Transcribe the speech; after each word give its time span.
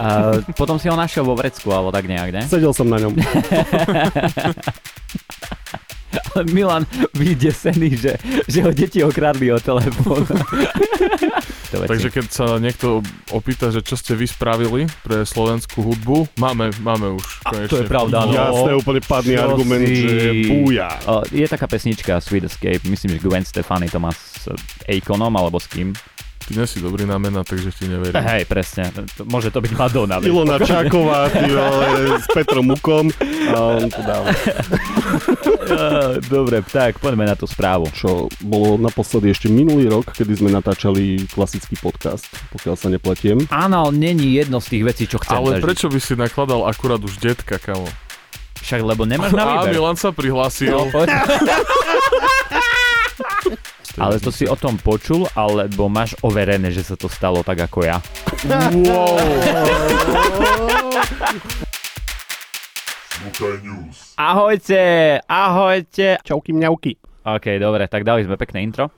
A 0.00 0.40
potom 0.56 0.80
si 0.80 0.88
ho 0.88 0.96
našiel 0.96 1.24
vo 1.24 1.36
vrecku, 1.36 1.68
alebo 1.68 1.92
tak 1.92 2.08
nejak, 2.08 2.30
ne? 2.32 2.42
Sedel 2.48 2.72
som 2.72 2.88
na 2.88 2.98
ňom. 3.00 3.12
Ale 6.32 6.44
Milan 6.52 6.84
vydesený, 7.16 7.90
že, 7.96 8.12
že 8.48 8.60
ho 8.60 8.72
deti 8.72 9.00
okradli 9.00 9.52
o 9.52 9.60
telefón. 9.60 10.24
Takže 11.72 12.12
keď 12.12 12.26
sa 12.28 12.60
niekto 12.60 13.00
opýta, 13.32 13.72
že 13.72 13.80
čo 13.80 13.96
ste 13.96 14.12
vy 14.12 14.28
spravili 14.28 14.84
pre 15.00 15.24
slovenskú 15.24 15.80
hudbu, 15.80 16.36
máme, 16.36 16.68
máme 16.84 17.16
už 17.16 17.24
A, 17.48 17.56
konečne. 17.56 17.72
to 17.72 17.76
je 17.80 17.86
pravda, 17.88 18.28
áno. 18.28 18.32
Jasné, 18.32 18.70
úplne 18.76 19.00
padný 19.00 19.34
Čo 19.36 19.42
argument, 19.48 19.82
si- 19.88 20.04
že 20.04 20.30
búja. 20.52 20.88
Je 21.32 21.46
taká 21.48 21.64
pesnička 21.64 22.20
Sweet 22.20 22.44
Escape, 22.44 22.84
myslím, 22.84 23.16
že 23.16 23.24
Gwen 23.24 23.44
Stefani 23.48 23.88
to 23.88 23.96
má 23.96 24.12
s 24.12 24.52
Akonom, 24.84 25.32
alebo 25.32 25.56
s 25.56 25.64
kým. 25.64 25.96
Ty 26.42 26.52
nie 26.52 26.66
si 26.66 26.78
dobrý 26.78 27.04
na 27.04 27.16
mena, 27.16 27.40
takže 27.40 27.70
ti 27.70 27.86
neverím. 27.86 28.12
Hej, 28.14 28.44
presne. 28.44 28.90
To- 28.90 29.24
Môže 29.24 29.48
to 29.48 29.58
byť 29.58 29.72
Madonna. 29.72 30.18
Ilona 30.18 30.58
Čáková, 30.58 31.26
ty 31.28 31.46
vole, 31.46 31.86
s 32.16 32.26
Petrom 32.28 32.66
Mukom. 32.66 33.08
A 33.48 33.58
on 33.76 33.86
to 33.86 34.00
dáva. 34.00 34.26
Á, 34.28 36.18
Dobre, 36.20 36.60
tak 36.64 36.98
poďme 36.98 37.24
na 37.24 37.32
tú 37.32 37.44
správu. 37.44 37.86
Čo 37.90 38.10
bolo 38.40 38.74
naposledy 38.76 39.30
ešte 39.30 39.46
minulý 39.46 39.86
rok, 39.88 40.10
kedy 40.10 40.34
sme 40.34 40.50
natáčali 40.50 41.02
klasický 41.26 41.76
podcast, 41.76 42.26
pokiaľ 42.50 42.74
sa 42.74 42.88
nepletiem. 42.88 43.38
Áno, 43.48 43.88
není 43.88 44.34
jedno 44.34 44.58
z 44.58 44.66
tých 44.68 44.84
vecí, 44.84 45.04
čo 45.06 45.16
chcem 45.18 45.36
Ale 45.36 45.56
zažiť. 45.56 45.62
prečo 45.62 45.86
by 45.86 45.98
si 45.98 46.14
nakladal 46.14 46.64
akurát 46.64 46.98
už 46.98 47.16
detka, 47.16 47.56
kamo? 47.56 47.86
Však 48.58 48.80
lebo 48.80 49.02
nemáš 49.04 49.30
na 49.30 49.42
Á, 49.42 49.48
výber. 49.62 49.72
Milan 49.72 49.94
sa 49.94 50.10
prihlásil. 50.10 50.74
No. 50.74 50.90
Ale 54.00 54.16
to 54.16 54.32
si 54.32 54.48
o 54.48 54.56
tom 54.56 54.80
počul, 54.80 55.28
alebo 55.36 55.92
máš 55.92 56.16
overené, 56.24 56.72
že 56.72 56.80
sa 56.80 56.96
to 56.96 57.12
stalo 57.12 57.44
tak 57.44 57.60
ako 57.60 57.84
ja? 57.84 58.00
Wow. 58.48 59.20
Ahojte, 64.16 64.80
ahojte. 65.28 66.16
Čauky 66.24 66.56
mňauky. 66.56 66.96
OK, 67.22 67.46
dobre, 67.60 67.84
tak 67.86 68.08
dali 68.08 68.24
sme 68.24 68.40
pekné 68.40 68.64
intro. 68.64 68.88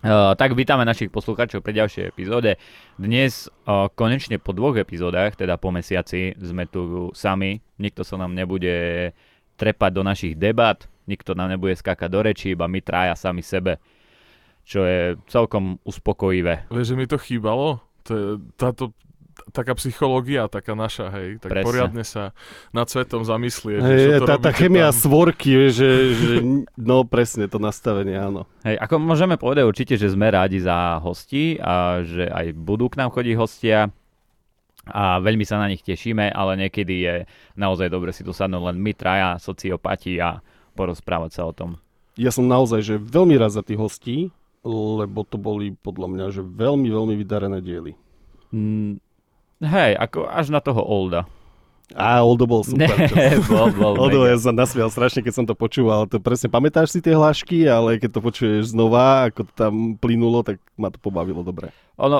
Uh, 0.00 0.32
tak 0.38 0.56
vítame 0.56 0.88
našich 0.88 1.12
poslucháčov 1.12 1.60
pri 1.60 1.84
ďalšej 1.84 2.04
epizóde. 2.08 2.56
Dnes 2.96 3.52
uh, 3.68 3.90
konečne 3.92 4.40
po 4.40 4.56
dvoch 4.56 4.80
epizódach, 4.80 5.36
teda 5.36 5.60
po 5.60 5.68
mesiaci, 5.68 6.36
sme 6.40 6.64
tu 6.64 7.12
sami. 7.12 7.60
Nikto 7.76 8.00
sa 8.00 8.16
nám 8.16 8.32
nebude 8.32 9.12
trepať 9.56 9.90
do 9.92 10.02
našich 10.04 10.34
debat, 10.36 10.76
nikto 11.08 11.32
nám 11.32 11.52
nebude 11.52 11.76
skákať 11.76 12.08
do 12.12 12.20
reči, 12.22 12.52
iba 12.52 12.68
my 12.68 12.80
traja 12.80 13.16
sami 13.16 13.40
sebe. 13.40 13.76
Čo 14.66 14.82
je 14.82 15.14
celkom 15.30 15.78
uspokojivé. 15.86 16.66
Vieš, 16.74 16.92
že 16.92 16.98
mi 16.98 17.06
to 17.06 17.22
chýbalo? 17.22 17.78
To 18.06 18.10
je 18.10 18.26
táto 18.58 18.90
taká 19.52 19.76
psychológia, 19.78 20.48
taká 20.48 20.72
naša, 20.72 21.12
hej, 21.12 21.38
tak 21.38 21.52
Presne. 21.52 21.66
poriadne 21.66 22.04
sa 22.04 22.32
nad 22.72 22.88
svetom 22.88 23.22
zamyslieť. 23.22 23.80
Hej, 23.84 24.00
čo 24.00 24.10
to 24.24 24.26
tá, 24.26 24.36
tá 24.40 24.50
chemia 24.50 24.90
tam. 24.90 24.98
svorky, 25.06 25.70
že, 25.70 25.90
že, 26.16 26.34
no 26.74 27.04
presne 27.06 27.46
to 27.46 27.60
nastavenie, 27.60 28.16
áno. 28.16 28.48
Hej, 28.64 28.80
ako 28.80 28.94
môžeme 28.98 29.36
povedať 29.36 29.64
určite, 29.68 29.94
že 30.00 30.10
sme 30.10 30.32
rádi 30.32 30.58
za 30.58 30.98
hostí 31.04 31.60
a 31.60 32.02
že 32.02 32.26
aj 32.26 32.56
budú 32.56 32.88
k 32.90 32.98
nám 33.04 33.12
chodiť 33.12 33.34
hostia 33.36 33.92
a 34.86 35.18
veľmi 35.18 35.42
sa 35.42 35.58
na 35.58 35.66
nich 35.70 35.82
tešíme, 35.82 36.30
ale 36.30 36.66
niekedy 36.66 36.94
je 37.02 37.14
naozaj 37.58 37.90
dobre 37.90 38.14
si 38.14 38.22
tu 38.22 38.30
sadnúť 38.30 38.72
len 38.72 38.76
my 38.78 38.92
traja, 38.94 39.38
sociopati 39.42 40.18
a 40.22 40.38
porozprávať 40.78 41.30
sa 41.34 41.42
o 41.46 41.52
tom. 41.52 41.78
Ja 42.16 42.32
som 42.32 42.48
naozaj, 42.48 42.80
že 42.80 42.94
veľmi 42.96 43.36
rád 43.36 43.60
za 43.60 43.62
tých 43.66 43.76
hostí, 43.76 44.32
lebo 44.66 45.22
to 45.22 45.38
boli 45.38 45.78
podľa 45.78 46.08
mňa, 46.10 46.26
že 46.34 46.42
veľmi, 46.42 46.90
veľmi 46.90 47.14
vydarené 47.14 47.62
diely. 47.62 47.94
Mm, 48.50 48.98
hej, 49.62 49.92
ako 49.94 50.26
až 50.26 50.50
na 50.50 50.58
toho 50.58 50.82
Olda. 50.82 51.30
A 51.94 52.18
Oldo 52.26 52.50
bol 52.50 52.66
super. 52.66 52.90
Ne, 52.90 53.38
bol, 53.46 53.70
bol 53.70 53.94
Oldo, 54.02 54.26
ja 54.26 54.34
sa 54.34 54.50
nasmial 54.50 54.90
strašne, 54.90 55.22
keď 55.22 55.34
som 55.38 55.46
to 55.46 55.54
počúval. 55.54 56.10
To 56.10 56.18
presne, 56.18 56.50
pamätáš 56.50 56.98
si 56.98 56.98
tie 56.98 57.14
hlášky, 57.14 57.70
ale 57.70 58.02
keď 58.02 58.18
to 58.18 58.20
počuješ 58.26 58.74
znova, 58.74 59.30
ako 59.30 59.46
to 59.46 59.52
tam 59.54 59.74
plynulo, 59.94 60.42
tak 60.42 60.58
ma 60.74 60.90
to 60.90 60.98
pobavilo 60.98 61.46
dobre. 61.46 61.70
Ono, 62.02 62.18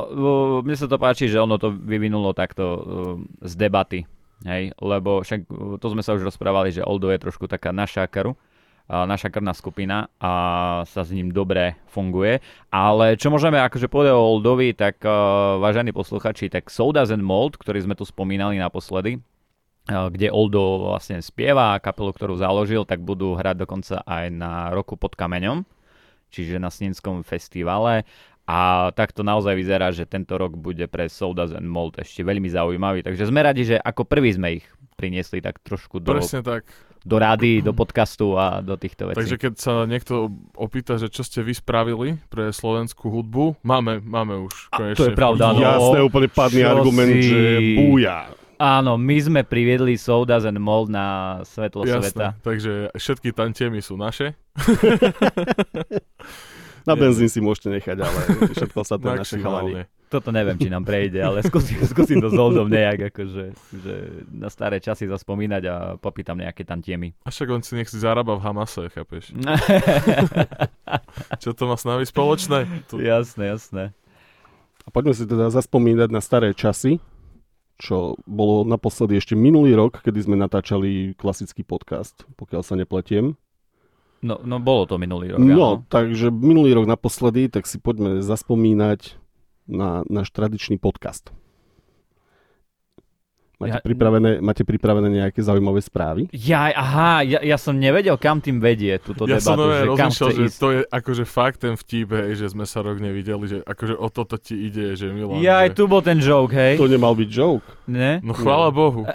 mne 0.62 0.76
sa 0.78 0.86
to 0.86 0.96
páči, 1.02 1.26
že 1.26 1.42
ono 1.42 1.58
to 1.58 1.74
vyvinulo 1.74 2.30
takto 2.30 2.64
uh, 2.64 2.80
z 3.42 3.52
debaty, 3.58 4.06
hej, 4.46 4.72
lebo 4.78 5.20
však 5.20 5.50
uh, 5.50 5.76
to 5.82 5.86
sme 5.92 6.00
sa 6.00 6.14
už 6.14 6.24
rozprávali, 6.24 6.72
že 6.72 6.86
Oldo 6.86 7.10
je 7.10 7.20
trošku 7.20 7.50
taká 7.50 7.74
naša 7.74 8.08
karu, 8.08 8.32
a 8.32 8.40
naša 8.86 9.34
krvná 9.34 9.50
skupina 9.50 10.06
a 10.22 10.32
sa 10.86 11.02
s 11.02 11.10
ním 11.10 11.34
dobre 11.34 11.74
funguje. 11.90 12.38
Ale 12.70 13.18
čo 13.18 13.34
môžeme 13.34 13.58
akože 13.58 13.90
povedať 13.90 14.14
o 14.14 14.22
Oldovi, 14.22 14.70
tak 14.78 15.02
uh, 15.02 15.58
vážení 15.58 15.90
posluchači, 15.90 16.46
tak 16.46 16.70
Sodas 16.70 17.10
and 17.10 17.26
Mold, 17.26 17.58
ktorý 17.58 17.82
sme 17.82 17.98
tu 17.98 18.06
spomínali 18.06 18.62
naposledy, 18.62 19.18
kde 19.86 20.34
Oldo 20.34 20.90
vlastne 20.90 21.22
spieva 21.22 21.78
a 21.78 21.82
kapelu, 21.82 22.10
ktorú 22.10 22.34
založil, 22.34 22.82
tak 22.82 23.06
budú 23.06 23.38
hrať 23.38 23.56
dokonca 23.62 24.02
aj 24.02 24.24
na 24.34 24.74
roku 24.74 24.98
pod 24.98 25.14
kameňom, 25.14 25.62
čiže 26.34 26.58
na 26.58 26.74
Snenskom 26.74 27.22
festivale. 27.22 28.02
A 28.46 28.90
tak 28.94 29.10
to 29.10 29.26
naozaj 29.26 29.58
vyzerá, 29.58 29.90
že 29.90 30.06
tento 30.06 30.38
rok 30.38 30.54
bude 30.54 30.86
pre 30.86 31.10
Sodas 31.10 31.50
and 31.50 31.66
Mold 31.66 31.98
ešte 31.98 32.22
veľmi 32.22 32.46
zaujímavý. 32.46 33.02
Takže 33.02 33.26
sme 33.26 33.42
radi, 33.42 33.66
že 33.66 33.76
ako 33.78 34.06
prvý 34.06 34.34
sme 34.34 34.62
ich 34.62 34.66
priniesli 34.94 35.42
tak 35.42 35.58
trošku 35.62 35.98
do, 35.98 36.14
Presne 36.14 36.46
tak. 36.46 36.66
Do 37.06 37.16
rády, 37.16 37.62
do 37.62 37.70
podcastu 37.70 38.34
a 38.34 38.58
do 38.58 38.74
týchto 38.74 39.06
vecí. 39.06 39.16
Takže 39.16 39.36
keď 39.38 39.52
sa 39.54 39.86
niekto 39.86 40.26
opýta, 40.52 40.98
že 40.98 41.06
čo 41.06 41.22
ste 41.22 41.38
vy 41.40 41.54
spravili 41.54 42.18
pre 42.26 42.50
slovenskú 42.50 43.06
hudbu, 43.08 43.62
máme, 43.62 44.02
máme 44.02 44.42
už 44.42 44.54
A, 44.68 44.82
konečne. 44.82 44.98
to 44.98 45.04
je 45.06 45.14
pravda, 45.14 45.44
No, 45.48 45.56
áno. 45.56 45.62
Jasné, 45.62 45.98
úplne 46.02 46.28
padný 46.28 46.60
čo 46.60 46.68
argument, 46.68 47.12
si- 47.12 47.22
že 47.24 47.42
búja. 47.78 48.16
Áno, 48.56 48.96
my 48.96 49.16
sme 49.20 49.40
priviedli 49.44 49.94
Sodas 49.94 50.42
and 50.42 50.56
Mold 50.56 50.88
na 50.88 51.38
svetlo 51.44 51.84
sveta. 51.84 52.00
Jasné, 52.32 52.40
takže 52.40 52.72
všetky 52.90 53.30
tantiemy 53.30 53.78
sú 53.78 53.94
naše. 53.94 54.32
Na 56.86 56.94
benzín 56.94 57.26
si 57.34 57.38
môžete 57.38 57.68
nechať, 57.68 57.96
ale 57.98 58.18
všetko 58.50 58.80
sa 58.80 58.94
to 58.96 59.06
naši 59.12 59.36
chalani. 59.38 59.84
Toto 60.06 60.30
neviem, 60.30 60.54
či 60.54 60.70
nám 60.70 60.86
prejde, 60.86 61.18
ale 61.18 61.42
skúsim, 61.42 61.82
skúsim 61.82 62.22
to 62.22 62.30
s 62.30 62.38
Oldom 62.38 62.70
nejak, 62.70 63.10
akože, 63.10 63.44
že 63.74 63.94
na 64.30 64.46
staré 64.46 64.78
časy 64.78 65.10
zaspomínať 65.10 65.62
a 65.66 65.74
popýtam 65.98 66.38
nejaké 66.38 66.62
tantiemy. 66.62 67.10
A 67.26 67.34
však 67.34 67.50
on 67.50 67.58
si 67.66 67.74
nech 67.74 67.90
si 67.90 67.98
zarába 67.98 68.38
v 68.38 68.44
Hamase, 68.46 68.86
chápeš? 68.94 69.34
Čo 71.42 71.58
to 71.58 71.66
má 71.66 71.74
s 71.74 71.82
nami 71.82 72.06
spoločné? 72.06 72.86
To... 72.86 73.02
jasné, 73.02 73.50
jasné. 73.50 73.84
A 74.86 74.88
poďme 74.94 75.18
si 75.18 75.26
teda 75.26 75.50
zaspomínať 75.50 76.14
na 76.14 76.22
staré 76.22 76.54
časy, 76.54 77.02
čo 77.76 78.14
bolo 78.24 78.62
naposledy 78.62 79.18
ešte 79.18 79.34
minulý 79.34 79.74
rok, 79.74 80.00
kedy 80.00 80.22
sme 80.22 80.36
natáčali 80.38 81.18
klasický 81.18 81.66
podcast, 81.66 82.22
pokiaľ 82.38 82.62
sa 82.62 82.78
nepletiem. 82.78 83.34
No, 84.22 84.40
no 84.40 84.56
bolo 84.62 84.86
to 84.88 84.96
minulý 84.96 85.34
rok, 85.34 85.42
No, 85.42 85.82
áno. 85.82 85.84
takže 85.90 86.32
minulý 86.32 86.72
rok 86.72 86.86
naposledy, 86.88 87.52
tak 87.52 87.68
si 87.68 87.76
poďme 87.82 88.24
zaspomínať 88.24 89.25
na 89.68 90.02
náš 90.06 90.30
tradičný 90.30 90.78
podcast. 90.78 91.30
Máte, 93.56 93.72
Ja- 93.72 93.80
pripravené, 93.80 94.30
máte 94.38 94.62
pripravené 94.62 95.08
nejaké 95.08 95.40
zaujímavé 95.40 95.80
správy? 95.80 96.28
Ja, 96.28 96.68
aha, 96.68 97.24
ja, 97.24 97.40
ja 97.40 97.56
som 97.56 97.72
nevedel, 97.72 98.12
kam 98.16 98.36
tým 98.36 98.60
vedie 98.60 99.00
túto 99.00 99.24
Ja 99.24 99.40
debatu, 99.40 99.48
som 99.48 99.56
nové 99.56 99.76
že 99.80 99.86
kam 99.96 100.10
chce 100.12 100.24
že 100.28 100.42
ísť. 100.44 100.56
to 100.60 100.68
je 100.68 100.80
akože 100.84 101.24
fakt 101.24 101.56
ten 101.64 101.72
vtip, 101.72 102.08
hej, 102.12 102.30
že 102.36 102.46
sme 102.52 102.62
sa 102.62 102.84
rok 102.84 103.00
nevideli, 103.00 103.44
že 103.46 103.56
akože 103.64 103.94
o 103.96 104.08
toto 104.08 104.36
ti 104.36 104.54
ide, 104.62 104.92
že 104.92 105.08
Milan. 105.08 105.40
Ja 105.40 105.64
aj 105.64 105.72
tu 105.72 105.88
bol 105.88 106.00
ten 106.00 106.20
joke, 106.20 106.52
hej? 106.52 106.76
To 106.76 106.84
nemal 106.84 107.16
byť 107.16 107.28
joke. 107.32 107.64
Ne? 107.88 108.20
No 108.20 108.34
chvála 108.34 108.68
Bohu. 108.68 109.08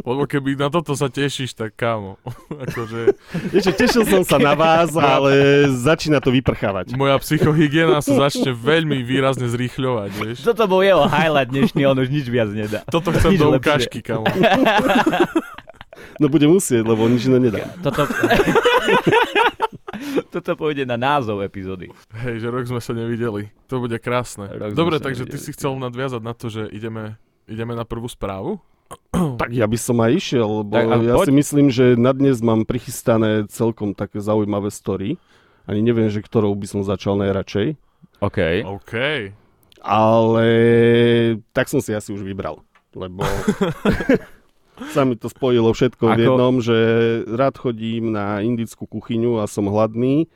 Lebo 0.00 0.22
keby 0.24 0.56
na 0.56 0.68
toto 0.68 0.94
sa 0.94 1.06
tešíš, 1.06 1.52
tak 1.52 1.74
kámo. 1.74 2.16
akože 2.64 3.12
čo, 3.60 3.70
tešil 3.72 4.02
som 4.04 4.22
sa 4.24 4.36
na 4.38 4.54
vás, 4.54 4.92
ale 4.94 5.64
začína 5.68 6.18
to 6.18 6.30
vyprchávať. 6.30 6.94
moja 6.94 7.16
psychohygiena 7.18 8.00
sa 8.00 8.16
začne 8.22 8.52
veľmi 8.52 9.02
výrazne 9.02 9.46
zrýchľovať, 9.46 10.10
vieš. 10.16 10.36
Toto 10.42 10.64
bol 10.64 10.80
jeho 10.80 11.04
highlight 11.04 11.50
dnešný, 11.50 11.82
on 11.90 11.98
už 11.98 12.08
nič 12.08 12.26
viac 12.26 12.48
nedá. 12.48 12.80
Toto 12.86 13.10
chcem 13.10 13.34
Nič 13.34 13.38
do 13.38 13.50
lepšie. 13.50 13.60
ukážky, 13.60 13.98
kamo. 14.00 14.24
No 16.16 16.28
bude 16.28 16.44
musieť, 16.44 16.84
lebo 16.84 17.08
nič 17.08 17.28
iné 17.28 17.40
nedá. 17.40 17.72
Toto... 17.80 18.04
Toto 20.32 20.50
pôjde 20.56 20.88
na 20.88 20.96
názov 20.96 21.42
epizódy. 21.42 21.90
Hej, 22.14 22.40
že 22.40 22.46
rok 22.48 22.64
sme 22.64 22.80
sa 22.80 22.92
nevideli. 22.92 23.50
To 23.68 23.82
bude 23.82 23.98
krásne. 23.98 24.48
Rok 24.48 24.72
Dobre, 24.72 24.96
takže 24.96 25.26
ty 25.26 25.36
si 25.36 25.52
chcel 25.52 25.76
nadviazať 25.76 26.22
na 26.22 26.32
to, 26.32 26.48
že 26.48 26.70
ideme, 26.70 27.18
ideme 27.44 27.74
na 27.74 27.84
prvú 27.84 28.08
správu? 28.08 28.60
Tak 29.40 29.50
ja 29.50 29.66
by 29.66 29.78
som 29.78 29.96
aj 29.98 30.10
išiel, 30.12 30.48
lebo 30.62 30.72
Tak, 30.72 30.86
ja 31.04 31.14
poď. 31.14 31.26
si 31.28 31.32
myslím, 31.34 31.66
že 31.68 31.94
na 31.94 32.10
dnes 32.10 32.40
mám 32.40 32.64
prichystané 32.64 33.46
celkom 33.46 33.92
také 33.92 34.18
zaujímavé 34.18 34.70
story. 34.70 35.16
Ani 35.64 35.80
neviem, 35.80 36.08
že 36.08 36.18
ktorou 36.18 36.50
by 36.56 36.66
som 36.66 36.80
začal 36.82 37.14
najradšej. 37.20 37.76
OK. 38.18 38.38
OK. 38.66 38.92
Ale 39.80 40.46
tak 41.52 41.72
som 41.72 41.80
si 41.80 41.96
asi 41.96 42.12
už 42.12 42.20
vybral, 42.20 42.60
lebo 42.92 43.24
sa 44.94 45.04
mi 45.04 45.16
to 45.16 45.28
spojilo 45.28 45.72
všetko 45.72 46.04
v 46.04 46.12
Ako- 46.12 46.24
jednom, 46.24 46.54
že 46.60 46.78
rád 47.28 47.56
chodím 47.56 48.12
na 48.12 48.44
indickú 48.44 48.84
kuchyňu 48.84 49.40
a 49.40 49.48
som 49.48 49.68
hladný. 49.68 50.28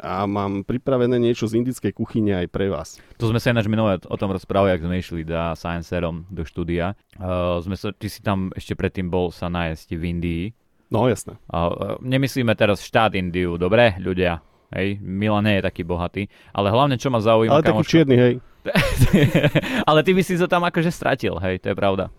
a 0.00 0.24
mám 0.24 0.64
pripravené 0.64 1.20
niečo 1.20 1.44
z 1.44 1.60
indickej 1.60 1.92
kuchyne 1.92 2.32
aj 2.32 2.48
pre 2.48 2.72
vás. 2.72 2.96
To 3.20 3.28
sme 3.28 3.36
sa 3.36 3.52
ináč 3.52 3.68
minulé 3.68 4.00
o 4.08 4.16
tom 4.16 4.32
rozprávali, 4.32 4.72
ak 4.72 4.80
sme 4.80 4.96
išli 4.96 5.28
za 5.28 5.52
Sciencerom 5.52 6.24
do 6.32 6.40
štúdia. 6.48 6.96
Uh, 7.20 7.60
sme 7.60 7.76
sa, 7.76 7.92
ty 7.92 8.08
si 8.08 8.24
tam 8.24 8.48
ešte 8.56 8.72
predtým 8.72 9.12
bol 9.12 9.28
sa 9.28 9.52
nájsť 9.52 9.88
v 9.92 10.02
Indii. 10.08 10.44
No 10.88 11.04
jasné. 11.04 11.36
Uh, 11.52 12.00
nemyslíme 12.00 12.56
teraz 12.56 12.80
štát 12.80 13.12
Indiu, 13.12 13.60
dobre, 13.60 14.00
ľudia? 14.00 14.40
Hej, 14.72 15.02
Milan 15.04 15.44
nie 15.44 15.58
je 15.60 15.66
taký 15.66 15.82
bohatý, 15.84 16.30
ale 16.54 16.70
hlavne 16.72 16.96
čo 16.96 17.10
ma 17.12 17.20
zaujíma... 17.20 17.60
Ale 17.60 17.66
taký 17.66 17.84
čierny, 17.84 18.16
hej. 18.16 18.34
ale 19.88 20.00
ty 20.04 20.10
by 20.12 20.22
si 20.24 20.36
to 20.36 20.46
tam 20.46 20.64
akože 20.66 20.92
stratil, 20.92 21.40
hej, 21.40 21.60
to 21.60 21.72
je 21.72 21.76
pravda. 21.76 22.12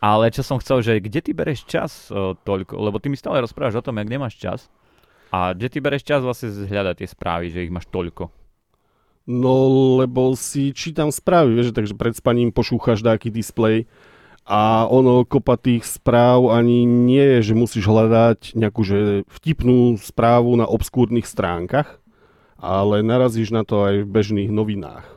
Ale 0.00 0.28
čo 0.28 0.44
som 0.44 0.60
chcel, 0.60 0.84
že 0.84 1.00
kde 1.00 1.20
ty 1.24 1.32
bereš 1.32 1.64
čas 1.64 2.12
o, 2.12 2.36
toľko, 2.36 2.76
lebo 2.76 3.00
ty 3.00 3.08
mi 3.08 3.16
stále 3.16 3.40
rozprávaš 3.40 3.80
o 3.80 3.84
tom, 3.84 3.96
jak 3.96 4.12
nemáš 4.12 4.36
čas. 4.36 4.68
A 5.32 5.56
kde 5.56 5.68
ty 5.72 5.78
bereš 5.80 6.06
čas 6.06 6.22
vlastne 6.22 6.52
zhľadať 6.52 6.94
tie 7.02 7.08
správy, 7.08 7.50
že 7.50 7.64
ich 7.66 7.72
máš 7.72 7.88
toľko? 7.90 8.30
No, 9.26 9.56
lebo 9.98 10.38
si 10.38 10.70
čítam 10.70 11.10
správy, 11.10 11.58
vieš, 11.58 11.74
takže 11.74 11.98
pred 11.98 12.14
spaním 12.14 12.54
pošúchaš 12.54 13.02
nejaký 13.02 13.34
displej 13.34 13.90
a 14.46 14.86
ono 14.86 15.26
kopa 15.26 15.58
tých 15.58 15.82
správ 15.82 16.54
ani 16.54 16.86
nie 16.86 17.42
je, 17.42 17.50
že 17.50 17.58
musíš 17.58 17.90
hľadať 17.90 18.54
nejakú 18.54 18.86
že 18.86 19.26
vtipnú 19.26 19.98
správu 19.98 20.54
na 20.54 20.70
obskúrnych 20.70 21.26
stránkach, 21.26 21.98
ale 22.54 23.02
narazíš 23.02 23.50
na 23.50 23.66
to 23.66 23.82
aj 23.82 24.06
v 24.06 24.12
bežných 24.14 24.50
novinách. 24.54 25.15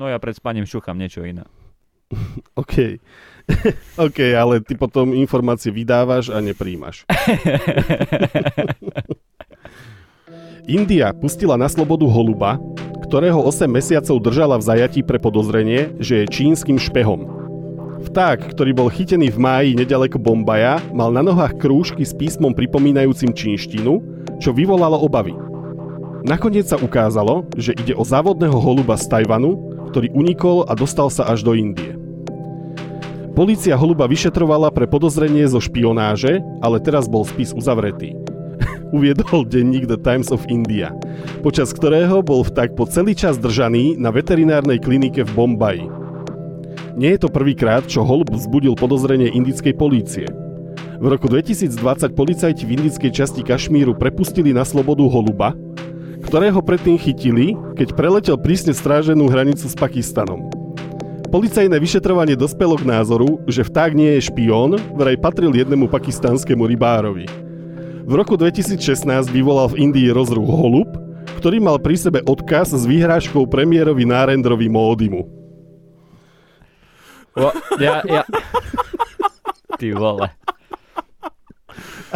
No 0.00 0.08
ja 0.08 0.16
pred 0.16 0.32
spaním 0.32 0.64
šúcham 0.64 0.96
niečo 0.96 1.20
iné. 1.28 1.44
OK. 2.60 2.96
OK, 4.08 4.18
ale 4.32 4.64
ty 4.64 4.72
potom 4.72 5.12
informácie 5.12 5.68
vydávaš 5.68 6.32
a 6.32 6.40
nepríjmaš. 6.40 7.04
India 10.70 11.12
pustila 11.12 11.60
na 11.60 11.68
slobodu 11.68 12.08
holuba, 12.08 12.56
ktorého 13.04 13.44
8 13.44 13.68
mesiacov 13.68 14.16
držala 14.24 14.56
v 14.56 14.66
zajatí 14.72 15.04
pre 15.04 15.20
podozrenie, 15.20 15.92
že 16.00 16.24
je 16.24 16.32
čínskym 16.32 16.80
špehom. 16.80 17.28
Vták, 18.00 18.56
ktorý 18.56 18.72
bol 18.72 18.88
chytený 18.88 19.28
v 19.28 19.36
máji 19.36 19.70
nedaleko 19.76 20.16
Bombaja, 20.16 20.80
mal 20.96 21.12
na 21.12 21.20
nohách 21.20 21.60
krúžky 21.60 22.08
s 22.08 22.16
písmom 22.16 22.56
pripomínajúcim 22.56 23.36
čínštinu, 23.36 24.00
čo 24.40 24.56
vyvolalo 24.56 24.96
obavy. 25.04 25.36
Nakoniec 26.24 26.68
sa 26.68 26.80
ukázalo, 26.80 27.44
že 27.56 27.76
ide 27.76 27.92
o 27.96 28.04
závodného 28.04 28.56
holuba 28.56 28.96
z 28.96 29.08
Tajvanu, 29.08 29.79
ktorý 29.90 30.14
unikol 30.14 30.64
a 30.70 30.78
dostal 30.78 31.10
sa 31.10 31.26
až 31.26 31.42
do 31.42 31.52
Indie. 31.58 31.98
Polícia 33.34 33.74
holuba 33.74 34.06
vyšetrovala 34.06 34.70
pre 34.70 34.86
podozrenie 34.86 35.46
zo 35.50 35.58
špionáže, 35.58 36.38
ale 36.62 36.78
teraz 36.78 37.10
bol 37.10 37.26
spis 37.26 37.50
uzavretý 37.50 38.14
uviedol 38.96 39.46
denník 39.46 39.86
The 39.86 39.98
Times 40.00 40.30
of 40.34 40.46
India, 40.50 40.94
počas 41.40 41.72
ktorého 41.74 42.20
bol 42.20 42.42
vták 42.46 42.74
po 42.76 42.86
celý 42.86 43.14
čas 43.16 43.38
držaný 43.38 43.96
na 43.96 44.10
veterinárnej 44.12 44.82
klinike 44.82 45.24
v 45.26 45.30
Bombaji. 45.34 45.86
Nie 46.98 47.16
je 47.16 47.20
to 47.26 47.30
prvýkrát, 47.30 47.86
čo 47.86 48.02
holub 48.02 48.34
vzbudil 48.34 48.74
podozrenie 48.74 49.30
indickej 49.30 49.72
polície. 49.78 50.26
V 51.00 51.06
roku 51.08 51.32
2020 51.32 52.12
policajti 52.12 52.68
v 52.68 52.76
indickej 52.76 53.08
časti 53.08 53.40
Kašmíru 53.40 53.96
prepustili 53.96 54.52
na 54.52 54.68
slobodu 54.68 55.06
holuba, 55.08 55.56
ktorého 56.24 56.60
predtým 56.60 56.96
chytili, 57.00 57.56
keď 57.76 57.96
preletel 57.96 58.36
prísne 58.36 58.76
stráženú 58.76 59.28
hranicu 59.28 59.64
s 59.66 59.74
Pakistanom. 59.76 60.52
Policajné 61.30 61.78
vyšetrovanie 61.78 62.34
dospelo 62.34 62.74
k 62.74 62.82
názoru, 62.90 63.38
že 63.46 63.62
vták 63.62 63.94
nie 63.94 64.18
je 64.18 64.26
špión, 64.34 64.74
vraj 64.98 65.14
patril 65.14 65.54
jednému 65.54 65.86
pakistanskému 65.86 66.66
rybárovi. 66.66 67.30
V 68.02 68.12
roku 68.18 68.34
2016 68.34 69.30
vyvolal 69.30 69.70
v 69.70 69.86
Indii 69.86 70.10
rozruch 70.10 70.50
holub, 70.50 70.90
ktorý 71.38 71.62
mal 71.62 71.78
pri 71.78 71.94
sebe 71.94 72.18
odkaz 72.26 72.74
s 72.74 72.82
výhrážkou 72.82 73.46
premiérovi 73.46 74.02
Nárendrovi 74.02 74.66
Módimu. 74.66 75.22
Ja, 77.78 78.02
ja... 78.02 78.22
Ty 79.78 79.88
vole. 79.94 80.34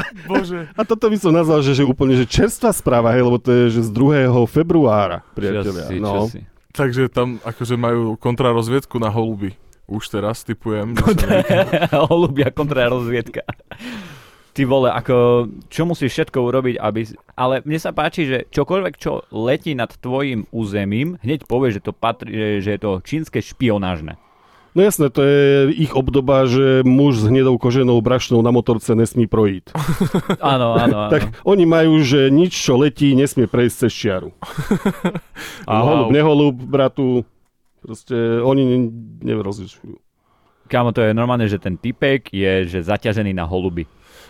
Bože. 0.31 0.71
A 0.75 0.83
toto 0.83 1.07
by 1.07 1.17
som 1.19 1.33
nazval, 1.35 1.63
že, 1.63 1.77
že 1.77 1.85
úplne 1.87 2.19
že 2.19 2.27
čerstvá 2.27 2.75
správa, 2.75 3.15
hej, 3.15 3.27
lebo 3.27 3.39
to 3.39 3.51
je 3.51 3.81
že 3.81 3.89
z 3.89 3.91
2. 3.93 4.35
februára, 4.51 5.23
priatelia. 5.37 5.87
Čo 5.87 5.91
si, 5.91 5.97
no. 5.99 6.31
Takže 6.75 7.07
tam 7.07 7.39
akože 7.47 7.79
majú 7.79 8.19
kontrarozviedku 8.19 8.99
na 8.99 9.07
holuby. 9.07 9.55
Už 9.87 10.11
teraz 10.11 10.43
typujem. 10.43 10.97
Holubia 12.11 12.51
kontrarozviedka. 12.51 13.45
Ty 14.55 14.63
vole, 14.71 14.87
ako, 14.87 15.51
čo 15.67 15.83
musíš 15.83 16.15
všetko 16.15 16.39
urobiť, 16.39 16.75
aby... 16.79 17.11
Ale 17.35 17.61
mne 17.67 17.79
sa 17.79 17.91
páči, 17.91 18.27
že 18.27 18.39
čokoľvek, 18.55 18.95
čo 18.97 19.27
letí 19.35 19.75
nad 19.75 19.91
tvojim 19.91 20.47
územím, 20.55 21.19
hneď 21.27 21.47
povie, 21.51 21.75
že 21.75 21.83
to 21.83 21.91
patrí, 21.91 22.31
že, 22.31 22.49
že 22.63 22.71
je 22.79 22.81
to 22.81 23.03
čínske 23.03 23.39
špionážne. 23.43 24.15
No 24.75 24.83
jasné, 24.83 25.07
to 25.07 25.23
je 25.23 25.43
ich 25.73 25.95
obdoba, 25.95 26.45
že 26.45 26.83
muž 26.83 27.23
s 27.23 27.25
hnedou 27.25 27.55
koženou 27.57 27.95
brašnou 27.99 28.43
na 28.43 28.51
motorce 28.51 28.91
nesmí 28.93 29.27
projít. 29.27 29.71
Áno, 30.43 30.75
áno, 30.75 30.97
áno. 30.99 31.11
Tak 31.11 31.31
oni 31.43 31.63
majú, 31.63 32.03
že 32.03 32.27
nič, 32.27 32.51
čo 32.53 32.75
letí, 32.75 33.15
nesmie 33.15 33.47
prejsť 33.47 33.87
cez 33.87 33.93
čiaru. 33.95 34.31
A 35.71 35.73
Wow. 35.73 35.87
holub, 35.87 36.09
neholub, 36.11 36.57
bratu, 36.59 37.23
proste 37.79 38.15
oni 38.41 38.63
ne- 38.65 38.91
nerozlišujú. 39.25 39.95
Kámo, 40.67 40.91
to 40.91 41.01
je 41.01 41.13
normálne, 41.13 41.45
že 41.45 41.57
ten 41.57 41.77
typek 41.77 42.27
je 42.29 42.67
že 42.67 42.83
zaťažený 42.83 43.31
na 43.31 43.45
holuby. 43.45 43.85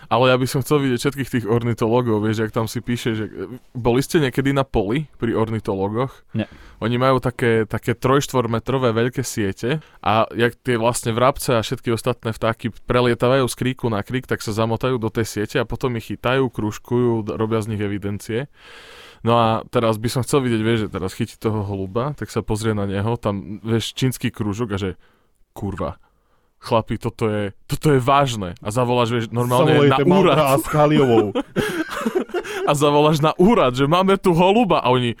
Ale 0.09 0.31
ja 0.31 0.37
by 0.37 0.47
som 0.47 0.61
chcel 0.61 0.81
vidieť 0.85 0.99
všetkých 1.01 1.31
tých 1.31 1.45
ornitologov, 1.49 2.21
vieš, 2.21 2.47
ak 2.47 2.55
tam 2.55 2.69
si 2.69 2.79
píše, 2.81 3.17
že 3.17 3.25
boli 3.73 4.01
ste 4.05 4.21
niekedy 4.21 4.53
na 4.53 4.61
poli 4.61 5.09
pri 5.17 5.33
ornitologoch? 5.33 6.13
Nie. 6.37 6.45
Oni 6.83 6.99
majú 6.99 7.23
také, 7.23 7.65
také 7.65 7.95
trojštvormetrové 7.95 8.91
veľké 8.91 9.23
siete 9.25 9.81
a 10.03 10.27
jak 10.35 10.59
tie 10.61 10.75
vlastne 10.75 11.15
vrabce 11.15 11.55
a 11.57 11.63
všetky 11.63 11.89
ostatné 11.95 12.35
vtáky 12.35 12.69
prelietavajú 12.85 13.47
z 13.47 13.55
kríku 13.55 13.87
na 13.87 14.03
krík, 14.05 14.27
tak 14.29 14.43
sa 14.43 14.53
zamotajú 14.53 14.99
do 14.99 15.09
tej 15.09 15.25
siete 15.25 15.57
a 15.57 15.65
potom 15.65 15.95
ich 15.97 16.11
chytajú, 16.11 16.51
kružkujú, 16.51 17.35
robia 17.35 17.63
z 17.63 17.73
nich 17.73 17.81
evidencie. 17.81 18.51
No 19.25 19.41
a 19.41 19.47
teraz 19.73 19.97
by 19.97 20.05
som 20.05 20.21
chcel 20.21 20.45
vidieť, 20.45 20.61
vieš, 20.61 20.79
že 20.85 20.93
teraz 20.93 21.17
chytí 21.17 21.33
toho 21.41 21.65
holuba, 21.65 22.13
tak 22.13 22.29
sa 22.29 22.45
pozrie 22.45 22.77
na 22.77 22.85
neho, 22.85 23.17
tam, 23.17 23.57
vieš, 23.65 23.97
čínsky 23.97 24.29
krúžok 24.29 24.75
a 24.75 24.77
že 24.77 24.89
kurva, 25.57 25.97
chlapi, 26.59 26.97
toto 26.97 27.29
je, 27.29 27.53
toto 27.69 27.93
je 27.93 27.99
vážne. 28.01 28.57
A 28.59 28.69
zavoláš, 28.73 29.09
vieš, 29.13 29.25
normálne 29.29 29.75
na 29.75 29.99
Zavolajte 29.99 30.03
Maldra 30.09 30.33
a 30.33 30.37
úrad. 30.37 30.63
Skaliovou. 30.65 31.27
A 32.69 32.71
zavoláš 32.73 33.21
na 33.21 33.33
úrad, 33.37 33.77
že 33.77 33.85
máme 33.85 34.17
tu 34.17 34.33
holuba. 34.33 34.81
A 34.81 34.89
oni, 34.93 35.13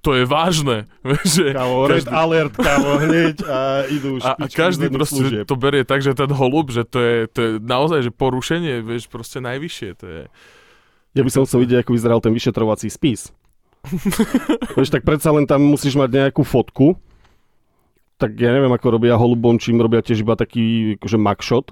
to 0.00 0.16
je 0.16 0.24
vážne. 0.24 0.88
Že 1.34 1.52
Kámo, 1.54 1.86
red 1.86 2.04
každý, 2.04 2.14
alert, 2.16 2.54
kámo, 2.56 2.92
hneď 3.04 3.36
a 3.44 3.58
idú 3.86 4.16
a, 4.24 4.32
a 4.36 4.46
každý 4.48 4.88
proste 4.88 5.20
služieb. 5.20 5.44
to 5.44 5.56
berie 5.60 5.84
tak, 5.84 6.00
že 6.00 6.16
ten 6.16 6.30
holub, 6.32 6.72
že 6.72 6.88
to 6.88 6.98
je, 6.98 7.16
to 7.28 7.38
je 7.38 7.50
naozaj, 7.60 8.08
že 8.08 8.10
porušenie, 8.12 8.80
vieš, 8.80 9.12
proste 9.12 9.44
najvyššie. 9.44 9.88
To 10.00 10.06
je. 10.08 10.22
Ja 11.14 11.22
by 11.26 11.30
som 11.30 11.44
chcel 11.44 11.66
vidieť, 11.66 11.84
ako 11.84 11.92
vyzeral 11.92 12.20
ten 12.22 12.32
vyšetrovací 12.32 12.88
spis. 12.88 13.34
Vieš, 14.76 14.92
tak 14.92 15.04
predsa 15.08 15.32
len 15.32 15.48
tam 15.48 15.64
musíš 15.64 15.96
mať 15.96 16.10
nejakú 16.12 16.44
fotku. 16.44 16.96
Tak 18.20 18.36
ja 18.36 18.52
neviem, 18.52 18.68
ako 18.68 19.00
robia 19.00 19.16
holubom, 19.16 19.56
čím 19.56 19.80
robia 19.80 20.04
tiež 20.04 20.20
iba 20.20 20.36
taký 20.36 20.94
akože 21.00 21.16
mugshot. 21.16 21.66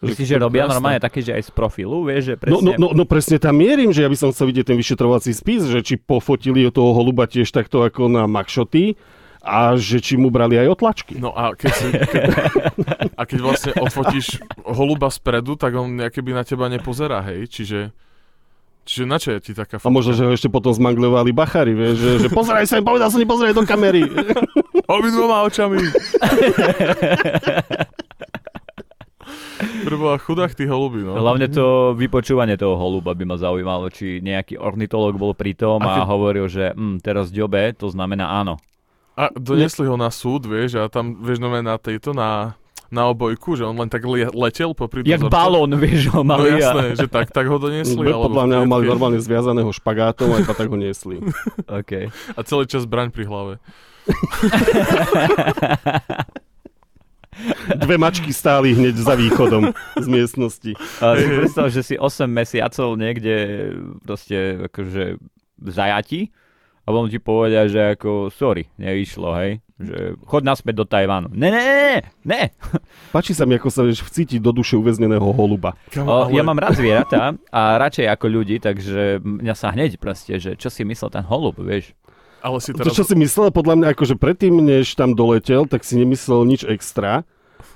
Myslíš, 0.00 0.28
že 0.32 0.36
robia 0.40 0.64
jasné. 0.64 0.72
normálne 0.80 1.00
také, 1.00 1.20
že 1.20 1.36
aj 1.36 1.44
z 1.44 1.50
profilu, 1.52 2.08
vieš, 2.08 2.32
že 2.32 2.34
No, 2.48 2.64
no, 2.64 2.72
presne... 2.72 2.80
no, 2.80 2.88
no 2.96 3.04
presne 3.04 3.36
tam 3.36 3.60
mierim, 3.60 3.92
že 3.92 4.00
ja 4.00 4.08
by 4.08 4.16
som 4.16 4.32
chcel 4.32 4.48
vidieť 4.48 4.72
ten 4.72 4.80
vyšetrovací 4.80 5.36
spis, 5.36 5.68
že 5.68 5.84
či 5.84 6.00
pofotili 6.00 6.64
od 6.64 6.72
toho 6.72 6.96
holuba 6.96 7.28
tiež 7.28 7.52
takto 7.52 7.84
ako 7.84 8.08
na 8.08 8.24
mugshoty 8.24 8.96
a 9.44 9.76
že 9.76 10.00
či 10.00 10.16
mu 10.16 10.32
brali 10.32 10.56
aj 10.56 10.72
otlačky. 10.72 11.20
No 11.20 11.36
a 11.36 11.52
keď, 11.52 11.72
si, 11.76 11.86
keď, 11.92 12.22
a 13.12 13.22
keď 13.28 13.38
vlastne 13.44 13.72
odfotíš 13.76 14.40
holuba 14.64 15.12
spredu, 15.12 15.60
tak 15.60 15.76
on 15.76 16.00
by 16.00 16.32
na 16.32 16.48
teba 16.48 16.72
nepozerá, 16.72 17.20
hej, 17.28 17.52
čiže 17.52 17.92
Čiže 18.84 19.04
na 19.06 19.20
čo 19.20 19.36
je 19.36 19.38
ti 19.40 19.52
taká 19.52 19.78
A 19.78 19.88
možno, 19.92 20.16
že 20.16 20.24
ho 20.24 20.32
ešte 20.32 20.48
potom 20.50 20.72
zmanglovali 20.72 21.30
bachary, 21.30 21.76
vieš, 21.76 21.96
že, 22.00 22.10
že 22.26 22.28
pozeraj 22.32 22.66
sa, 22.66 22.80
povedal 22.82 23.12
som 23.12 23.20
ti 23.20 23.28
pozeraj 23.28 23.54
do 23.54 23.62
kamery. 23.62 24.02
Obidvoma 24.90 25.46
očami. 25.46 25.78
Preboha 29.60 30.16
chudách 30.16 30.56
tých 30.56 30.72
holubí, 30.72 31.04
no. 31.04 31.14
Hlavne 31.20 31.46
to 31.52 31.92
vypočúvanie 31.92 32.56
toho 32.56 32.74
holuba 32.80 33.12
by 33.12 33.24
ma 33.28 33.36
zaujímalo, 33.36 33.92
či 33.92 34.24
nejaký 34.24 34.56
ornitolog 34.56 35.14
bol 35.20 35.36
pri 35.36 35.52
tom 35.54 35.80
A 35.84 35.84
a, 35.84 35.88
keď- 36.00 36.08
hovoril, 36.08 36.46
že 36.48 36.72
hm, 36.72 37.04
teraz 37.04 37.28
ďobe, 37.28 37.76
to 37.76 37.92
znamená 37.92 38.40
áno. 38.40 38.56
A 39.20 39.28
donesli 39.36 39.84
ho 39.84 40.00
na 40.00 40.08
súd, 40.08 40.48
vieš, 40.48 40.80
a 40.80 40.88
tam, 40.88 41.20
vieš, 41.20 41.44
no 41.44 41.52
na 41.52 41.76
tejto, 41.76 42.16
na, 42.16 42.56
na 42.90 43.06
obojku, 43.06 43.52
že 43.52 43.62
on 43.62 43.74
len 43.74 43.86
tak 43.86 44.02
le- 44.02 44.28
letel 44.28 44.70
popri 44.70 45.00
Jak 45.00 45.20
dozorcom. 45.20 45.32
balón, 45.32 45.70
vieš, 45.76 46.08
ho 46.08 46.20
No 46.20 46.28
mali. 46.28 46.50
a- 46.50 46.58
jasné, 46.58 46.84
že 46.96 47.06
tak, 47.06 47.28
tak 47.28 47.44
ho 47.44 47.56
doniesli. 47.56 48.02
alebo 48.02 48.28
Podľa 48.28 48.42
mňa 48.44 48.56
ho 48.56 48.60
v 48.60 48.68
mali 48.68 48.84
normálne 48.84 49.18
zviazaného 49.18 49.70
špagátom 49.70 50.28
a 50.28 50.36
iba 50.38 50.52
tak 50.52 50.66
ho 50.66 50.74
niesli. 50.74 51.16
Okay. 51.70 52.08
A 52.32 52.40
celý 52.42 52.64
čas 52.64 52.84
braň 52.84 53.08
pri 53.08 53.24
hlave. 53.24 53.52
Dve 57.72 57.96
mačky 57.96 58.30
stáli 58.30 58.70
hneď 58.70 58.94
za 58.96 59.14
východom 59.14 59.70
z 59.94 60.06
miestnosti. 60.06 60.70
A 60.98 61.14
si 61.14 61.24
predstav, 61.26 61.64
že 61.68 61.80
si 61.80 61.94
8 61.94 62.26
mesiacov 62.26 62.94
niekde 62.94 63.34
proste 64.02 64.66
akože 64.66 65.16
v 65.56 65.68
zajati 65.68 66.20
a 66.84 66.88
potom 66.88 67.06
ti 67.12 67.20
povedia, 67.20 67.68
že 67.68 67.94
ako 67.94 68.32
sorry, 68.32 68.66
nevyšlo, 68.80 69.28
hej. 69.38 69.60
Že 69.80 70.20
chod 70.28 70.44
naspäť 70.44 70.74
do 70.80 70.84
Tajvanu. 70.84 71.32
Ne, 71.32 71.48
ne, 71.48 71.62
ne, 71.62 71.96
ne. 72.24 72.42
Páči 73.14 73.32
sa 73.32 73.48
mi, 73.48 73.56
ako 73.56 73.68
sa 73.72 73.80
vieš 73.80 74.04
vcítiť 74.04 74.40
do 74.40 74.52
duše 74.52 74.76
uväzneného 74.76 75.24
holuba. 75.32 75.72
O, 75.96 76.28
ja 76.28 76.44
mám 76.44 76.60
rád 76.60 76.76
zvieratá 76.76 77.32
a 77.48 77.80
radšej 77.80 78.06
ako 78.12 78.26
ľudí, 78.28 78.60
takže 78.60 79.24
mňa 79.24 79.54
sa 79.56 79.72
hneď 79.72 79.96
proste, 79.96 80.36
že 80.36 80.56
čo 80.56 80.68
si 80.68 80.84
myslel 80.84 81.08
ten 81.08 81.24
holub, 81.24 81.56
vieš. 81.60 81.96
Ale 82.40 82.60
si 82.60 82.72
To, 82.72 82.84
teraz... 82.84 82.96
čo 82.96 83.04
si 83.04 83.16
myslel, 83.16 83.52
podľa 83.52 83.74
mňa, 83.76 83.86
akože 83.92 84.16
predtým, 84.16 84.60
než 84.64 84.96
tam 84.96 85.12
doletel, 85.12 85.68
tak 85.68 85.84
si 85.84 85.96
nemyslel 86.00 86.48
nič 86.48 86.64
extra. 86.64 87.24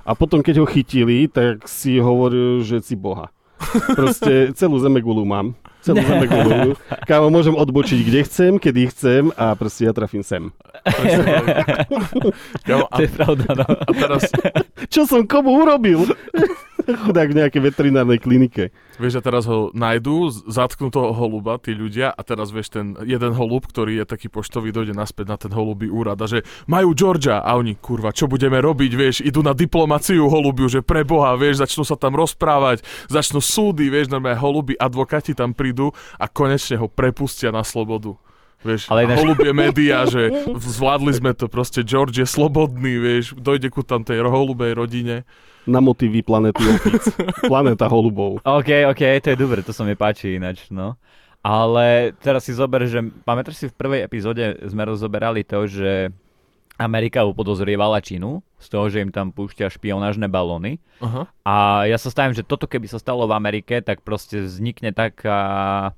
A 0.04 0.12
potom, 0.12 0.44
keď 0.44 0.64
ho 0.64 0.66
chytili, 0.68 1.28
tak 1.28 1.68
si 1.68 2.00
hovoril, 2.00 2.64
že 2.64 2.80
si 2.84 2.96
boha. 2.96 3.32
Proste 3.98 4.52
celú 4.56 4.76
zemegulu 4.80 5.24
mám. 5.24 5.56
Celú 5.84 6.00
zemegulu. 6.08 6.80
Kámo, 7.04 7.28
môžem 7.28 7.52
odbočiť, 7.52 8.00
kde 8.00 8.20
chcem, 8.24 8.52
kedy 8.56 8.88
chcem 8.88 9.22
a 9.36 9.52
proste 9.52 9.84
ja 9.84 9.92
trafím 9.92 10.24
sem. 10.24 10.48
Kamo, 12.64 12.88
a, 12.88 12.96
To 12.96 13.02
je 13.04 13.10
pravda, 13.12 13.46
no. 13.52 13.66
a 13.68 13.90
teraz, 13.92 14.32
Čo 14.88 15.04
som 15.04 15.28
komu 15.28 15.60
urobil? 15.60 16.08
Chudák 17.04 17.28
v 17.32 17.38
nejakej 17.40 17.60
veterinárnej 17.64 18.20
klinike. 18.20 18.68
vieš, 19.00 19.18
a 19.18 19.22
teraz 19.24 19.48
ho 19.48 19.72
nájdú, 19.74 20.28
zatknú 20.46 20.92
toho 20.92 21.10
holuba, 21.16 21.58
tí 21.58 21.74
ľudia, 21.74 22.12
a 22.12 22.20
teraz 22.22 22.52
vieš, 22.52 22.76
ten 22.76 22.94
jeden 23.02 23.34
holub, 23.34 23.66
ktorý 23.66 24.02
je 24.02 24.06
taký 24.06 24.28
poštový, 24.28 24.70
dojde 24.70 24.94
naspäť 24.94 25.26
na 25.26 25.36
ten 25.40 25.50
holubý 25.50 25.88
úrad 25.88 26.20
a 26.20 26.26
že 26.28 26.44
majú 26.68 26.94
Georgia 26.94 27.40
a 27.40 27.56
oni, 27.56 27.74
kurva, 27.80 28.14
čo 28.14 28.28
budeme 28.28 28.60
robiť, 28.60 28.92
vieš, 28.94 29.16
idú 29.24 29.42
na 29.42 29.56
diplomáciu 29.56 30.28
holubiu, 30.28 30.68
že 30.68 30.84
pre 30.84 31.02
Boha, 31.02 31.34
vieš, 31.34 31.64
začnú 31.64 31.82
sa 31.82 31.96
tam 31.96 32.14
rozprávať, 32.14 32.84
začnú 33.08 33.40
súdy, 33.42 33.90
vieš, 33.90 34.12
normálne 34.12 34.38
holuby, 34.38 34.78
advokáti 34.78 35.32
tam 35.34 35.56
prídu 35.56 35.90
a 36.20 36.28
konečne 36.28 36.78
ho 36.78 36.86
prepustia 36.86 37.50
na 37.50 37.64
slobodu. 37.66 38.14
Vieš, 38.64 38.88
Ale 38.88 39.04
Ale 39.04 39.12
ináč- 39.12 39.20
holubie 39.20 39.52
médiá, 39.52 40.08
že 40.08 40.32
zvládli 40.56 41.12
sme 41.12 41.36
to, 41.36 41.52
proste 41.52 41.84
George 41.84 42.16
je 42.16 42.24
slobodný, 42.24 42.96
vieš, 42.96 43.36
dojde 43.36 43.68
ku 43.68 43.84
tam 43.84 44.08
tej 44.08 44.24
holubej 44.24 44.72
rodine. 44.72 45.28
Na 45.64 45.80
motívy 45.80 46.20
planety 46.20 46.60
opíc. 46.60 47.08
Planéta 47.50 47.88
holubov. 47.88 48.40
OK, 48.44 48.70
OK, 48.92 49.02
to 49.24 49.32
je 49.32 49.38
dobre, 49.38 49.64
to 49.64 49.72
sa 49.72 49.84
mi 49.84 49.96
páči 49.96 50.36
ináč, 50.36 50.68
no. 50.68 50.96
Ale 51.44 52.16
teraz 52.24 52.48
si 52.48 52.56
zober, 52.56 52.88
že 52.88 53.04
pamätáš 53.28 53.60
si 53.60 53.66
v 53.68 53.76
prvej 53.76 54.00
epizóde 54.08 54.56
sme 54.64 54.88
rozoberali 54.88 55.44
to, 55.44 55.68
že 55.68 56.08
Amerika 56.80 57.22
upodozrievala 57.22 58.02
Čínu 58.02 58.42
z 58.58 58.66
toho, 58.66 58.90
že 58.90 59.04
im 59.04 59.14
tam 59.14 59.30
púšťa 59.30 59.70
špionážne 59.70 60.26
balóny. 60.26 60.82
Aha. 60.98 61.30
A 61.46 61.86
ja 61.86 62.00
sa 62.00 62.10
stavím, 62.10 62.34
že 62.34 62.42
toto 62.42 62.66
keby 62.66 62.90
sa 62.90 62.98
stalo 62.98 63.28
v 63.30 63.36
Amerike, 63.36 63.78
tak 63.78 64.02
proste 64.02 64.42
vznikne 64.42 64.90
taká, 64.90 65.92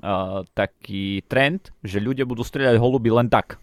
uh, 0.00 0.40
taký 0.56 1.20
trend, 1.28 1.74
že 1.84 2.00
ľudia 2.00 2.24
budú 2.24 2.40
strieľať 2.40 2.80
holuby 2.80 3.12
len 3.12 3.28
tak. 3.28 3.60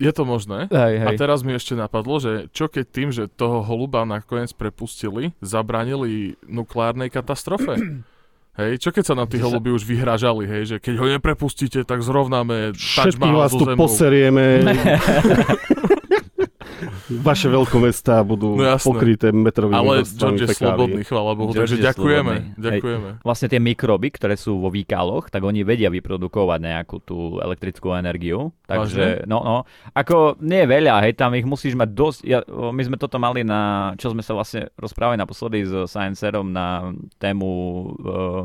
Je 0.00 0.12
to 0.16 0.24
možné? 0.24 0.72
Hej, 0.72 1.04
A 1.04 1.10
teraz 1.12 1.44
mi 1.44 1.52
ešte 1.52 1.76
napadlo, 1.76 2.16
že 2.16 2.48
čo 2.56 2.72
keď 2.72 2.84
tým, 2.88 3.08
že 3.12 3.28
toho 3.28 3.60
holuba 3.60 4.08
nakoniec 4.08 4.56
prepustili, 4.56 5.36
zabránili 5.44 6.40
nukleárnej 6.48 7.12
katastrofe? 7.12 7.76
Hej, 8.60 8.82
čo 8.82 8.90
keď 8.90 9.04
sa 9.06 9.14
na 9.14 9.24
tí 9.30 9.38
holuby 9.38 9.70
už 9.72 9.86
vyhražali, 9.86 10.44
hej, 10.44 10.62
že 10.66 10.76
keď 10.82 10.94
ho 11.00 11.06
neprepustíte, 11.06 11.80
tak 11.86 12.02
zrovnáme 12.02 12.74
Všetkých 12.76 13.32
vás 13.32 13.54
tu 13.54 13.64
poserieme. 13.78 14.60
Vaše 17.20 17.46
veľkomestá 17.46 18.20
budú 18.20 18.54
No 18.54 18.64
jasné. 18.64 18.86
pokryté 18.86 19.26
metrovými 19.30 19.76
Ale 19.76 19.94
George 20.02 20.42
je 20.42 20.48
fekálií. 20.48 20.56
slobodný, 20.56 21.00
chvála 21.04 21.30
Bohu, 21.34 21.50
George 21.50 21.70
takže 21.70 21.76
je 21.76 21.86
ďakujeme, 21.86 22.34
slobodný. 22.34 22.58
ďakujeme. 22.58 23.08
Vlastne 23.20 23.48
tie 23.48 23.60
mikroby, 23.60 24.08
ktoré 24.10 24.34
sú 24.34 24.56
vo 24.56 24.68
výkaloch, 24.68 25.28
tak 25.28 25.40
oni 25.40 25.60
vedia 25.60 25.88
vyprodukovať 25.88 26.58
nejakú 26.60 26.96
tú 27.00 27.18
elektrickú 27.38 27.92
energiu. 27.92 28.50
Takže, 28.64 29.26
no, 29.26 29.40
no, 29.40 29.56
ako 29.92 30.38
nie 30.38 30.62
je 30.62 30.68
veľa, 30.70 31.02
hej, 31.02 31.12
tam 31.14 31.34
ich 31.34 31.44
musíš 31.44 31.74
mať 31.74 31.90
dosť. 31.90 32.18
Ja, 32.22 32.38
my 32.46 32.80
sme 32.80 32.96
toto 32.96 33.16
mali 33.16 33.42
na, 33.42 33.60
čo 33.94 34.10
sme 34.10 34.22
sa 34.22 34.32
vlastne 34.32 34.70
rozprávali 34.74 35.16
naposledy 35.16 35.66
s 35.66 35.72
Sciencerom 35.86 36.48
na 36.48 36.90
tému 37.18 37.48
uh, 37.98 38.42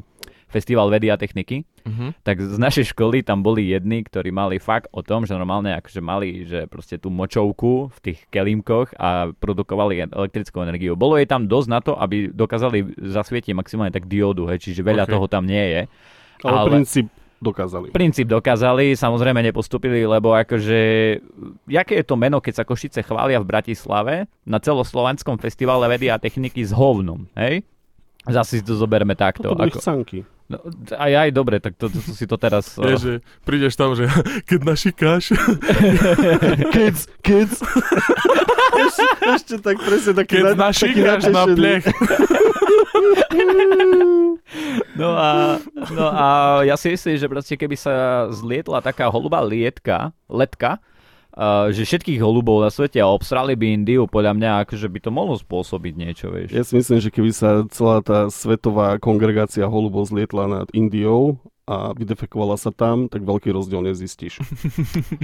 Festival 0.56 0.88
vedy 0.88 1.12
a 1.12 1.20
techniky. 1.20 1.68
Mhm. 1.86 2.18
tak 2.26 2.42
z 2.42 2.58
našej 2.58 2.96
školy 2.96 3.22
tam 3.22 3.46
boli 3.46 3.70
jedni, 3.70 4.02
ktorí 4.02 4.34
mali 4.34 4.58
fakt 4.58 4.90
o 4.90 5.06
tom, 5.06 5.28
že 5.28 5.38
normálne 5.38 5.76
akože 5.78 6.02
mali, 6.02 6.42
že 6.48 6.66
proste 6.66 6.98
tú 6.98 7.14
močovku 7.14 7.94
v 7.94 7.98
tých 8.02 8.26
kelímkoch 8.32 8.96
a 8.98 9.30
produkovali 9.30 10.10
elektrickú 10.10 10.66
energiu. 10.66 10.98
Bolo 10.98 11.20
jej 11.22 11.30
tam 11.30 11.46
dosť 11.46 11.68
na 11.70 11.80
to, 11.86 11.94
aby 11.94 12.34
dokázali 12.34 12.98
zasvietiť 12.98 13.54
maximálne 13.54 13.94
tak 13.94 14.10
diódu, 14.10 14.50
hej, 14.50 14.66
čiže 14.66 14.82
veľa 14.82 15.06
Ok. 15.06 15.12
toho 15.14 15.26
tam 15.30 15.46
nie 15.46 15.62
je. 15.62 15.82
Ale, 16.42 16.58
Ale- 16.58 16.70
princíp 16.74 17.06
dokázali. 17.38 17.94
Princíp 17.94 18.26
dokázali, 18.26 18.98
samozrejme 18.98 19.46
nepostupili, 19.46 20.02
lebo 20.10 20.34
akože, 20.34 20.80
jaké 21.70 22.02
je 22.02 22.06
to 22.08 22.16
meno, 22.18 22.42
keď 22.42 22.54
sa 22.58 22.64
Košice 22.66 23.06
chvália 23.06 23.38
v 23.38 23.46
Bratislave 23.46 24.26
na 24.42 24.58
celoslovenskom 24.58 25.38
festivale 25.38 25.86
vedy 25.86 26.10
a 26.10 26.18
techniky 26.18 26.66
s 26.66 26.74
hovnom, 26.74 27.30
hej? 27.38 27.62
Zase 28.26 28.58
si 28.58 28.64
to 28.66 28.74
zoberme 28.74 29.14
takto. 29.14 29.54
To 29.54 29.54
Ako, 29.54 29.78
chcanky. 29.78 30.26
No, 30.50 30.58
aj, 30.94 31.12
aj, 31.26 31.30
dobre, 31.34 31.58
tak 31.58 31.74
to, 31.78 31.90
to, 31.90 32.00
to 32.02 32.12
si 32.14 32.26
to 32.30 32.38
teraz... 32.38 32.78
Je, 32.90 32.96
že 32.98 33.14
prídeš 33.48 33.74
tam, 33.78 33.94
že 33.98 34.06
keď 34.50 34.60
našikáš, 34.66 35.34
Kids, 36.76 37.02
kids. 37.26 37.58
ešte, 38.76 39.06
ešte 39.26 39.56
tak 39.64 39.78
presne 39.82 40.14
taký, 40.14 40.42
keď 40.42 40.44
na, 40.54 40.70
našikáš 40.70 41.22
na 41.32 41.44
plech. 41.50 41.86
No 44.96 45.12
a, 45.18 45.60
no 45.92 46.06
a 46.08 46.26
ja 46.64 46.76
si 46.80 46.94
myslím, 46.94 47.20
že 47.20 47.28
proste 47.28 47.56
keby 47.60 47.76
sa 47.76 48.28
zlietla 48.32 48.80
taká 48.80 49.12
holubá 49.12 49.44
lietka, 49.44 50.16
letka, 50.32 50.80
uh, 51.36 51.70
že 51.70 51.84
všetkých 51.84 52.20
holubov 52.24 52.64
na 52.64 52.72
svete 52.72 52.98
a 53.04 53.12
obsrali 53.12 53.54
by 53.54 53.76
Indiu, 53.76 54.08
podľa 54.08 54.34
mňa 54.36 54.50
akože 54.66 54.88
by 54.88 55.00
to 55.04 55.12
mohlo 55.12 55.36
spôsobiť 55.36 55.94
niečo, 55.94 56.32
vieš. 56.32 56.50
Ja 56.56 56.64
si 56.64 56.74
myslím, 56.80 57.00
že 57.04 57.14
keby 57.14 57.32
sa 57.36 57.68
celá 57.70 58.00
tá 58.02 58.32
svetová 58.32 58.98
kongregácia 58.98 59.68
holubov 59.68 60.08
zlietla 60.08 60.48
nad 60.48 60.68
Indiou 60.72 61.38
a 61.66 61.98
vydefekovala 61.98 62.62
sa 62.62 62.70
tam, 62.70 63.10
tak 63.10 63.26
veľký 63.26 63.50
rozdiel 63.50 63.82
nezistíš. 63.90 64.38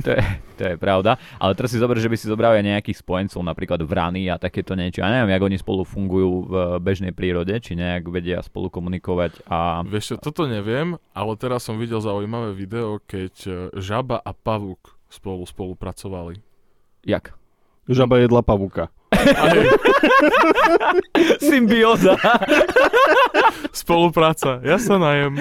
To, 0.02 0.18
je, 0.18 0.24
to 0.58 0.64
je 0.74 0.76
pravda. 0.82 1.22
Ale 1.38 1.54
teraz 1.54 1.70
si 1.70 1.78
zober, 1.78 1.94
že 2.02 2.10
by 2.10 2.18
si 2.18 2.26
zobral 2.26 2.58
aj 2.58 2.66
nejakých 2.66 3.06
spojencov, 3.06 3.46
napríklad 3.46 3.86
vrany 3.86 4.26
a 4.34 4.42
takéto 4.42 4.74
niečo. 4.74 5.06
Ja 5.06 5.14
neviem, 5.14 5.38
jak 5.38 5.46
oni 5.46 5.58
spolu 5.62 5.86
fungujú 5.86 6.50
v 6.50 6.54
bežnej 6.82 7.14
prírode, 7.14 7.54
či 7.62 7.78
nejak 7.78 8.10
vedia 8.10 8.42
spolu 8.42 8.74
komunikovať 8.74 9.46
a... 9.46 9.86
Vieš 9.86 10.16
čo, 10.16 10.16
toto 10.18 10.50
neviem, 10.50 10.98
ale 11.14 11.32
teraz 11.38 11.70
som 11.70 11.78
videl 11.78 12.02
zaujímavé 12.02 12.58
video, 12.58 12.98
keď 13.06 13.34
e, 13.46 13.52
žaba 13.78 14.18
a 14.18 14.34
pavúk 14.34 15.01
spolu 15.12 15.44
spolupracovali. 15.44 16.40
Jak? 17.04 17.36
Žaba 17.92 18.24
jedla 18.24 18.40
pavúka. 18.42 18.88
Symbióza. 21.44 22.16
spolupráca, 23.82 24.64
ja 24.64 24.80
sa 24.80 24.96
najem. 24.96 25.36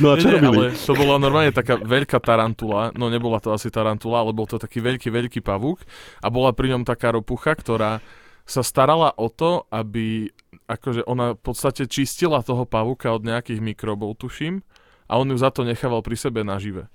No 0.00 0.12
a 0.12 0.14
čo 0.16 0.32
nie, 0.32 0.40
robili? 0.40 0.72
ale 0.72 0.76
to 0.76 0.92
bola 0.96 1.14
normálne 1.20 1.52
taká 1.52 1.76
veľká 1.76 2.18
tarantula, 2.20 2.92
no 2.96 3.12
nebola 3.12 3.40
to 3.40 3.52
asi 3.52 3.68
tarantula, 3.68 4.24
ale 4.24 4.32
bol 4.32 4.48
to 4.48 4.56
taký 4.56 4.80
veľký, 4.80 5.12
veľký 5.12 5.40
pavúk 5.44 5.84
a 6.24 6.28
bola 6.32 6.56
pri 6.56 6.72
ňom 6.76 6.88
taká 6.88 7.12
ropucha, 7.12 7.52
ktorá 7.52 8.00
sa 8.42 8.62
starala 8.64 9.14
o 9.14 9.30
to, 9.30 9.68
aby 9.70 10.32
akože 10.66 11.06
ona 11.06 11.38
v 11.38 11.40
podstate 11.40 11.86
čistila 11.86 12.42
toho 12.42 12.66
pavúka 12.66 13.12
od 13.14 13.22
nejakých 13.22 13.62
mikrobov, 13.62 14.18
tuším, 14.18 14.64
a 15.06 15.20
on 15.20 15.30
ju 15.30 15.36
za 15.38 15.52
to 15.52 15.62
nechával 15.62 16.00
pri 16.00 16.16
sebe 16.16 16.42
nažive. 16.42 16.88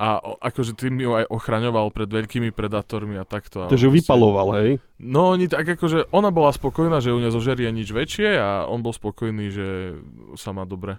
A 0.00 0.16
o- 0.16 0.40
akože 0.40 0.72
tým 0.72 0.96
ju 0.96 1.12
aj 1.12 1.28
ochraňoval 1.28 1.92
pred 1.92 2.08
veľkými 2.08 2.50
predátormi 2.50 3.20
a 3.20 3.28
takto. 3.28 3.62
a 3.62 3.68
Takže 3.68 3.84
ju 3.84 3.92
vypaloval, 3.92 4.48
hej? 4.56 4.70
No, 4.96 5.30
oni 5.30 5.44
tak 5.44 5.68
akože, 5.68 6.08
ona 6.08 6.32
bola 6.32 6.48
spokojná, 6.50 6.98
že 6.98 7.12
ju 7.12 7.20
nezožerie 7.20 7.68
nič 7.68 7.92
väčšie 7.92 8.32
a 8.32 8.64
on 8.64 8.80
bol 8.80 8.90
spokojný, 8.90 9.52
že 9.52 9.66
sa 10.34 10.50
má 10.50 10.64
dobre. 10.64 10.96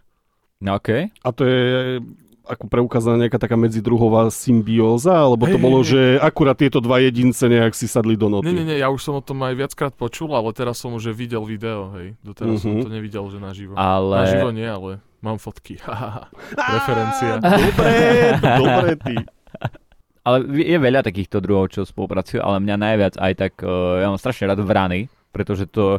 No 0.62 0.78
okej. 0.78 1.10
A 1.18 1.30
to 1.34 1.42
je 1.44 1.98
ako 2.42 2.66
preukázaná 2.68 3.26
nejaká 3.26 3.38
taká 3.38 3.54
medzidruhová 3.54 4.30
symbióza, 4.30 5.14
alebo 5.16 5.46
to 5.46 5.58
Hej, 5.58 5.64
bolo, 5.64 5.80
že 5.82 6.18
akurát 6.18 6.54
tieto 6.54 6.78
dva 6.78 6.98
jedince 7.00 7.46
nejak 7.48 7.72
si 7.72 7.86
sadli 7.86 8.14
do 8.14 8.28
noty. 8.28 8.46
Nie, 8.46 8.54
nie, 8.54 8.68
nie, 8.68 8.78
ja 8.78 8.90
už 8.90 9.02
som 9.02 9.14
o 9.14 9.22
tom 9.22 9.42
aj 9.42 9.54
viackrát 9.56 9.94
počul, 9.94 10.30
ale 10.32 10.50
teraz 10.52 10.78
som 10.78 10.92
už 10.92 11.10
videl 11.12 11.42
video, 11.42 11.90
hej. 11.96 12.18
Doteraz 12.20 12.60
som 12.60 12.74
Mhm. 12.76 12.82
to 12.82 12.90
nevidel, 12.92 13.26
že 13.26 13.38
naživo. 13.38 13.74
Ale... 13.74 14.26
Naživo 14.26 14.50
nie, 14.52 14.66
ale 14.66 15.02
mám 15.22 15.38
fotky. 15.38 15.78
Referencia. 16.58 17.38
Dobre, 17.42 17.94
dobre 18.42 18.94
ty. 19.00 19.16
Ale 20.22 20.46
je 20.54 20.78
veľa 20.78 21.02
takýchto 21.02 21.42
druhov, 21.42 21.74
čo 21.74 21.82
spolupracujú, 21.82 22.46
ale 22.46 22.62
mňa 22.62 22.76
najviac 22.78 23.14
aj 23.18 23.34
tak, 23.38 23.54
uh, 23.66 23.98
ja 24.02 24.08
mám 24.14 24.22
strašne 24.22 24.54
rád 24.54 24.62
vrany, 24.62 25.10
pretože 25.34 25.66
to, 25.66 25.98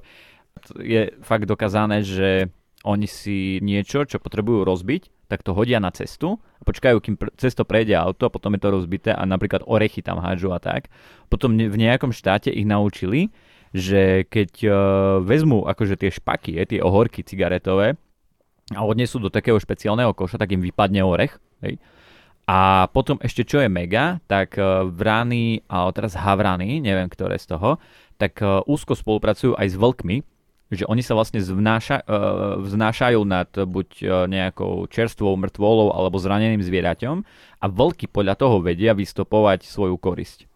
je 0.79 1.11
fakt 1.27 1.51
dokázané, 1.51 2.07
že 2.07 2.47
oni 2.87 3.07
si 3.11 3.59
niečo, 3.63 4.07
čo 4.07 4.23
potrebujú 4.23 4.63
rozbiť, 4.63 5.27
tak 5.27 5.43
to 5.43 5.57
hodia 5.57 5.83
na 5.83 5.91
cestu 5.91 6.39
a 6.61 6.63
počkajú, 6.63 7.03
kým 7.03 7.15
pr- 7.19 7.35
cesto 7.35 7.67
prejde 7.67 7.99
auto 7.99 8.29
a 8.29 8.35
potom 8.35 8.55
je 8.55 8.63
to 8.63 8.75
rozbité 8.75 9.11
a 9.11 9.23
napríklad 9.27 9.65
orechy 9.67 10.05
tam 10.05 10.23
hádžu 10.23 10.55
a 10.55 10.61
tak. 10.63 10.93
Potom 11.27 11.57
v 11.57 11.77
nejakom 11.79 12.15
štáte 12.15 12.53
ich 12.53 12.69
naučili, 12.69 13.33
že 13.73 14.29
keď 14.29 14.51
uh, 14.69 14.75
vezmú 15.25 15.65
akože 15.65 15.99
tie 15.99 16.11
špaky, 16.13 16.61
je, 16.61 16.77
tie 16.77 16.81
ohorky 16.85 17.25
cigaretové 17.25 17.97
a 18.71 18.87
odnesú 18.87 19.19
do 19.19 19.33
takého 19.33 19.59
špeciálneho 19.59 20.15
koša, 20.15 20.39
tak 20.39 20.55
im 20.55 20.63
vypadne 20.63 21.03
orech 21.03 21.35
Hej. 21.63 21.79
A 22.43 22.91
potom 22.91 23.23
ešte 23.23 23.47
čo 23.47 23.63
je 23.63 23.71
mega, 23.71 24.19
tak 24.27 24.59
uh, 24.59 24.83
vrany, 24.83 25.63
a 25.71 25.87
teraz 25.95 26.19
havrany, 26.19 26.83
neviem 26.83 27.07
ktoré 27.07 27.39
z 27.39 27.55
toho, 27.55 27.79
tak 28.19 28.43
uh, 28.43 28.67
úzko 28.67 28.99
spolupracujú 28.99 29.55
aj 29.55 29.69
s 29.71 29.77
vlkmi, 29.79 30.17
že 30.75 30.85
oni 30.91 31.07
sa 31.07 31.15
vlastne 31.15 31.39
zvnáša, 31.39 32.03
uh, 32.03 32.59
vznášajú 32.59 33.21
nad 33.23 33.47
buď 33.47 33.89
nejakou 34.27 34.91
čerstvou 34.91 35.39
mŕtvolou 35.39 35.95
alebo 35.95 36.19
zraneným 36.19 36.67
zvieraťom 36.67 37.17
a 37.63 37.67
vlky 37.71 38.11
podľa 38.11 38.35
toho 38.35 38.59
vedia 38.59 38.91
vystopovať 38.91 39.63
svoju 39.63 39.95
korisť. 39.95 40.51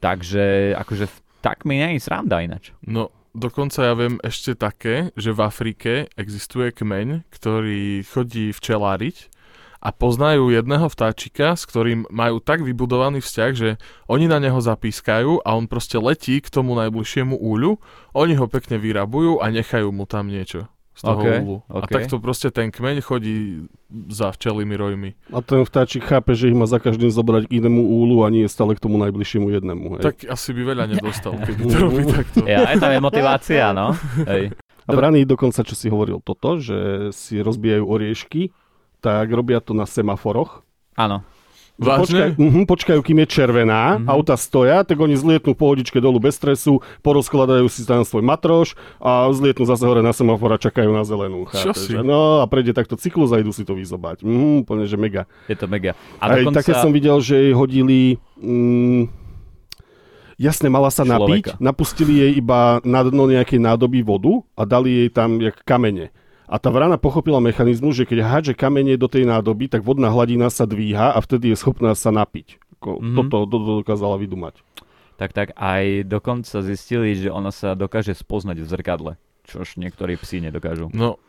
Takže 0.00 0.74
akože 0.80 1.06
tak 1.44 1.68
mi 1.68 1.78
nie 1.78 1.94
je 1.94 2.02
sranda 2.02 2.40
inač. 2.40 2.72
No, 2.88 3.12
dokonca 3.36 3.84
ja 3.84 3.94
viem 3.96 4.16
ešte 4.24 4.56
také, 4.56 5.10
že 5.18 5.36
v 5.36 5.40
Afrike 5.44 5.92
existuje 6.16 6.72
kmeň, 6.72 7.28
ktorý 7.28 8.04
chodí 8.06 8.56
včeláriť 8.56 9.28
a 9.82 9.90
poznajú 9.90 10.54
jedného 10.54 10.86
vtáčika, 10.86 11.58
s 11.58 11.66
ktorým 11.66 12.06
majú 12.08 12.38
tak 12.38 12.62
vybudovaný 12.62 13.18
vzťah, 13.18 13.52
že 13.52 13.82
oni 14.06 14.30
na 14.30 14.38
neho 14.38 14.62
zapískajú 14.62 15.42
a 15.42 15.48
on 15.58 15.66
proste 15.66 15.98
letí 15.98 16.38
k 16.38 16.48
tomu 16.48 16.78
najbližšiemu 16.78 17.34
úľu, 17.34 17.82
oni 18.14 18.38
ho 18.38 18.46
pekne 18.46 18.78
vyrabujú 18.78 19.42
a 19.42 19.50
nechajú 19.50 19.90
mu 19.90 20.06
tam 20.08 20.32
niečo 20.32 20.71
toho 21.02 21.20
Okay, 21.22 21.38
úlu. 21.42 21.56
A 21.66 21.82
okay. 21.82 21.94
takto 21.98 22.22
proste 22.22 22.48
ten 22.54 22.70
kmeň 22.70 23.02
chodí 23.02 23.66
za 24.08 24.30
včelými 24.30 24.74
rojmi. 24.78 25.10
A 25.34 25.42
ten 25.42 25.66
vtáčik 25.66 26.06
chápe, 26.06 26.32
že 26.38 26.48
ich 26.48 26.56
má 26.56 26.70
za 26.70 26.78
každým 26.78 27.10
zobrať 27.10 27.50
k 27.50 27.58
inému 27.58 27.82
úlu 27.82 28.22
a 28.22 28.30
nie 28.30 28.46
stále 28.46 28.78
k 28.78 28.82
tomu 28.82 28.96
najbližšiemu 29.02 29.50
jednému. 29.50 29.86
Hej. 29.98 30.02
Tak 30.06 30.16
asi 30.30 30.50
by 30.54 30.62
veľa 30.72 30.84
nedostal, 30.88 31.34
keby 31.46 31.62
to 31.66 31.76
robí 31.76 32.02
takto. 32.06 32.38
Ja, 32.46 32.70
aj 32.70 32.78
tam 32.78 32.90
je 32.94 33.00
motivácia, 33.02 33.74
no. 33.74 33.98
Hej. 34.24 34.54
A 34.86 34.90
vrany 34.94 35.22
dokonca, 35.26 35.62
čo 35.62 35.74
si 35.78 35.86
hovoril 35.90 36.22
toto, 36.22 36.58
že 36.58 37.10
si 37.14 37.38
rozbijajú 37.38 37.84
oriešky, 37.86 38.50
tak 39.02 39.30
robia 39.30 39.58
to 39.62 39.74
na 39.74 39.86
semaforoch. 39.86 40.62
Áno. 40.94 41.26
Že 41.74 41.84
Vážne? 41.84 42.04
Počkajú, 42.04 42.30
uh 42.38 42.56
počkajú, 42.64 43.00
kým 43.00 43.18
je 43.18 43.28
červená, 43.28 43.82
Mhm. 43.96 44.06
auta 44.06 44.36
stoja, 44.36 44.82
tak 44.82 44.94
oni 44.94 45.14
zlietnú 45.14 45.52
pohodičke 45.52 45.98
dolu 45.98 46.18
bez 46.18 46.36
stresu, 46.36 46.78
porozkladajú 47.00 47.64
si 47.66 47.82
tam 47.82 48.02
svoj 48.02 48.20
matroš 48.20 48.68
a 48.98 49.26
zlietnú 49.30 49.64
zase 49.64 49.82
hore 49.82 49.98
na 49.98 50.10
semafor 50.10 50.52
a 50.52 50.58
čakajú 50.58 50.88
na 50.88 51.02
zelenú. 51.02 51.48
Čo 51.48 51.72
si? 51.72 51.92
že? 51.92 52.00
No 52.00 52.38
a 52.38 52.46
prejde 52.46 52.72
takto 52.72 52.94
cyklus 52.94 53.32
a 53.32 53.40
idú 53.40 53.50
si 53.50 53.62
to 53.62 53.72
vyzobať. 53.72 54.20
Mhm, 54.20 54.62
úplne, 54.62 54.84
že 54.84 54.94
mega. 54.94 55.24
Je 55.46 55.54
to 55.54 55.64
mega. 55.64 55.96
A 56.16 56.28
Aj 56.28 56.38
dokonca... 56.38 56.60
také 56.60 56.76
som 56.76 56.90
videl, 56.90 57.16
že 57.18 57.40
jej 57.40 57.52
hodili... 57.52 58.20
Mm, 58.36 59.08
jasne, 60.36 60.68
mala 60.68 60.88
sa 60.88 61.02
napiť, 61.02 61.44
Človeka. 61.48 61.52
napustili 61.58 62.20
jej 62.20 62.32
iba 62.36 62.82
na 62.82 63.00
dno 63.00 63.26
nejakej 63.26 63.58
nádoby 63.58 64.02
vodu 64.02 64.44
a 64.52 64.62
dali 64.62 64.90
jej 64.92 65.08
tam 65.08 65.38
jak 65.38 65.56
kamene. 65.62 66.10
A 66.50 66.56
tá 66.58 66.68
vrana 66.68 66.98
pochopila 66.98 67.38
mechanizmus, 67.38 67.96
že 67.96 68.04
keď 68.04 68.18
hádže 68.26 68.54
kamene 68.58 68.98
do 68.98 69.06
tej 69.06 69.24
nádoby, 69.24 69.70
tak 69.70 69.86
vodná 69.86 70.10
hladina 70.10 70.50
sa 70.50 70.68
dvíha 70.68 71.14
a 71.14 71.18
vtedy 71.22 71.54
je 71.54 71.56
schopná 71.56 71.94
sa 71.94 72.10
napiť. 72.10 72.58
Mhm. 72.82 73.14
Toto, 73.14 73.46
toto 73.46 73.70
dokázala 73.82 74.18
vydumať. 74.18 74.60
Tak, 75.20 75.30
tak 75.30 75.48
aj 75.54 76.08
dokonca 76.08 76.66
zistili, 76.66 77.14
že 77.14 77.30
ona 77.30 77.54
sa 77.54 77.78
dokáže 77.78 78.16
spoznať 78.16 78.58
v 78.58 78.66
zrkadle, 78.66 79.12
čož 79.46 79.78
niektorí 79.78 80.18
psi 80.18 80.42
nedokážu. 80.42 80.90
No, 80.90 81.22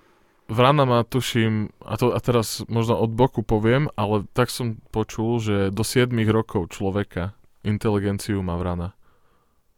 vrana 0.50 0.84
má, 0.88 1.06
tuším, 1.06 1.70
a, 1.84 1.94
to, 2.00 2.10
a 2.10 2.20
teraz 2.20 2.66
možno 2.66 2.98
od 2.98 3.14
boku 3.14 3.46
poviem, 3.46 3.94
ale 3.94 4.26
tak 4.34 4.50
som 4.50 4.82
počul, 4.90 5.38
že 5.38 5.70
do 5.70 5.86
7 5.86 6.10
rokov 6.26 6.74
človeka 6.74 7.38
inteligenciu 7.62 8.42
má 8.42 8.58
vrana. 8.58 8.98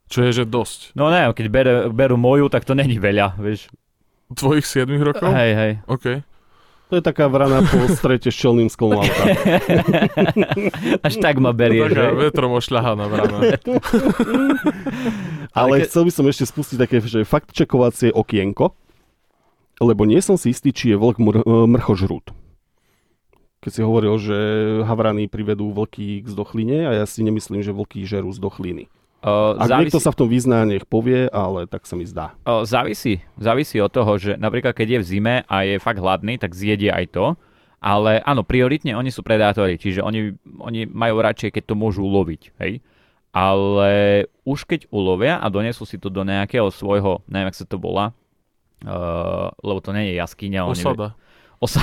Čo 0.06 0.30
je, 0.30 0.32
že 0.42 0.46
dosť. 0.46 0.94
No 0.94 1.10
ne, 1.10 1.34
keď 1.34 1.46
berú 1.89 2.15
moju, 2.15 2.46
tak 2.48 2.62
to 2.62 2.77
není 2.77 3.01
veľa, 3.01 3.42
vieš. 3.42 3.74
Tvojich 4.27 4.65
7 4.65 4.89
rokov? 4.98 5.29
Hej, 5.29 5.51
hej. 5.53 5.72
OK. 5.86 6.05
To 6.86 6.94
je 6.94 7.03
taká 7.03 7.25
vrana 7.25 7.62
po 7.62 7.82
strete 7.89 8.29
s 8.29 8.38
čelným 8.38 8.70
sklom 8.70 9.01
auta. 9.01 9.24
Až 11.08 11.17
tak 11.17 11.38
ma 11.38 11.50
berie, 11.50 11.82
Taká 11.82 12.13
že? 12.13 12.29
vetrom 12.29 12.53
ošľahaná 12.53 13.05
vrana. 13.05 13.39
Ale 15.51 15.82
ke- 15.82 15.86
chcel 15.89 16.06
by 16.06 16.12
som 16.13 16.26
ešte 16.26 16.45
spustiť 16.45 16.78
také, 16.78 17.02
že 17.02 17.26
fakt 17.26 17.49
čekovacie 17.52 18.13
okienko, 18.13 18.78
lebo 19.78 20.06
nie 20.06 20.21
som 20.21 20.38
si 20.38 20.54
istý, 20.54 20.69
či 20.69 20.93
je 20.93 20.97
vlk 20.97 21.17
mr- 21.17 21.41
e, 21.41 21.54
mrchožrút. 21.67 22.30
Keď 23.60 23.71
si 23.71 23.82
hovoril, 23.82 24.13
že 24.21 24.38
havrany 24.86 25.26
privedú 25.26 25.73
vlky 25.73 26.21
k 26.21 26.28
zdochline 26.30 26.86
a 26.86 26.93
ja 26.93 27.06
si 27.10 27.26
nemyslím, 27.26 27.65
že 27.65 27.73
vlky 27.73 28.06
žerú 28.06 28.30
zdochliny. 28.30 28.93
Uh, 29.25 29.57
Ak 29.57 29.73
závisí, 29.73 29.81
niekto 29.89 29.97
sa 30.05 30.13
v 30.13 30.17
tom 30.21 30.29
vyzná, 30.29 30.69
nech 30.69 30.85
povie, 30.85 31.25
ale 31.33 31.65
tak 31.65 31.89
sa 31.89 31.97
mi 31.97 32.05
zdá. 32.05 32.38
uh, 32.45 32.61
závisí, 32.61 33.25
závisí 33.41 33.81
od 33.81 33.89
toho, 33.89 34.21
že 34.21 34.38
napríklad 34.38 34.77
keď 34.77 34.88
je 34.88 34.99
v 35.01 35.05
zime 35.17 35.35
a 35.49 35.65
je 35.65 35.81
fakt 35.81 35.97
hladný, 35.97 36.38
tak 36.38 36.53
zjedie 36.53 36.93
aj 36.93 37.09
to. 37.09 37.25
Ale 37.81 38.21
áno, 38.21 38.45
prioritne 38.45 38.93
oni 38.93 39.09
sú 39.09 39.25
predátori, 39.25 39.81
čiže 39.81 40.05
oni, 40.05 40.38
oni 40.61 40.85
majú 40.85 41.25
radšej, 41.25 41.57
keď 41.57 41.63
to 41.69 41.75
môžu 41.77 42.05
uloviť, 42.05 42.53
hej. 42.61 42.85
Ale 43.33 43.89
už 44.45 44.69
keď 44.69 44.93
ulovia 44.93 45.41
a 45.41 45.49
donesú 45.49 45.89
si 45.89 45.97
to 45.97 46.13
do 46.13 46.21
nejakého 46.21 46.69
svojho, 46.69 47.25
neviem, 47.25 47.49
jak 47.49 47.59
sa 47.61 47.65
to 47.65 47.81
volá, 47.81 48.13
uh, 48.85 49.49
lebo 49.65 49.81
to 49.81 49.89
nie 49.89 50.13
je 50.13 50.21
jaskyňa, 50.21 50.69
oni, 50.69 50.81
Osada. 50.85 51.17
Osa, 51.60 51.82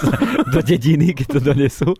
do 0.54 0.60
dediny, 0.62 1.14
keď 1.14 1.26
to 1.26 1.40
donesú, 1.40 1.90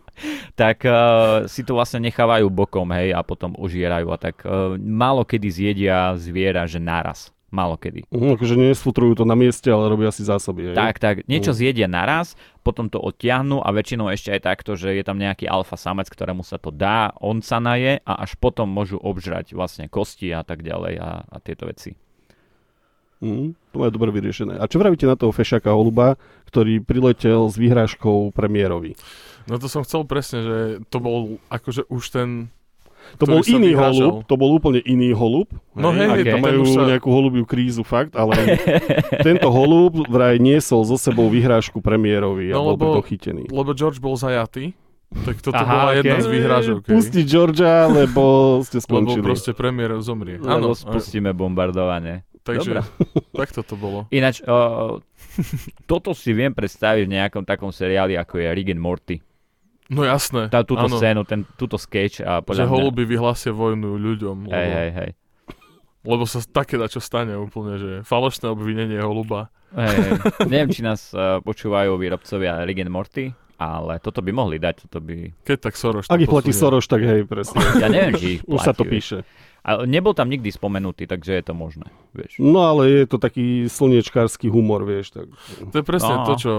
tak 0.55 0.83
uh, 0.87 1.45
si 1.45 1.63
to 1.63 1.75
vlastne 1.75 2.03
nechávajú 2.05 2.47
bokom, 2.49 2.89
hej, 2.95 3.13
a 3.13 3.21
potom 3.23 3.55
ožierajú 3.55 4.07
a 4.09 4.17
tak 4.17 4.41
uh, 4.43 4.75
málo 4.79 5.23
kedy 5.23 5.47
zjedia 5.49 6.15
zviera, 6.15 6.65
že 6.65 6.79
naraz. 6.79 7.31
Málo 7.49 7.81
kedy. 7.81 8.05
Uh, 8.13 8.37
akože 8.37 8.53
nesfutrujú 8.53 9.17
to 9.17 9.25
na 9.25 9.33
mieste, 9.33 9.65
ale 9.73 9.89
robia 9.89 10.13
si 10.13 10.21
zásoby. 10.21 10.69
Hej? 10.69 10.77
Tak, 10.77 10.95
tak, 11.01 11.15
niečo 11.25 11.49
Mm. 11.49 11.57
zjedia 11.57 11.87
naraz, 11.89 12.37
potom 12.61 12.93
to 12.93 13.01
odtiahnu 13.01 13.57
a 13.65 13.73
väčšinou 13.73 14.05
ešte 14.13 14.29
aj 14.37 14.41
takto, 14.45 14.77
že 14.77 14.93
je 14.93 15.01
tam 15.01 15.17
nejaký 15.17 15.49
alfa 15.49 15.73
samec, 15.73 16.05
ktorému 16.13 16.45
sa 16.45 16.61
to 16.61 16.69
dá, 16.69 17.09
on 17.17 17.41
sa 17.41 17.57
naje 17.57 18.05
a 18.05 18.21
až 18.21 18.37
potom 18.37 18.69
môžu 18.69 19.01
obžrať 19.01 19.57
vlastne 19.57 19.89
kosti 19.89 20.29
a 20.29 20.45
tak 20.45 20.61
ďalej 20.61 21.01
a, 21.01 21.25
a 21.25 21.37
tieto 21.41 21.65
veci. 21.65 21.97
Mm, 23.19 23.51
to 23.51 23.75
majú 23.75 23.91
dobre 23.91 24.09
vyriešené. 24.11 24.55
A 24.55 24.63
čo 24.63 24.77
vravíte 24.77 25.03
na 25.03 25.13
toho 25.13 25.29
fešaka 25.29 25.69
holuba, 25.69 26.15
ktorý 26.45 26.79
priletel 26.79 27.45
s 27.45 27.55
vyhrážkou 27.55 28.31
premiérovi? 28.31 28.95
No 29.45 29.55
to 29.55 29.67
som 29.67 29.81
chcel 29.81 30.03
presne, 30.03 30.39
že 30.39 30.57
to 30.87 30.97
bol 30.97 31.17
akože 31.47 31.83
už 31.85 32.03
ten... 32.09 32.29
To 33.15 33.25
bol 33.25 33.41
iný 33.41 33.73
vyhrážal. 33.73 33.91
holub, 34.11 34.15
to 34.23 34.35
bol 34.35 34.51
úplne 34.53 34.79
iný 34.79 35.11
holub. 35.11 35.49
No 35.73 35.89
hej, 35.89 36.07
hej, 36.13 36.23
tam 36.27 36.37
ten 36.37 36.45
majú 36.45 36.59
už 36.61 36.69
sa- 36.69 36.85
nejakú 36.85 37.09
holubiu 37.09 37.43
krízu, 37.43 37.81
fakt, 37.81 38.13
ale 38.13 38.59
tento 39.27 39.47
holub 39.47 40.03
vraj 40.05 40.37
niesol 40.37 40.83
so 40.83 40.95
sebou 40.95 41.25
vyhrážku 41.27 41.79
premiérovi 41.79 42.51
a 42.51 42.55
No, 42.55 42.71
bol 42.71 42.99
lebo- 42.99 43.01
chytený. 43.01 43.47
Lebo 43.47 43.71
George 43.73 43.97
bol 43.97 44.13
zajatý, 44.13 44.75
tak 45.25 45.41
toto 45.41 45.57
Aha, 45.57 45.65
bola 45.65 45.91
jedna 45.97 46.15
ok. 46.15 46.21
z 46.21 46.27
výhražok. 46.29 46.79
hej. 46.85 46.91
Pustiť 46.93 47.25
Georgia, 47.25 47.75
lebo 47.89 48.23
ste 48.61 48.77
Lebo 48.77 48.85
skončili. 48.85 49.25
proste 49.25 49.51
premiér 49.51 49.97
zomrie. 49.99 50.37
Lebo 50.37 50.45
Áno, 50.45 50.77
spustíme 50.77 51.33
bombardovanie. 51.33 52.28
Takže 52.43 52.71
Dobre. 52.75 52.81
takto 53.41 53.61
to 53.61 53.75
bolo. 53.75 53.99
Ináč, 54.09 54.41
uh, 54.43 54.99
toto 55.89 56.15
si 56.17 56.31
viem 56.33 56.51
predstaviť 56.51 57.03
v 57.05 57.13
nejakom 57.19 57.43
takom 57.45 57.69
seriáli, 57.69 58.15
ako 58.17 58.41
je 58.41 58.47
Rick 58.51 58.71
and 58.73 58.81
Morty. 58.83 59.17
No 59.89 60.05
jasné. 60.05 60.53
Tá, 60.53 60.61
túto 60.61 60.85
áno, 60.85 61.01
scénu, 61.01 61.25
ten, 61.25 61.41
túto 61.57 61.81
sketch 61.81 62.21
a 62.21 62.39
Že 62.39 62.45
podľa 62.45 62.65
mňa... 62.69 62.73
holuby 62.77 63.03
vyhlásia 63.09 63.49
vojnu 63.49 63.97
ľuďom. 63.97 64.37
Lebo, 64.45 64.53
Hej, 64.53 64.69
hej, 64.69 64.89
hej. 64.93 65.11
lebo 66.05 66.23
sa 66.29 66.45
také 66.45 66.77
čo 66.85 67.01
stane 67.01 67.33
úplne, 67.33 67.81
že 67.81 67.91
falošné 68.05 68.53
obvinenie 68.53 69.01
holuba. 69.01 69.49
hej, 69.73 69.97
hej. 69.97 70.11
Neviem, 70.51 70.69
či 70.69 70.85
nás 70.85 71.09
uh, 71.17 71.41
počúvajú 71.41 71.97
výrobcovia 71.97 72.61
Rick 72.69 72.85
and 72.85 72.93
Morty, 72.93 73.33
ale 73.57 73.97
toto 73.97 74.21
by 74.21 74.29
mohli 74.29 74.61
dať, 74.61 74.87
toto 74.87 75.01
by... 75.01 75.35
Keď 75.41 75.57
tak 75.57 75.73
Soros 75.73 76.05
to 76.05 76.13
Ak 76.13 76.21
ich 76.21 76.29
platí. 76.29 76.53
Soroš, 76.53 76.85
tak 76.85 77.01
hej, 77.01 77.25
presne. 77.25 77.57
Ja 77.81 77.89
neviem, 77.89 78.13
či 78.15 78.27
ich 78.37 78.41
Už 78.45 78.61
sa 78.61 78.77
to 78.77 78.85
platí, 78.85 79.01
vieš. 79.01 79.25
Ale 79.59 79.83
nebol 79.85 80.15
tam 80.15 80.31
nikdy 80.31 80.49
spomenutý, 80.49 81.03
takže 81.03 81.35
je 81.35 81.43
to 81.43 81.53
možné, 81.53 81.91
vieš. 82.15 82.39
No 82.39 82.63
ale 82.63 83.03
je 83.03 83.05
to 83.05 83.19
taký 83.19 83.67
slniečkársky 83.67 84.47
humor, 84.47 84.87
vieš. 84.87 85.11
Tak... 85.11 85.27
To 85.69 85.75
je 85.75 85.85
presne 85.85 86.15
No. 86.15 86.25
to, 86.25 86.33
čo... 86.39 86.53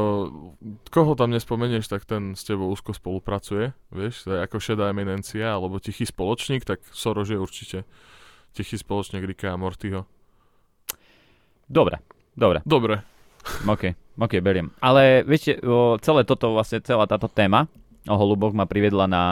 Koho 0.93 1.17
tam 1.17 1.33
nespomenieš, 1.33 1.89
tak 1.89 2.05
ten 2.05 2.37
s 2.37 2.45
tebou 2.45 2.69
úzko 2.69 2.93
spolupracuje. 2.93 3.73
Vieš, 3.89 4.29
to 4.29 4.37
je 4.37 4.39
ako 4.45 4.57
šedá 4.61 4.93
eminencia, 4.93 5.57
alebo 5.57 5.81
tichý 5.81 6.05
spoločník, 6.05 6.63
tak 6.63 6.85
Soros 6.93 7.33
je 7.33 7.41
určite 7.41 7.89
tichý 8.53 8.77
spoločník 8.77 9.25
Ricka 9.25 9.53
a 9.53 9.57
Mortyho. 9.57 10.05
Dobre, 11.71 12.03
dobre, 12.35 12.61
Dobre. 12.67 12.95
ok, 13.65 13.95
ok, 14.19 14.33
beriem. 14.43 14.75
Ale 14.83 15.23
viete, 15.23 15.57
celé 16.03 16.21
toto, 16.27 16.53
vlastne 16.53 16.83
celá 16.83 17.07
táto 17.07 17.31
téma 17.31 17.71
o 18.09 18.17
holuboch 18.17 18.51
ma 18.51 18.67
priviedla 18.67 19.07
na, 19.07 19.25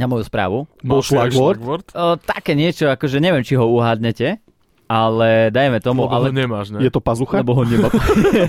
na 0.00 0.08
moju 0.08 0.24
správu. 0.24 0.64
Bol? 0.80 1.04
O, 1.92 2.16
také 2.16 2.56
niečo, 2.56 2.88
akože 2.88 3.20
neviem, 3.20 3.44
či 3.44 3.60
ho 3.60 3.68
uhádnete, 3.68 4.40
ale 4.90 5.54
dajme 5.54 5.78
tomu, 5.78 6.08
Lebo 6.08 6.16
ale 6.16 6.32
ho 6.32 6.34
nemáš, 6.34 6.74
ne? 6.74 6.82
Je 6.82 6.90
to 6.90 6.98
pazucha? 6.98 7.44
Lebo 7.44 7.54
ho 7.54 7.62
nemá. 7.62 7.86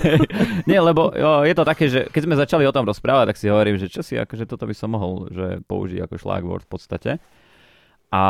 Nie, 0.70 0.82
lebo 0.82 1.14
jo, 1.14 1.46
je 1.46 1.54
to 1.54 1.62
také, 1.62 1.86
že 1.86 2.10
keď 2.10 2.22
sme 2.24 2.34
začali 2.34 2.64
o 2.66 2.74
tom 2.74 2.82
rozprávať, 2.82 3.30
tak 3.30 3.38
si 3.38 3.46
hovorím, 3.46 3.78
že 3.78 3.86
čo 3.86 4.02
si, 4.02 4.18
akože 4.18 4.50
toto 4.50 4.66
by 4.66 4.74
som 4.74 4.90
mohol 4.90 5.30
že 5.30 5.62
použiť 5.68 6.02
ako 6.02 6.14
šlagvort 6.18 6.66
v 6.66 6.70
podstate. 6.72 7.10
A 8.12 8.22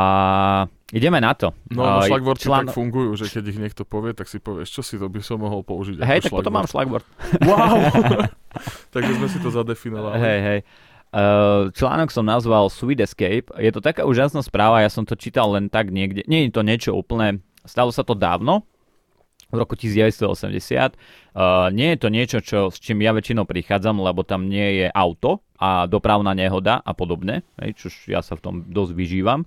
ideme 0.95 1.19
na 1.19 1.35
to. 1.35 1.51
No, 1.73 1.83
no 1.83 2.05
A, 2.05 2.07
šlagvorty 2.07 2.47
člán- 2.47 2.71
tak 2.71 2.77
fungujú, 2.77 3.19
že 3.19 3.27
keď 3.33 3.45
ich 3.51 3.59
niekto 3.59 3.83
povie, 3.83 4.15
tak 4.15 4.31
si 4.31 4.39
povieš, 4.39 4.69
čo 4.71 4.83
si 4.85 4.95
to 4.95 5.11
by 5.11 5.19
som 5.19 5.43
mohol 5.43 5.67
použiť 5.67 5.99
Hej, 6.05 6.29
tak 6.29 6.37
ako 6.37 6.39
potom 6.39 6.55
mám 6.55 6.69
šlagvort. 6.71 7.03
Wow! 7.43 7.81
Takže 8.95 9.13
sme 9.17 9.27
si 9.33 9.39
to 9.41 9.49
zadefinovali. 9.49 10.21
Hej, 10.21 10.39
hej. 10.45 10.61
Uh, 11.13 11.69
článok 11.77 12.09
som 12.09 12.25
nazval 12.25 12.73
Sweet 12.73 13.05
Escape. 13.05 13.53
Je 13.61 13.69
to 13.69 13.85
taká 13.85 14.09
úžasná 14.09 14.41
správa, 14.41 14.81
ja 14.81 14.89
som 14.89 15.05
to 15.05 15.13
čítal 15.13 15.53
len 15.53 15.69
tak 15.69 15.93
niekde. 15.93 16.25
Nie 16.25 16.49
je 16.49 16.57
to 16.57 16.65
niečo 16.65 16.97
úplne, 16.97 17.45
stalo 17.69 17.93
sa 17.93 18.01
to 18.01 18.17
dávno, 18.17 18.65
v 19.53 19.61
roku 19.61 19.77
1980. 19.77 20.97
Uh, 21.37 21.69
nie 21.69 21.93
je 21.93 21.99
to 22.01 22.09
niečo, 22.09 22.39
čo, 22.41 22.59
s 22.73 22.81
čím 22.81 23.05
ja 23.05 23.13
väčšinou 23.13 23.45
prichádzam, 23.45 24.01
lebo 24.01 24.25
tam 24.25 24.49
nie 24.49 24.83
je 24.83 24.87
auto 24.89 25.45
a 25.61 25.85
dopravná 25.85 26.33
nehoda 26.33 26.81
a 26.81 26.97
podobne, 26.97 27.45
hej, 27.61 27.77
čož 27.77 28.09
ja 28.09 28.25
sa 28.25 28.35
v 28.35 28.43
tom 28.43 28.55
dosť 28.65 28.97
vyžívam. 28.97 29.45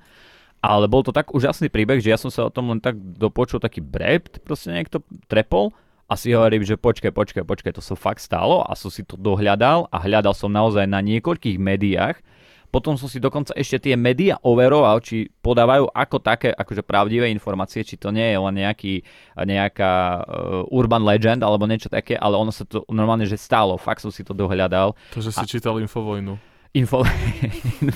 Ale 0.61 0.85
bol 0.85 1.01
to 1.01 1.13
tak 1.13 1.33
úžasný 1.33 1.69
príbeh, 1.73 2.01
že 2.01 2.13
ja 2.13 2.17
som 2.21 2.29
sa 2.29 2.45
o 2.45 2.53
tom 2.53 2.73
len 2.73 2.81
tak 2.81 2.97
dopočul 2.97 3.57
taký 3.57 3.81
brept, 3.81 4.45
proste 4.45 4.69
niekto 4.69 5.01
trepol 5.25 5.73
a 6.05 6.13
si 6.13 6.33
hovorím, 6.37 6.61
že 6.61 6.77
počkaj, 6.77 7.09
počkaj, 7.09 7.43
počkaj, 7.43 7.73
to 7.77 7.81
sa 7.81 7.97
fakt 7.97 8.21
stalo 8.21 8.61
a 8.61 8.77
som 8.77 8.93
si 8.93 9.01
to 9.01 9.17
dohľadal 9.17 9.89
a 9.89 9.97
hľadal 10.05 10.37
som 10.37 10.53
naozaj 10.53 10.85
na 10.85 11.01
niekoľkých 11.01 11.57
médiách. 11.57 12.21
Potom 12.69 12.99
som 12.99 13.07
si 13.07 13.23
dokonca 13.23 13.55
ešte 13.55 13.87
tie 13.87 13.95
médiá 13.95 14.35
overoval, 14.43 14.99
či 14.99 15.31
podávajú 15.39 15.87
ako 15.95 16.17
také, 16.19 16.51
akože 16.51 16.83
pravdivé 16.83 17.31
informácie, 17.31 17.87
či 17.87 17.95
to 17.95 18.11
nie 18.11 18.35
je 18.35 18.37
len 18.37 18.51
nejaký, 18.51 18.99
nejaká 19.39 19.93
uh, 20.19 20.75
urban 20.75 21.07
legend 21.07 21.39
alebo 21.39 21.63
niečo 21.71 21.87
také, 21.87 22.19
ale 22.19 22.35
ono 22.35 22.51
sa 22.51 22.67
to 22.67 22.83
normálne, 22.91 23.23
že 23.23 23.39
stalo. 23.39 23.79
Fakt 23.79 24.03
som 24.03 24.11
si 24.11 24.27
to 24.27 24.35
dohľadal. 24.35 24.91
To, 25.15 25.19
že 25.23 25.31
si 25.31 25.45
čítal 25.47 25.79
Infovojnu. 25.79 26.35
Info... 26.75 27.07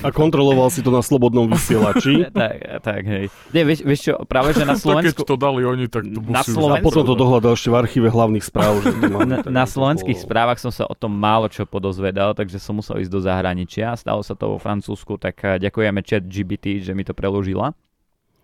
A 0.00 0.08
kontroloval 0.08 0.72
si 0.72 0.80
to 0.80 0.88
na 0.88 1.04
slobodnom 1.04 1.44
vysielači. 1.44 2.24
tak, 2.32 2.80
tak, 2.80 3.02
hej. 3.04 3.28
Nie, 3.52 3.68
vieš, 3.68 3.84
vieš 3.84 4.00
čo, 4.08 4.12
práve 4.24 4.56
že 4.56 4.64
na 4.64 4.72
Tak 4.80 4.80
keď 4.80 4.84
Slovensku... 4.88 5.20
to 5.28 5.36
dali 5.36 5.60
oni, 5.68 5.84
tak 5.84 6.08
to 6.08 6.24
Na 6.24 6.40
Slovensku- 6.40 6.80
A 6.80 6.88
potom 6.88 7.04
to 7.04 7.12
dohľadal 7.12 7.52
ešte 7.52 7.68
v 7.68 7.76
archíve 7.76 8.08
hlavných 8.08 8.40
správ. 8.40 8.80
Že 8.80 8.88
to 8.96 9.06
má, 9.14 9.28
Na, 9.28 9.36
na 9.44 9.64
slovenských 9.68 10.16
bolo- 10.16 10.26
správach 10.26 10.56
som 10.56 10.72
sa 10.72 10.88
o 10.88 10.96
tom 10.96 11.12
málo 11.12 11.52
čo 11.52 11.68
podozvedal, 11.68 12.32
takže 12.32 12.56
som 12.56 12.80
musel 12.80 13.04
ísť 13.04 13.12
do 13.12 13.20
zahraničia. 13.20 13.92
Stalo 14.00 14.24
sa 14.24 14.32
to 14.32 14.56
vo 14.56 14.58
Francúzsku, 14.58 15.20
tak 15.20 15.36
eh, 15.44 15.60
ďakujeme 15.60 16.00
chat 16.00 16.24
GBT, 16.24 16.80
že 16.80 16.96
mi 16.96 17.04
to 17.04 17.12
preložila. 17.12 17.76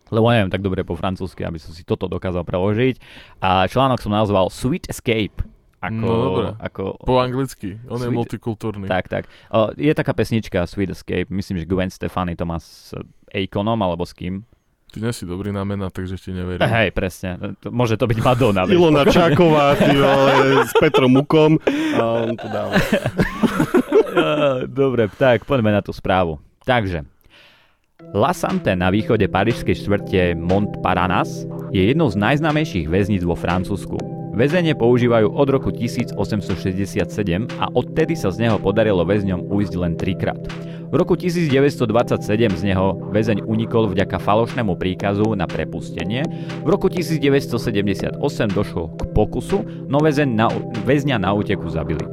Lebo 0.06 0.30
neviem 0.30 0.52
tak 0.52 0.62
dobre 0.62 0.86
po 0.86 0.94
francúzsky, 0.94 1.42
aby 1.42 1.58
som 1.58 1.74
si 1.74 1.82
toto 1.82 2.06
dokázal 2.06 2.46
preložiť. 2.46 3.00
A 3.42 3.66
článok 3.66 3.98
som 3.98 4.14
nazval 4.14 4.52
Sweet 4.52 4.86
Escape. 4.86 5.42
Ako, 5.88 5.96
No, 5.96 6.12
dobre. 6.24 6.46
ako, 6.58 6.82
Po 7.00 7.14
anglicky. 7.16 7.78
On 7.86 7.96
je 7.96 8.04
Sweet- 8.04 8.16
multikultúrny. 8.16 8.86
tak, 8.86 9.06
tak. 9.06 9.24
O, 9.48 9.70
je 9.72 9.90
taká 9.90 10.10
pesnička 10.10 10.62
Sweet 10.62 10.90
Escape, 10.90 11.28
myslím, 11.28 11.58
že 11.58 11.64
Gwen 11.64 11.88
Stefani 11.88 12.32
to 12.32 12.42
má 12.42 12.56
s 12.56 12.90
Akonom 13.28 13.78
alebo 13.78 14.02
s 14.02 14.10
kým. 14.10 14.42
Ty 14.86 15.02
nie 15.02 15.10
si 15.10 15.22
dobrý 15.22 15.50
na 15.50 15.60
mená, 15.62 15.86
takže 15.86 16.14
ti 16.14 16.30
neverím. 16.30 16.62
Hej, 16.62 16.90
presne. 16.90 17.36
To, 17.58 17.68
môže 17.68 17.94
to 17.94 18.04
byť 18.04 18.18
Madonna. 18.18 18.64
Ilona. 18.64 19.02
Čáková, 19.04 19.74
ty 19.74 19.92
vole, 19.92 20.32
s 20.62 20.72
Petrom 20.72 21.10
Mukom. 21.10 21.58
A 21.92 22.02
on 22.22 22.34
to 22.34 22.46
dáva. 22.46 22.74
Eh, 24.08 24.64
Dobre, 24.66 25.12
tak 25.12 25.44
poďme 25.44 25.68
na 25.70 25.84
tú 25.84 25.92
správu. 25.92 26.40
Takže, 26.64 27.04
La 28.12 28.32
Sante 28.32 28.72
na 28.72 28.88
východe 28.88 29.28
parížskej 29.28 29.76
štvrte 29.76 30.20
Montparnasse 30.32 31.44
je 31.68 31.84
jednou 31.84 32.08
z 32.08 32.16
najznámejších 32.16 32.88
väzníc 32.88 33.20
vo 33.20 33.36
Francúzsku. 33.36 34.00
Väzenie 34.36 34.76
používajú 34.76 35.32
od 35.32 35.48
roku 35.48 35.72
1867 35.72 36.12
a 37.56 37.72
odtedy 37.72 38.12
sa 38.12 38.28
z 38.28 38.44
neho 38.44 38.60
podarilo 38.60 39.00
väzňom 39.00 39.48
ujsť 39.48 39.74
len 39.80 39.96
trikrát. 39.96 40.36
V 40.86 40.92
roku 40.92 41.16
1927 41.16 42.20
z 42.52 42.62
neho 42.68 43.00
väzeň 43.16 43.48
unikol 43.48 43.88
vďaka 43.88 44.20
falošnému 44.20 44.76
príkazu 44.76 45.32
na 45.32 45.48
prepustenie. 45.48 46.20
V 46.60 46.68
roku 46.68 46.92
1978 46.92 48.20
došlo 48.52 48.92
k 48.92 49.02
pokusu, 49.16 49.88
no 49.88 50.04
väzeň 50.04 50.28
na, 50.28 50.52
väzňa 50.84 51.16
na 51.16 51.32
úteku 51.32 51.72
zabili. 51.72 52.04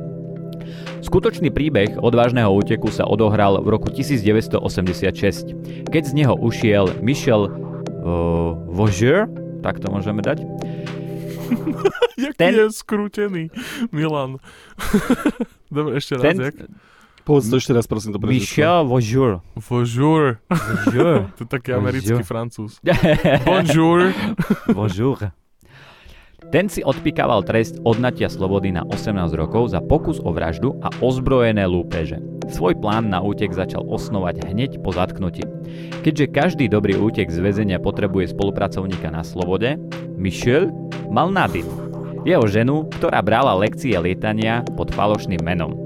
Skutočný 1.04 1.52
príbeh 1.52 2.00
odvážneho 2.00 2.48
úteku 2.56 2.88
sa 2.88 3.04
odohral 3.04 3.60
v 3.60 3.68
roku 3.68 3.92
1986, 3.92 5.92
keď 5.92 6.04
z 6.08 6.14
neho 6.16 6.40
ušiel 6.40 6.88
Michel 7.04 7.52
uh, 7.52 8.56
Voger, 8.72 9.28
tak 9.60 9.84
to 9.84 9.92
môžeme 9.92 10.24
dať, 10.24 10.48
Jak 12.26 12.34
Ten- 12.38 12.56
je 12.56 12.66
skrútený, 12.72 13.44
Milan. 13.92 14.38
Dobre, 15.74 15.98
ešte 15.98 16.18
raz, 16.18 16.24
ten 16.24 16.38
jak? 16.42 16.56
Povedz 17.24 17.48
to 17.48 17.56
ešte 17.56 17.72
raz, 17.72 17.88
prosím, 17.88 18.12
to 18.12 18.20
prečo. 18.20 18.36
Michel. 18.36 18.84
Bonjour. 18.84 19.40
Voger. 19.56 20.44
To 21.40 21.42
je 21.44 21.48
taký 21.48 21.72
americký 21.72 22.20
francúz. 22.28 22.84
Bonjour. 23.48 24.12
Bonjour. 24.76 25.32
Ten 26.50 26.68
si 26.68 26.82
odpikával 26.82 27.46
trest 27.46 27.80
odnatia 27.86 28.28
slobody 28.28 28.74
na 28.74 28.84
18 28.90 29.32
rokov 29.38 29.72
za 29.72 29.80
pokus 29.80 30.18
o 30.20 30.34
vraždu 30.34 30.76
a 30.82 30.90
ozbrojené 31.00 31.64
lúpeže. 31.70 32.18
Svoj 32.52 32.76
plán 32.82 33.08
na 33.08 33.24
útek 33.24 33.56
začal 33.56 33.86
osnovať 33.88 34.52
hneď 34.52 34.82
po 34.84 34.92
zatknutí. 34.92 35.46
Keďže 36.04 36.34
každý 36.34 36.66
dobrý 36.68 37.00
útek 37.00 37.32
z 37.32 37.40
väzenia 37.40 37.80
potrebuje 37.80 38.36
spolupracovníka 38.36 39.08
na 39.14 39.24
slobode, 39.24 39.80
Michel 40.20 40.74
mal 41.08 41.32
Nadine, 41.32 41.70
jeho 42.24 42.48
ženu, 42.48 42.88
ktorá 43.00 43.20
brala 43.20 43.56
lekcie 43.60 43.96
lietania 44.00 44.64
pod 44.80 44.92
falošným 44.92 45.44
menom. 45.44 45.83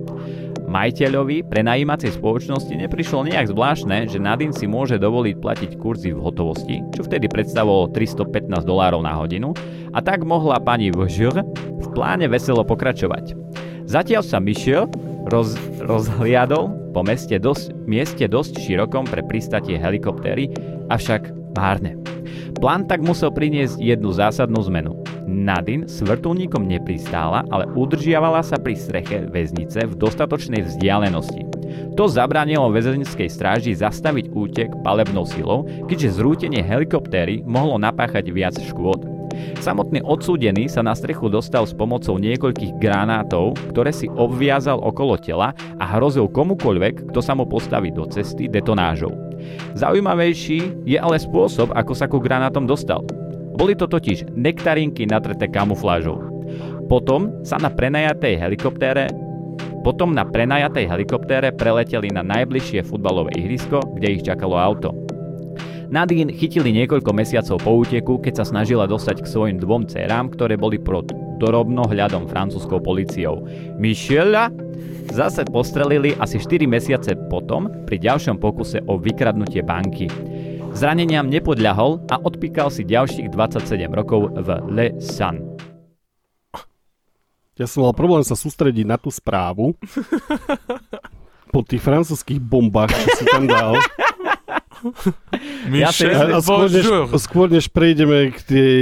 Majiteľovi 0.68 1.48
prenajímacej 1.48 2.20
spoločnosti 2.20 2.76
neprišlo 2.76 3.24
nejak 3.24 3.56
zvláštne, 3.56 4.12
že 4.12 4.20
Nadine 4.20 4.52
si 4.52 4.68
môže 4.68 5.00
dovoliť 5.00 5.36
platiť 5.40 5.72
kurzy 5.80 6.12
v 6.12 6.20
hotovosti, 6.20 6.84
čo 6.92 7.08
vtedy 7.08 7.32
predstavovalo 7.32 7.96
315 7.96 8.68
dolárov 8.68 9.00
na 9.00 9.16
hodinu, 9.16 9.56
a 9.96 10.04
tak 10.04 10.28
mohla 10.28 10.60
pani 10.60 10.92
Vžr 10.92 11.40
v 11.56 11.88
pláne 11.96 12.28
veselo 12.28 12.68
pokračovať. 12.68 13.32
Zatiaľ 13.88 14.28
sa 14.28 14.44
Michel 14.44 14.92
roz, 15.32 15.56
rozhliadol 15.80 16.92
po 16.92 17.00
meste 17.00 17.40
dosť, 17.40 17.72
mieste 17.88 18.28
dosť 18.28 18.60
širokom 18.60 19.08
pre 19.08 19.24
pristatie 19.24 19.80
helikoptéry, 19.80 20.52
avšak 20.92 21.32
márne. 21.56 21.96
Plán 22.60 22.84
tak 22.92 23.00
musel 23.00 23.32
priniesť 23.32 23.80
jednu 23.80 24.12
zásadnú 24.12 24.60
zmenu. 24.68 25.00
Nadine 25.38 25.86
s 25.86 26.02
vrtulníkom 26.02 26.66
nepristála, 26.66 27.46
ale 27.54 27.70
udržiavala 27.78 28.42
sa 28.42 28.58
pri 28.58 28.74
streche 28.74 29.30
väznice 29.30 29.86
v 29.86 29.94
dostatočnej 29.94 30.66
vzdialenosti. 30.66 31.46
To 31.94 32.10
zabránilo 32.10 32.74
väzenskej 32.74 33.30
stráži 33.30 33.78
zastaviť 33.78 34.34
útek 34.34 34.70
palebnou 34.82 35.30
silou, 35.30 35.70
keďže 35.86 36.18
zrútenie 36.18 36.66
helikoptéry 36.66 37.46
mohlo 37.46 37.78
napáchať 37.78 38.34
viac 38.34 38.58
škôd. 38.58 39.06
Samotný 39.62 40.02
odsúdený 40.02 40.66
sa 40.66 40.82
na 40.82 40.98
strechu 40.98 41.30
dostal 41.30 41.66
s 41.66 41.74
pomocou 41.74 42.18
niekoľkých 42.18 42.82
granátov, 42.82 43.54
ktoré 43.70 43.94
si 43.94 44.10
obviazal 44.10 44.82
okolo 44.82 45.20
tela 45.22 45.54
a 45.78 45.86
hrozil 45.98 46.26
komukoľvek, 46.32 47.14
kto 47.14 47.20
sa 47.22 47.38
mu 47.38 47.46
postaví 47.46 47.94
do 47.94 48.10
cesty 48.10 48.50
detonážou. 48.50 49.14
Zaujímavejší 49.78 50.90
je 50.90 50.98
ale 50.98 51.22
spôsob, 51.22 51.70
ako 51.78 51.94
sa 51.94 52.10
ku 52.10 52.18
granátom 52.18 52.66
dostal. 52.66 53.06
Boli 53.58 53.74
to 53.74 53.90
totiž 53.90 54.38
nektarinky 54.38 55.10
natreté 55.10 55.50
kamuflážou. 55.50 56.22
Potom 56.86 57.42
sa 57.42 57.58
na 57.58 57.74
prenajatej 57.74 58.38
helikoptére 58.38 59.10
potom 59.88 60.12
na 60.12 60.28
prenajatej 60.28 60.84
helikoptére 60.84 61.56
preleteli 61.56 62.12
na 62.12 62.20
najbližšie 62.20 62.84
futbalové 62.84 63.32
ihrisko, 63.40 63.80
kde 63.96 64.20
ich 64.20 64.26
čakalo 64.26 64.60
auto. 64.60 64.92
Nadine 65.88 66.36
chytili 66.36 66.76
niekoľko 66.76 67.16
mesiacov 67.16 67.64
po 67.64 67.72
úteku, 67.80 68.20
keď 68.20 68.44
sa 68.44 68.46
snažila 68.52 68.84
dostať 68.84 69.24
k 69.24 69.32
svojim 69.32 69.58
dvom 69.64 69.88
dcerám, 69.88 70.36
ktoré 70.36 70.60
boli 70.60 70.76
pod 70.76 71.16
dorobnohľadom 71.40 72.28
francúzskou 72.28 72.84
policiou. 72.84 73.48
Michela 73.80 74.52
zase 75.16 75.48
postrelili 75.48 76.12
asi 76.20 76.36
4 76.36 76.68
mesiace 76.68 77.16
potom 77.32 77.72
pri 77.88 78.04
ďalšom 78.04 78.44
pokuse 78.44 78.84
o 78.92 79.00
vykradnutie 79.00 79.64
banky. 79.64 80.12
Zraneniam 80.78 81.26
nepodľahol 81.26 82.06
a 82.06 82.22
odpíkal 82.22 82.70
si 82.70 82.86
ďalších 82.86 83.34
27 83.34 83.90
rokov 83.98 84.30
v 84.30 84.62
Le 84.70 84.88
Sun. 85.02 85.58
Ja 87.58 87.66
som 87.66 87.82
mal 87.82 87.98
problém 87.98 88.22
sa 88.22 88.38
sústrediť 88.38 88.86
na 88.86 89.02
tú 89.02 89.10
správu. 89.10 89.74
Po 91.50 91.66
tých 91.66 91.82
francúzských 91.82 92.38
bombách, 92.38 92.94
čo 92.94 93.10
si 93.18 93.26
tam 93.26 93.50
dal. 93.50 93.82
Ja 95.74 95.90
si 95.90 96.06
A, 96.06 96.38
a 96.38 96.46
skôr, 96.46 96.70
než, 96.70 96.86
skôr 97.26 97.48
než 97.50 97.66
prejdeme 97.74 98.30
k 98.30 98.40
tej 98.46 98.78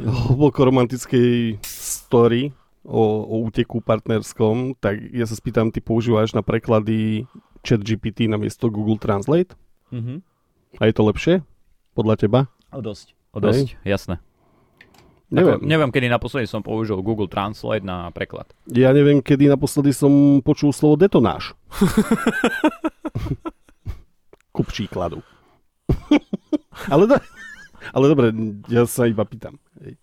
hlboko 0.00 0.64
romantickej 0.64 1.60
story 1.60 2.56
o, 2.80 3.04
o 3.28 3.44
úteku 3.44 3.84
partnerskom, 3.84 4.80
tak 4.80 4.96
ja 5.12 5.28
sa 5.28 5.36
spýtam, 5.36 5.68
ty 5.68 5.84
používaš 5.84 6.32
na 6.32 6.40
preklady 6.40 7.28
chat 7.60 7.84
GPT 7.84 8.32
na 8.32 8.40
miesto 8.40 8.72
Google 8.72 8.96
Translate? 8.96 9.52
Mhm. 9.92 10.24
A 10.78 10.90
je 10.90 10.94
to 10.94 11.06
lepšie? 11.06 11.34
Podľa 11.94 12.14
teba? 12.18 12.40
O 12.74 12.82
dosť. 12.82 13.14
O 13.30 13.38
dosť, 13.38 13.78
jasné. 13.86 14.18
Neviem. 15.34 15.58
Ako, 15.58 15.66
neviem, 15.66 15.90
kedy 15.90 16.06
naposledy 16.06 16.46
som 16.46 16.62
použil 16.62 17.02
Google 17.02 17.26
Translate 17.26 17.82
na 17.82 18.14
preklad. 18.14 18.46
Ja 18.70 18.94
neviem, 18.94 19.18
kedy 19.18 19.50
naposledy 19.50 19.90
som 19.90 20.38
počul 20.44 20.70
slovo 20.70 20.94
detonáž. 20.94 21.58
Ku 24.54 24.62
príkladu. 24.62 25.26
Ale, 26.90 27.06
do... 27.06 27.14
ale 27.94 28.04
dobre, 28.10 28.34
ja 28.66 28.82
sa 28.82 29.06
iba 29.06 29.22
pýtam. 29.22 29.62
Hej. 29.78 29.94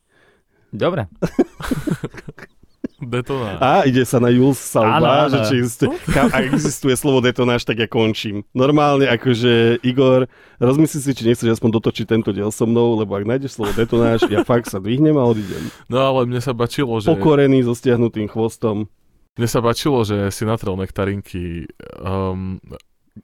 Dobre. 0.72 1.12
Detonár. 3.02 3.58
A 3.58 3.84
ide 3.84 4.06
sa 4.06 4.22
na 4.22 4.30
Jules 4.30 4.62
Áno, 4.78 5.04
áno. 5.04 5.34
že 5.34 5.38
či 5.50 5.54
existuje, 5.58 5.90
ka- 6.08 6.30
ak 6.30 6.54
existuje 6.54 6.94
slovo 6.94 7.20
detonáž, 7.20 7.66
tak 7.66 7.82
ja 7.82 7.90
končím. 7.90 8.46
Normálne 8.54 9.10
akože 9.10 9.82
Igor, 9.82 10.30
rozmyslí 10.62 11.00
si, 11.02 11.12
či 11.12 11.24
nechceš 11.26 11.58
aspoň 11.58 11.82
dotočiť 11.82 12.06
tento 12.06 12.30
diel 12.30 12.54
so 12.54 12.70
mnou, 12.70 12.96
lebo 12.96 13.18
ak 13.18 13.26
nájdeš 13.26 13.58
slovo 13.58 13.74
detonáž, 13.74 14.30
ja 14.30 14.46
fakt 14.46 14.70
sa 14.70 14.78
dvihnem 14.78 15.18
a 15.18 15.26
odídem. 15.26 15.74
No 15.90 15.98
ale 16.00 16.30
mne 16.30 16.40
sa 16.40 16.54
bačilo, 16.54 17.02
že... 17.02 17.10
Pokorený 17.10 17.66
so 17.66 17.74
stiahnutým 17.74 18.30
chvostom. 18.30 18.86
Mne 19.34 19.48
sa 19.50 19.60
bačilo, 19.60 20.06
že 20.06 20.30
si 20.30 20.44
natrel 20.46 20.78
nektarinky 20.78 21.66
um, 21.98 22.62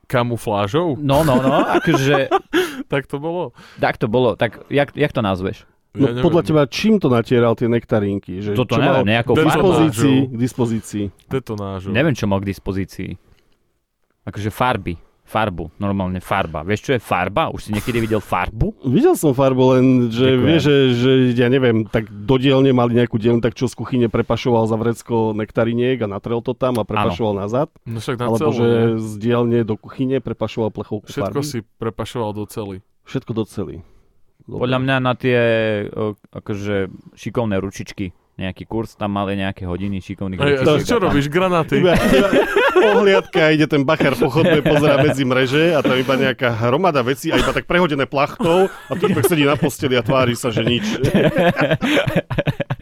kamuflážou. 0.08 0.96
No, 1.00 1.24
no, 1.24 1.38
no, 1.42 1.68
akože, 1.78 2.28
Tak 2.92 3.08
to 3.08 3.20
bolo. 3.20 3.52
tak 3.84 3.98
to 4.00 4.08
bolo. 4.08 4.36
Tak, 4.40 4.63
jak, 4.72 4.96
jak 4.96 5.12
to 5.12 5.22
nazveš? 5.22 5.66
No 5.95 6.12
Ja 6.12 6.21
podľa 6.21 6.41
teba, 6.43 6.62
čím 6.67 7.00
to 7.00 7.08
natieral 7.08 7.56
tie 7.56 7.65
nektarinky? 7.65 8.43
Že 8.43 8.52
Toto 8.54 8.76
čo 8.76 8.82
mal 8.82 9.02
neviem, 9.02 9.17
nejakou 9.17 9.34
k 9.34 9.45
dispozícii, 9.45 10.17
k 10.28 10.38
dispozícii. 10.38 11.06
Detonážou. 11.26 11.89
Neviem, 11.89 12.13
čo 12.13 12.26
mal 12.28 12.43
k 12.43 12.50
dispozícii. 12.50 13.15
Akože 14.28 14.52
farby. 14.52 15.00
Farbu. 15.28 15.76
Normálne 15.76 16.23
farba. 16.23 16.63
Vieš, 16.63 16.80
čo 16.88 16.91
je 16.95 17.02
farba? 17.04 17.52
Už 17.52 17.67
si 17.67 17.76
niekedy 17.76 18.00
videl 18.00 18.23
farbu? 18.23 18.80
Videl 18.88 19.12
som 19.19 19.36
farbu, 19.36 19.76
len 19.76 19.86
že 20.08 20.39
vieš, 20.39 20.62
že, 20.63 20.76
že 20.95 21.12
ja 21.36 21.52
neviem, 21.52 21.84
tak 21.84 22.08
do 22.08 22.39
dielne 22.39 22.71
mali 22.71 22.95
nejakú 22.95 23.19
dielňu, 23.19 23.43
tak 23.43 23.52
čo 23.52 23.67
z 23.67 23.76
kuchyne 23.76 24.08
prepašoval 24.08 24.71
za 24.71 24.80
vrecko 24.80 25.36
nektariniek 25.36 26.00
a 26.00 26.08
natrel 26.08 26.39
to 26.39 26.56
tam 26.56 26.80
a 26.80 26.88
prepašoval 26.88 27.43
nazad. 27.43 27.67
No 27.84 28.00
však 28.00 28.15
na 28.15 28.32
Alebo 28.32 28.39
celú, 28.39 28.52
že 28.56 28.63
nie? 28.63 29.04
z 29.04 29.12
dielne 29.19 29.60
do 29.67 29.76
kuchyne 29.76 30.23
prepašoval 30.23 30.71
plechovku 30.71 31.12
Všetko 31.12 31.43
farby. 31.43 31.43
si 31.43 31.58
prepašoval 31.76 32.32
do 32.32 32.47
celý. 32.47 32.80
Všetko 33.04 33.32
do 33.36 33.43
celý. 33.43 33.76
Podľa 34.48 34.80
mňa 34.80 34.96
na 35.04 35.14
tie 35.14 35.40
akože 36.32 36.88
šikovné 37.20 37.60
ručičky 37.60 38.16
nejaký 38.38 38.70
kurz, 38.70 38.94
tam 38.94 39.18
mali 39.18 39.34
nejaké 39.34 39.66
hodiny 39.66 39.98
šikovných 39.98 40.38
Hej, 40.38 40.62
ručičiek. 40.62 40.86
čo 40.86 40.96
a 40.96 41.00
tam- 41.02 41.06
robíš? 41.10 41.26
Granáty? 41.26 41.82
Iba, 41.82 41.98
iba 41.98 42.30
ohliadka, 42.94 43.50
ide 43.50 43.66
ten 43.66 43.82
bachar 43.82 44.14
po 44.14 44.30
chodbe, 44.30 44.62
pozera 44.62 45.02
medzi 45.02 45.26
mreže 45.26 45.74
a 45.74 45.82
tam 45.82 45.98
iba 45.98 46.14
nejaká 46.14 46.54
hromada 46.54 47.02
vecí 47.02 47.34
a 47.34 47.42
iba 47.42 47.50
tak 47.50 47.66
prehodené 47.66 48.06
plachtou 48.06 48.70
a 48.70 48.94
tu 48.94 49.10
sedí 49.26 49.42
na 49.42 49.58
posteli 49.58 49.98
a 49.98 50.06
tvári 50.06 50.38
sa, 50.38 50.54
že 50.54 50.62
nič. 50.62 50.86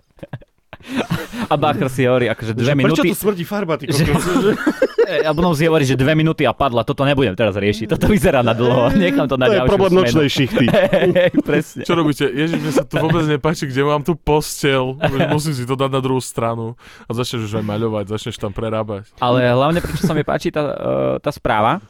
A 1.49 1.55
Bacher 1.55 1.89
si 1.89 2.03
hovorí, 2.05 2.25
akože 2.29 2.51
dve 2.57 2.71
Že 2.71 2.73
Prečo 2.73 3.03
minúty, 3.03 3.07
tu 3.11 3.17
smrdí 3.17 3.43
farba, 3.45 3.73
ty 3.77 3.85
Že- 3.89 4.05
kokos? 4.09 4.25
Že... 4.25 4.51
a 5.29 5.31
potom 5.37 5.53
si 5.53 5.63
hovorí, 5.69 5.85
že 5.85 5.93
dve 5.93 6.13
minúty 6.17 6.43
a 6.49 6.53
padla, 6.53 6.81
toto 6.81 7.05
nebudem 7.05 7.37
teraz 7.37 7.53
riešiť, 7.53 7.85
toto 7.93 8.09
vyzerá 8.09 8.41
na 8.41 8.57
dlho, 8.57 8.89
nechám 8.97 9.29
to 9.29 9.37
na 9.37 9.45
To 9.45 9.53
je 9.53 9.59
ďalšiu 9.61 9.69
problém 9.69 9.91
smenu. 9.93 10.05
nočnej 10.05 10.29
šichty. 10.29 10.65
Presne. 11.49 11.81
Čo 11.85 11.93
robíte? 11.93 12.25
Ježiš, 12.25 12.57
mne 12.57 12.73
sa 12.73 12.83
tu 12.83 12.95
vôbec 12.97 13.23
nepáči, 13.29 13.69
kde 13.69 13.81
mám 13.85 14.01
tu 14.01 14.17
postel. 14.17 14.97
Musím 15.29 15.53
si 15.53 15.63
to 15.63 15.77
dať 15.77 15.91
na 15.93 16.01
druhú 16.01 16.21
stranu. 16.21 16.73
A 17.05 17.11
začneš 17.13 17.53
už 17.53 17.61
aj 17.61 17.65
maľovať, 17.65 18.05
začneš 18.09 18.41
tam 18.41 18.49
prerábať. 18.49 19.13
Ale 19.21 19.45
hlavne, 19.45 19.79
prečo 19.81 20.05
sa 20.05 20.17
mi 20.17 20.25
páči 20.25 20.49
tá, 20.49 20.63
eh, 20.73 21.15
tá 21.21 21.29
správa, 21.29 21.81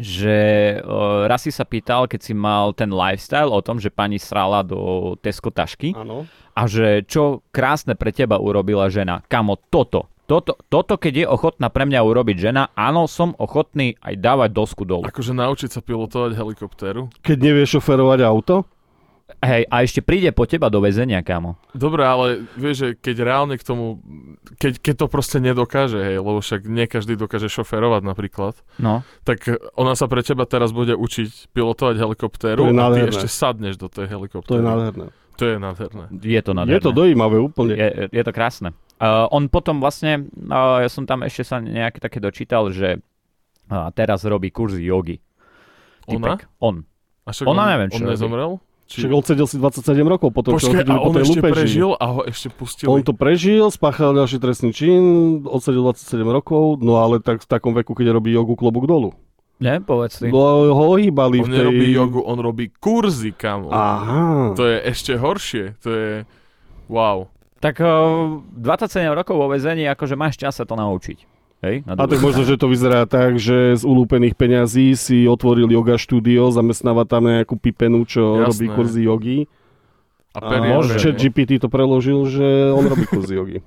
že 0.00 0.36
uh, 0.80 1.28
raz 1.28 1.44
si 1.44 1.52
sa 1.52 1.68
pýtal, 1.68 2.08
keď 2.08 2.20
si 2.24 2.32
mal 2.32 2.72
ten 2.72 2.88
lifestyle 2.88 3.52
o 3.52 3.60
tom, 3.60 3.76
že 3.76 3.92
pani 3.92 4.16
srala 4.16 4.64
do 4.64 5.12
Tesco 5.20 5.52
tašky 5.52 5.92
Áno. 5.92 6.24
A 6.52 6.62
že 6.68 7.04
čo 7.08 7.40
krásne 7.50 7.96
pre 7.96 8.12
teba 8.12 8.36
urobila 8.36 8.88
žena. 8.92 9.24
Kamo, 9.26 9.56
toto. 9.68 10.08
Toto, 10.22 10.56
toto, 10.70 10.96
keď 10.96 11.12
je 11.12 11.26
ochotná 11.28 11.68
pre 11.68 11.84
mňa 11.84 12.00
urobiť 12.00 12.36
žena, 12.38 12.72
áno, 12.72 13.04
som 13.04 13.36
ochotný 13.36 14.00
aj 14.00 14.16
dávať 14.16 14.50
dosku 14.54 14.86
dolu. 14.88 15.04
Akože 15.04 15.36
naučiť 15.36 15.68
sa 15.68 15.80
pilotovať 15.84 16.38
helikoptéru. 16.38 17.12
Keď 17.20 17.36
nevieš 17.36 17.76
šoferovať 17.82 18.24
auto, 18.24 18.64
Hej, 19.40 19.64
a 19.72 19.80
ešte 19.80 20.04
príde 20.04 20.28
po 20.30 20.44
teba 20.44 20.68
do 20.68 20.84
väzenia, 20.84 21.24
kamo. 21.24 21.56
Dobre, 21.72 22.04
ale 22.04 22.44
vieš, 22.54 22.76
že 22.76 22.88
keď 22.94 23.16
reálne 23.24 23.54
k 23.56 23.64
tomu, 23.64 23.98
keď, 24.60 24.78
keď 24.78 24.94
to 25.02 25.06
proste 25.08 25.38
nedokáže, 25.40 25.98
hej, 25.98 26.20
lebo 26.20 26.38
však 26.44 26.68
nie 26.68 26.84
každý 26.84 27.16
dokáže 27.16 27.48
šoferovať 27.48 28.02
napríklad, 28.04 28.54
No, 28.76 29.00
tak 29.24 29.48
ona 29.74 29.96
sa 29.96 30.06
pre 30.06 30.20
teba 30.20 30.44
teraz 30.44 30.70
bude 30.70 30.92
učiť 30.94 31.54
pilotovať 31.56 31.96
helikoptéru 31.96 32.68
To 32.68 32.76
a 32.76 32.86
ty 32.92 33.08
ešte 33.08 33.28
sadneš 33.30 33.80
do 33.80 33.88
tej 33.88 34.06
to 34.06 34.12
helikoptéry. 34.14 34.60
je 34.60 34.68
nádherné. 34.68 35.06
To 35.36 35.44
je 35.48 35.56
nádherné. 35.56 36.04
je 36.12 36.40
to 36.44 36.52
nádherné. 36.52 36.76
Je 36.76 36.80
to 36.84 36.92
dojímavé 36.92 37.36
úplne. 37.40 37.72
Je, 37.74 37.88
je 38.12 38.22
to 38.24 38.32
krásne. 38.32 38.76
Uh, 39.02 39.26
on 39.34 39.50
potom 39.50 39.82
vlastne, 39.82 40.30
uh, 40.46 40.78
ja 40.78 40.86
som 40.86 41.08
tam 41.08 41.26
ešte 41.26 41.42
sa 41.42 41.56
nejaké 41.58 41.98
také 41.98 42.22
dočítal, 42.22 42.70
že 42.70 43.02
uh, 43.68 43.90
teraz 43.96 44.22
robí 44.22 44.54
kurzy 44.54 44.84
jogy. 44.86 45.18
Ona? 46.06 46.38
On. 46.62 46.86
A 47.26 47.30
však 47.30 47.46
Ona 47.46 47.62
on, 47.64 47.68
neviem, 47.70 47.88
čo 47.90 47.98
on 47.98 48.02
robí. 48.06 48.12
nezomrel? 48.14 48.50
Však 48.92 49.08
odsedel 49.08 49.46
si 49.48 49.56
27 49.56 50.04
rokov 50.04 50.28
potom, 50.36 50.60
čo 50.60 50.68
Počkaj, 50.68 50.84
chytili 50.84 50.92
a 50.92 51.00
po 51.00 51.08
on 51.08 51.14
tej 51.16 51.22
ešte 51.24 51.40
lupeži. 51.40 51.54
prežil 51.56 51.90
a 51.96 52.04
ho 52.12 52.20
ešte 52.28 52.48
pustili. 52.52 52.88
On 52.92 53.00
to 53.00 53.14
prežil, 53.16 53.64
spáchal 53.72 54.10
ďalší 54.12 54.36
trestný 54.36 54.70
čin, 54.76 55.02
odsedel 55.48 55.80
27 55.80 56.20
rokov, 56.28 56.76
no 56.84 57.00
ale 57.00 57.24
tak 57.24 57.40
v 57.40 57.48
takom 57.48 57.72
veku, 57.72 57.96
keď 57.96 58.12
robí 58.12 58.36
jogu 58.36 58.52
klobúk 58.52 58.84
dolu. 58.84 59.16
Ne, 59.62 59.78
povedz 59.78 60.18
si. 60.18 60.26
No 60.26 60.74
ho 60.74 60.84
ohýbali 60.98 61.38
On 61.38 61.46
v 61.46 61.48
tej... 61.48 61.56
nerobí 61.62 61.86
jogu, 61.94 62.20
on 62.26 62.38
robí 62.42 62.66
kurzy, 62.68 63.30
kamo. 63.30 63.70
Aha. 63.70 64.58
To 64.58 64.66
je 64.66 64.76
ešte 64.82 65.14
horšie. 65.14 65.78
To 65.86 65.88
je... 65.88 66.10
Wow. 66.90 67.30
Tak 67.62 67.78
uh, 67.78 68.42
27 68.58 69.06
rokov 69.14 69.38
vo 69.38 69.46
väzení, 69.46 69.86
akože 69.86 70.18
máš 70.18 70.34
čas 70.34 70.58
sa 70.58 70.66
to 70.66 70.74
naučiť. 70.74 71.18
Hej? 71.62 71.86
Na 71.86 71.94
A 71.94 72.10
tak 72.10 72.18
možno, 72.18 72.42
že 72.42 72.58
to 72.58 72.66
vyzerá 72.66 73.06
tak, 73.06 73.38
že 73.38 73.78
z 73.78 73.86
ulúpených 73.86 74.34
peňazí 74.34 74.98
si 74.98 75.30
otvoril 75.30 75.70
yoga 75.70 75.94
štúdio, 75.94 76.50
zamestnáva 76.50 77.06
tam 77.06 77.30
nejakú 77.30 77.54
pipenu, 77.54 78.02
čo 78.02 78.42
Jasné. 78.42 78.46
robí 78.50 78.66
kurzy 78.74 79.00
jogy. 79.06 79.38
A 80.34 80.42
A 80.42 80.58
môže. 80.58 80.98
chat 80.98 81.14
GPT 81.14 81.62
to 81.62 81.70
preložil, 81.70 82.26
že 82.26 82.74
on 82.74 82.82
robí 82.90 83.06
kurzy 83.06 83.38
jogy. 83.38 83.58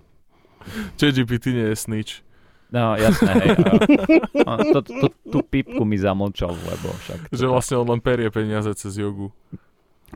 ChatGPT 0.99 1.53
nie 1.53 1.71
je 1.71 1.75
snitch. 1.77 2.13
No, 2.75 2.99
jasné, 2.99 3.31
hej. 3.39 3.49
A, 4.43 4.51
a 4.51 4.51
to, 4.67 4.79
to, 4.83 5.07
tú 5.31 5.39
pipku 5.47 5.88
mi 5.88 5.95
zamlčal, 5.95 6.51
lebo 6.51 6.91
však... 7.07 7.31
Že 7.31 7.45
vlastne 7.47 7.75
on 7.79 7.88
len 7.88 8.01
perie 8.03 8.27
peniaze 8.27 8.67
cez 8.75 8.99
jogu. 8.99 9.31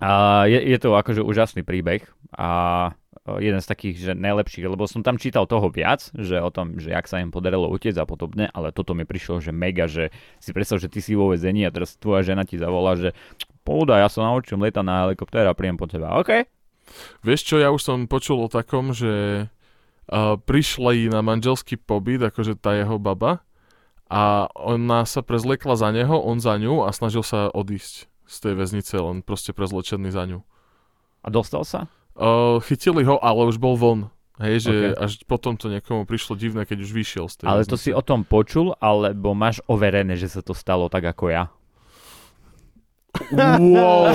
A 0.03 0.43
je, 0.43 0.59
je 0.59 0.77
to 0.79 0.91
akože 0.91 1.23
úžasný 1.23 1.63
príbeh 1.63 2.03
a 2.35 2.49
e, 3.27 3.47
jeden 3.47 3.59
z 3.63 3.67
takých, 3.67 3.95
že 3.99 4.11
najlepších, 4.15 4.67
lebo 4.67 4.87
som 4.87 5.03
tam 5.03 5.15
čítal 5.15 5.47
toho 5.47 5.71
viac, 5.71 6.11
že 6.15 6.39
o 6.39 6.51
tom, 6.51 6.79
že 6.79 6.91
jak 6.91 7.07
sa 7.07 7.23
im 7.23 7.31
podarilo 7.31 7.71
utiec 7.71 7.95
a 7.95 8.07
podobne, 8.07 8.51
ale 8.51 8.75
toto 8.75 8.91
mi 8.91 9.07
prišlo, 9.07 9.39
že 9.39 9.55
mega, 9.55 9.87
že 9.87 10.11
si 10.43 10.51
predstav, 10.51 10.83
že 10.83 10.91
ty 10.91 10.99
si 10.99 11.15
vo 11.15 11.31
väzení 11.31 11.63
a 11.63 11.71
teraz 11.71 11.95
tvoja 11.95 12.27
žena 12.27 12.43
ti 12.43 12.59
zavolá, 12.59 12.99
že 12.99 13.15
pohoda, 13.63 13.99
ja 13.99 14.11
sa 14.11 14.23
naučím 14.27 14.63
lietať 14.63 14.83
na 14.83 15.07
helikoptér 15.07 15.47
a 15.47 15.55
príjem 15.55 15.79
po 15.79 15.87
teba. 15.87 16.15
OK. 16.19 16.47
Vieš 17.23 17.41
čo, 17.43 17.55
ja 17.59 17.71
už 17.71 17.81
som 17.83 18.07
počul 18.07 18.39
o 18.39 18.51
takom, 18.51 18.95
že 18.95 19.45
prišli 20.45 21.07
na 21.13 21.21
manželský 21.21 21.77
pobyt, 21.77 22.19
akože 22.25 22.57
tá 22.57 22.73
jeho 22.73 22.97
baba, 22.97 23.45
a 24.09 24.49
ona 24.57 25.05
sa 25.05 25.21
prezliekla 25.21 25.77
za 25.77 25.93
neho, 25.93 26.17
on 26.17 26.41
za 26.41 26.57
ňu 26.57 26.81
a 26.81 26.89
snažil 26.89 27.21
sa 27.21 27.53
odísť 27.53 28.09
z 28.25 28.35
tej 28.41 28.53
väznice, 28.57 28.97
len 28.97 29.21
proste 29.21 29.53
prezlečený 29.53 30.09
za 30.09 30.25
ňu. 30.25 30.41
A 31.21 31.27
dostal 31.29 31.61
sa? 31.61 31.85
Uh, 32.17 32.57
chytili 32.65 33.05
ho, 33.05 33.21
ale 33.21 33.45
už 33.45 33.61
bol 33.61 33.77
von. 33.77 34.09
Hej, 34.41 34.71
že 34.71 34.73
Ok. 34.95 35.03
až 35.03 35.11
potom 35.27 35.53
to 35.59 35.67
niekomu 35.67 36.07
prišlo 36.07 36.39
divné, 36.39 36.63
keď 36.63 36.87
už 36.87 36.91
vyšiel 36.95 37.27
z 37.27 37.43
tej 37.43 37.45
Ale 37.51 37.67
to 37.67 37.75
väznice. 37.75 37.83
si 37.85 37.89
o 37.93 38.01
tom 38.01 38.23
počul, 38.23 38.71
alebo 38.81 39.35
máš 39.35 39.61
overené, 39.67 40.15
že 40.15 40.31
sa 40.31 40.41
to 40.41 40.55
stalo 40.55 40.87
tak 40.87 41.05
ako 41.05 41.29
ja? 41.29 41.51
Wow. 43.33 44.13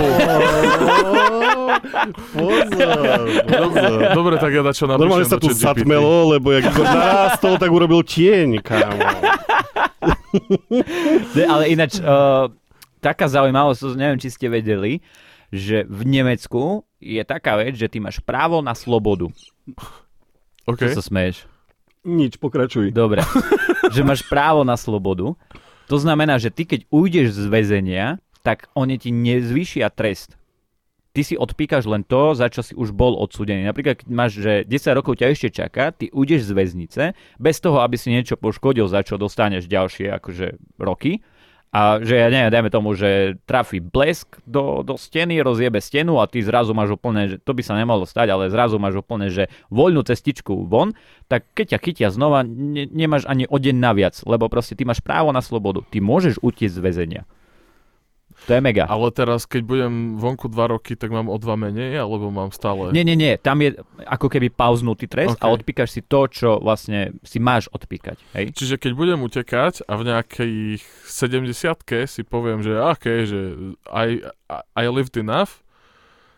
Pozor, 2.35 3.26
pozor. 3.46 3.98
Dobre, 4.14 4.35
tak 4.38 4.50
ja 4.54 4.62
na 4.62 4.72
čo 4.74 4.87
napíšem 4.87 5.02
Normálne 5.02 5.26
sa 5.26 5.38
tu 5.38 5.50
zatmelo, 5.50 6.30
lebo 6.35 6.54
jak 6.54 6.70
Igor 6.70 6.87
narástol, 6.87 7.59
tak 7.59 7.70
urobil 7.70 8.07
tieň, 8.07 8.62
kámo. 8.62 9.02
Ale 11.54 11.64
ináč, 11.70 11.98
uh, 11.98 12.50
taká 13.02 13.26
zaujímavosť, 13.26 13.98
neviem, 13.98 14.18
či 14.22 14.30
ste 14.30 14.46
vedeli, 14.50 15.02
že 15.54 15.87
v 15.87 16.00
Nemecku 16.07 16.83
je 16.98 17.22
taká 17.22 17.61
vec, 17.61 17.78
že 17.78 17.87
ty 17.87 18.02
máš 18.02 18.18
právo 18.22 18.62
na 18.64 18.74
slobodu. 18.74 19.30
OK. 20.64 20.80
Čo 20.80 20.98
sa 20.98 21.04
smeješ? 21.04 21.46
Nič, 22.04 22.37
pokračuj. 22.40 22.90
Dobre. 22.90 23.22
že 23.94 24.02
máš 24.02 24.24
právo 24.26 24.64
na 24.64 24.74
slobodu. 24.74 25.37
To 25.88 25.96
znamená, 26.00 26.40
že 26.40 26.48
ty 26.48 26.64
keď 26.64 26.88
ujdeš 26.88 27.37
z 27.37 27.44
väzenia, 27.48 28.07
tak 28.44 28.68
oni 28.76 29.00
ti 29.00 29.09
nezvýšia 29.09 29.88
trest. 29.88 30.37
Ty 31.14 31.22
si 31.22 31.38
odpíkaš 31.38 31.87
len 31.88 32.04
to, 32.04 32.35
za 32.35 32.50
čo 32.50 32.61
si 32.61 32.74
už 32.74 32.90
bol 32.90 33.14
odsúdený. 33.16 33.64
Napríklad, 33.64 34.02
keď 34.02 34.09
máš, 34.11 34.37
že 34.37 34.66
10 34.66 34.98
rokov 34.98 35.22
ťa 35.22 35.30
ešte 35.30 35.48
čaká, 35.48 35.94
ty 35.94 36.11
ujdeš 36.11 36.50
z 36.50 36.52
väznice, 36.52 37.02
bez 37.38 37.57
toho, 37.62 37.80
aby 37.80 37.94
si 37.94 38.11
niečo 38.11 38.35
poškodil, 38.35 38.90
za 38.90 39.07
čo 39.07 39.14
dostaneš 39.16 39.70
ďalšie 39.70 40.11
akože 40.11 40.59
roky. 40.76 41.22
A 41.74 41.98
že 41.98 42.18
ja 42.18 42.30
neviem, 42.30 42.54
dajme 42.54 42.70
tomu, 42.70 42.94
že 42.94 43.35
trafí 43.50 43.83
blesk 43.83 44.38
do, 44.46 44.87
do 44.87 44.94
steny, 44.94 45.42
rozjebe 45.42 45.83
stenu 45.83 46.22
a 46.22 46.30
ty 46.30 46.38
zrazu 46.38 46.70
máš 46.70 46.94
úplne, 46.94 47.35
že 47.35 47.37
to 47.42 47.50
by 47.50 47.66
sa 47.66 47.74
nemalo 47.74 48.07
stať, 48.07 48.30
ale 48.30 48.46
zrazu 48.46 48.78
máš 48.78 49.02
úplne, 49.02 49.26
že 49.26 49.50
voľnú 49.74 50.07
cestičku 50.07 50.70
von, 50.70 50.94
tak 51.26 51.50
keď 51.50 51.74
ťa 51.74 51.78
chytia 51.83 52.09
znova, 52.14 52.46
ne, 52.46 52.87
nemáš 52.87 53.26
ani 53.26 53.50
o 53.50 53.59
deň 53.59 53.74
naviac, 53.74 54.14
lebo 54.22 54.46
proste 54.46 54.78
ty 54.78 54.87
máš 54.87 55.02
právo 55.02 55.35
na 55.35 55.42
slobodu. 55.42 55.83
Ty 55.90 55.98
môžeš 55.98 56.38
utiecť 56.46 56.78
z 56.78 56.83
väzenia. 56.83 57.22
To 58.47 58.51
je 58.55 58.61
mega. 58.61 58.85
Ale 58.87 59.09
teraz, 59.11 59.49
keď 59.49 59.62
budem 59.64 59.92
vonku 60.20 60.53
dva 60.53 60.68
roky, 60.68 60.94
tak 60.94 61.09
mám 61.09 61.33
o 61.33 61.37
dva 61.40 61.57
menej, 61.57 61.97
alebo 61.97 62.29
mám 62.29 62.53
stále... 62.53 62.92
Nie, 62.92 63.03
nie, 63.03 63.16
nie, 63.16 63.40
tam 63.40 63.64
je 63.64 63.81
ako 64.05 64.29
keby 64.29 64.53
pauznutý 64.53 65.09
trest 65.09 65.40
a 65.40 65.49
Ok. 65.49 65.64
odpíkaš 65.64 65.97
si 65.97 66.01
to, 66.05 66.29
čo 66.29 66.61
vlastne 66.61 67.16
si 67.25 67.40
máš 67.40 67.73
odpíkať. 67.73 68.20
Hej? 68.37 68.53
Čiže 68.53 68.77
keď 68.77 68.92
budem 68.92 69.18
utekať 69.25 69.88
a 69.88 69.97
v 69.97 70.03
nejakých 70.12 70.83
70 71.09 72.07
si 72.07 72.23
poviem, 72.23 72.61
že 72.61 72.77
okay, 72.77 73.25
že 73.25 73.57
I, 73.88 74.20
I 74.77 74.85
lived 74.92 75.16
enough 75.16 75.63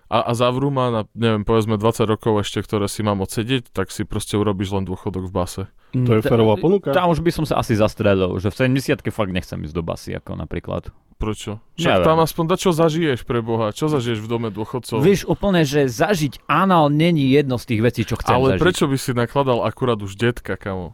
a, 0.06 0.18
a 0.22 0.32
zavrú 0.38 0.70
ma 0.70 0.90
na, 0.90 1.02
neviem, 1.18 1.42
povedzme 1.42 1.74
20 1.74 2.06
rokov 2.06 2.46
ešte, 2.46 2.62
ktoré 2.62 2.86
si 2.86 3.02
mám 3.02 3.18
odsedieť, 3.26 3.74
tak 3.74 3.90
si 3.90 4.06
proste 4.06 4.38
urobíš 4.38 4.70
len 4.70 4.86
dôchodok 4.86 5.26
v 5.26 5.32
base. 5.34 5.62
To 5.96 6.12
je 6.14 6.22
férová 6.22 6.54
ponuka. 6.60 6.94
Tam 6.94 7.10
už 7.10 7.24
by 7.24 7.30
som 7.34 7.44
sa 7.48 7.58
asi 7.58 7.74
zastrelil, 7.74 8.38
že 8.38 8.52
v 8.52 8.78
70 8.78 9.02
fakt 9.10 9.32
nechcem 9.34 9.58
ísť 9.66 9.74
do 9.74 9.82
basy, 9.82 10.14
ako 10.14 10.38
napríklad. 10.38 10.94
Prečo? 11.16 11.64
Však 11.80 12.04
Neviem. 12.04 12.06
tam 12.12 12.18
aspoň 12.20 12.44
da 12.44 12.56
čo 12.60 12.70
zažiješ 12.76 13.24
pre 13.24 13.40
Boha? 13.40 13.72
Čo 13.72 13.88
zažiješ 13.88 14.20
v 14.20 14.28
dome 14.28 14.48
dôchodcov? 14.52 15.00
Vieš 15.00 15.24
úplne, 15.24 15.64
že 15.64 15.88
zažiť 15.88 16.44
anál 16.44 16.92
není 16.92 17.32
jedno 17.32 17.56
z 17.56 17.72
tých 17.72 17.80
vecí, 17.80 18.04
čo 18.04 18.20
chcem 18.20 18.36
Ale 18.36 18.46
zažiť. 18.54 18.62
prečo 18.62 18.84
by 18.84 18.96
si 19.00 19.16
nakladal 19.16 19.64
akurát 19.64 19.96
už 19.96 20.12
detka, 20.20 20.60
kamo? 20.60 20.92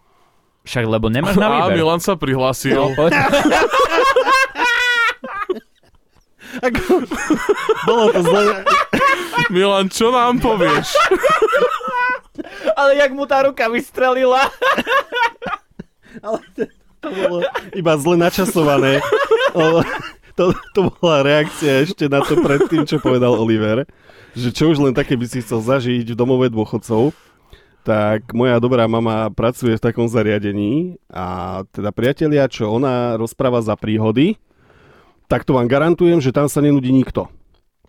Však 0.63 0.87
lebo 0.87 1.11
nemáš 1.11 1.35
na 1.35 1.67
výber. 1.67 1.75
Milan 1.83 1.99
sa 1.99 2.15
prihlásil. 2.15 2.79
No. 2.79 3.11
Ako, 6.63 7.03
bolo 7.89 8.05
to 8.15 8.21
zle. 8.23 8.43
Milan, 9.53 9.89
čo 9.93 10.13
nám 10.13 10.41
povieš? 10.41 10.97
Ale 12.79 12.97
jak 12.97 13.13
mu 13.13 13.29
tá 13.29 13.45
ruka 13.45 13.69
vystrelila. 13.69 14.49
Ale 16.25 16.39
to, 16.57 16.63
to 17.01 17.09
bolo 17.13 17.39
iba 17.77 17.93
zle 17.97 18.17
načasované. 18.17 19.01
To, 20.33 20.49
to 20.73 20.89
bola 20.97 21.21
reakcia 21.21 21.85
ešte 21.85 22.09
na 22.09 22.25
to 22.25 22.41
predtým, 22.41 22.89
čo 22.89 22.97
povedal 22.97 23.37
Oliver. 23.37 23.85
Že 24.33 24.49
čo 24.57 24.65
už 24.73 24.81
len 24.81 24.97
také 24.97 25.13
by 25.13 25.29
si 25.29 25.45
chcel 25.45 25.61
zažiť 25.61 26.09
v 26.09 26.17
domove 26.17 26.49
dôchodcov. 26.49 27.13
Tak 27.85 28.33
moja 28.33 28.57
dobrá 28.63 28.89
mama 28.89 29.29
pracuje 29.29 29.75
v 29.77 29.85
takom 29.85 30.07
zariadení 30.07 31.03
a 31.11 31.61
teda 31.75 31.91
priatelia, 31.91 32.47
čo 32.47 32.71
ona 32.71 33.19
rozpráva 33.19 33.59
za 33.59 33.75
príhody, 33.75 34.39
tak 35.27 35.43
to 35.43 35.59
vám 35.59 35.67
garantujem, 35.67 36.23
že 36.23 36.31
tam 36.31 36.47
sa 36.47 36.63
nenudí 36.63 36.95
nikto. 36.95 37.27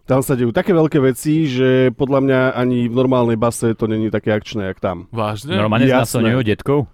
Tam 0.04 0.20
sa 0.20 0.36
dejú 0.36 0.52
také 0.52 0.76
veľké 0.76 1.00
veci, 1.00 1.48
že 1.48 1.96
podľa 1.96 2.20
mňa 2.28 2.40
ani 2.60 2.92
v 2.92 2.96
normálnej 2.96 3.40
base 3.40 3.72
to 3.72 3.88
není 3.88 4.12
také 4.12 4.36
akčné, 4.36 4.68
jak 4.68 4.84
tam. 4.84 5.08
Vážne? 5.16 5.56
Normálne 5.56 5.88
znásilňujú 5.88 6.44
detkov. 6.44 6.92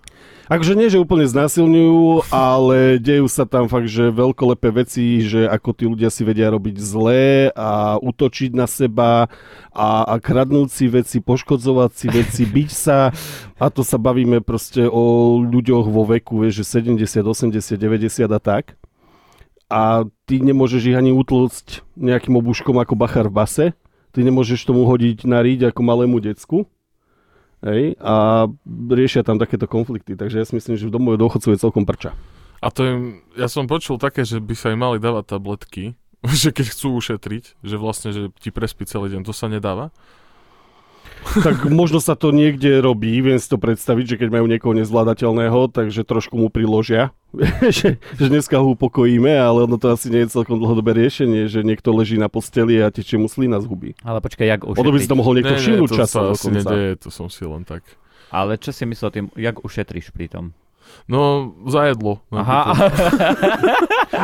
Akože 0.49 0.73
nie, 0.73 0.89
že 0.89 0.97
úplne 0.97 1.29
znásilňujú, 1.29 2.29
ale 2.33 2.97
dejú 2.97 3.29
sa 3.29 3.45
tam 3.45 3.69
fakt, 3.69 3.85
že 3.85 4.09
veľkolepé 4.09 4.81
veci, 4.81 5.21
že 5.21 5.45
ako 5.45 5.69
tí 5.77 5.85
ľudia 5.85 6.09
si 6.09 6.25
vedia 6.25 6.49
robiť 6.49 6.73
zlé 6.77 7.53
a 7.53 8.01
útočiť 8.01 8.57
na 8.57 8.65
seba 8.65 9.29
a, 9.69 9.89
a 10.09 10.17
kradnúť 10.17 10.69
si 10.73 10.85
veci, 10.89 11.17
poškodzovať 11.21 11.91
si 11.93 12.07
veci, 12.09 12.43
byť 12.61 12.69
sa 12.73 13.13
a 13.61 13.65
to 13.69 13.85
sa 13.85 14.01
bavíme 14.01 14.41
proste 14.41 14.89
o 14.89 15.37
ľuďoch 15.37 15.85
vo 15.85 16.05
veku, 16.09 16.41
vieš, 16.45 16.65
že 16.65 16.81
70, 16.81 17.25
80, 17.25 17.73
90 17.77 18.25
a 18.25 18.41
tak. 18.41 18.73
A 19.69 20.10
ty 20.25 20.41
nemôžeš 20.41 20.89
ich 20.89 20.97
ani 20.97 21.13
utlcť 21.13 21.86
nejakým 21.93 22.34
obuškom 22.34 22.73
ako 22.82 22.97
bachar 22.97 23.29
v 23.29 23.38
base, 23.38 23.65
ty 24.12 24.19
nemôžeš 24.25 24.65
tomu 24.65 24.89
hodiť 24.89 25.29
na 25.29 25.45
ríď 25.45 25.69
ako 25.69 25.82
malému 25.86 26.17
decku. 26.17 26.65
Hej, 27.60 27.99
a 27.99 28.47
riešia 28.67 29.21
tam 29.21 29.36
takéto 29.36 29.67
konflikty, 29.67 30.15
takže 30.15 30.39
ja 30.39 30.45
si 30.47 30.55
myslím, 30.55 30.79
že 30.79 30.88
v 30.88 30.95
domove 30.95 31.19
dôchodcov 31.19 31.51
je 31.51 31.60
celkom 31.60 31.84
prča. 31.84 32.15
A 32.63 32.71
to 32.71 32.88
im, 32.88 32.99
ja 33.36 33.51
som 33.51 33.67
počul 33.67 33.99
také, 33.99 34.23
že 34.23 34.39
by 34.39 34.55
sa 34.55 34.71
im 34.71 34.79
mali 34.79 34.95
dávať 34.95 35.36
tabletky, 35.36 35.99
že 36.41 36.55
keď 36.55 36.71
chcú 36.71 36.95
ušetriť, 36.95 37.60
že 37.60 37.75
vlastne, 37.75 38.15
že 38.15 38.32
ti 38.39 38.49
prespí 38.51 38.88
celý 38.88 39.12
deň, 39.12 39.27
to 39.27 39.36
sa 39.36 39.51
nedáva. 39.51 39.91
Tak 41.29 41.67
možno 41.69 42.01
sa 42.01 42.17
to 42.17 42.34
niekde 42.34 42.82
robí, 42.82 43.19
viem 43.21 43.38
si 43.38 43.45
to 43.45 43.62
predstaviť, 43.62 44.15
že 44.15 44.17
keď 44.17 44.29
majú 44.39 44.45
niekoho 44.49 44.73
nezvládateľného, 44.73 45.69
takže 45.69 46.01
trošku 46.08 46.39
mu 46.39 46.47
priložia, 46.49 47.13
že, 47.77 48.01
že 48.01 48.25
dneska 48.25 48.58
ho 48.58 48.73
upokojíme, 48.73 49.29
ale 49.29 49.69
ono 49.69 49.77
to 49.77 49.93
asi 49.93 50.10
nie 50.10 50.25
je 50.25 50.34
celkom 50.34 50.58
dlhodobé 50.58 50.97
riešenie, 50.97 51.45
že 51.45 51.62
niekto 51.62 51.93
leží 51.93 52.17
na 52.17 52.32
posteli 52.32 52.82
a 52.82 52.89
tečie 52.89 53.21
mu 53.21 53.29
slina 53.29 53.62
z 53.62 53.69
huby. 53.69 53.93
Ale 54.01 54.23
počkaj, 54.23 54.47
jak 54.47 54.62
Ono 54.65 54.89
by 54.89 54.99
si 54.99 55.10
to 55.12 55.19
mohol 55.19 55.38
niekto 55.38 55.53
nie, 55.53 55.60
nie, 55.60 55.65
všimnúť 55.67 55.89
to 55.89 55.97
časom 56.01 56.23
sa 56.23 56.34
asi 56.34 56.49
nedeje, 56.49 56.89
to 56.97 57.10
som 57.13 57.27
si 57.29 57.43
len 57.45 57.62
tak. 57.62 57.86
Ale 58.29 58.58
čo 58.58 58.73
si 58.73 58.86
myslel 58.86 59.10
tým, 59.13 59.25
jak 59.38 59.62
ušetríš 59.62 60.13
pri 60.13 60.29
tom? 60.29 60.45
No, 61.10 61.54
za 61.65 61.89
jedlo. 61.89 62.21
Aha, 62.30 62.73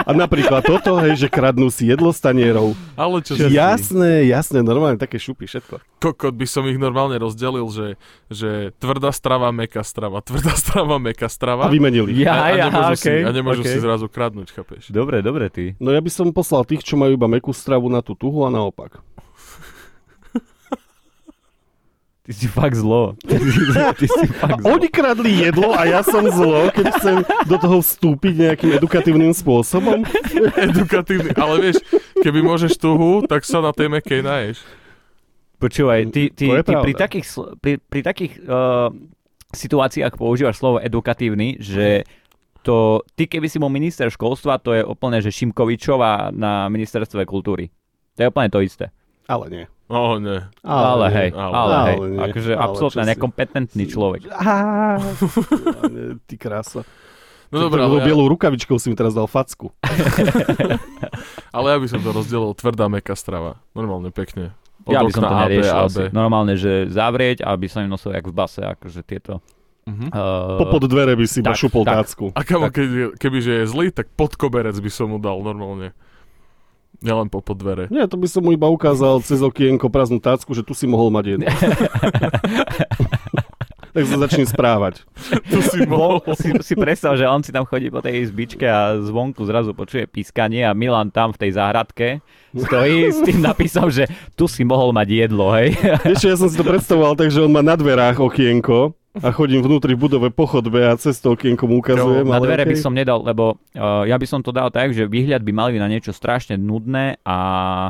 A 0.06 0.12
napríklad 0.14 0.62
toto, 0.62 0.98
hej, 1.02 1.18
že 1.18 1.28
kradnú 1.30 1.74
si 1.74 1.90
jedlo 1.90 2.14
z 2.14 2.20
tanierov. 2.22 2.78
Ale 2.94 3.22
čo 3.26 3.34
si? 3.34 3.50
Jasné, 3.50 4.30
jasné, 4.30 4.62
normálne 4.62 5.02
také 5.02 5.18
šupy, 5.18 5.50
všetko. 5.50 5.82
Kokot 6.02 6.36
by 6.38 6.46
som 6.46 6.66
ich 6.70 6.78
normálne 6.78 7.18
rozdelil, 7.18 7.66
že, 7.74 7.88
že 8.30 8.70
tvrdá 8.78 9.10
strava, 9.10 9.50
meká 9.50 9.82
strava, 9.82 10.22
tvrdá 10.22 10.54
strava, 10.54 11.02
meká 11.02 11.26
strava. 11.26 11.66
A 11.66 11.74
vymenili. 11.74 12.22
Ja, 12.22 12.38
a, 12.38 12.46
a 12.46 12.48
ja, 12.54 12.66
nemôžu, 12.70 12.94
si, 12.98 13.06
okej, 13.08 13.20
a 13.26 13.30
nemôžu 13.34 13.62
okej. 13.66 13.74
si 13.74 13.80
zrazu 13.82 14.06
kradnúť, 14.06 14.48
chápeš? 14.54 14.84
Dobre, 14.94 15.26
dobre 15.26 15.50
ty. 15.50 15.74
No 15.82 15.90
ja 15.90 16.02
by 16.02 16.12
som 16.14 16.30
poslal 16.30 16.66
tých, 16.70 16.86
čo 16.86 16.98
majú 17.00 17.18
iba 17.18 17.26
mekú 17.26 17.50
stravu 17.50 17.90
na 17.90 18.06
tú 18.06 18.14
tuhu 18.14 18.46
a 18.46 18.54
naopak. 18.54 19.02
Ty 22.26 22.32
si 22.34 22.50
fakt 22.50 22.74
zlo. 22.74 23.14
Ty 23.22 23.38
si, 23.38 23.62
ty 24.02 24.06
si 24.10 24.26
fakt 24.34 24.66
zlo. 24.66 24.74
Oni 24.74 24.90
kradli 24.90 25.46
jedlo 25.46 25.78
a 25.78 25.86
ja 25.86 26.02
som 26.02 26.26
zlo, 26.26 26.74
keď 26.74 26.86
chcem 26.98 27.16
do 27.46 27.56
toho 27.62 27.86
vstúpiť 27.86 28.34
nejakým 28.50 28.72
edukatívnym 28.82 29.30
spôsobom. 29.30 30.02
Edukatívny, 30.66 31.38
ale 31.38 31.70
vieš, 31.70 31.86
keby 32.26 32.42
môžeš 32.42 32.82
tuhu, 32.82 33.22
tak 33.30 33.46
sa 33.46 33.62
na 33.62 33.70
tej 33.70 33.94
mekej 33.94 34.26
naješ. 34.26 34.58
Počúvaj, 35.62 36.10
ty, 36.10 36.34
ty, 36.34 36.50
ty 36.66 36.74
pri 36.74 36.94
takých, 36.98 37.26
pri, 37.62 37.78
pri 37.78 38.02
takých 38.02 38.42
uh, 38.42 38.90
situáciách 39.54 40.18
používaš 40.18 40.58
slovo 40.58 40.82
edukatívny, 40.82 41.62
že 41.62 42.10
to, 42.66 43.06
ty 43.14 43.30
keby 43.30 43.46
si 43.46 43.62
bol 43.62 43.70
minister 43.70 44.10
školstva, 44.10 44.58
to 44.58 44.74
je 44.74 44.82
úplne, 44.82 45.22
že 45.22 45.30
Šimkovičová 45.30 46.34
na 46.34 46.66
ministerstve 46.74 47.22
kultúry. 47.30 47.70
To 48.18 48.26
je 48.26 48.32
úplne 48.34 48.50
to 48.50 48.66
isté. 48.66 48.90
Ale 49.30 49.46
nie. 49.54 49.66
Oh, 49.86 50.18
nie. 50.18 50.42
Ale, 50.62 51.06
hej, 51.10 51.30
ale- 51.30 51.54
ale, 51.54 51.74
ale 51.74 51.86
hej. 51.86 51.98
nie, 52.10 52.20
Akože 52.20 52.52
ale 52.52 52.64
absolútne 52.64 53.04
si- 53.04 53.10
nekompetentný 53.12 53.84
človek. 53.86 54.22
Á, 54.34 54.98
ty 56.24 56.36
krása. 56.36 56.82
No 57.54 57.62
dobré, 57.62 57.80
ale 57.80 57.94
ale, 57.94 58.02
ja, 58.02 58.08
bielou 58.08 58.26
rukavičkou 58.28 58.76
si 58.76 58.90
mi 58.90 58.98
teraz 58.98 59.14
dal 59.14 59.30
facku. 59.30 59.70
ale 61.56 61.66
ja 61.68 61.78
by 61.78 61.88
som 61.88 62.02
to 62.02 62.10
rozdelil 62.12 62.52
tvrdá, 62.54 62.88
meká 62.88 63.14
strava. 63.14 63.62
Normálne, 63.72 64.10
pekne. 64.10 64.52
Od 64.84 64.92
Ja 64.92 65.02
by 65.02 65.12
som 65.12 65.24
to 65.24 65.36
neriešil 65.40 65.70
A, 65.72 65.82
B. 65.82 65.88
asi. 65.88 66.04
Normálne, 66.12 66.54
že 66.56 66.86
zavrieť, 66.88 67.42
aby 67.42 67.66
som 67.66 67.82
im 67.82 67.90
nosil 67.90 68.12
jak 68.12 68.26
v 68.26 68.34
base, 68.34 68.62
akože 68.62 69.02
tieto. 69.02 69.42
Mhm. 69.86 70.10
Uh, 70.10 70.58
Popod 70.60 70.90
dvere 70.90 71.14
by 71.14 71.26
si 71.26 71.46
tak, 71.46 71.54
šupol 71.56 71.86
tak. 71.86 72.02
tácku. 72.02 72.34
A 72.34 72.42
kamo, 72.42 72.70
keď, 72.70 72.88
je- 72.90 73.14
kebyže 73.16 73.54
je 73.62 73.66
zlý, 73.66 73.88
tak 73.90 74.10
pod 74.12 74.34
koberec 74.34 74.74
by 74.74 74.90
som 74.90 75.14
mu 75.14 75.18
dal 75.18 75.38
normálne. 75.40 75.94
Nielen 77.04 77.28
po 77.32 77.42
pod 77.44 77.58
dvere. 77.60 77.88
Nie, 77.92 78.08
to 78.08 78.20
by 78.20 78.28
som 78.30 78.46
mu 78.46 78.54
iba 78.56 78.68
ukázal 78.70 79.24
cez 79.26 79.42
okienko 79.42 79.90
prázdnu 79.92 80.20
tácku, 80.22 80.52
že 80.56 80.64
tu 80.64 80.78
si 80.78 80.88
mohol 80.88 81.12
mať 81.12 81.26
jedno. 81.36 81.48
tak 83.96 84.04
sa 84.12 84.18
začne 84.28 84.44
správať. 84.44 85.08
Tu 85.48 85.60
si 85.64 85.88
mohol. 85.88 86.20
si, 86.36 86.52
si 86.60 86.76
predstav, 86.76 87.16
že 87.16 87.24
on 87.32 87.40
si 87.40 87.56
tam 87.56 87.64
chodí 87.64 87.88
po 87.88 88.04
tej 88.04 88.28
izbičke 88.28 88.68
a 88.68 89.00
zvonku 89.00 89.48
zrazu 89.48 89.72
počuje 89.72 90.04
pískanie 90.04 90.68
a 90.68 90.76
Milan 90.76 91.16
tam 91.16 91.32
v 91.32 91.48
tej 91.48 91.56
záhradke 91.56 92.20
stojí 92.52 93.08
s 93.16 93.24
tým 93.24 93.40
napísom, 93.40 93.88
že 93.88 94.12
tu 94.36 94.52
si 94.52 94.68
mohol 94.68 94.92
mať 94.92 95.08
jedlo, 95.08 95.56
hej. 95.56 95.80
Vieš 96.04 96.24
ja 96.28 96.36
som 96.36 96.52
si 96.52 96.60
to 96.60 96.68
predstavoval, 96.68 97.16
takže 97.16 97.40
on 97.40 97.56
má 97.56 97.64
na 97.64 97.80
dverách 97.80 98.20
okienko 98.20 98.92
a 99.24 99.30
chodím 99.32 99.64
vnútri 99.64 99.96
v 99.96 100.08
budove 100.08 100.28
po 100.34 100.50
chodbe 100.50 100.84
a 100.84 100.96
cez 101.00 101.20
to 101.24 101.36
okienko 101.36 101.68
mu 101.70 101.80
ukazujem. 101.80 102.28
Na 102.28 102.42
dvere 102.44 102.68
by 102.68 102.76
okej. 102.76 102.84
som 102.84 102.94
nedal, 102.96 103.24
lebo 103.24 103.56
uh, 103.76 104.04
ja 104.04 104.20
by 104.20 104.28
som 104.28 104.44
to 104.44 104.52
dal 104.52 104.68
tak, 104.74 104.92
že 104.92 105.08
výhľad 105.08 105.44
by 105.44 105.52
mali 105.56 105.80
na 105.80 105.88
niečo 105.88 106.12
strašne 106.12 106.60
nudné 106.60 107.20
a 107.24 107.38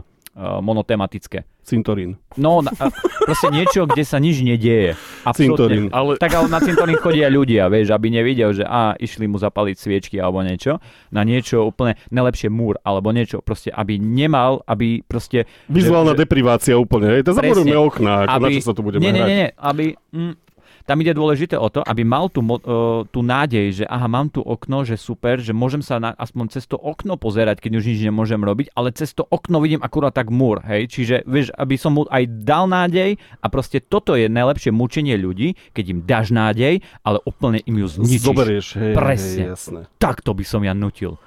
uh, 0.02 0.60
monotematické. 0.62 1.48
Cintorín. 1.66 2.22
No, 2.38 2.62
na, 2.62 2.70
a 2.78 2.94
proste 3.26 3.50
niečo, 3.50 3.90
kde 3.90 4.06
sa 4.06 4.22
nič 4.22 4.46
nedieje. 4.46 4.94
Cintorín. 5.34 5.90
Absolútne. 5.90 5.98
Ale 5.98 6.12
Tak 6.22 6.32
ale 6.38 6.48
na 6.54 6.62
cintorín 6.62 6.98
chodia 7.02 7.26
ľudia, 7.26 7.66
vieš, 7.74 7.90
aby 7.90 8.14
nevidel, 8.14 8.54
že 8.54 8.62
a 8.62 8.94
išli 9.02 9.26
mu 9.26 9.42
zapaliť 9.42 9.74
sviečky 9.74 10.22
alebo 10.22 10.46
niečo, 10.46 10.78
na 11.10 11.26
niečo 11.26 11.66
úplne 11.66 11.98
najlepšie 12.14 12.54
múr 12.54 12.78
alebo 12.86 13.10
niečo, 13.10 13.42
proste 13.42 13.74
aby 13.74 13.98
nemal, 13.98 14.62
aby 14.70 15.02
proste... 15.10 15.50
Vizuálna 15.66 16.14
že, 16.14 16.22
deprivácia 16.22 16.78
úplne. 16.78 17.18
Hej. 17.18 17.26
To 17.26 17.34
Presne. 17.34 17.42
zaborujme 17.50 17.78
okná, 17.82 18.14
ako 18.30 18.38
Aby- 18.38 18.46
na 18.46 18.50
čo 18.62 18.68
sa 18.70 18.74
tu 18.78 18.82
budeme 18.86 19.02
nie, 19.02 19.12
nie, 19.18 19.26
nie, 19.26 19.38
nie, 19.42 19.50
aby... 19.58 19.86
Mm, 20.14 20.38
tam 20.86 21.02
ide 21.02 21.18
dôležité 21.18 21.58
o 21.58 21.68
to, 21.74 21.82
aby 21.82 22.06
mal 22.06 22.30
tú, 22.30 22.46
uh, 22.46 23.04
tú 23.10 23.26
nádej, 23.26 23.84
že 23.84 23.86
aha, 23.90 24.06
mám 24.06 24.30
tu 24.30 24.46
okno, 24.46 24.86
že 24.86 25.02
super, 25.02 25.42
že 25.42 25.52
môžem 25.52 25.82
sa 25.82 25.98
na, 25.98 26.14
aspoň 26.14 26.54
cez 26.54 26.70
to 26.70 26.78
okno 26.78 27.18
pozerať, 27.18 27.58
keď 27.58 27.82
už 27.82 27.86
nič 27.90 28.00
nemôžem 28.06 28.38
robiť, 28.38 28.72
ale 28.78 28.94
cez 28.94 29.12
to 29.18 29.26
okno 29.26 29.58
vidím 29.66 29.82
akurát 29.82 30.14
tak 30.14 30.30
múr, 30.30 30.62
hej, 30.62 30.86
čiže 30.86 31.26
vieš, 31.26 31.50
aby 31.58 31.76
som 31.76 31.98
mu 31.98 32.06
aj 32.06 32.46
dal 32.46 32.70
nádej 32.70 33.18
a 33.42 33.46
proste 33.50 33.82
toto 33.82 34.14
je 34.14 34.30
najlepšie 34.30 34.70
mučenie 34.70 35.18
ľudí, 35.18 35.58
keď 35.74 35.86
im 35.90 36.00
dáš 36.06 36.30
nádej, 36.30 36.86
ale 37.02 37.18
úplne 37.26 37.60
im 37.66 37.82
ju 37.82 37.88
zničíš. 37.90 38.22
Zoberieš, 38.22 38.68
hej, 38.78 38.94
Presne. 38.94 39.42
hej, 39.42 39.52
jasné. 39.58 39.80
Takto 39.98 40.38
by 40.38 40.46
som 40.46 40.62
ja 40.62 40.78
nutil 40.78 41.18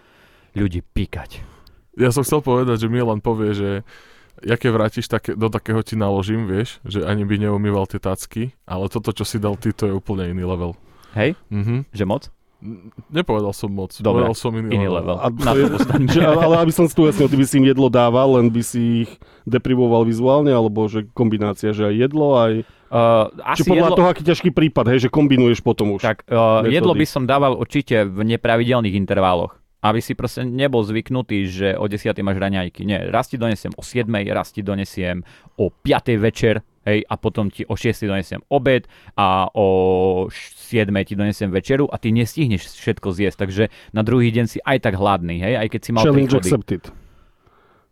ľudí 0.55 0.87
píkať. 0.87 1.43
Ja 1.99 2.15
som 2.15 2.23
chcel 2.23 2.47
povedať, 2.47 2.87
že 2.87 2.89
Milan 2.89 3.19
povie, 3.19 3.59
že 3.59 3.71
jaké 4.43 4.69
vrátiš, 4.71 5.07
také, 5.09 5.35
do 5.35 5.49
takého 5.49 5.81
ti 5.83 5.95
naložím, 5.95 6.47
vieš, 6.47 6.79
že 6.87 7.03
ani 7.05 7.25
by 7.25 7.49
neumýval 7.49 7.87
tie 7.87 7.99
tacky, 7.99 8.53
ale 8.65 8.87
toto, 8.89 9.11
čo 9.13 9.25
si 9.27 9.39
dal 9.39 9.59
ty, 9.59 9.73
to 9.75 9.89
je 9.89 9.93
úplne 9.95 10.29
iný 10.31 10.45
level. 10.47 10.75
Hej? 11.17 11.35
Mhm. 11.51 11.89
Že 11.91 12.05
moc? 12.07 12.23
Nepovedal 13.07 13.55
som 13.55 13.71
moc, 13.71 13.95
Dobre, 14.03 14.27
povedal 14.27 14.35
som 14.35 14.51
iný, 14.51 14.75
Iný 14.75 14.91
level. 14.91 15.15
level. 15.15 15.19
A 15.23 15.31
Na 15.31 15.55
to 15.55 16.11
že, 16.11 16.27
ale 16.27 16.59
aby 16.59 16.75
som 16.75 16.91
si 16.91 16.95
tu 16.99 17.07
jasnil, 17.07 17.31
ty 17.31 17.39
by 17.39 17.47
si 17.47 17.55
im 17.63 17.71
jedlo 17.71 17.87
dával, 17.87 18.35
len 18.35 18.51
by 18.51 18.63
si 18.67 19.07
ich 19.07 19.11
deprivoval 19.47 20.03
vizuálne, 20.03 20.51
alebo 20.51 20.91
že 20.91 21.07
kombinácia, 21.15 21.71
že 21.71 21.87
aj 21.87 21.95
jedlo, 21.95 22.35
aj... 22.35 22.53
Uh, 22.91 23.31
asi 23.47 23.63
podľa 23.63 23.95
jedlo, 23.95 23.99
toho, 24.03 24.09
aký 24.11 24.23
ťažký 24.27 24.51
prípad, 24.51 24.91
hej, 24.91 25.07
že 25.07 25.09
kombinuješ 25.13 25.63
potom 25.63 25.95
už. 25.95 26.03
tak, 26.03 26.27
uh, 26.27 26.67
metódy. 26.67 26.75
jedlo 26.75 26.93
by 26.99 27.07
som 27.07 27.23
dával 27.31 27.55
určite 27.55 28.03
v 28.11 28.27
nepravidelných 28.27 28.97
intervaloch. 28.99 29.55
Aby 29.79 30.03
si 30.03 30.19
proste 30.19 30.43
nebol 30.43 30.83
zvyknutý, 30.83 31.47
že 31.47 31.69
o 31.79 31.87
10. 31.87 32.11
máš 32.27 32.39
raňajky. 32.43 32.83
Nie, 32.83 33.07
raz 33.15 33.31
ti 33.31 33.39
donesiem 33.39 33.71
o 33.79 33.83
7, 33.87 34.11
raz 34.35 34.51
ti 34.51 34.67
donesiem 34.67 35.23
o 35.55 35.71
5. 35.71 36.19
večer, 36.19 36.67
hej, 36.89 37.05
a 37.05 37.15
potom 37.21 37.53
ti 37.53 37.63
o 37.69 37.77
6. 37.77 38.09
donesiem 38.09 38.41
obed 38.49 38.89
a 39.15 39.53
o 39.53 39.67
7. 40.33 40.91
ti 41.05 41.15
donesiem 41.15 41.53
večeru 41.53 41.87
a 41.87 42.01
ty 42.01 42.11
nestihneš 42.11 42.75
všetko 42.75 43.13
zjesť, 43.13 43.37
takže 43.39 43.65
na 43.93 44.01
druhý 44.01 44.33
deň 44.33 44.47
si 44.49 44.59
aj 44.65 44.89
tak 44.89 44.97
hladný, 44.97 45.39
hej, 45.45 45.55
aj 45.61 45.69
keď 45.69 45.81
si 45.85 45.91
mal 45.93 46.03
Challenge 46.09 46.35
accepted. 46.35 46.83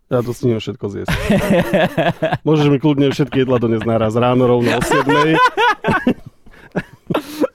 Ja 0.07 0.23
to 0.23 0.31
snívam 0.31 0.63
všetko 0.63 0.87
zjesť. 0.87 1.11
Môžeš 2.47 2.67
mi 2.71 2.79
kľudne 2.79 3.11
všetky 3.11 3.43
jedla 3.43 3.59
doniesť 3.59 3.87
naraz 3.91 4.15
ráno 4.15 4.47
rovno 4.47 4.79
o 4.79 4.83
7. 4.83 5.35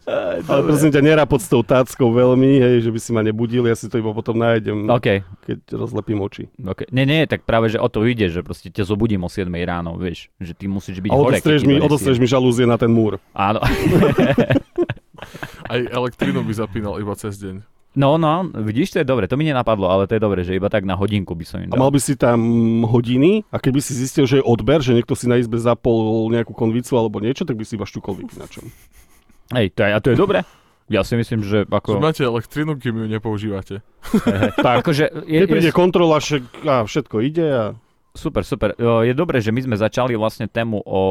Ale 0.47 0.61
prosím 0.67 0.91
ťa, 0.91 1.01
nerá 1.01 1.23
pod 1.23 1.41
s 1.41 1.47
tou 1.47 1.63
táckou 1.63 2.11
veľmi, 2.11 2.59
hej, 2.59 2.75
že 2.85 2.89
by 2.91 2.99
si 2.99 3.11
ma 3.15 3.21
nebudil, 3.23 3.65
ja 3.65 3.75
si 3.75 3.87
to 3.87 3.97
iba 3.97 4.11
potom 4.11 4.37
nájdem, 4.37 4.89
OK, 4.89 5.23
keď 5.47 5.59
rozlepím 5.73 6.19
oči. 6.21 6.51
OK. 6.61 6.91
Nie, 6.91 7.07
nie, 7.07 7.23
tak 7.25 7.47
práve, 7.47 7.71
že 7.71 7.79
o 7.79 7.87
to 7.87 8.03
ide, 8.05 8.27
že 8.27 8.43
proste 8.43 8.69
ťa 8.69 8.85
zobudím 8.85 9.23
o 9.23 9.29
7 9.31 9.47
ráno, 9.63 9.95
vieš, 9.95 10.27
že 10.37 10.51
ty 10.51 10.67
musíš 10.67 10.99
byť 10.99 11.11
A 11.11 11.15
hore, 11.15 11.39
odostrieš 11.81 12.19
mi, 12.19 12.23
mi 12.23 12.27
žalúzie 12.27 12.67
na 12.67 12.75
ten 12.75 12.91
múr. 12.91 13.17
Áno. 13.31 13.63
Aj 15.71 15.79
elektrínu 15.79 16.41
by 16.41 16.53
zapínal 16.53 16.97
iba 16.97 17.13
cez 17.15 17.37
deň. 17.37 17.61
No, 17.91 18.15
no, 18.15 18.47
vidíš, 18.55 18.95
to 18.95 18.97
je 19.03 19.07
dobre, 19.07 19.27
to 19.27 19.35
mi 19.35 19.43
nenapadlo, 19.43 19.91
ale 19.91 20.07
to 20.07 20.15
je 20.15 20.23
dobre, 20.23 20.47
že 20.47 20.55
iba 20.55 20.71
tak 20.71 20.87
na 20.87 20.95
hodinku 20.95 21.35
by 21.35 21.43
som 21.43 21.59
im 21.59 21.67
A 21.67 21.75
dal. 21.75 21.81
mal 21.83 21.91
by 21.91 21.99
si 21.99 22.15
tam 22.15 22.39
hodiny 22.87 23.43
a 23.51 23.59
keby 23.59 23.83
si 23.83 23.91
zistil, 23.91 24.23
že 24.23 24.39
je 24.39 24.47
odber, 24.47 24.79
že 24.79 24.95
niekto 24.95 25.11
si 25.11 25.27
na 25.27 25.35
izbe 25.35 25.59
zapol 25.59 26.31
nejakú 26.31 26.55
konvicu 26.55 26.95
alebo 26.95 27.19
niečo, 27.19 27.43
tak 27.43 27.59
by 27.59 27.67
si 27.67 27.75
iba 27.75 27.83
šťukol 27.83 28.23
vypínačom. 28.23 28.63
Hej, 29.51 29.75
to 29.75 29.81
je, 29.83 29.91
a 29.91 29.99
to 29.99 30.09
je 30.11 30.17
dobre. 30.17 30.39
Ja 30.91 31.07
si 31.07 31.15
myslím, 31.15 31.39
že 31.47 31.63
Že 31.63 31.71
ako... 31.71 31.89
máte 32.03 32.23
elektrínu, 32.27 32.75
kým 32.75 32.99
ju 32.99 33.07
nepoužívate. 33.07 33.79
Tak, 34.59 34.83
akože 34.83 35.23
je, 35.23 35.39
keď 35.43 35.47
príde 35.47 35.71
je, 35.71 35.75
kontrola, 35.75 36.19
všetko 36.83 37.15
ide 37.23 37.47
a 37.47 37.63
super, 38.13 38.43
super. 38.43 38.75
O, 38.77 39.01
Je 39.03 39.13
dobré, 39.15 39.39
že 39.39 39.51
my 39.51 39.63
sme 39.63 39.75
začali 39.79 40.13
vlastne 40.19 40.47
tému 40.47 40.83
o 40.83 41.01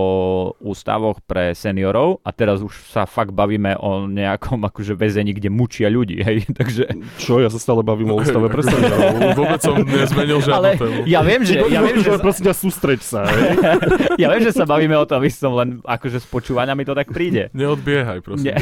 ústavoch 0.61 1.20
pre 1.24 1.57
seniorov 1.57 2.20
a 2.24 2.30
teraz 2.32 2.61
už 2.61 2.72
sa 2.92 3.09
fakt 3.09 3.32
bavíme 3.32 3.76
o 3.80 4.05
nejakom 4.09 4.61
akože 4.68 4.92
väzení, 4.96 5.32
kde 5.32 5.48
mučia 5.48 5.88
ľudí, 5.88 6.20
hej, 6.20 6.48
takže... 6.59 6.88
čo, 7.16 7.40
ja 7.40 7.48
sa 7.48 7.57
stále 7.57 7.80
bavím 7.80 8.12
o 8.12 8.20
ústave 8.20 8.46
pre 8.55 8.62
seniorov. 8.64 9.36
Vôbec 9.36 9.61
som 9.64 9.76
nezmenil 9.80 10.38
žiadnu 10.44 10.57
Ale 10.61 10.70
tému. 10.76 11.01
ja 11.09 11.20
viem, 11.24 11.42
že... 11.42 11.55
Ja 11.70 11.80
viem, 11.80 11.98
že, 12.03 12.11
prosím 12.20 12.44
ťa, 12.51 12.55
sústreď 12.55 13.01
sa. 13.01 13.20
Hej. 13.28 13.51
ja 14.22 14.26
viem, 14.30 14.42
že 14.44 14.53
sa 14.53 14.64
bavíme 14.68 14.96
o 14.96 15.07
tom, 15.09 15.24
som 15.30 15.57
len 15.57 15.80
akože 15.86 16.20
z 16.20 16.26
počúvania 16.28 16.76
mi 16.76 16.84
to 16.84 16.92
tak 16.92 17.09
príde. 17.09 17.48
Neodbiehaj, 17.57 18.20
prosím. 18.20 18.53
Ťa. 18.53 18.57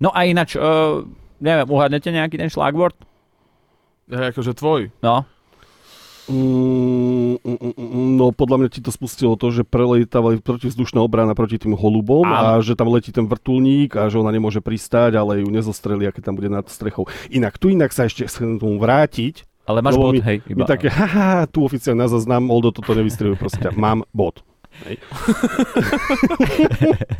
No 0.00 0.08
a 0.16 0.24
ináč, 0.24 0.56
uh, 0.56 1.04
neviem, 1.44 1.68
uhadnete 1.68 2.08
nejaký 2.08 2.40
ten 2.40 2.48
šlagvord? 2.48 2.96
Ja, 4.10 4.28
akože 4.28 4.52
tvoj. 4.52 4.90
No, 5.00 5.24
Mm, 6.30 7.42
mm, 7.42 7.58
mm, 7.74 8.14
no 8.14 8.30
podľa 8.30 8.56
mňa 8.56 8.68
ti 8.70 8.78
to 8.78 8.94
spustilo 8.94 9.34
to, 9.34 9.50
že 9.50 9.66
prelietávali 9.66 10.38
protivzdušná 10.38 11.02
obrana 11.02 11.34
proti 11.34 11.58
tým 11.58 11.74
holubom 11.74 12.22
a 12.22 12.54
Áno. 12.54 12.62
že 12.62 12.78
tam 12.78 12.86
letí 12.86 13.10
ten 13.10 13.26
vrtulník 13.26 13.98
a 13.98 14.06
že 14.06 14.14
ona 14.14 14.30
nemôže 14.30 14.62
pristáť, 14.62 15.18
ale 15.18 15.42
ju 15.42 15.50
nezostrelia, 15.50 16.14
keď 16.14 16.22
tam 16.22 16.38
bude 16.38 16.46
nad 16.46 16.62
strechou. 16.66 17.10
Inak 17.28 17.58
tu 17.58 17.66
inak 17.66 17.90
sa 17.90 18.06
ešte 18.06 18.22
chcem 18.24 18.62
tomu 18.62 18.78
vrátiť. 18.78 19.42
ale 19.66 19.82
máš 19.82 19.98
bod, 19.98 20.14
mi- 20.14 20.22
hej, 20.22 20.38
Mi 20.46 20.62
také, 20.62 20.86
haha, 20.94 21.50
tu 21.50 21.62
oficiálne 21.62 21.98
na 21.98 22.06
zaznam, 22.06 22.46
Oldo 22.46 22.70
toto 22.70 22.94
nevystreluje, 22.94 23.34
prosím 23.34 23.66
ťa, 23.66 23.74
mám 23.74 24.06
bod. 24.10 24.46
Hej. 24.86 24.96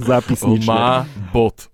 Zápisnične. 0.00 0.70
Má 0.70 1.04
bod. 1.30 1.68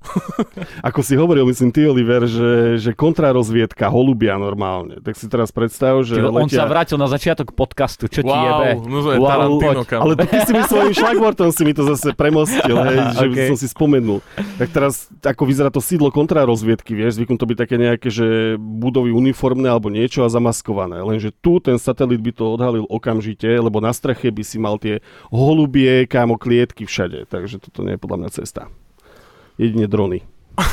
Ako 0.83 1.01
si 1.01 1.15
hovoril, 1.15 1.47
myslím, 1.47 1.71
ty, 1.71 1.87
Oliver, 1.87 2.27
že, 2.27 2.77
že 2.81 2.91
kontrarozviedka 2.93 3.87
holubia 3.89 4.37
normálne. 4.37 4.99
Tak 5.01 5.15
si 5.15 5.27
teraz 5.27 5.55
predstav, 5.55 6.03
že 6.03 6.19
on 6.21 6.45
letia... 6.45 6.63
sa 6.63 6.67
vrátil 6.67 6.99
na 6.99 7.07
začiatok 7.07 7.55
podcastu, 7.55 8.11
čo 8.11 8.21
ti 8.25 8.33
jebe? 8.33 8.77
wow, 8.77 8.85
no 8.85 8.99
to 9.01 9.11
je 9.13 9.17
Wow, 9.17 9.29
Tarantino, 9.29 9.83
poď. 9.83 9.89
kam. 9.89 10.01
Ale 10.03 10.13
to 10.15 10.25
ty 10.27 10.39
si 10.43 10.53
mi 10.53 10.63
svojím 10.65 10.95
šlagvortom 10.95 11.49
si 11.53 11.63
mi 11.65 11.73
to 11.73 11.83
zase 11.87 12.09
premostil, 12.13 12.77
hej, 12.83 12.99
že 13.17 13.25
Okay. 13.27 13.49
som 13.51 13.59
si 13.59 13.67
spomenul. 13.67 14.23
Tak 14.57 14.69
teraz, 14.71 15.11
ako 15.21 15.43
vyzerá 15.45 15.69
to 15.69 15.83
sídlo 15.83 16.09
kontrarozviedky, 16.09 16.95
vieš, 16.95 17.19
zvyknú 17.19 17.37
to 17.37 17.45
byť 17.45 17.59
také 17.59 17.75
nejaké, 17.77 18.09
že 18.09 18.55
budovy 18.57 19.11
uniformné 19.11 19.67
alebo 19.67 19.91
niečo 19.91 20.23
a 20.23 20.31
zamaskované. 20.31 21.03
Lenže 21.03 21.35
tu 21.35 21.59
ten 21.59 21.77
satelit 21.77 22.23
by 22.23 22.33
to 22.33 22.45
odhalil 22.49 22.87
okamžite, 22.87 23.51
lebo 23.51 23.83
na 23.83 23.91
streche 23.91 24.31
by 24.31 24.43
si 24.47 24.57
mal 24.57 24.79
tie 24.79 25.03
holubie, 25.67 26.07
kámo, 26.07 26.39
klietky 26.39 26.87
všade. 26.87 27.27
Takže 27.27 27.59
toto 27.59 27.83
nie 27.83 27.99
je 27.99 28.03
podľa 28.07 28.19
mňa 28.23 28.31
cesta. 28.31 28.71
Jedine 29.59 29.91
drony. 29.91 30.23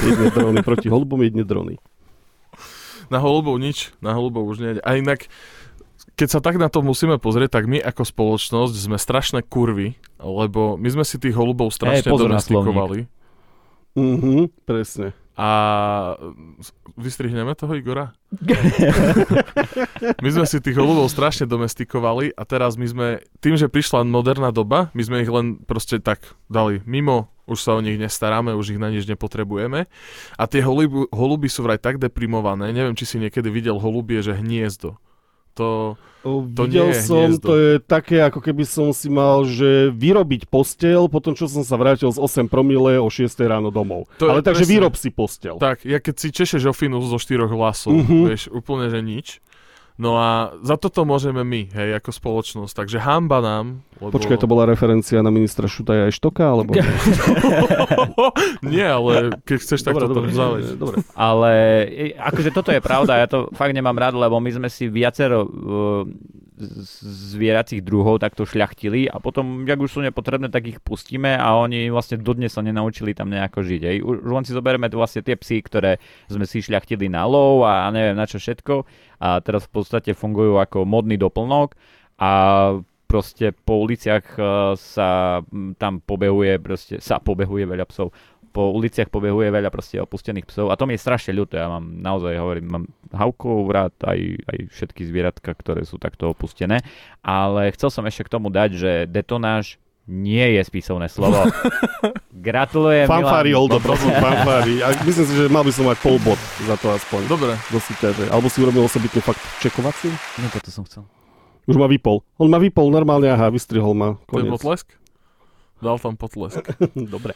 Jedine 0.06 0.30
drony 0.30 0.62
proti 0.70 0.86
holubom, 0.94 1.18
jedine 1.26 1.42
drony. 1.42 1.82
Na 3.10 3.18
holubov 3.18 3.58
nič, 3.58 3.90
na 4.06 4.14
holubov 4.14 4.46
už 4.54 4.62
nejde. 4.62 4.82
A 4.86 5.02
inak, 5.02 5.26
keď 6.14 6.28
sa 6.30 6.40
tak 6.46 6.62
na 6.62 6.70
to 6.70 6.86
musíme 6.86 7.18
pozrieť, 7.18 7.58
tak 7.58 7.66
my 7.66 7.82
ako 7.82 8.06
spoločnosť 8.06 8.76
sme 8.78 9.02
strašné 9.02 9.42
kurvy, 9.50 9.98
lebo 10.22 10.78
my 10.78 10.88
sme 10.94 11.02
si 11.02 11.18
tých 11.18 11.34
holubov 11.34 11.74
strašne 11.74 12.14
na 12.14 12.38
domestikovali. 12.38 13.10
Mhm, 13.98 14.54
presne. 14.70 15.18
A 15.34 15.50
vystrihneme 16.94 17.58
toho 17.58 17.74
Igora? 17.74 18.14
my 20.24 20.30
sme 20.30 20.46
si 20.46 20.62
tých 20.62 20.78
holubov 20.78 21.10
strašne 21.10 21.50
domestikovali 21.50 22.38
a 22.38 22.44
teraz 22.46 22.78
my 22.78 22.86
sme, 22.86 23.08
tým, 23.42 23.58
že 23.58 23.66
prišla 23.66 24.06
moderná 24.06 24.54
doba, 24.54 24.94
my 24.94 25.02
sme 25.02 25.26
ich 25.26 25.32
len 25.34 25.58
proste 25.66 25.98
tak 25.98 26.38
dali 26.54 26.86
mimo, 26.86 27.34
už 27.50 27.60
sa 27.66 27.74
o 27.74 27.82
nich 27.82 27.98
nestaráme, 27.98 28.54
už 28.54 28.78
ich 28.78 28.82
na 28.82 28.94
nič 28.94 29.10
nepotrebujeme. 29.10 29.90
A 30.38 30.44
tie 30.46 30.62
holuby, 30.62 31.10
holuby 31.10 31.50
sú 31.50 31.66
vraj 31.66 31.82
tak 31.82 31.98
deprimované, 31.98 32.70
neviem, 32.70 32.94
či 32.94 33.10
si 33.10 33.18
niekedy 33.18 33.50
videl 33.50 33.82
holubie, 33.82 34.22
že 34.22 34.38
hniezdo. 34.38 35.02
To, 35.56 35.94
To 36.24 36.40
Videl 36.58 36.88
nie 36.88 36.96
je 36.96 37.04
som, 37.04 37.20
hniezdo. 37.28 37.44
to 37.44 37.54
je 37.54 37.72
také, 37.80 38.18
ako 38.22 38.40
keby 38.40 38.64
som 38.64 38.90
si 38.90 39.06
mal, 39.06 39.44
že 39.44 39.92
vyrobiť 39.92 40.48
postel, 40.48 41.06
potom 41.06 41.32
čo 41.32 41.46
som 41.46 41.62
sa 41.62 41.76
vrátil 41.76 42.08
z 42.08 42.18
8 42.18 42.48
promile 42.48 42.96
o 42.96 43.06
6 43.06 43.28
ráno 43.44 43.70
domov. 43.70 44.08
To 44.18 44.26
je 44.26 44.32
Ale 44.32 44.40
takže 44.42 44.64
presne. 44.64 44.74
vyrob 44.74 44.96
si 44.96 45.10
postel. 45.10 45.56
tak, 45.58 45.84
ja 45.84 45.98
keď 45.98 46.16
si 46.16 46.28
češeš 46.30 46.64
ofinu 46.66 46.98
zo 47.02 47.16
štyroch 47.16 47.50
vlasov, 47.50 47.94
Mhm. 47.94 48.18
vieš, 48.26 48.44
úplne, 48.50 48.88
že 48.88 49.00
nič. 49.00 49.28
No 49.94 50.18
a 50.18 50.58
za 50.66 50.74
toto 50.74 51.06
môžeme 51.06 51.46
my, 51.46 51.70
hej, 51.70 52.02
ako 52.02 52.10
spoločnosť. 52.10 52.74
Takže 52.74 52.98
hamba 52.98 53.46
nám. 53.46 53.86
Lebo... 54.02 54.18
Počkaj, 54.18 54.42
to 54.42 54.50
bola 54.50 54.66
referencia 54.66 55.22
na 55.22 55.30
ministra 55.30 55.70
Šutaja 55.70 56.10
aj 56.10 56.18
Štoka, 56.18 56.50
alebo... 56.50 56.74
Nie, 58.74 58.98
ale 58.98 59.38
keď 59.46 59.58
chceš, 59.62 59.86
tak 59.86 59.94
dobre, 59.94 60.04
toto 60.10 60.20
dobre, 60.26 60.34
zaveď. 60.34 60.64
dobre. 60.82 60.96
Ale 61.14 61.52
e, 61.94 62.08
akože 62.18 62.50
toto 62.50 62.74
je 62.74 62.82
pravda, 62.82 63.22
ja 63.22 63.30
to 63.30 63.54
fakt 63.54 63.78
nemám 63.78 63.94
rád, 63.94 64.18
lebo 64.18 64.42
my 64.42 64.50
sme 64.50 64.68
si 64.74 64.90
viacero 64.90 65.46
uh, 65.46 66.04
zvieracích 67.34 67.82
druhov 67.82 68.22
takto 68.22 68.46
šľachtili 68.46 69.10
a 69.10 69.18
potom, 69.18 69.66
jak 69.66 69.80
už 69.80 69.90
sú 69.90 70.00
nepotrebné, 70.06 70.54
tak 70.54 70.70
ich 70.70 70.80
pustíme 70.80 71.34
a 71.34 71.58
oni 71.58 71.90
vlastne 71.90 72.22
dodnes 72.22 72.54
sa 72.54 72.62
nenaučili 72.62 73.18
tam 73.18 73.34
nejako 73.34 73.66
žiť. 73.66 73.82
Hej. 73.82 73.98
Už 74.06 74.32
len 74.32 74.46
si 74.46 74.54
zoberieme 74.54 74.88
vlastne 74.94 75.26
tie 75.26 75.34
psy, 75.38 75.66
ktoré 75.66 75.98
sme 76.30 76.46
si 76.46 76.62
šľachtili 76.62 77.10
na 77.10 77.26
lov 77.26 77.66
a 77.66 77.90
neviem 77.90 78.18
na 78.18 78.30
čo 78.30 78.38
všetko 78.38 78.86
a 79.24 79.40
teraz 79.40 79.66
v 79.66 79.72
podstate 79.72 80.12
fungujú 80.14 80.60
ako 80.60 80.84
modný 80.84 81.16
doplnok 81.16 81.74
a 82.20 82.32
proste 83.14 83.54
po 83.54 83.86
uliciach 83.86 84.26
eh, 84.36 84.46
sa 84.74 85.40
tam 85.78 86.02
pobehuje, 86.02 86.58
proste 86.58 86.98
sa 86.98 87.22
pobehuje 87.22 87.70
veľa 87.70 87.86
psov 87.86 88.10
po 88.54 88.70
uliciach 88.70 89.10
pobehuje 89.10 89.50
veľa 89.50 89.74
proste 89.74 89.98
opustených 89.98 90.46
psov 90.46 90.70
a 90.70 90.78
to 90.78 90.86
mi 90.86 90.94
je 90.94 91.02
strašne 91.02 91.34
ľúto. 91.34 91.58
Ja 91.58 91.66
mám 91.68 91.98
naozaj, 91.98 92.38
hovorím, 92.38 92.66
mám 92.70 92.86
havkov 93.10 93.66
rád, 93.74 93.94
aj, 94.06 94.20
aj 94.46 94.58
všetky 94.70 95.02
zvieratka, 95.10 95.58
ktoré 95.58 95.82
sú 95.84 95.98
takto 95.98 96.30
opustené. 96.30 96.86
Ale 97.26 97.74
chcel 97.74 97.90
som 97.90 98.06
ešte 98.06 98.30
k 98.30 98.34
tomu 98.38 98.54
dať, 98.54 98.70
že 98.78 98.92
detonáž 99.10 99.82
nie 100.06 100.44
je 100.56 100.62
spisovné 100.68 101.08
slovo. 101.08 101.48
Gratulujem, 102.48 103.08
Fanfári. 103.08 103.56
Oldo, 103.56 103.80
prosím, 103.80 104.12
fanfári. 104.26 104.84
A 104.84 104.92
myslím 105.02 105.26
si, 105.26 105.34
že 105.34 105.48
mal 105.48 105.64
by 105.64 105.72
som 105.72 105.88
mať 105.88 105.98
pol 106.04 106.20
bod 106.20 106.36
za 106.68 106.76
to 106.76 106.92
aspoň. 106.92 107.22
Dobre, 107.32 107.56
Do 107.72 107.80
súťaže. 107.80 108.28
Alebo 108.28 108.52
si 108.52 108.60
urobil 108.60 108.84
osobitne 108.84 109.24
fakt 109.24 109.40
čekovací? 109.64 110.12
Nie, 110.44 110.52
toto 110.52 110.70
som 110.70 110.84
chcel. 110.84 111.08
Už 111.64 111.80
ma 111.80 111.88
vypol. 111.88 112.20
On 112.36 112.52
ma 112.52 112.60
vypol 112.60 112.92
normálne, 112.92 113.32
aha, 113.32 113.48
vystrihol 113.48 113.96
ma. 113.96 114.20
to 114.28 114.36
je 114.36 114.44
Koniec. 114.44 114.52
potlesk? 114.60 114.88
Dal 115.80 115.96
tam 116.04 116.20
potlesk. 116.20 116.60
Dobre. 117.16 117.32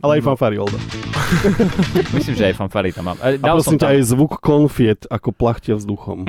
Ale 0.00 0.16
aj 0.16 0.22
No. 0.22 0.28
fanfary, 0.28 0.56
Oldo. 0.56 0.78
Myslím, 2.16 2.34
že 2.34 2.44
aj 2.46 2.54
fanfary 2.56 2.90
tam 2.90 3.04
mám. 3.06 3.18
E, 3.18 3.36
A 3.36 3.38
Dal 3.38 3.60
som 3.60 3.76
prosím 3.76 3.78
ťa 3.78 3.86
tam, 3.86 3.92
aj 3.92 4.00
zvuk 4.06 4.32
konfiet, 4.38 5.00
ako 5.06 5.28
plachtia 5.30 5.74
vzduchom. 5.74 6.24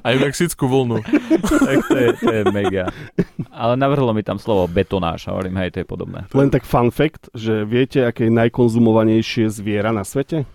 Aj 0.00 0.14
mexickú 0.22 0.64
vlnu. 0.64 1.02
tak 1.42 1.78
to 1.84 1.96
je, 1.96 2.08
to 2.14 2.30
je 2.30 2.42
mega. 2.48 2.94
Ale 3.50 3.74
navrhlo 3.74 4.10
mi 4.10 4.22
tam 4.22 4.38
slovo 4.38 4.66
betonáž 4.66 5.26
a 5.26 5.34
hovorím, 5.34 5.58
hej, 5.58 5.70
to 5.70 5.78
je 5.80 5.86
podobné. 5.86 6.30
Len 6.30 6.48
tak 6.48 6.62
fun 6.62 6.88
fact, 6.88 7.30
že 7.32 7.62
viete, 7.64 8.00
aké 8.00 8.26
je 8.26 8.32
najkonzumovanejšie 8.32 9.50
zviera 9.50 9.90
na 9.90 10.02
svete? 10.02 10.46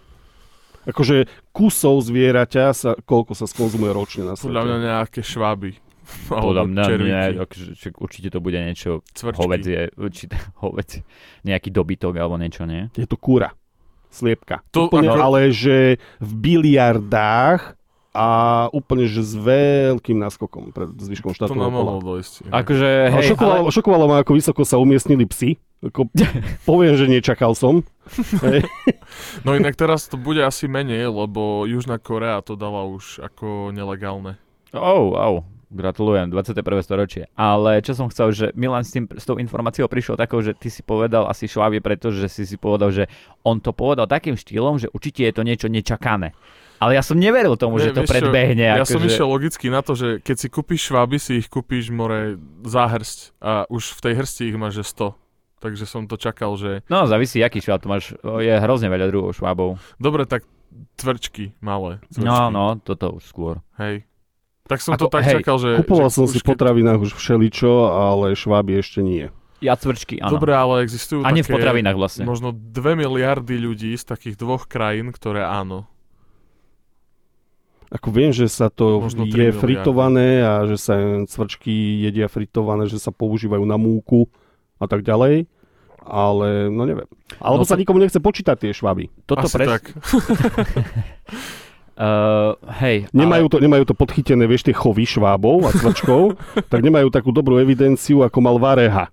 Akože 0.86 1.28
kusov 1.52 2.00
zvieraťa 2.02 2.66
sa, 2.72 2.96
koľko 2.98 3.36
sa 3.36 3.46
skonzumuje 3.46 3.92
ročne 3.92 4.24
na 4.24 4.34
svete? 4.34 4.48
Podľa 4.48 4.64
mňa 4.66 4.78
nejaké 4.82 5.20
šváby. 5.20 5.89
Podľa 6.30 6.64
mňa 6.66 6.84
nie, 6.98 7.24
akože, 7.42 7.70
určite 7.98 8.28
to 8.30 8.40
bude 8.40 8.58
niečo 8.58 9.02
cvrčky. 9.14 9.40
hovedzie, 9.40 9.82
určite 9.96 10.36
hovedzie, 10.64 11.02
nejaký 11.44 11.70
dobytok 11.70 12.14
alebo 12.18 12.36
niečo, 12.36 12.66
nie? 12.66 12.90
Je 12.98 13.06
to 13.06 13.16
kúra. 13.16 13.54
Sliepka. 14.10 14.66
To 14.74 14.90
úplne, 14.90 15.14
ako- 15.14 15.22
ale 15.22 15.40
že 15.54 16.02
v 16.18 16.32
biliardách 16.34 17.78
a 18.10 18.28
úplne, 18.74 19.06
že 19.06 19.22
s 19.22 19.38
veľkým 19.38 20.18
náskokom 20.18 20.74
pred 20.74 20.90
zvyškom 20.98 21.30
To 21.30 21.38
štátového 21.38 21.70
nám 21.70 21.78
mohlo 21.78 22.02
dojsť. 22.18 22.50
Akože, 22.50 22.90
hej, 23.14 23.26
šokovalo, 23.32 23.62
ale, 23.62 23.70
šokovalo 23.70 24.06
ma, 24.10 24.16
ako 24.26 24.34
vysoko 24.34 24.66
sa 24.66 24.82
umiestnili 24.82 25.30
psi. 25.30 25.62
Ako, 25.86 26.10
poviem, 26.70 26.98
že 26.98 27.06
nečakal 27.06 27.54
som. 27.54 27.86
Hej. 28.42 28.66
No 29.46 29.54
inak 29.54 29.78
teraz 29.78 30.10
to 30.10 30.18
bude 30.18 30.42
asi 30.42 30.66
menej, 30.66 31.06
lebo 31.06 31.70
Južná 31.70 32.02
Korea 32.02 32.42
to 32.42 32.58
dala 32.58 32.82
už 32.90 33.22
ako 33.22 33.70
nelegálne. 33.70 34.42
oh, 34.74 35.14
oh, 35.14 35.46
gratulujem, 35.70 36.34
21. 36.34 36.62
storočie. 36.82 37.24
Ale 37.38 37.82
čo 37.86 37.94
som 37.94 38.10
chcel, 38.10 38.34
že 38.34 38.46
Milan 38.58 38.82
s, 38.82 38.92
tým, 38.94 39.06
s 39.06 39.24
tou 39.24 39.38
informáciou 39.38 39.86
prišiel 39.86 40.18
takou, 40.18 40.42
že 40.42 40.58
ty 40.58 40.74
si 40.74 40.82
povedal 40.82 41.30
asi 41.30 41.46
švábie, 41.46 41.80
pretože 41.80 42.26
si 42.30 42.44
si 42.44 42.58
povedal, 42.58 42.90
že 42.90 43.06
on 43.46 43.62
to 43.62 43.70
povedal 43.72 44.10
takým 44.10 44.34
štýlom, 44.34 44.82
že 44.82 44.90
určite 44.90 45.30
je 45.30 45.34
to 45.34 45.46
niečo 45.46 45.68
nečakané. 45.70 46.34
Ale 46.80 46.96
ja 46.96 47.04
som 47.04 47.20
neveril 47.20 47.60
tomu, 47.60 47.76
že 47.78 47.92
Nie, 47.92 47.96
to 47.96 48.02
vieš 48.08 48.12
predbehne. 48.16 48.66
Ja 48.66 48.82
akože... 48.82 48.96
som 48.96 49.04
išiel 49.04 49.28
logicky 49.28 49.68
na 49.68 49.84
to, 49.84 50.00
že 50.00 50.24
keď 50.24 50.36
si 50.40 50.48
kúpiš 50.48 50.82
šváby, 50.90 51.20
si 51.20 51.44
ich 51.44 51.52
kúpiš 51.52 51.92
more 51.92 52.40
záhrsť 52.64 53.36
a 53.44 53.68
už 53.68 54.00
v 54.00 54.02
tej 54.10 54.14
hrsti 54.24 54.44
ich 54.48 54.58
máš 54.58 54.80
že 54.80 54.96
100. 54.96 55.12
Takže 55.60 55.84
som 55.84 56.08
to 56.08 56.16
čakal, 56.16 56.56
že 56.56 56.88
No, 56.88 57.04
závisí, 57.04 57.44
aký 57.44 57.60
šváb 57.60 57.84
tu 57.84 57.92
máš. 57.92 58.16
Je 58.24 58.54
hrozne 58.64 58.88
veľa 58.88 59.12
druhov 59.12 59.36
švábov. 59.36 59.76
dobre, 60.00 60.24
tak 60.24 60.48
tvrčky 60.96 61.52
malé. 61.60 62.00
Cvrčky. 62.16 62.24
No, 62.24 62.48
no, 62.48 62.80
toto 62.80 63.20
už 63.20 63.28
skôr. 63.28 63.60
Hej. 63.76 64.09
Tak 64.70 64.80
som 64.80 64.94
Ako- 64.94 65.02
to 65.02 65.18
tak 65.18 65.26
hej, 65.26 65.42
čakal, 65.42 65.58
že... 65.58 65.70
Kupoval 65.82 66.08
že 66.08 66.16
som 66.16 66.26
si 66.30 66.38
v 66.38 66.46
potravinách 66.46 67.02
už 67.02 67.12
všeličo, 67.12 67.72
ale 67.90 68.38
šváby 68.38 68.78
ešte 68.78 69.02
nie. 69.02 69.34
Ja 69.60 69.74
cvrčky, 69.74 70.22
áno. 70.22 70.38
Dobre, 70.38 70.54
ale 70.54 70.86
existujú 70.86 71.26
Ani 71.26 71.42
v 71.42 71.50
také 71.50 71.58
potravinách 71.58 71.98
vlastne. 71.98 72.24
možno 72.24 72.54
2 72.54 72.70
miliardy 72.96 73.58
ľudí 73.58 73.92
z 73.92 74.06
takých 74.06 74.38
dvoch 74.38 74.64
krajín, 74.66 75.10
ktoré 75.10 75.42
áno. 75.42 75.90
Ako 77.90 78.08
viem, 78.08 78.30
že 78.30 78.46
sa 78.46 78.70
to 78.70 79.02
Možno 79.02 79.26
je 79.26 79.34
miliardy. 79.50 79.58
fritované 79.58 80.46
a 80.46 80.62
že 80.64 80.78
sa 80.78 80.94
cvrčky 81.26 81.74
jedia 82.00 82.30
fritované, 82.30 82.86
že 82.86 83.02
sa 83.02 83.10
používajú 83.10 83.66
na 83.66 83.76
múku 83.76 84.30
a 84.78 84.86
tak 84.86 85.02
ďalej. 85.02 85.50
Ale 86.00 86.70
no 86.70 86.86
neviem. 86.86 87.10
Alebo 87.36 87.62
No 87.62 87.68
sa 87.68 87.74
to- 87.74 87.82
nikomu 87.82 87.98
nechce 87.98 88.18
počítať 88.18 88.56
tie 88.56 88.72
šváby. 88.72 89.10
Toto 89.26 89.44
Asi 89.44 89.58
pres... 89.58 89.68
tak. 89.68 89.84
Uh, 92.00 92.56
hej, 92.80 93.12
Nemajú 93.12 93.52
to, 93.52 93.60
nemajú 93.60 93.84
to 93.84 93.92
podchytené, 93.92 94.48
vieš, 94.48 94.64
tie 94.64 94.72
chovy 94.72 95.04
švábov 95.04 95.68
a 95.68 95.76
cvrčkov, 95.76 96.40
tak 96.72 96.80
nemajú 96.80 97.12
takú 97.12 97.36
dobrú 97.36 97.60
evidenciu, 97.60 98.24
ako 98.24 98.40
mal 98.40 98.56
Vareha 98.56 99.12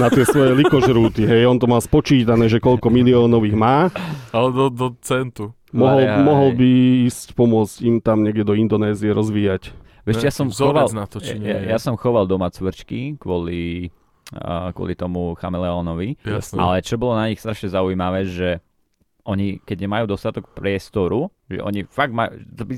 na 0.00 0.08
tie 0.08 0.24
svoje 0.24 0.56
likožrúty. 0.56 1.28
Hej, 1.28 1.44
on 1.44 1.60
to 1.60 1.68
mal 1.68 1.84
spočítané, 1.84 2.48
že 2.48 2.56
koľko 2.56 2.88
miliónov 2.88 3.44
ich 3.44 3.52
má. 3.52 3.92
Ale 4.32 4.48
do, 4.48 4.72
do 4.72 4.96
centu. 5.04 5.52
Mohol, 5.76 6.08
Vareha, 6.08 6.24
mohol 6.24 6.50
by 6.56 6.70
ísť 7.04 7.36
pomôcť 7.36 7.76
im 7.84 7.96
tam 8.00 8.24
niekde 8.24 8.48
do 8.48 8.56
Indonézie 8.56 9.12
rozvíjať. 9.12 9.76
Vieš, 10.08 10.16
ja 10.22 10.32
som 10.32 10.48
choval, 10.48 10.88
na 10.96 11.04
to, 11.04 11.18
či 11.18 11.36
nie 11.36 11.50
ja, 11.50 11.76
ja 11.76 11.78
som 11.82 11.98
choval 11.98 12.24
doma 12.30 12.46
cvrčky 12.48 13.18
kvôli, 13.18 13.90
uh, 14.32 14.70
kvôli 14.72 14.96
tomu 14.96 15.34
chameleónovi. 15.36 16.16
Jasné. 16.22 16.56
Ale 16.62 16.80
čo 16.80 16.96
bolo 16.96 17.18
na 17.18 17.28
nich 17.28 17.42
strašne 17.42 17.74
zaujímavé, 17.74 18.24
že 18.24 18.62
oni, 19.26 19.58
keď 19.60 19.76
nemajú 19.84 20.04
dostatok 20.06 20.54
priestoru, 20.54 21.28
že 21.50 21.58
oni 21.58 21.84
fakt 21.86 22.14
majú, 22.14 22.38
by 22.40 22.74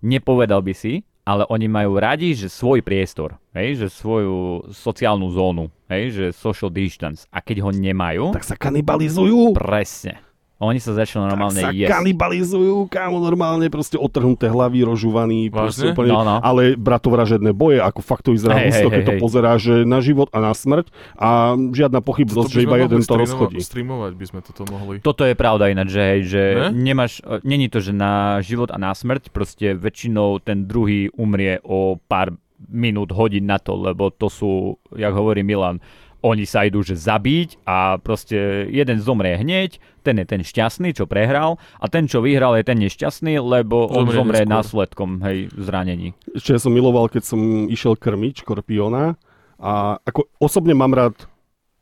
nepovedal 0.00 0.62
by 0.62 0.72
si, 0.72 1.02
ale 1.26 1.42
oni 1.50 1.66
majú 1.66 1.98
radi, 1.98 2.38
že 2.38 2.46
svoj 2.46 2.86
priestor, 2.86 3.34
hej, 3.50 3.82
že 3.82 3.86
svoju 3.90 4.70
sociálnu 4.70 5.26
zónu, 5.34 5.66
hej, 5.90 6.14
že 6.14 6.24
social 6.30 6.70
distance. 6.70 7.26
A 7.34 7.42
keď 7.42 7.66
ho 7.66 7.70
nemajú, 7.74 8.30
Tak 8.30 8.46
sa 8.46 8.54
kanibalizujú. 8.54 9.58
presne. 9.58 10.22
Oni 10.58 10.80
sa 10.80 10.92
začnú 10.92 11.20
Tak 11.20 11.30
normálne 11.30 11.60
sa 11.60 11.68
jesť. 11.68 11.92
kanibalizujú, 11.92 12.88
kámo, 12.88 13.20
normálne 13.20 13.68
proste 13.68 13.94
otrhnuté 13.94 14.46
hlavy, 14.46 14.82
rožúvaní, 14.82 15.52
proste 15.52 15.92
úplne, 15.92 16.08
No, 16.08 16.24
no. 16.24 16.40
ale 16.40 16.72
bratovražedné 16.74 17.52
boje, 17.52 17.76
ako 17.76 18.00
fakt 18.00 18.24
to 18.24 18.32
vyzerá 18.32 18.64
husto, 18.64 18.88
hej, 18.88 18.94
keď 18.94 19.02
to 19.04 19.12
hej. 19.12 19.20
pozerá, 19.20 19.52
že 19.56 19.84
na 19.84 20.00
život 20.00 20.32
a 20.32 20.40
na 20.40 20.50
smrť 20.50 20.88
a 21.12 21.28
žiadna 21.52 22.00
pochybnosť, 22.00 22.48
že 22.48 22.60
iba 22.62 22.76
jeden 22.78 22.98
to 22.98 23.14
rozchodí. 23.14 23.60
Streamovať 23.60 24.12
by 24.12 24.24
sme 24.24 24.40
toto 24.40 24.64
mohli. 24.66 24.96
Toto 24.98 25.22
je 25.22 25.34
pravda 25.34 25.68
ináč, 25.68 25.92
že, 25.92 26.02
hej, 26.02 26.20
že 26.24 26.42
Ne? 26.56 26.68
nemáš, 26.72 27.20
e, 27.20 27.36
není 27.42 27.68
to, 27.68 27.78
že 27.78 27.92
na 27.92 28.40
život 28.40 28.72
a 28.72 28.80
na 28.80 28.90
smrť, 28.90 29.28
proste 29.28 29.76
väčšinou 29.76 30.40
ten 30.40 30.64
druhý 30.64 31.12
umrie 31.12 31.60
o 31.60 32.00
pár 32.00 32.32
minút, 32.66 33.12
hodín 33.12 33.44
na 33.44 33.60
to, 33.60 33.76
lebo 33.76 34.08
to 34.08 34.26
sú, 34.26 34.52
jak 34.90 35.12
hovorí 35.12 35.44
Milan, 35.44 35.84
oni 36.22 36.44
sa 36.48 36.64
idú 36.64 36.80
že 36.80 36.96
zabiť 36.96 37.64
a 37.68 38.00
proste 38.00 38.68
jeden 38.70 38.98
zomrie 39.02 39.36
hneď, 39.36 39.78
ten 40.06 40.22
je 40.22 40.26
ten 40.26 40.42
šťastný, 40.46 40.94
čo 40.94 41.10
prehral 41.10 41.58
a 41.82 41.90
ten, 41.90 42.06
čo 42.06 42.22
vyhral, 42.22 42.54
je 42.54 42.64
ten 42.64 42.78
nešťastný, 42.78 43.42
lebo 43.42 43.90
on 43.90 44.06
Zomrie 44.06 44.46
následkom 44.46 45.18
hej, 45.26 45.50
zranení. 45.58 46.14
Ešte 46.30 46.54
ja 46.54 46.60
som 46.62 46.70
miloval, 46.70 47.10
keď 47.10 47.26
som 47.26 47.66
išiel 47.66 47.98
krmiť 47.98 48.46
škorpióna 48.46 49.18
a 49.58 49.98
ako 50.06 50.30
osobne 50.38 50.78
mám 50.78 50.94
rád 50.94 51.26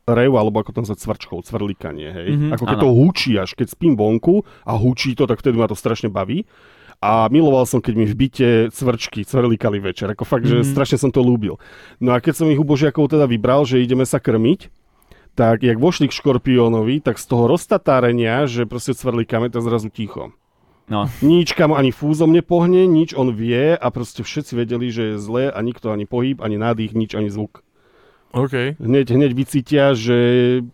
rev, 0.04 0.32
alebo 0.36 0.60
ako 0.60 0.72
tam 0.76 0.84
sa 0.84 0.92
cvrčkou, 0.92 1.40
cvrlikanie, 1.40 2.08
hej. 2.12 2.28
Mhm, 2.36 2.48
ako 2.56 2.64
keď 2.68 2.76
áno. 2.76 2.84
to 2.84 2.90
hučí, 2.92 3.32
až 3.40 3.50
keď 3.56 3.72
spím 3.72 3.96
vonku 3.96 4.44
a 4.68 4.76
hučí 4.76 5.16
to, 5.16 5.24
tak 5.24 5.40
vtedy 5.40 5.56
ma 5.56 5.68
to 5.68 5.76
strašne 5.76 6.12
baví. 6.12 6.44
A 7.02 7.28
miloval 7.28 7.64
som, 7.64 7.78
keď 7.80 7.94
mi 7.94 8.06
v 8.06 8.14
byte 8.14 8.48
cvrčky 8.72 9.22
cvrlikali 9.24 9.78
večer. 9.78 10.10
Ako 10.10 10.24
fakt, 10.24 10.46
že 10.46 10.62
Mhm. 10.62 10.68
strašne 10.70 10.98
som 10.98 11.10
to 11.10 11.20
ľúbil. 11.20 11.58
No 12.00 12.12
a 12.12 12.20
keď 12.20 12.34
som 12.42 12.50
ich 12.50 12.60
u 12.60 12.64
Božiakov 12.64 13.10
teda 13.10 13.24
vybral, 13.24 13.64
že 13.68 13.82
ideme 13.82 14.04
sa 14.04 14.18
krmiť, 14.18 14.70
tak 15.34 15.66
jak 15.66 15.82
vošli 15.82 16.06
k 16.08 16.14
škorpiónovi, 16.14 17.02
tak 17.02 17.18
z 17.18 17.26
toho 17.26 17.50
roztatárenia, 17.50 18.46
že 18.46 18.70
proste 18.70 18.94
cvrlikáme, 18.94 19.50
tak 19.50 19.66
zrazu 19.66 19.90
ticho. 19.90 20.30
No, 20.86 21.08
Nič 21.24 21.56
kam 21.56 21.72
ani 21.72 21.90
fúzom 21.96 22.28
nepohne, 22.28 22.84
nič 22.84 23.16
on 23.16 23.32
vie 23.32 23.72
a 23.72 23.86
proste 23.88 24.20
všetci 24.20 24.52
vedeli, 24.52 24.92
že 24.92 25.02
je 25.02 25.16
zlé 25.16 25.44
a 25.48 25.58
nikto 25.64 25.88
ani 25.88 26.04
pohyb, 26.04 26.38
ani 26.44 26.60
nádych, 26.60 26.92
nič, 26.92 27.16
ani 27.16 27.32
zvuk. 27.32 27.64
OK. 28.36 28.76
Hneď, 28.76 29.16
hneď 29.16 29.32
vycítia, 29.32 29.96
že 29.96 30.16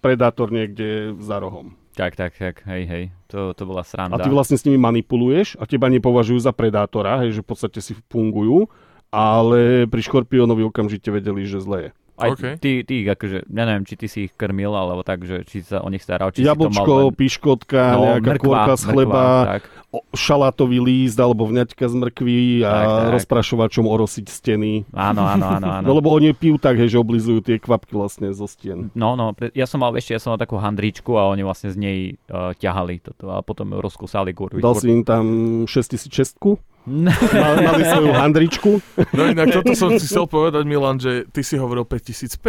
predátor 0.02 0.50
niekde 0.50 1.14
za 1.22 1.38
rohom. 1.38 1.79
Tak, 2.00 2.16
tak, 2.16 2.32
tak, 2.32 2.64
hej, 2.64 2.82
hej, 2.88 3.04
to, 3.28 3.52
to 3.52 3.68
bola 3.68 3.84
sranda. 3.84 4.16
A 4.16 4.24
ty 4.24 4.32
vlastne 4.32 4.56
s 4.56 4.64
nimi 4.64 4.80
manipuluješ 4.80 5.60
a 5.60 5.68
teba 5.68 5.92
nepovažujú 5.92 6.40
za 6.40 6.56
predátora, 6.56 7.20
hej, 7.20 7.36
že 7.36 7.44
v 7.44 7.48
podstate 7.52 7.78
si 7.84 7.92
fungujú, 8.08 8.72
ale 9.12 9.84
pri 9.84 10.00
škorpiónovi 10.00 10.64
okamžite 10.64 11.12
vedeli, 11.12 11.44
že 11.44 11.60
zlé 11.60 11.78
je. 11.78 11.90
Aj 12.20 12.30
OK. 12.30 12.60
ty, 12.60 12.84
ty, 12.84 13.02
akože, 13.02 13.48
ja 13.48 13.64
neviem, 13.64 13.82
či 13.82 13.94
ty 13.94 14.06
si 14.06 14.18
ich 14.24 14.32
krmil, 14.32 14.70
alebo 14.70 15.00
tak, 15.00 15.24
že 15.24 15.42
či 15.42 15.60
sa 15.60 15.80
o 15.80 15.88
nich 15.88 16.00
staral, 16.00 16.30
či 16.30 16.40
si 16.40 16.44
to 16.44 16.52
mal 16.52 16.68
Jablčko, 16.68 16.94
len... 17.08 17.16
piškotka, 17.16 17.82
No, 17.90 18.02
nejaká 18.14 18.30
mrkva, 18.30 18.44
kôrka 18.46 18.72
z 18.72 18.82
mrkva, 18.82 18.92
chleba, 18.92 19.22
tak. 19.48 19.62
o- 19.90 20.04
šalátový 20.10 20.78
líst 20.78 21.16
alebo 21.16 21.44
vňaťka 21.44 21.80
z 21.82 21.94
mrkvy 21.96 22.38
a 22.60 22.70
Tak, 22.70 22.86
tak. 22.86 23.08
rozprašovačom 23.16 23.84
orosiť 23.84 24.26
steny. 24.26 24.72
Áno, 24.92 25.24
áno, 25.24 25.46
áno, 25.50 25.66
áno. 25.72 25.86
No 25.88 25.96
lebo 25.96 26.10
oni 26.10 26.30
pijú 26.30 26.56
tak, 26.56 26.76
hej, 26.76 26.92
že 26.92 26.98
oblizujú 26.98 27.40
tie 27.40 27.56
kvapky 27.56 27.92
vlastne 27.92 28.30
zo 28.30 28.44
stien. 28.44 28.92
No, 28.92 29.16
no, 29.16 29.32
ja 29.50 29.64
som 29.64 29.80
mal 29.80 29.90
ešte, 29.94 30.12
ja 30.12 30.20
som 30.20 30.30
mal 30.30 30.38
takú 30.38 30.54
handričku 30.54 31.16
a 31.16 31.26
oni 31.26 31.40
vlastne 31.40 31.72
z 31.72 31.76
nej 31.76 31.98
uh, 32.28 32.52
ťahali 32.52 33.00
toto 33.00 33.32
a 33.32 33.40
potom 33.40 33.72
rozkusali 33.72 34.30
kurvy. 34.30 34.60
Dal 34.60 34.76
si 34.76 34.86
im 34.86 35.02
tam 35.02 35.24
6006 35.64 36.36
No, 36.82 37.12
Mal- 37.12 37.60
mali 37.62 37.82
svoju 37.82 38.12
handričku. 38.16 38.70
No 39.12 39.22
inak 39.26 39.52
toto 39.52 39.72
som 39.72 39.92
si 39.92 40.04
chcel 40.04 40.24
povedať, 40.24 40.64
Milan, 40.64 40.96
že 40.96 41.26
ty 41.26 41.40
si 41.40 41.54
hovoril 41.54 41.84
5005 41.84 42.40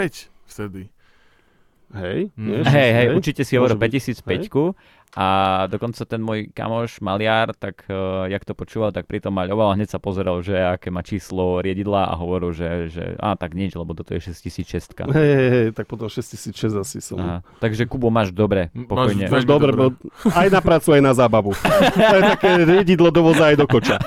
vtedy. 0.46 0.88
Hej, 1.92 2.32
Mm. 2.34 2.48
nie? 2.48 2.64
hej, 2.64 2.90
hej, 2.94 3.08
určite 3.12 3.44
si 3.44 3.54
hovoril 3.54 3.76
Môže 3.76 3.84
byť, 3.84 4.24
5005 4.24 4.48
a 5.12 5.28
dokonca 5.68 6.08
ten 6.08 6.24
môj 6.24 6.48
kamoš, 6.52 7.04
maliar, 7.04 7.52
tak 7.52 7.84
uh, 7.92 8.24
jak 8.26 8.48
to 8.48 8.56
počúval, 8.56 8.96
tak 8.96 9.12
pritom 9.12 9.36
maľoval 9.36 9.72
a 9.72 9.76
hneď 9.76 9.92
sa 9.92 10.00
pozeral, 10.00 10.40
že 10.40 10.56
aké 10.56 10.88
má 10.88 11.04
číslo 11.04 11.60
riedidla 11.60 12.08
a 12.08 12.16
hovoril, 12.16 12.56
že, 12.56 12.88
že 12.88 13.04
a 13.20 13.36
tak 13.36 13.52
nič, 13.52 13.76
lebo 13.76 13.92
toto 13.92 14.16
je 14.16 14.24
6006. 14.24 14.96
Hej, 15.12 15.34
hej, 15.36 15.50
hej, 15.52 15.68
tak 15.76 15.92
potom 15.92 16.08
6006 16.08 16.56
asi 16.80 17.04
som. 17.04 17.20
Aha. 17.20 17.38
Takže 17.60 17.92
Kubo 17.92 18.08
máš 18.08 18.32
dobre, 18.32 18.72
Máš 18.72 18.88
pokojne. 18.88 19.28
veľmi 19.28 19.34
Máš 19.36 19.44
dobre, 19.44 19.72
dobre. 19.76 20.00
bo 20.00 20.32
aj 20.32 20.48
na 20.48 20.62
prácu, 20.64 20.88
aj 20.96 21.02
na 21.04 21.12
zábavu. 21.12 21.52
to 21.92 22.16
je 22.16 22.24
také 22.32 22.50
riedidlo 22.64 23.12
do 23.12 23.22
voza 23.22 23.52
aj 23.52 23.60
do 23.60 23.68
koča. 23.68 24.00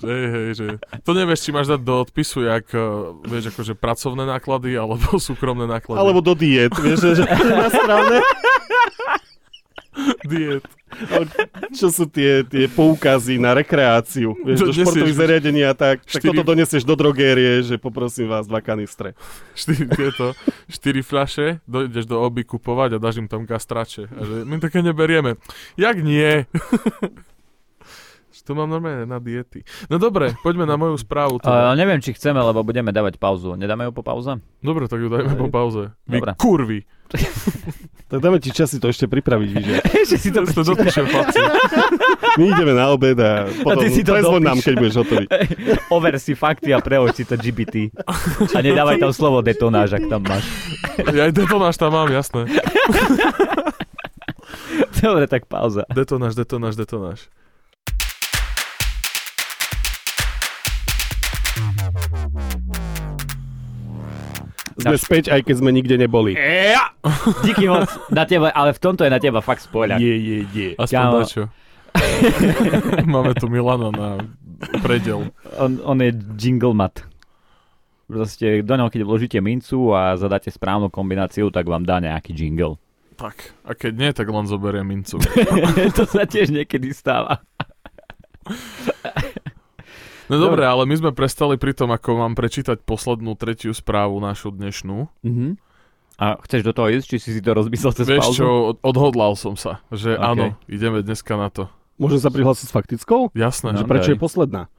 že, 0.00 0.12
hej, 0.12 0.48
že, 0.56 0.66
to 1.04 1.12
nevieš, 1.12 1.40
či 1.44 1.50
máš 1.52 1.68
dať 1.68 1.80
do 1.80 1.94
odpisu, 2.00 2.48
jak, 2.48 2.66
uh, 2.72 3.12
vieš, 3.22 3.52
akože 3.52 3.76
pracovné 3.76 4.24
náklady, 4.24 4.74
alebo 4.74 5.04
súkromné 5.20 5.68
náklady. 5.68 6.00
Alebo 6.00 6.24
do 6.24 6.32
diet, 6.32 6.72
vieš, 6.74 7.12
že, 7.12 7.22
že 7.22 7.24
na 7.52 7.68
strane. 7.68 8.16
Diet. 10.24 10.64
Čo 11.72 11.88
sú 11.88 12.04
tie, 12.04 12.44
tie 12.44 12.68
poukazy 12.68 13.40
na 13.40 13.56
rekreáciu? 13.56 14.36
Vieš, 14.44 14.60
do 14.60 14.72
športových 14.76 15.16
nesieš? 15.16 15.22
zariadenia, 15.24 15.68
tak, 15.72 16.04
tak 16.04 16.20
Štyri- 16.20 16.28
toto 16.36 16.42
donesieš 16.44 16.84
do 16.84 16.94
drogérie, 16.96 17.64
že 17.64 17.80
poprosím 17.80 18.28
vás 18.28 18.44
dva 18.44 18.60
kanistre. 18.60 19.16
Štyri, 19.56 19.88
tieto, 19.88 20.36
štyri 20.68 21.00
fľaše, 21.00 21.64
dojdeš 21.64 22.04
do 22.04 22.20
oby 22.20 22.44
kupovať 22.44 22.96
a 22.96 22.98
dáš 23.00 23.24
im 23.24 23.28
tam 23.28 23.48
kastrače. 23.48 24.08
A 24.12 24.20
že 24.20 24.36
my 24.44 24.60
také 24.60 24.84
neberieme. 24.84 25.40
Jak 25.80 25.96
nie? 26.04 26.44
To 28.42 28.58
mám 28.58 28.66
normálne 28.66 29.06
na 29.06 29.22
diety. 29.22 29.62
No 29.86 30.02
dobre, 30.02 30.34
poďme 30.42 30.66
na 30.66 30.74
moju 30.74 30.98
správu. 30.98 31.38
Uh, 31.38 31.78
neviem, 31.78 32.02
či 32.02 32.10
chceme, 32.10 32.42
lebo 32.42 32.66
budeme 32.66 32.90
dávať 32.90 33.14
pauzu. 33.14 33.54
Nedáme 33.54 33.86
ju 33.86 33.92
po 33.94 34.02
pauze? 34.02 34.42
Dobre, 34.58 34.90
tak 34.90 34.98
ju 34.98 35.06
dajme 35.06 35.38
po 35.38 35.46
pauze. 35.46 35.94
Vy 36.10 36.18
Dobre. 36.18 36.32
kurvy. 36.38 36.78
Tak 38.12 38.20
dáme 38.20 38.36
ti 38.44 38.52
čas 38.52 38.68
si 38.68 38.76
to 38.76 38.92
ešte 38.92 39.08
pripraviť, 39.08 39.48
víš, 39.56 39.64
že 39.64 39.76
Ešte 40.04 40.16
si 40.20 40.28
to 40.36 40.44
To 40.52 40.60
dopíšem 40.60 41.08
my 42.36 42.44
ideme 42.44 42.76
na 42.76 42.92
obed 42.92 43.16
a 43.16 43.48
potom 43.64 43.80
ty 43.80 43.88
si 43.88 44.04
to 44.04 44.12
nám, 44.36 44.60
keď 44.60 44.74
budeš 44.76 44.96
hotový. 45.00 45.24
Over 45.88 46.20
si 46.20 46.36
fakty 46.36 46.76
a 46.76 46.84
prehoď 46.84 47.16
si 47.16 47.24
to 47.24 47.40
GBT. 47.40 47.88
A 48.52 48.60
nedávaj 48.60 49.00
tam 49.00 49.16
slovo 49.16 49.40
detonáž, 49.40 49.96
ak 49.96 50.12
tam 50.12 50.28
máš. 50.28 50.44
Ja 51.08 51.28
aj 51.28 51.32
detonáž 51.32 51.80
tam 51.80 51.96
mám, 51.96 52.12
jasné. 52.12 52.52
Dobre, 55.00 55.24
tak 55.24 55.48
pauza. 55.48 55.88
Detonáž, 55.88 56.36
detonáž, 56.36 56.76
detonáž. 56.76 57.32
Sme 64.82 64.96
späť, 64.98 65.24
aj 65.30 65.40
keď 65.46 65.54
sme 65.62 65.70
nikde 65.70 65.96
neboli. 65.96 66.34
Ja! 66.34 66.90
Díky 67.46 67.70
moc 67.70 67.86
na 68.10 68.26
teba, 68.26 68.50
ale 68.50 68.74
v 68.74 68.80
tomto 68.82 69.06
je 69.06 69.10
na 69.10 69.22
teba 69.22 69.38
fakt 69.38 69.62
spoiler. 69.62 69.98
Je, 69.98 70.14
je, 70.14 70.38
je. 70.50 70.68
Aspoň 70.78 71.06
dačo. 71.22 71.42
Máme 73.12 73.36
tu 73.36 73.46
Milana 73.52 73.92
na 73.92 74.08
predel. 74.80 75.28
On, 75.58 75.70
on 75.84 75.98
je 76.00 76.10
jingle 76.38 76.74
mat. 76.74 77.04
Proste 78.08 78.60
do 78.60 78.74
ňoho, 78.76 78.92
keď 78.92 79.02
vložíte 79.08 79.38
mincu 79.40 79.94
a 79.96 80.18
zadáte 80.20 80.52
správnu 80.52 80.92
kombináciu, 80.92 81.48
tak 81.48 81.64
vám 81.64 81.86
dá 81.88 81.96
nejaký 82.02 82.36
jingle. 82.36 82.76
Tak, 83.16 83.54
a 83.64 83.72
keď 83.76 83.92
nie, 83.94 84.10
tak 84.12 84.28
len 84.28 84.44
zoberie 84.48 84.82
mincu. 84.82 85.20
to 85.96 86.04
sa 86.08 86.26
tiež 86.26 86.50
niekedy 86.50 86.90
stáva. 86.92 87.40
No 90.32 90.40
dobre, 90.40 90.64
ale 90.64 90.82
my 90.82 90.94
sme 90.96 91.10
prestali 91.10 91.54
pri 91.54 91.72
tom, 91.72 91.88
ako 91.88 92.16
mám 92.16 92.32
prečítať 92.32 92.80
poslednú 92.80 93.34
tretiu 93.34 93.70
správu 93.70 94.16
našu 94.16 94.48
dnešnú. 94.48 95.12
Mhm. 95.20 95.60
A 96.16 96.38
chceš 96.40 96.62
do 96.62 96.72
toho 96.72 96.88
ísť, 96.88 97.06
či 97.06 97.16
si 97.18 97.30
si 97.30 97.40
to 97.40 97.52
rozmyslel 97.52 97.92
cez 97.92 98.06
Vieš 98.06 98.22
pauzu? 98.22 98.38
čo, 98.38 98.46
od- 98.68 98.80
odhodlal 98.80 99.32
som 99.34 99.52
sa, 99.54 99.82
že 99.88 100.14
Ok. 100.14 100.22
áno, 100.22 100.44
ideme 100.66 101.00
dneska 101.00 101.34
na 101.34 101.48
to. 101.48 101.66
Môžem 101.94 102.18
sa 102.18 102.28
prihlásiť 102.28 102.66
s 102.66 102.72
faktickou? 102.72 103.28
Jasné, 103.32 103.72
No. 103.72 103.78
že... 103.78 103.84
Prečo 103.84 104.10
je 104.10 104.18
posledná? 104.18 104.72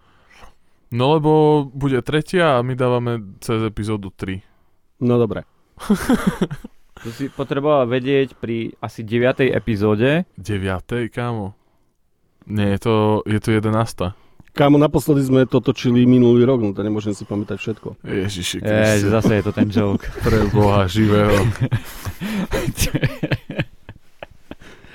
No 0.90 1.12
lebo 1.12 1.32
bude 1.66 2.00
tretia 2.00 2.58
a 2.58 2.62
my 2.62 2.74
dávame 2.74 3.12
cez 3.40 3.60
epizódu 3.60 4.10
3. 4.10 4.42
No 5.00 5.18
dobre. 5.18 5.44
To 6.96 7.12
si 7.12 7.28
potreboval 7.28 7.84
vedieť 7.86 8.32
pri 8.34 8.80
asi 8.80 9.04
9. 9.04 9.52
epizóde. 9.52 10.24
9. 10.38 10.64
kámo. 11.12 11.52
Nie, 12.46 12.72
je 12.72 12.80
to, 12.80 12.94
je 13.26 13.40
to 13.40 13.50
11. 13.52 14.16
Kámo, 14.54 14.78
naposledy 14.78 15.26
sme 15.26 15.50
to 15.50 15.58
točili 15.66 16.06
minulý 16.06 16.46
rok, 16.46 16.62
no 16.62 16.78
to 16.78 16.86
nemôžem 16.86 17.18
si 17.18 17.26
pamätať 17.26 17.58
všetko. 17.58 17.98
Ježiši 18.06 18.62
Je, 18.62 18.70
Kriste, 18.70 19.10
zase 19.10 19.42
je 19.42 19.44
to 19.50 19.52
ten 19.52 19.66
joke. 19.74 20.06
pre 20.26 20.46
Boha 20.54 20.86
živého. 20.86 21.34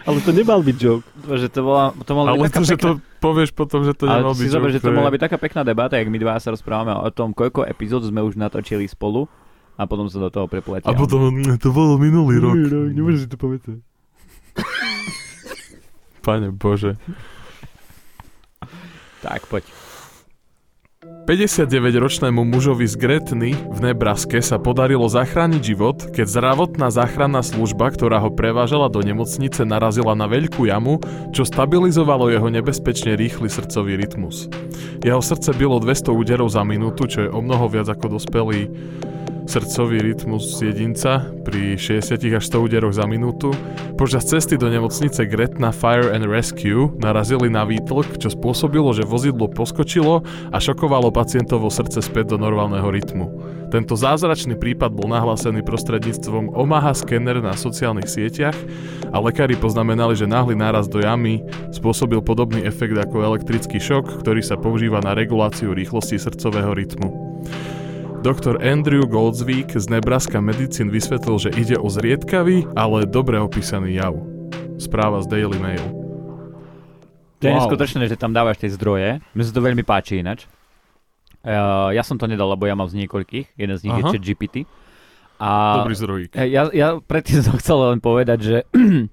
Ale 0.06 0.22
to 0.22 0.30
nemal 0.30 0.62
byť 0.62 0.76
joke. 0.78 1.02
že 1.26 1.50
to, 1.50 1.66
bola, 1.66 1.90
to 1.90 2.12
mala 2.14 2.38
Ale 2.38 2.46
byť 2.46 2.54
to, 2.54 2.62
že 2.62 2.78
pekná... 2.78 2.86
to 2.86 3.02
povieš 3.18 3.50
potom, 3.50 3.82
že 3.82 3.98
to 3.98 4.06
ale 4.06 4.22
nemal 4.22 4.38
si 4.38 4.46
byť 4.46 4.50
zober, 4.54 4.70
joke, 4.70 4.76
že 4.78 4.80
to 4.86 4.94
mohla 4.94 5.10
byť 5.10 5.22
taká 5.26 5.36
pekná 5.42 5.66
debata, 5.66 5.98
jak 5.98 6.06
my 6.06 6.18
dva 6.22 6.38
sa 6.38 6.54
rozprávame 6.54 6.94
o 6.94 7.10
tom, 7.10 7.34
koľko 7.34 7.66
epizód 7.66 8.06
sme 8.06 8.22
už 8.22 8.38
natočili 8.38 8.86
spolu 8.86 9.26
a 9.74 9.82
potom 9.90 10.06
sa 10.06 10.22
do 10.22 10.30
toho 10.30 10.46
prepletia. 10.46 10.86
A 10.86 10.94
potom, 10.94 11.34
mm, 11.34 11.58
to 11.58 11.74
bolo 11.74 11.98
minulý 11.98 12.38
rok. 12.38 12.54
Nemôžeš 12.94 13.26
si 13.26 13.28
to 13.28 13.34
pamätať. 13.34 13.82
Pane 16.22 16.54
Bože. 16.54 16.94
Tak, 19.28 19.46
poď. 19.46 19.64
59-ročnému 21.28 22.40
mužovi 22.40 22.88
z 22.88 22.96
Gretny 22.96 23.52
v 23.52 23.78
Nebraske 23.84 24.40
sa 24.40 24.56
podarilo 24.56 25.04
zachrániť 25.12 25.60
život, 25.60 26.08
keď 26.08 26.24
zdravotná 26.24 26.88
záchranná 26.88 27.44
služba, 27.44 27.92
ktorá 27.92 28.16
ho 28.16 28.32
prevážala 28.32 28.88
do 28.88 29.04
nemocnice, 29.04 29.68
narazila 29.68 30.16
na 30.16 30.24
veľkú 30.24 30.64
jamu, 30.64 31.04
čo 31.36 31.44
stabilizovalo 31.44 32.32
jeho 32.32 32.48
nebezpečne 32.48 33.12
rýchly 33.12 33.52
srdcový 33.52 34.00
rytmus. 34.00 34.48
Jeho 35.04 35.20
srdce 35.20 35.52
bylo 35.52 35.76
200 35.76 36.16
úderov 36.16 36.48
za 36.48 36.64
minútu, 36.64 37.04
čo 37.04 37.20
je 37.20 37.28
o 37.28 37.44
mnoho 37.44 37.68
viac 37.68 37.92
ako 37.92 38.16
dospelý 38.16 38.72
srdcový 39.48 40.04
rytmus 40.04 40.60
jedinca 40.60 41.24
pri 41.40 41.80
60 41.80 42.20
až 42.36 42.44
100 42.44 42.66
úderoch 42.68 42.92
za 42.92 43.08
minútu. 43.08 43.56
Počas 43.96 44.28
cesty 44.28 44.60
do 44.60 44.68
nemocnice 44.68 45.24
Gretna 45.24 45.72
Fire 45.72 46.12
and 46.12 46.28
Rescue 46.28 46.92
narazili 47.00 47.48
na 47.48 47.64
výtlk, 47.64 48.20
čo 48.20 48.28
spôsobilo, 48.28 48.92
že 48.92 49.08
vozidlo 49.08 49.48
poskočilo 49.48 50.20
a 50.52 50.56
šokovalo 50.60 51.08
pacientovo 51.18 51.66
srdce 51.66 51.98
späť 51.98 52.30
do 52.30 52.36
normálneho 52.38 52.86
rytmu. 52.86 53.26
Tento 53.74 53.98
zázračný 53.98 54.54
prípad 54.54 54.94
bol 54.94 55.10
nahlásený 55.10 55.66
prostredníctvom 55.66 56.54
Omaha 56.54 56.94
Scanner 56.94 57.42
na 57.42 57.58
sociálnych 57.58 58.06
sieťach 58.06 58.54
a 59.10 59.18
lekári 59.18 59.58
poznamenali, 59.58 60.14
že 60.14 60.30
náhly 60.30 60.54
náraz 60.54 60.86
do 60.86 61.02
jamy 61.02 61.42
spôsobil 61.74 62.22
podobný 62.22 62.62
efekt 62.62 62.94
ako 62.94 63.34
elektrický 63.34 63.82
šok, 63.82 64.22
ktorý 64.22 64.46
sa 64.46 64.54
používa 64.54 65.02
na 65.02 65.18
reguláciu 65.18 65.74
rýchlosti 65.74 66.22
srdcového 66.22 66.70
rytmu. 66.70 67.10
Doktor 68.22 68.62
Andrew 68.62 69.02
Goldsvík 69.02 69.74
z 69.74 69.86
Nebraska 69.90 70.38
Medicine 70.38 70.90
vysvetlil, 70.90 71.38
že 71.38 71.50
ide 71.58 71.74
o 71.78 71.90
zriedkavý, 71.90 72.66
ale 72.78 73.10
dobre 73.10 73.42
opísaný 73.42 73.98
jav. 73.98 74.14
Správa 74.78 75.18
z 75.22 75.26
Daily 75.34 75.58
Mail. 75.58 75.86
To 77.38 77.46
je 77.46 77.54
Wow. 77.54 77.58
neskutočné, 77.62 78.10
že 78.10 78.18
tam 78.18 78.34
dávaš 78.34 78.58
tie 78.58 78.70
zdroje. 78.74 79.22
Mne 79.34 79.44
sa 79.46 79.54
to 79.54 79.62
veľmi 79.62 79.86
páči 79.86 80.18
ináč. 80.18 80.50
Uh, 81.48 81.88
ja 81.96 82.04
som 82.04 82.20
to 82.20 82.28
nedal, 82.28 82.52
lebo 82.52 82.68
ja 82.68 82.76
mám 82.76 82.92
z 82.92 83.00
niekoľkých. 83.00 83.56
Jeden 83.56 83.76
z 83.80 83.82
nich 83.88 83.96
Aha. 83.96 84.04
je 84.04 84.12
ChatGPT. 84.12 84.56
A 85.40 85.80
Dobrý 85.80 85.94
zdrojík. 85.96 86.30
Eh, 86.36 86.50
Ja, 86.50 86.68
ja 86.68 87.00
predtým 87.00 87.40
som 87.46 87.56
chcel 87.56 87.96
len 87.96 88.04
povedať, 88.04 88.38
že 88.44 88.56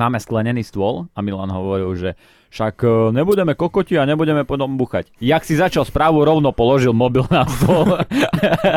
máme 0.00 0.22
sklenený 0.22 0.62
stôl 0.62 1.10
a 1.10 1.18
Milan 1.24 1.50
hovoril, 1.50 1.90
že 1.98 2.10
však 2.54 2.76
eh, 2.86 2.90
nebudeme 3.10 3.58
kokoti 3.58 3.98
a 3.98 4.06
nebudeme 4.06 4.46
potom 4.46 4.78
buchať. 4.78 5.10
Jak 5.18 5.42
si 5.42 5.58
začal 5.58 5.82
správu, 5.82 6.22
rovno 6.22 6.54
položil 6.54 6.94
mobil 6.94 7.26
na 7.32 7.42
stôl 7.50 7.98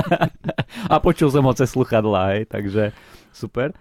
a 0.94 0.96
počul 0.98 1.30
som 1.30 1.46
ho 1.46 1.54
cez 1.54 1.70
sluchadlá, 1.70 2.34
hej, 2.34 2.50
takže 2.50 2.90
super. 3.30 3.76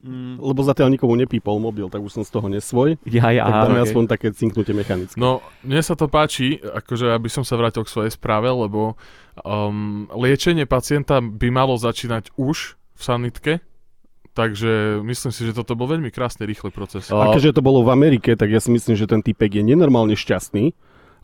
Mm, 0.00 0.40
Lebo 0.40 0.64
zatiaľ 0.64 0.88
nikomu 0.96 1.12
nepípol 1.12 1.60
mobil, 1.60 1.84
tak 1.92 2.00
už 2.00 2.16
som 2.16 2.24
z 2.24 2.32
toho 2.32 2.48
nesvoj. 2.48 2.96
ja, 3.04 3.28
ja, 3.36 3.44
tak 3.44 3.68
dáme 3.68 3.84
aha, 3.84 3.84
aspoň 3.84 4.04
také 4.08 4.32
cinknutie 4.32 4.72
mechanické. 4.72 5.20
No, 5.20 5.44
mne 5.60 5.84
sa 5.84 5.92
to 5.92 6.08
páči, 6.08 6.56
akože 6.56 7.12
aby 7.12 7.28
som 7.28 7.44
sa 7.44 7.60
vrátil 7.60 7.84
k 7.84 7.92
svojej 7.92 8.12
správe, 8.16 8.48
lebo 8.48 8.96
um, 9.44 10.08
liečenie 10.16 10.64
pacienta 10.64 11.20
by 11.20 11.52
malo 11.52 11.76
začínať 11.76 12.32
už 12.40 12.80
v 12.96 13.02
sanitke, 13.04 13.52
takže 14.32 15.04
myslím 15.04 15.32
si, 15.36 15.44
že 15.44 15.52
toto 15.52 15.76
bol 15.76 15.92
veľmi 15.92 16.08
krásny, 16.08 16.48
rýchly 16.48 16.72
proces. 16.72 17.12
A 17.12 17.36
keďže 17.36 17.60
to 17.60 17.62
bolo 17.64 17.84
v 17.84 17.92
Amerike, 17.92 18.40
tak 18.40 18.48
ja 18.48 18.60
si 18.64 18.72
myslím, 18.72 18.96
že 18.96 19.04
ten 19.04 19.20
typek 19.20 19.52
je 19.52 19.64
nenormálne 19.68 20.16
šťastný, 20.16 20.72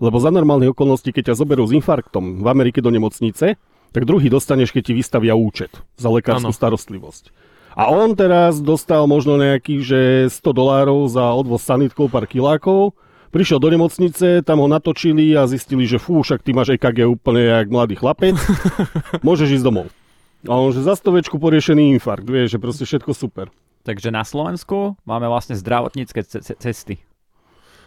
lebo 0.05 0.21
za 0.21 0.29
normálnych 0.29 0.77
okolností, 0.77 1.17
keď 1.17 1.33
ťa 1.33 1.41
zoberú 1.41 1.65
s 1.65 1.73
infarktom 1.73 2.45
v 2.45 2.47
Amerike 2.53 2.85
do 2.85 2.93
nemocnice, 2.93 3.57
tak 3.97 4.03
druhý 4.05 4.29
dostaneš, 4.29 4.77
keď 4.77 4.83
ti 4.85 4.93
vystavia 4.93 5.33
účet 5.33 5.73
za 5.97 6.13
lekárskú 6.13 6.53
Áno. 6.53 6.61
starostlivosť. 6.61 7.33
A 7.77 7.93
on 7.93 8.17
teraz 8.17 8.57
dostal 8.65 9.05
možno 9.05 9.37
nejakých, 9.37 9.83
že 9.85 10.01
100 10.33 10.41
dolárov 10.57 11.05
za 11.13 11.29
odvoz 11.37 11.61
sanitkov, 11.61 12.09
pár 12.09 12.25
kilákov, 12.25 12.97
prišiel 13.29 13.61
do 13.61 13.69
nemocnice, 13.69 14.41
tam 14.41 14.65
ho 14.65 14.69
natočili 14.69 15.37
a 15.37 15.45
zistili, 15.45 15.85
že 15.85 16.01
fú, 16.01 16.25
však 16.25 16.41
ty 16.41 16.57
máš 16.57 16.73
EKG 16.73 17.05
úplne 17.05 17.45
jak 17.45 17.69
mladý 17.69 18.01
chlapec, 18.01 18.33
môžeš 19.27 19.61
ísť 19.61 19.65
domov. 19.69 19.93
A 20.49 20.57
on, 20.57 20.73
že 20.73 20.89
za 20.89 20.97
stovečku 20.97 21.37
poriešený 21.37 22.01
infarkt, 22.01 22.25
vieš, 22.25 22.57
že 22.57 22.59
proste 22.63 22.85
všetko 22.89 23.13
super. 23.13 23.53
takže 23.85 24.09
na 24.09 24.25
Slovensku 24.25 24.97
máme 25.05 25.29
vlastne 25.29 25.53
zdravotnícke 25.55 26.25
ce- 26.25 26.41
ce- 26.43 26.57
cesty. 26.57 26.97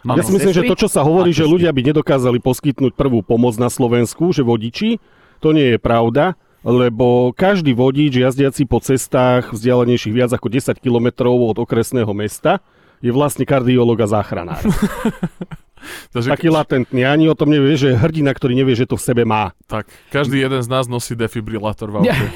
Ja 0.00 0.22
si 0.24 0.32
myslím, 0.32 0.54
že 0.54 0.64
to, 0.64 0.76
čo 0.80 0.88
sa 0.88 1.04
hovorí, 1.04 1.28
že 1.28 1.44
ľudia 1.44 1.74
by 1.76 1.92
nedokázali 1.92 2.40
poskytnúť 2.40 2.96
prvú 2.96 3.20
pomoc 3.20 3.58
na 3.60 3.68
Slovensku, 3.68 4.32
že 4.32 4.40
vodiči, 4.40 4.96
to 5.44 5.52
nie 5.52 5.76
je 5.76 5.78
pravda, 5.82 6.40
lebo 6.60 7.32
každý 7.32 7.72
vodič 7.72 8.20
jazdiaci 8.20 8.68
po 8.68 8.80
cestách 8.84 9.56
vzdialenejších 9.56 10.14
viac 10.14 10.30
ako 10.36 10.52
10 10.52 10.76
km 10.76 11.32
od 11.32 11.56
okresného 11.56 12.12
mesta 12.12 12.60
je 13.00 13.08
vlastne 13.08 13.48
kardiológ 13.48 14.04
a 14.04 14.08
záchranár. 14.08 14.60
Takže, 16.14 16.28
Taký 16.32 16.48
latentný, 16.50 17.02
ani 17.06 17.26
o 17.30 17.36
tom 17.36 17.50
nevie, 17.50 17.74
že 17.74 17.92
je 17.92 17.96
hrdina, 17.96 18.30
ktorý 18.34 18.54
nevie, 18.56 18.74
že 18.76 18.86
to 18.86 18.96
v 18.96 19.02
sebe 19.02 19.22
má. 19.26 19.52
tak, 19.66 19.88
každý 20.10 20.42
jeden 20.42 20.60
z 20.60 20.68
nás 20.68 20.86
nosí 20.86 21.14
defibrilátor 21.14 21.90
v 21.90 22.04
aute. 22.04 22.26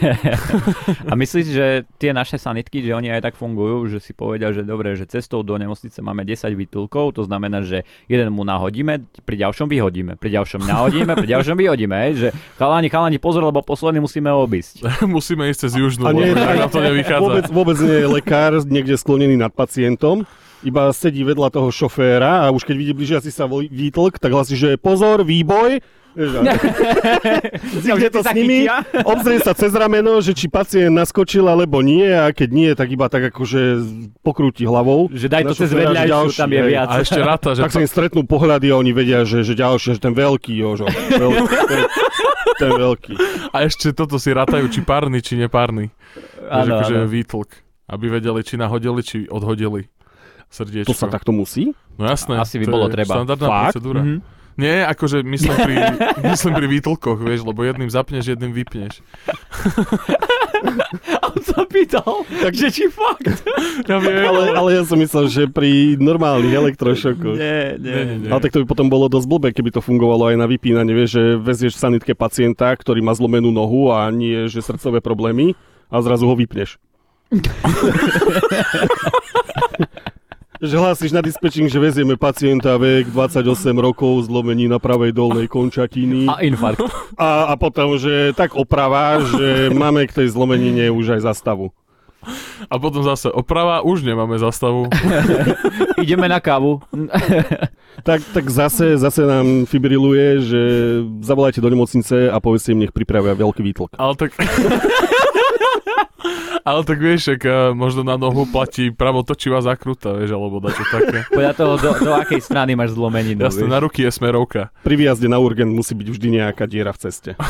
A 1.11 1.13
myslíš, 1.15 1.47
že 1.51 1.67
tie 1.99 2.11
naše 2.15 2.39
sanitky, 2.41 2.83
že 2.83 2.95
oni 2.95 3.11
aj 3.13 3.31
tak 3.31 3.35
fungujú, 3.35 3.89
že 3.91 3.99
si 4.01 4.13
povedia, 4.17 4.51
že 4.51 4.67
dobre, 4.67 4.95
že 4.95 5.09
cestou 5.09 5.43
do 5.43 5.55
nemocnice 5.59 6.01
máme 6.01 6.23
10 6.27 6.51
výtulkov, 6.55 7.19
to 7.19 7.23
znamená, 7.27 7.63
že 7.63 7.83
jeden 8.07 8.31
mu 8.33 8.43
nahodíme, 8.47 9.07
pri 9.25 9.37
ďalšom 9.41 9.67
vyhodíme, 9.69 10.17
pri 10.17 10.31
ďalšom 10.41 10.63
nahodíme, 10.65 11.13
pri 11.15 11.29
ďalšom 11.29 11.57
vyhodíme, 11.59 11.99
že 12.15 12.29
chalani, 12.57 12.89
chalani, 12.89 13.19
pozor, 13.19 13.45
lebo 13.47 13.61
posledný 13.65 14.03
musíme 14.03 14.31
obísť. 14.31 14.85
Musíme 15.15 15.47
ísť 15.47 15.69
cez 15.69 15.73
južnú, 15.79 16.05
A 16.07 16.13
nie, 16.13 16.33
lebo 16.33 16.43
nám 16.43 16.71
to 16.73 16.83
nevychádza. 16.83 17.23
Vôbec, 17.23 17.47
vôbec 17.53 17.77
nie 17.79 17.99
je 18.03 18.09
lekár 18.09 18.53
niekde 18.67 18.99
sklonený 18.99 19.39
nad 19.39 19.53
pacientom, 19.55 20.27
iba 20.65 20.91
sedí 20.97 21.21
vedľa 21.23 21.53
toho 21.53 21.69
šoféra 21.69 22.49
a 22.49 22.51
už 22.51 22.65
keď 22.65 22.77
vidí 22.81 22.93
blížiaci 22.97 23.29
sa 23.29 23.45
výtlk, 23.49 24.17
tak 24.17 24.33
hlasí, 24.33 24.57
že 24.57 24.81
pozor, 24.81 25.23
výboj. 25.23 25.85
Ide 27.91 28.07
to 28.15 28.23
s 28.23 28.31
nimi, 28.39 28.71
obzrie 29.03 29.43
sa 29.43 29.51
cez 29.51 29.75
rameno, 29.75 30.23
že 30.23 30.31
či 30.31 30.47
pacient 30.47 30.95
naskočil 30.95 31.43
alebo 31.43 31.83
nie 31.83 32.07
a 32.07 32.31
keď 32.31 32.49
nie, 32.55 32.71
tak 32.79 32.95
iba 32.95 33.11
tak 33.11 33.35
akože 33.35 33.83
pokrúti 34.23 34.63
hlavou. 34.63 35.11
Že 35.11 35.27
daj 35.27 35.43
to 35.51 35.55
cez 35.59 35.75
vedľajšiu, 35.75 36.39
tam 36.39 36.51
je 36.55 36.63
viac. 36.71 36.87
A 36.95 37.03
ešte 37.03 37.19
ráta, 37.19 37.59
že 37.59 37.67
Tak 37.67 37.75
sa 37.75 37.83
im 37.83 37.91
stretnú 37.91 38.23
pohľady 38.23 38.71
a 38.71 38.79
oni 38.79 38.95
vedia, 38.95 39.27
že, 39.27 39.43
že 39.43 39.59
ďalší, 39.59 39.99
že 39.99 40.01
ten 40.07 40.15
veľký, 40.15 40.55
Jožo. 40.55 40.87
Veľký, 40.87 41.57
ten, 41.67 41.83
ten 42.63 42.71
veľký. 42.71 43.15
A 43.51 43.67
ešte 43.67 43.91
toto 43.91 44.15
si 44.23 44.31
rátajú, 44.31 44.71
či 44.71 44.87
párny, 44.87 45.19
či 45.19 45.35
nepárny. 45.35 45.91
Áno, 46.47 46.79
akože 46.79 47.11
výtlk. 47.11 47.51
Aby 47.91 48.23
vedeli, 48.23 48.47
či 48.47 48.55
nahodili, 48.55 49.03
či 49.03 49.27
odhodili 49.27 49.91
srdiečko. 50.55 50.95
To 50.95 50.97
sa 50.97 51.11
takto 51.11 51.35
musí? 51.35 51.75
No 51.99 52.07
jasné. 52.07 52.39
Asi 52.39 52.63
by 52.63 52.65
to 52.65 52.75
bolo 52.75 52.87
je 52.87 52.95
treba. 52.95 53.15
Štandardná 53.19 53.49
Fakt? 53.51 53.65
procedúra. 53.75 54.03
Mhm. 54.07 54.19
Nie, 54.55 54.87
akože 54.87 55.27
myslím 55.27 55.57
pri, 55.67 55.75
myslím 56.31 56.53
pri 56.55 56.67
výtlkoch, 56.71 57.19
vieš, 57.19 57.43
lebo 57.43 57.67
jedným 57.67 57.91
zapneš, 57.91 58.39
jedným 58.39 58.55
vypneš. 58.55 59.03
A 61.21 61.29
on 61.29 61.43
sa 61.45 61.67
pýtal, 61.67 62.25
takže 62.41 62.71
či 62.71 62.87
fakt? 62.89 63.27
Ja 63.91 63.99
viem, 63.99 64.23
Ale, 64.23 64.55
ale 64.55 64.71
ja 64.79 64.83
som 64.87 64.97
myslel, 64.97 65.27
že 65.27 65.43
pri 65.51 65.99
normálnych 65.99 66.55
elektrošokoch. 66.55 67.35
Nie, 67.37 67.75
Nie, 67.77 68.01
nie, 68.07 68.17
nie. 68.25 68.31
Ale 68.31 68.41
tak 68.41 68.55
to 68.55 68.63
by 68.63 68.67
potom 68.71 68.87
bolo 68.87 69.11
dosť 69.11 69.27
blbé, 69.27 69.49
keby 69.51 69.75
to 69.75 69.83
fungovalo 69.83 70.31
aj 70.31 70.39
na 70.39 70.47
vypínanie, 70.47 70.95
vieš, 70.95 71.19
že 71.19 71.25
vezieš 71.37 71.75
v 71.77 71.83
sanitke 71.91 72.13
pacienta, 72.15 72.71
ktorý 72.71 73.03
má 73.03 73.13
zlomenú 73.13 73.51
nohu 73.51 73.91
a 73.91 74.07
nie, 74.15 74.47
že 74.47 74.63
srdcové 74.63 75.03
problémy 75.03 75.59
a 75.91 75.99
zrazu 76.01 76.31
ho 76.31 76.35
vypneš. 76.39 76.79
Že 80.65 80.77
hlásíš 80.81 81.13
na 81.13 81.21
dispečing, 81.21 81.69
že 81.69 81.77
vezieme 81.77 82.17
pacienta 82.17 82.81
vek 82.81 83.13
28 83.13 83.45
rokov, 83.77 84.25
zlomení 84.27 84.65
na 84.65 84.81
pravej 84.81 85.13
dolnej 85.13 85.47
končatiny 85.47 86.25
A 86.25 86.41
infarkt. 86.41 86.81
a, 87.21 87.53
a 87.53 87.55
potom, 87.61 88.01
že 88.01 88.33
tak 88.33 88.57
oprava, 88.57 89.21
že 89.21 89.69
máme 89.69 90.09
k 90.09 90.25
tej 90.25 90.33
zlomenine 90.33 90.89
už 90.89 91.21
aj 91.21 91.29
zastavu. 91.29 91.69
A 92.73 92.81
potom 92.81 93.05
zase 93.05 93.29
oprava, 93.29 93.85
už 93.85 94.01
nemáme 94.01 94.41
zastavu. 94.41 94.89
Ideme 96.01 96.25
na 96.25 96.41
kávu. 96.41 96.81
Tak, 98.01 98.25
tak 98.33 98.49
zase, 98.49 98.97
zase 98.97 99.29
nám 99.29 99.69
fibriluje, 99.69 100.41
že 100.41 100.63
zavolajte 101.21 101.61
do 101.61 101.69
nemocnice 101.69 102.33
a 102.33 102.41
povedzte 102.41 102.73
im, 102.73 102.81
nech 102.81 102.97
pripravia 102.97 103.37
veľký 103.37 103.61
výtlk. 103.61 103.91
Ale 104.01 104.17
tak... 104.17 104.33
Ale 106.65 106.81
tak 106.81 106.97
vieš, 106.97 107.37
ak 107.37 107.45
eh, 107.45 107.77
možno 107.77 108.09
na 108.09 108.17
nohu 108.17 108.49
platí 108.49 108.89
pravotočivá 108.89 109.61
zakruta, 109.61 110.17
vieš, 110.17 110.33
alebo 110.33 110.65
dačo 110.65 110.81
také. 110.89 111.29
Podľa 111.37 111.53
toho, 111.53 111.73
do, 111.77 111.91
do 112.01 112.13
akej 112.17 112.41
strany 112.41 112.73
máš 112.73 112.97
zlomeninu. 112.97 113.45
Jasne, 113.45 113.69
vieš. 113.69 113.75
na 113.77 113.79
ruky 113.85 114.01
je 114.09 114.11
smerovka. 114.11 114.73
Pri 114.81 114.97
výjazde 114.97 115.29
na 115.29 115.37
urgent 115.37 115.69
musí 115.69 115.93
byť 115.93 116.09
vždy 116.09 116.29
nejaká 116.41 116.65
diera 116.65 116.97
v 116.97 116.99
ceste. 117.05 117.31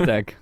Tak. 0.00 0.40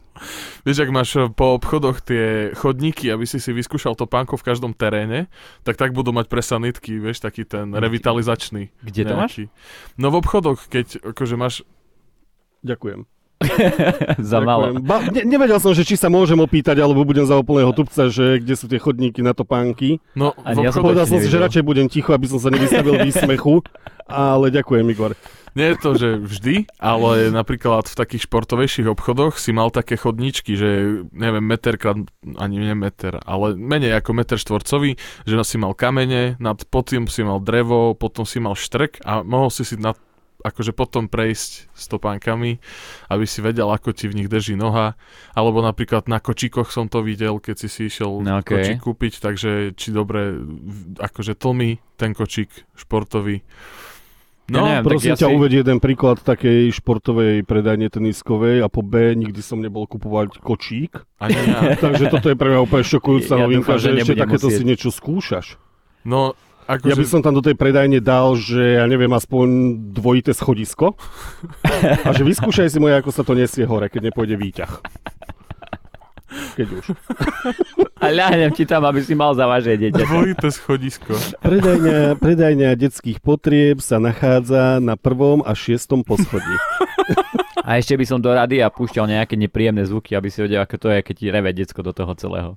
Vieš, 0.63 0.87
ak 0.87 0.91
máš 0.95 1.11
eh, 1.19 1.27
po 1.27 1.59
obchodoch 1.59 1.99
tie 1.99 2.55
chodníky, 2.55 3.11
aby 3.11 3.27
si 3.27 3.43
si 3.43 3.51
vyskúšal 3.51 3.99
to 3.99 4.07
pánko 4.07 4.39
v 4.39 4.47
každom 4.55 4.71
teréne, 4.71 5.27
tak 5.67 5.75
tak 5.75 5.91
budú 5.91 6.15
mať 6.15 6.31
pre 6.31 6.47
sanitky, 6.47 7.03
vieš, 7.03 7.27
taký 7.27 7.43
ten 7.43 7.75
revitalizačný. 7.75 8.71
Kde 8.87 9.03
to 9.03 9.15
máš? 9.19 9.35
nejaký. 9.35 9.45
No 9.99 10.15
v 10.15 10.23
obchodoch, 10.23 10.71
keď 10.71 11.11
akože 11.11 11.35
máš... 11.35 11.67
Ďakujem. 12.63 13.16
Za. 14.32 14.41
Ďakujem. 14.41 14.74
Ba, 14.80 14.97
ne, 15.12 15.22
nevedel 15.28 15.61
som, 15.61 15.76
že 15.76 15.84
či 15.84 16.01
sa 16.01 16.09
môžem 16.09 16.41
opýtať, 16.41 16.80
alebo 16.80 17.05
budem 17.05 17.28
za 17.28 17.37
úplného 17.37 17.70
tupca, 17.76 18.09
že 18.09 18.41
kde 18.41 18.55
sú 18.57 18.66
tie 18.66 18.80
chodníky 18.80 19.20
na 19.20 19.37
topánky. 19.37 20.01
No, 20.16 20.32
Ani 20.41 20.64
ja 20.64 20.72
som. 20.72 20.80
Povedal 20.80 21.05
som 21.05 21.20
si, 21.20 21.28
že 21.28 21.37
radšej 21.37 21.62
budem 21.64 21.87
ticho, 21.93 22.16
aby 22.16 22.26
som 22.26 22.41
sa 22.41 22.49
nevystavil 22.49 22.97
výsmechu, 23.05 23.61
ale 24.09 24.49
ďakujem, 24.49 24.87
Igor. 24.89 25.12
Nie 25.57 25.72
je 25.72 25.80
to, 25.80 25.91
že 25.97 26.09
vždy, 26.20 26.68
ale 26.76 27.32
napríklad 27.32 27.89
v 27.89 27.97
takých 27.97 28.28
športovejších 28.28 28.93
obchodoch 28.93 29.41
si 29.41 29.57
mal 29.57 29.72
také 29.72 29.97
chodníčky, 29.97 30.53
že 30.53 31.01
neviem, 31.16 31.41
meter 31.41 31.80
krát, 31.80 31.97
ani 32.37 32.61
nie 32.61 32.76
meter, 32.76 33.16
ale 33.24 33.57
menej 33.57 33.97
ako 33.97 34.12
meter 34.12 34.37
štvorcový, 34.37 35.01
že 35.24 35.34
si 35.49 35.57
mal 35.57 35.72
kamene, 35.72 36.37
nad 36.45 36.61
potom 36.68 37.09
si 37.09 37.24
mal 37.24 37.41
drevo, 37.41 37.97
potom 37.97 38.28
si 38.28 38.37
mal 38.37 38.53
štrk 38.53 39.01
a 39.01 39.24
mohol 39.24 39.49
si 39.49 39.64
si 39.64 39.80
nad, 39.80 39.97
akože 40.39 40.70
potom 40.70 41.07
prejsť 41.07 41.70
stopánkami, 41.72 42.59
aby 43.07 43.24
si 43.24 43.39
vedel, 43.39 43.66
ako 43.66 43.91
ti 43.91 44.05
v 44.05 44.16
nich 44.16 44.26
drží 44.26 44.55
noha. 44.55 44.95
Alebo 45.32 45.59
napríklad 45.59 46.05
na 46.05 46.18
kočíkoch 46.18 46.68
som 46.68 46.87
to 46.87 47.01
videl, 47.01 47.37
keď 47.37 47.57
si 47.57 47.68
si 47.68 47.80
išiel 47.87 48.18
No, 48.18 48.39
okej. 48.39 48.45
kočík 48.45 48.80
kúpiť, 48.80 49.12
takže 49.18 49.51
či 49.72 49.89
dobre 49.91 50.37
akože 50.97 51.32
tlmi 51.32 51.78
ten 51.95 52.11
kočík 52.11 52.49
športový. 52.74 53.41
Ja 54.47 54.53
No, 54.53 54.62
neviem, 54.62 54.78
tak 54.78 54.91
Prosím 54.93 55.09
ja 55.09 55.16
ťa, 55.16 55.26
si- 55.26 55.34
uvedie 55.34 55.59
jeden 55.59 55.78
príklad 55.78 56.16
takej 56.20 56.70
športovej 56.72 57.43
predajne 57.43 57.89
teniskovej 57.89 58.62
a 58.62 58.68
po 58.68 58.78
B 58.80 59.11
nikdy 59.12 59.41
som 59.41 59.59
nebol 59.59 59.84
kupovať 59.84 60.39
kočík. 60.39 60.95
ani 61.18 61.34
ja. 61.34 61.74
Takže 61.82 62.07
toto 62.09 62.28
je 62.28 62.37
pre 62.37 62.49
mňa 62.49 62.61
úplne 62.61 62.84
šokujúca 62.84 63.32
Ja 63.32 63.43
novinka, 63.43 63.74
dúfam, 63.74 63.80
že 63.80 63.91
že 63.91 63.99
ešte 64.05 64.14
takéto 64.16 64.47
musieť. 64.47 64.55
si 64.57 64.62
niečo 64.64 64.89
skúšaš. 64.89 65.47
No, 66.05 66.39
akože... 66.67 66.91
Ja 66.91 66.99
by 66.99 67.07
som 67.07 67.23
tam 67.23 67.39
do 67.39 67.43
tej 67.43 67.55
predajne 67.55 68.03
dal, 68.03 68.35
že 68.35 68.79
ja 68.79 68.85
neviem, 68.91 69.11
aspoň 69.14 69.47
dvojité 69.95 70.35
schodisko. 70.35 70.99
A 72.03 72.11
že 72.12 72.27
vyskúšaj 72.27 72.75
si 72.75 72.79
moje, 72.83 72.99
ako 72.99 73.11
sa 73.14 73.23
to 73.23 73.33
nesie 73.39 73.64
hore, 73.64 73.87
keď 73.87 74.11
nepôjde 74.12 74.37
výťah. 74.37 74.73
Keď 76.59 76.69
už. 76.69 76.87
A 77.97 78.12
ľahnem 78.12 78.53
ti 78.53 78.69
tam, 78.69 78.85
aby 78.85 79.01
si 79.01 79.17
mal 79.17 79.33
zavažie 79.33 79.79
dieťa. 79.81 80.05
Dvojité 80.05 80.49
schodisko. 80.53 81.17
Predajňa, 81.41 82.21
predajňa 82.21 82.77
detských 82.77 83.25
potrieb 83.25 83.81
sa 83.81 83.97
nachádza 83.97 84.83
na 84.83 85.01
prvom 85.01 85.41
a 85.47 85.57
šiestom 85.57 86.05
poschodí. 86.05 86.57
A 87.67 87.81
ešte 87.81 87.97
by 87.97 88.05
som 88.05 88.19
do 88.21 88.31
rady 88.31 88.61
a 88.61 88.69
púšťal 88.69 89.11
nejaké 89.11 89.35
nepríjemné 89.35 89.87
zvuky, 89.89 90.12
aby 90.12 90.29
si 90.29 90.39
vedel, 90.45 90.61
ako 90.61 90.77
to 90.77 90.89
je, 90.93 90.99
keď 91.03 91.14
ti 91.17 91.27
reve 91.33 91.51
decko 91.57 91.81
do 91.81 91.91
toho 91.97 92.12
celého. 92.14 92.51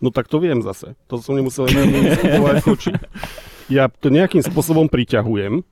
No 0.00 0.08
tak 0.08 0.32
to 0.32 0.40
viem 0.40 0.64
zase. 0.64 0.96
To 1.12 1.20
som 1.20 1.36
nemusel 1.36 1.68
skupovať 1.68 2.56
kočík. 2.64 2.96
Ja 3.70 3.86
to 3.86 4.10
nejakým 4.10 4.42
spôsobom 4.42 4.90
priťahujem, 4.90 5.62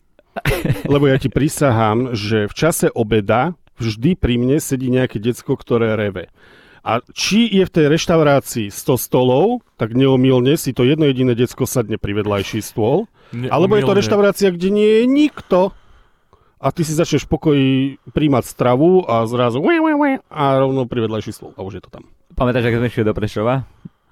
lebo 0.87 1.05
ja 1.09 1.17
ti 1.19 1.33
prisahám, 1.33 2.15
že 2.15 2.47
v 2.47 2.55
čase 2.55 2.87
obeda 2.93 3.59
vždy 3.81 4.15
pri 4.15 4.39
mne 4.39 4.63
sedí 4.63 4.93
nejaké 4.93 5.19
decko, 5.19 5.59
ktoré 5.59 5.99
reve. 5.99 6.31
A 6.87 7.03
či 7.13 7.51
je 7.51 7.67
v 7.67 7.75
tej 7.75 7.87
reštaurácii 7.91 8.71
100 8.71 8.97
stolov, 8.97 9.67
tak 9.77 9.93
neomilne 9.93 10.55
si 10.55 10.71
to 10.73 10.87
jedno 10.87 11.11
jediné 11.11 11.35
decko 11.35 11.67
sadne 11.67 11.99
pri 11.99 12.23
vedľajší 12.23 12.63
stôl. 12.63 13.11
Ne, 13.35 13.51
Alebo 13.53 13.77
je 13.77 13.85
to 13.85 13.99
reštaurácia, 13.99 14.49
kde 14.55 14.73
nie 14.73 14.91
je 15.03 15.05
nikto. 15.05 15.59
A 16.59 16.75
ty 16.75 16.83
si 16.83 16.91
začneš 16.97 17.29
v 17.29 17.33
pokoji 17.39 17.69
príjmať 18.11 18.45
stravu 18.51 19.07
a 19.07 19.23
zrazu 19.31 19.63
a 20.27 20.43
rovno 20.59 20.91
pri 20.91 21.07
vedľajší 21.07 21.33
stôl. 21.35 21.53
A 21.55 21.63
už 21.63 21.79
je 21.79 21.83
to 21.87 21.91
tam. 21.93 22.09
Pamätáš, 22.35 22.71
ako 22.71 22.79
sme 22.83 22.89
šli 22.91 23.05
do 23.07 23.15
Prešova? 23.15 23.55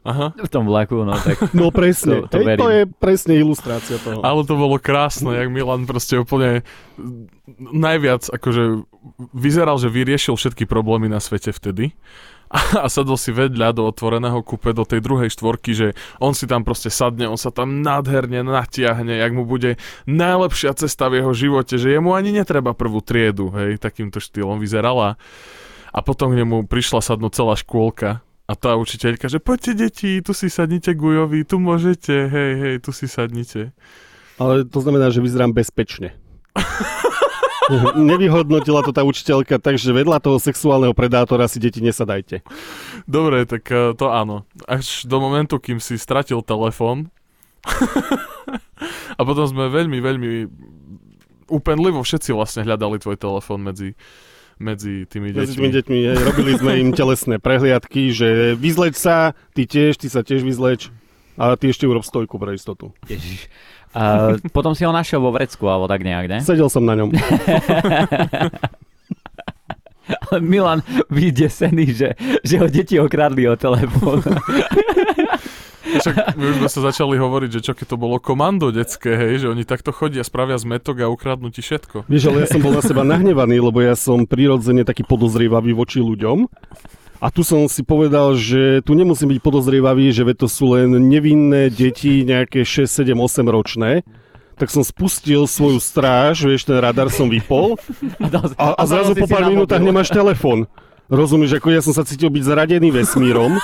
Aha. 0.06 0.26
V 0.38 0.50
tom 0.50 0.70
vlaku, 0.70 1.02
no 1.02 1.18
tak. 1.18 1.50
No 1.58 1.74
presne, 1.74 2.22
To- 2.24 2.30
to 2.30 2.38
to, 2.38 2.66
je 2.70 2.82
presne 2.86 3.34
ilustrácia 3.34 3.98
toho. 3.98 4.22
Ale 4.22 4.46
to 4.46 4.54
bolo 4.54 4.78
krásne, 4.78 5.34
jak 5.34 5.50
Milan 5.50 5.82
proste 5.84 6.22
úplne 6.22 6.62
najviac 7.58 8.30
akože 8.30 8.86
vyzeral, 9.34 9.76
že 9.82 9.90
vyriešil 9.90 10.38
všetky 10.38 10.64
problémy 10.64 11.10
na 11.10 11.18
svete 11.18 11.50
vtedy 11.50 11.92
a, 12.46 12.86
a 12.86 12.86
sadol 12.86 13.18
si 13.18 13.34
vedľa 13.34 13.74
do 13.74 13.82
otvoreného 13.90 14.38
kupe 14.46 14.70
do 14.70 14.86
tej 14.86 15.02
druhej 15.02 15.30
štvorky, 15.34 15.74
že 15.74 15.86
on 16.22 16.30
si 16.30 16.46
tam 16.46 16.62
proste 16.62 16.90
sadne, 16.94 17.26
on 17.26 17.38
sa 17.38 17.50
tam 17.50 17.82
nádherne 17.82 18.46
natiahne, 18.46 19.18
jak 19.18 19.32
mu 19.34 19.42
bude 19.42 19.78
najlepšia 20.06 20.78
cesta 20.78 21.10
v 21.10 21.22
jeho 21.22 21.32
živote, 21.34 21.74
že 21.74 21.90
jemu 21.90 22.14
ani 22.14 22.30
netreba 22.30 22.70
prvú 22.70 23.02
triedu, 23.02 23.50
hej, 23.50 23.82
takýmto 23.82 24.22
štýlom 24.22 24.62
vyzerala. 24.62 25.18
A 25.96 25.98
potom 26.04 26.28
k 26.28 26.44
nemu 26.44 26.68
prišla 26.68 27.00
sadnúť 27.00 27.32
celá 27.40 27.56
škôlka 27.56 28.20
a 28.46 28.52
tá 28.54 28.78
učiteľka, 28.78 29.26
že 29.26 29.42
poďte 29.42 29.72
deti, 29.74 30.22
tu 30.22 30.30
si 30.30 30.46
sadnite 30.46 30.94
Gujovi, 30.94 31.42
tu 31.42 31.58
môžete, 31.58 32.30
hej, 32.30 32.52
hej, 32.62 32.74
tu 32.78 32.94
si 32.94 33.10
sadnite. 33.10 33.74
Ale 34.38 34.62
to 34.62 34.78
znamená, 34.78 35.10
že 35.10 35.18
vyzerám 35.18 35.50
bezpečne. 35.50 36.14
Nevyhodnotila 37.98 38.86
to 38.86 38.94
tá 38.94 39.02
učiteľka, 39.02 39.58
takže 39.58 39.90
vedľa 39.90 40.22
toho 40.22 40.38
sexuálneho 40.38 40.94
predátora 40.94 41.50
si 41.50 41.58
deti 41.58 41.82
nesadajte. 41.82 42.46
Dobre, 43.10 43.42
tak 43.50 43.66
eh, 43.74 43.90
to 43.98 44.14
áno. 44.14 44.46
Až 44.70 45.10
do 45.10 45.18
momentu, 45.18 45.58
kým 45.58 45.82
si 45.82 45.98
stratil 45.98 46.46
telefón. 46.46 47.10
a 49.18 49.20
potom 49.26 49.46
sme 49.50 49.66
veľmi, 49.66 49.98
veľmi 49.98 50.30
úpenlivo 51.50 51.98
všetci 52.06 52.30
vlastne 52.30 52.62
hľadali 52.62 53.02
tvoj 53.02 53.18
telefón 53.18 53.66
medzi, 53.66 53.98
medzi 54.56 55.04
tými 55.04 55.32
Medzi 55.32 55.52
deťmi. 55.52 55.56
tými 55.56 55.70
deťmi, 55.72 55.98
hej, 56.02 56.18
robili 56.24 56.52
sme 56.56 56.72
im 56.80 56.90
telesné 56.92 57.36
prehliadky, 57.36 58.08
že 58.10 58.56
vyzleč 58.56 58.96
sa, 58.96 59.36
ty 59.52 59.68
tiež, 59.68 60.00
ty 60.00 60.08
sa 60.08 60.24
tiež 60.24 60.40
vyzleč. 60.40 60.88
A 61.36 61.52
ty 61.52 61.68
ešte 61.68 61.84
urob 61.84 62.00
stojku 62.00 62.40
pre 62.40 62.56
istotu. 62.56 62.96
Ježiš. 63.04 63.52
A 63.92 64.36
potom 64.52 64.72
si 64.72 64.88
ho 64.88 64.92
našiel 64.92 65.20
vo 65.20 65.28
vrecku, 65.32 65.68
alebo 65.68 65.84
tak 65.84 66.00
nejak, 66.00 66.26
ne? 66.28 66.38
Sedel 66.40 66.72
som 66.72 66.84
na 66.84 66.96
ňom. 66.96 67.12
Milan 70.40 70.80
vydesený, 71.10 71.86
že, 71.92 72.08
že 72.46 72.54
ho 72.56 72.70
deti 72.70 72.94
okradli 72.96 73.50
o 73.50 73.56
telefón. 73.58 74.22
Však 76.02 76.36
my 76.36 76.44
už 76.52 76.56
sme 76.60 76.70
sa 76.70 76.80
začali 76.92 77.16
hovoriť, 77.16 77.50
že 77.58 77.60
čo 77.64 77.72
keď 77.72 77.86
to 77.92 77.96
bolo 77.96 78.16
komando 78.20 78.68
detské, 78.70 79.16
hej, 79.16 79.44
že 79.44 79.50
oni 79.52 79.64
takto 79.64 79.90
chodia, 79.90 80.22
spravia 80.26 80.56
zmetok 80.60 81.02
a 81.02 81.10
ukradnú 81.10 81.48
ti 81.52 81.64
všetko. 81.64 82.06
Vieš, 82.06 82.30
ale 82.30 82.44
ja 82.44 82.48
som 82.50 82.60
bol 82.60 82.74
na 82.74 82.82
seba 82.82 83.02
nahnevaný, 83.02 83.60
lebo 83.60 83.80
ja 83.80 83.96
som 83.96 84.28
prirodzene 84.28 84.84
taký 84.84 85.02
podozrievavý 85.04 85.72
voči 85.72 86.02
ľuďom. 86.02 86.46
A 87.16 87.32
tu 87.32 87.40
som 87.40 87.64
si 87.64 87.80
povedal, 87.80 88.36
že 88.36 88.84
tu 88.84 88.92
nemusím 88.92 89.32
byť 89.32 89.40
podozrievavý, 89.40 90.12
že 90.12 90.22
to 90.36 90.46
sú 90.46 90.76
len 90.76 90.92
nevinné 91.08 91.72
deti, 91.72 92.22
nejaké 92.28 92.60
6, 92.60 92.84
7, 92.84 93.16
8 93.16 93.48
ročné. 93.48 94.04
Tak 94.56 94.72
som 94.72 94.80
spustil 94.80 95.44
svoju 95.44 95.76
stráž, 95.80 96.48
vieš, 96.48 96.64
ten 96.64 96.80
radar 96.80 97.12
som 97.12 97.28
vypol 97.28 97.76
a, 98.56 98.72
a 98.72 98.82
zrazu 98.88 99.12
po 99.12 99.28
pár 99.28 99.52
minútach 99.52 99.84
nemáš 99.84 100.08
telefón. 100.08 100.64
Rozumieš, 101.06 101.62
ako 101.62 101.68
ja 101.70 101.78
som 101.78 101.94
sa 101.94 102.02
cítil 102.02 102.26
byť 102.34 102.42
zradený 102.42 102.90
vesmírom. 102.90 103.62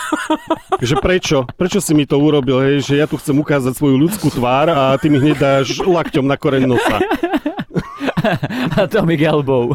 že 0.79 0.95
prečo? 1.03 1.43
Prečo 1.59 1.83
si 1.83 1.91
mi 1.91 2.07
to 2.07 2.15
urobil, 2.23 2.63
hej? 2.63 2.87
Že 2.87 2.95
ja 3.03 3.07
tu 3.11 3.19
chcem 3.19 3.35
ukázať 3.35 3.75
svoju 3.75 3.99
ľudskú 3.99 4.31
tvár 4.31 4.71
a 4.71 4.95
ty 5.03 5.11
mi 5.11 5.19
hneď 5.19 5.37
dáš 5.39 5.83
lakťom 5.83 6.23
na 6.23 6.39
koreň 6.39 6.71
nosa. 6.71 7.03
Atomic 8.79 9.19
Elbow. 9.27 9.75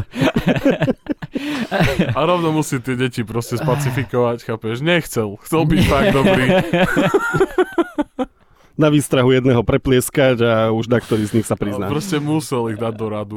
A 2.16 2.20
rovno 2.24 2.56
musí 2.56 2.80
tie 2.80 2.96
deti 2.96 3.20
proste 3.20 3.60
spacifikovať, 3.60 4.48
chápeš? 4.48 4.80
Nechcel, 4.80 5.36
chcel 5.44 5.62
byť 5.68 5.80
fakt 5.84 6.16
dobrý. 6.16 6.46
Na 8.78 8.88
výstrahu 8.88 9.34
jedného 9.34 9.60
preplieskať 9.66 10.40
a 10.40 10.52
už 10.70 10.86
na 10.88 11.02
ktorý 11.02 11.26
z 11.26 11.32
nich 11.36 11.46
sa 11.50 11.58
prizná. 11.58 11.90
Proste 11.90 12.22
musel 12.22 12.72
ich 12.72 12.78
dať 12.80 12.94
do 12.96 13.06
radu. 13.10 13.36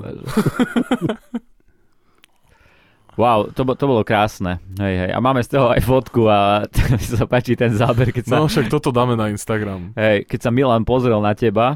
Wow, 3.19 3.51
to, 3.51 3.67
bo- 3.67 3.75
to 3.75 3.85
bolo 3.85 4.01
krásne. 4.01 4.63
Hej, 4.79 4.95
hej. 4.97 5.11
A 5.11 5.19
máme 5.19 5.43
z 5.43 5.51
toho 5.51 5.67
aj 5.69 5.83
fotku 5.83 6.25
a 6.25 6.63
mi 6.95 7.03
sa 7.03 7.27
páči 7.27 7.59
ten 7.59 7.75
záber, 7.75 8.09
keď 8.09 8.23
sa, 8.23 8.35
No 8.39 8.47
však 8.47 8.71
toto 8.71 8.89
dáme 8.89 9.19
na 9.19 9.27
Instagram. 9.27 9.91
hej, 9.95 10.23
keď 10.25 10.39
sa 10.39 10.49
Milan 10.49 10.87
pozrel 10.87 11.19
na 11.19 11.35
teba 11.35 11.75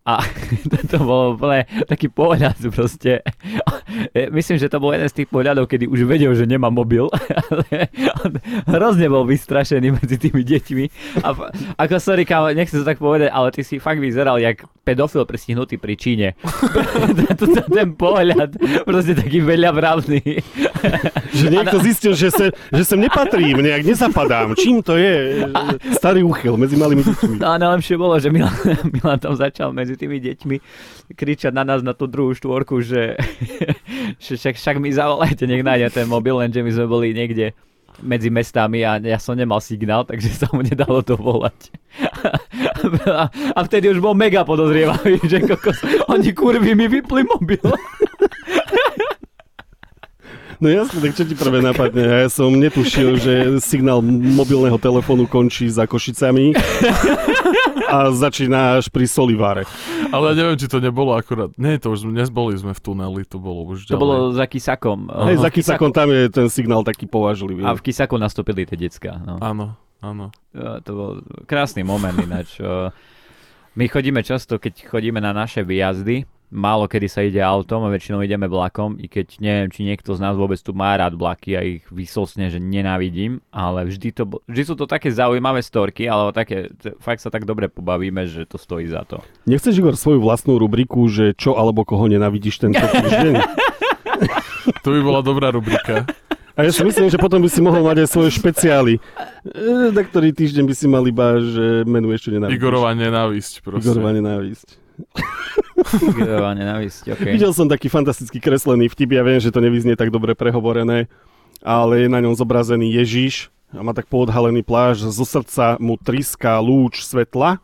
a 0.00 0.22
to 0.90 0.96
bolo 0.96 1.34
úplne 1.34 1.66
taký 1.84 2.08
pohľad 2.08 2.56
proste. 2.70 3.20
Myslím, 4.30 4.56
že 4.58 4.68
to 4.68 4.80
bol 4.80 4.92
jeden 4.94 5.08
z 5.08 5.22
tých 5.22 5.28
pohľadov, 5.28 5.68
kedy 5.68 5.86
už 5.86 6.08
vedel, 6.08 6.32
že 6.32 6.48
nemá 6.48 6.72
mobil, 6.72 7.08
ale 7.50 7.88
on 8.24 8.32
hrozne 8.70 9.06
bol 9.10 9.24
vystrašený 9.28 9.88
medzi 9.96 10.16
tými 10.16 10.42
deťmi. 10.42 10.84
A 11.24 11.28
ako 11.80 11.96
sorry, 12.00 12.24
kámo, 12.24 12.52
nechcem 12.52 12.80
to 12.80 12.86
tak 12.86 12.98
povedať, 12.98 13.30
ale 13.30 13.52
ty 13.52 13.62
si 13.64 13.82
fakt 13.82 14.00
vyzeral 14.00 14.40
jak 14.40 14.64
pedofil 14.84 15.22
prestihnutý 15.28 15.76
pri 15.76 15.94
Číne. 15.94 16.28
ten 17.76 17.94
pohľad, 17.94 18.58
proste 18.82 19.14
taký 19.14 19.44
veľa 19.44 19.70
vravný. 19.70 20.42
Že 21.30 21.46
niekto 21.50 21.76
zistil, 21.80 22.12
že, 22.18 22.28
se, 22.30 22.46
že 22.50 22.82
sem 22.84 23.00
nepatrím, 23.00 23.62
nejak 23.62 23.86
nezapadám. 23.86 24.58
Čím 24.58 24.82
to 24.82 24.96
je? 24.96 25.46
Starý 25.94 26.26
úchyl 26.26 26.56
medzi 26.56 26.74
malými 26.74 27.02
deťmi. 27.06 27.36
No 27.38 27.54
a 27.54 27.56
najlepšie 27.60 27.96
bolo, 27.96 28.18
že 28.18 28.32
Milan, 28.32 28.54
Milan 28.94 29.18
tam 29.22 29.34
začal 29.38 29.70
medzi 29.70 29.94
tými 29.94 30.18
deťmi 30.18 30.56
kričať 31.14 31.52
na 31.54 31.66
nás 31.66 31.82
na 31.82 31.94
tú 31.94 32.06
druhú 32.06 32.34
štvorku, 32.34 32.82
že, 32.82 33.18
že 34.24 34.32
však, 34.38 34.54
však 34.58 34.76
mi 34.78 34.90
zavolajte, 34.94 35.46
nech 35.46 35.62
nájde 35.62 36.02
ten 36.02 36.06
mobil, 36.06 36.38
lenže 36.38 36.62
my 36.62 36.70
sme 36.70 36.86
boli 36.86 37.14
niekde 37.14 37.54
medzi 38.00 38.32
mestami 38.32 38.80
a 38.86 38.96
ja 38.96 39.20
som 39.20 39.36
nemal 39.36 39.60
signál, 39.60 40.08
takže 40.08 40.32
sa 40.32 40.48
mu 40.54 40.64
nedalo 40.64 41.04
to 41.04 41.20
volať. 41.20 41.74
A, 43.04 43.28
a 43.56 43.60
vtedy 43.66 43.92
už 43.92 44.00
bol 44.00 44.16
mega 44.16 44.46
podozrievavý, 44.46 45.20
že 45.24 45.44
kokos, 45.44 45.84
oni 46.08 46.32
kurvy 46.32 46.72
mi 46.72 46.88
vypli 46.88 47.22
mobil. 47.28 47.60
No 50.60 50.68
jasne, 50.68 51.00
tak 51.00 51.16
čo 51.16 51.24
ti 51.24 51.32
prvé 51.32 51.64
napadne? 51.64 52.04
Ja 52.04 52.28
som 52.28 52.52
netušil, 52.52 53.16
že 53.16 53.32
signál 53.64 54.04
mobilného 54.04 54.76
telefónu 54.76 55.24
končí 55.24 55.72
za 55.72 55.88
Košicami 55.88 56.52
a 57.88 58.12
začína 58.12 58.76
až 58.76 58.92
pri 58.92 59.08
Soliváre. 59.08 59.64
Ale 60.12 60.30
ja 60.30 60.34
neviem, 60.36 60.60
či 60.60 60.68
to 60.68 60.76
nebolo 60.78 61.16
akurát. 61.16 61.48
Nie, 61.56 61.80
to 61.80 61.96
už 61.96 62.04
dnes 62.04 62.28
boli 62.28 62.60
sme 62.60 62.76
v 62.76 62.80
tuneli, 62.80 63.24
to 63.24 63.40
bolo 63.40 63.72
už 63.72 63.88
To 63.88 63.96
ďalej. 63.96 64.02
bolo 64.04 64.14
za 64.36 64.44
Kisakom. 64.44 65.08
Hej, 65.08 65.36
za 65.40 65.48
Kisakom 65.48 65.90
tam 65.96 66.12
je 66.12 66.28
ten 66.28 66.46
signál 66.52 66.84
taký 66.84 67.08
považlivý. 67.08 67.64
A 67.64 67.72
v 67.72 67.80
Kisaku 67.80 68.20
nastúpili 68.20 68.68
tie 68.68 68.76
decka. 68.76 69.16
No. 69.16 69.40
Áno, 69.40 69.80
áno. 70.04 70.28
To 70.84 70.90
bol 70.92 71.10
krásny 71.48 71.80
moment 71.80 72.20
ináč. 72.20 72.60
My 73.72 73.88
chodíme 73.88 74.20
často, 74.20 74.60
keď 74.60 74.92
chodíme 74.92 75.24
na 75.24 75.32
naše 75.32 75.64
výjazdy, 75.64 76.28
málo 76.50 76.90
kedy 76.90 77.06
sa 77.06 77.22
ide 77.22 77.38
autom 77.38 77.86
a 77.86 77.94
väčšinou 77.94 78.20
ideme 78.26 78.50
vlakom, 78.50 78.98
i 78.98 79.06
keď 79.06 79.38
neviem, 79.38 79.70
či 79.70 79.86
niekto 79.86 80.12
z 80.12 80.20
nás 80.20 80.34
vôbec 80.34 80.58
tu 80.58 80.74
má 80.74 80.98
rád 80.98 81.14
vlaky 81.14 81.50
a 81.54 81.62
ich 81.62 81.86
vysosne, 81.88 82.50
že 82.50 82.58
nenávidím, 82.58 83.38
ale 83.54 83.86
vždy, 83.86 84.08
to, 84.10 84.22
vždy 84.50 84.62
sú 84.66 84.74
to 84.74 84.90
také 84.90 85.14
zaujímavé 85.14 85.62
storky, 85.62 86.10
ale 86.10 86.34
také, 86.34 86.74
fakt 86.98 87.22
sa 87.22 87.30
tak 87.30 87.46
dobre 87.46 87.70
pobavíme, 87.70 88.26
že 88.26 88.44
to 88.44 88.58
stojí 88.58 88.90
za 88.90 89.06
to. 89.06 89.22
Nechceš, 89.46 89.78
Igor, 89.78 89.94
svoju 89.94 90.18
vlastnú 90.18 90.58
rubriku, 90.58 91.06
že 91.06 91.32
čo 91.38 91.54
alebo 91.54 91.86
koho 91.86 92.10
nenavidíš 92.10 92.60
tento 92.60 92.82
týždeň? 92.94 93.34
To 94.84 94.88
by 94.92 95.00
bola 95.00 95.20
dobrá 95.24 95.48
rubrika. 95.54 96.04
A 96.58 96.66
ja 96.68 96.76
si 96.76 96.84
myslím, 96.84 97.08
že 97.08 97.16
potom 97.16 97.40
by 97.40 97.48
si 97.48 97.64
mohol 97.64 97.80
mať 97.80 98.04
aj 98.04 98.08
svoje 98.10 98.30
špeciály. 98.36 99.00
Na 99.96 100.02
ktorý 100.04 100.34
týždeň 100.36 100.64
by 100.68 100.74
si 100.76 100.86
mal 100.90 101.00
iba, 101.08 101.40
že 101.40 101.88
menuješ, 101.88 102.28
čo 102.28 102.30
nenávidíš. 102.36 102.58
Igorova 102.60 102.92
nenávisť 102.92 103.64
proste. 103.64 103.86
Igorova 103.88 104.12
nenávisť. 104.12 104.89
Grová 106.16 106.52
nenávisť, 106.54 107.14
okay. 107.16 107.32
Videl 107.34 107.52
som 107.56 107.66
taký 107.66 107.88
fantasticky 107.88 108.38
kreslený 108.38 108.92
vtip, 108.92 109.16
ja 109.16 109.22
viem, 109.24 109.40
že 109.40 109.52
to 109.52 109.64
nevyznie 109.64 109.96
tak 109.96 110.12
dobre 110.12 110.36
prehovorené, 110.36 111.08
ale 111.64 112.04
je 112.04 112.08
na 112.08 112.20
ňom 112.20 112.36
zobrazený 112.36 112.92
Ježiš 113.00 113.48
a 113.72 113.80
má 113.80 113.94
tak 113.94 114.10
poodhalený 114.10 114.66
pláž, 114.66 115.06
zo 115.06 115.24
srdca 115.26 115.78
mu 115.78 115.94
triská 115.96 116.58
lúč 116.58 117.06
svetla 117.06 117.62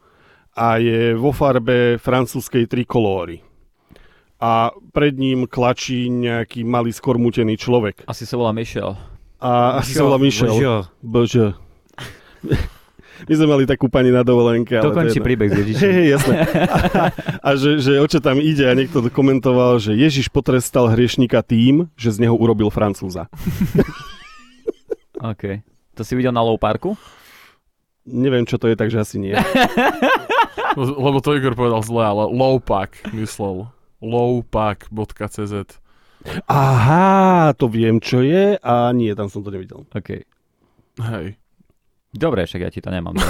a 0.56 0.80
je 0.80 1.12
vo 1.12 1.34
farbe 1.34 2.00
francúzskej 2.00 2.64
trikolóry. 2.64 3.44
A 4.36 4.68
pred 4.92 5.16
ním 5.16 5.48
klačí 5.48 6.12
nejaký 6.12 6.60
malý 6.60 6.92
skormutený 6.92 7.56
človek. 7.56 8.04
Asi 8.04 8.28
sa 8.28 8.36
volá 8.36 8.52
Michel. 8.52 8.92
A 9.40 9.80
asi 9.80 9.96
sa 9.96 10.04
volá 10.04 10.20
Michel. 10.20 10.52
Bože. 11.00 11.56
My 13.24 13.32
sme 13.32 13.46
mali 13.46 13.64
takú 13.64 13.88
pani 13.88 14.08
na 14.08 14.20
dovolenke. 14.20 14.76
ale 14.76 14.84
to 14.84 14.92
Dokončí 14.92 15.18
jedno. 15.18 15.26
príbeh 15.26 15.48
s 15.48 15.56
Ježišom. 15.60 15.80
hej, 15.82 16.06
jasné. 16.12 16.34
A, 16.68 17.02
a 17.40 17.50
že, 17.54 17.70
že 17.78 17.92
o 17.96 18.04
čo 18.04 18.18
tam 18.18 18.36
ide 18.36 18.62
a 18.62 18.72
niekto 18.72 19.00
komentoval, 19.06 19.76
že 19.78 19.92
Ježiš 19.92 20.28
potrestal 20.28 20.88
hriešnika 20.88 21.40
tým, 21.40 21.88
že 21.94 22.12
z 22.12 22.20
neho 22.22 22.34
urobil 22.34 22.68
Francúza. 22.68 23.26
OK. 25.22 25.64
To 25.94 26.04
si 26.04 26.12
videl 26.12 26.30
na 26.30 26.44
Low 26.44 26.56
Parku? 26.56 26.92
Neviem, 28.04 28.44
čo 28.44 28.54
to 28.54 28.68
je, 28.68 28.76
takže 28.76 29.00
asi 29.00 29.16
nie. 29.18 29.34
Lebo 30.76 31.18
to 31.18 31.32
Igor 31.32 31.56
povedal 31.56 31.80
zle, 31.80 32.04
ale 32.04 32.24
lowpack 32.28 33.00
myslel. 33.10 33.72
lowpack.cz 33.98 35.80
Aha, 36.44 37.54
to 37.54 37.66
viem, 37.66 37.96
čo 37.96 38.20
je 38.20 38.58
a 38.58 38.74
nie, 38.90 39.14
tam 39.14 39.26
som 39.26 39.40
to 39.40 39.48
nevidel. 39.48 39.86
OK. 39.88 40.26
Hej. 40.98 41.26
Dobre, 42.16 42.48
však 42.48 42.60
ja 42.60 42.70
ti 42.72 42.80
to 42.80 42.90
nemám. 42.90 43.14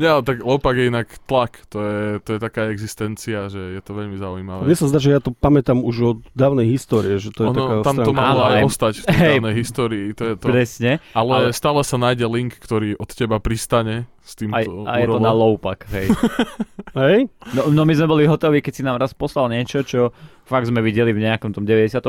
Ja, 0.00 0.24
tak 0.24 0.40
lowpack 0.40 0.80
je 0.80 0.84
inak 0.88 1.08
tlak. 1.28 1.60
To 1.76 1.84
je, 1.84 2.04
to 2.24 2.28
je 2.32 2.38
taká 2.40 2.72
existencia, 2.72 3.52
že 3.52 3.76
je 3.76 3.80
to 3.84 3.92
veľmi 3.92 4.16
zaujímavé. 4.16 4.64
Mne 4.64 4.78
sa 4.80 4.88
zdá, 4.88 4.96
že 4.96 5.12
ja 5.12 5.20
to 5.20 5.36
pamätám 5.36 5.84
už 5.84 5.96
od 6.00 6.18
dávnej 6.32 6.72
histórie, 6.72 7.20
že 7.20 7.28
to 7.28 7.44
je 7.44 7.48
taká 7.52 7.74
ono, 7.80 7.84
tam 7.84 7.96
to 8.00 8.12
malo 8.16 8.48
aj 8.48 8.64
ostať 8.64 8.94
v 8.96 9.04
tej 9.04 9.18
hej. 9.20 9.28
dávnej 9.36 9.54
histórii. 9.60 10.06
To 10.16 10.22
je 10.24 10.34
to. 10.40 10.46
Presne. 10.48 10.92
Ale, 11.12 11.52
ale- 11.52 11.52
stále 11.52 11.84
sa 11.84 12.00
nájde 12.00 12.24
link, 12.32 12.56
ktorý 12.56 12.96
od 12.96 13.12
teba 13.12 13.36
pristane 13.44 14.08
s 14.24 14.32
týmto 14.40 14.56
Aj, 14.56 14.64
a 14.88 14.92
je 15.04 15.06
to 15.12 15.20
na 15.20 15.36
URL. 15.36 15.40
low 15.44 15.54
pack, 15.60 15.84
hej. 15.92 16.08
Hej? 17.00 17.30
No, 17.54 17.70
no 17.70 17.82
my 17.86 17.94
sme 17.94 18.06
boli 18.10 18.24
hotoví, 18.26 18.58
keď 18.64 18.72
si 18.74 18.82
nám 18.82 18.98
raz 18.98 19.14
poslal 19.14 19.46
niečo, 19.52 19.86
čo 19.86 20.10
fakt 20.42 20.66
sme 20.66 20.82
videli 20.82 21.14
v 21.14 21.22
nejakom 21.22 21.54
tom 21.54 21.62
98. 21.62 22.08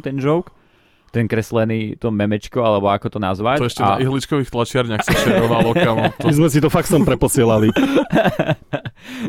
ten 0.00 0.16
joke, 0.16 0.54
ten 1.12 1.28
kreslený, 1.28 2.00
to 2.00 2.08
memečko, 2.08 2.64
alebo 2.64 2.88
ako 2.88 3.12
to 3.12 3.18
nazvať. 3.20 3.60
To 3.60 3.68
ešte 3.68 3.84
na 3.84 4.00
ihličkových 4.00 4.48
tlačiarniach 4.48 5.04
sa 5.04 5.12
šerovalo, 5.12 5.76
kamo. 5.76 6.02
To, 6.22 6.32
My 6.32 6.34
sme 6.34 6.48
si 6.48 6.58
to 6.64 6.72
faxom 6.72 7.04
preposielali. 7.04 7.68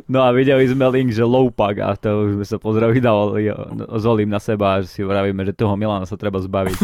No 0.10 0.26
a 0.26 0.34
videli 0.34 0.66
sme 0.68 0.90
link, 0.90 1.14
že 1.14 1.24
Loupak 1.24 1.80
a 1.82 1.94
to 1.98 2.30
už 2.30 2.30
sme 2.40 2.46
sa 2.46 2.58
pozreli 2.58 2.98
dávali 3.02 3.50
s 3.78 4.04
Olim 4.04 4.30
na 4.30 4.42
seba 4.42 4.80
a 4.80 4.86
si 4.86 5.06
vravíme, 5.06 5.44
že 5.46 5.54
toho 5.54 5.74
Milana 5.78 6.06
sa 6.06 6.18
treba 6.18 6.42
zbaviť. 6.42 6.78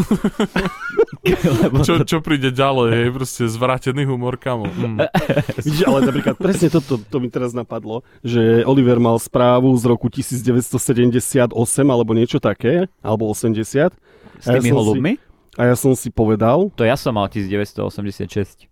Čo, 1.20 2.00
to, 2.00 2.04
čo 2.08 2.18
príde 2.24 2.48
ďalej, 2.48 2.88
hej, 2.96 3.08
proste 3.12 3.44
zvrátený 3.44 4.08
humor, 4.08 4.40
kamo. 4.40 4.64
Mm. 4.72 5.04
Vidíš, 5.68 5.84
ale 5.84 6.08
napríklad 6.08 6.36
presne 6.40 6.72
toto 6.72 6.96
to 6.96 7.16
mi 7.20 7.28
teraz 7.28 7.52
napadlo, 7.52 8.00
že 8.24 8.64
Oliver 8.64 8.96
mal 8.96 9.20
správu 9.20 9.68
z 9.76 9.84
roku 9.84 10.08
1978 10.08 11.52
alebo 11.84 12.16
niečo 12.16 12.40
také, 12.40 12.88
alebo 13.04 13.28
80. 13.28 13.52
s 13.60 14.46
a 14.48 14.56
ja 14.56 14.64
tými 14.64 14.72
som 14.72 14.76
si- 14.76 14.80
holubmi? 14.80 15.12
A 15.60 15.68
ja 15.68 15.76
som 15.76 15.92
si 15.92 16.08
povedal, 16.08 16.72
To 16.72 16.82
ja 16.88 16.96
som 16.96 17.12
mal 17.12 17.28
1986. 17.28 18.70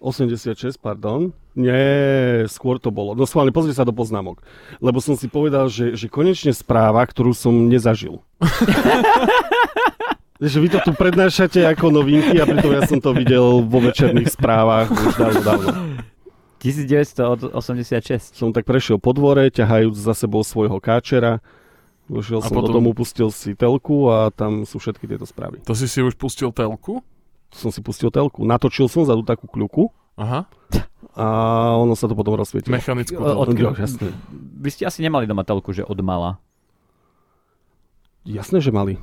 86, 0.00 0.80
pardon. 0.80 1.36
Nie, 1.58 2.46
skôr 2.46 2.78
to 2.78 2.94
bolo. 2.94 3.18
No 3.18 3.26
schválne, 3.26 3.50
pozri 3.50 3.74
sa 3.74 3.82
do 3.82 3.90
poznámok. 3.90 4.38
Lebo 4.78 5.02
som 5.02 5.18
si 5.18 5.26
povedal, 5.26 5.66
že, 5.66 5.98
že 5.98 6.06
konečne 6.06 6.54
správa, 6.54 7.02
ktorú 7.02 7.34
som 7.34 7.50
nezažil. 7.66 8.22
že 10.40 10.56
vy 10.62 10.68
to 10.72 10.78
tu 10.86 10.92
prednášate 10.94 11.66
ako 11.66 11.90
novinky 11.90 12.38
a 12.38 12.46
pritom 12.46 12.70
ja 12.72 12.82
som 12.86 13.02
to 13.02 13.10
videl 13.12 13.66
vo 13.66 13.78
večerných 13.82 14.30
správach 14.30 14.88
už 14.88 15.14
dávno, 15.18 15.40
dávno. 15.42 15.70
1986. 16.62 18.36
Som 18.36 18.54
tak 18.54 18.68
prešiel 18.68 19.00
po 19.00 19.10
dvore, 19.10 19.50
ťahajúc 19.50 19.96
za 19.96 20.14
sebou 20.14 20.46
svojho 20.46 20.78
káčera. 20.78 21.42
Došiel 22.06 22.40
A 22.40 22.46
som 22.46 22.56
do 22.56 22.62
potom- 22.62 22.78
domu, 22.78 22.90
pustil 22.94 23.28
si 23.34 23.58
telku 23.58 24.06
a 24.10 24.30
tam 24.30 24.62
sú 24.64 24.78
všetky 24.78 25.08
tieto 25.08 25.26
správy. 25.26 25.60
To 25.66 25.74
si 25.74 25.90
si 25.90 25.98
už 25.98 26.14
pustil 26.14 26.54
telku? 26.54 27.02
Som 27.50 27.74
si 27.74 27.82
pustil 27.82 28.14
telku. 28.14 28.46
Natočil 28.46 28.86
som 28.86 29.02
za 29.02 29.18
tú 29.18 29.26
takú 29.26 29.50
kľuku 29.50 29.90
Aha, 30.18 30.46
a 31.18 31.24
ono 31.74 31.98
sa 31.98 32.06
to 32.06 32.14
potom 32.14 32.38
rozsvietilo. 32.38 32.72
mechanickú 32.72 33.18
telku. 33.18 33.74
jasné. 33.74 34.08
Vy 34.60 34.68
ste 34.70 34.82
asi 34.86 35.02
nemali 35.02 35.26
doma 35.26 35.42
telku, 35.42 35.74
že 35.74 35.82
od 35.82 35.98
mala. 36.00 36.38
Jasné, 38.22 38.62
že 38.62 38.70
mali. 38.70 38.94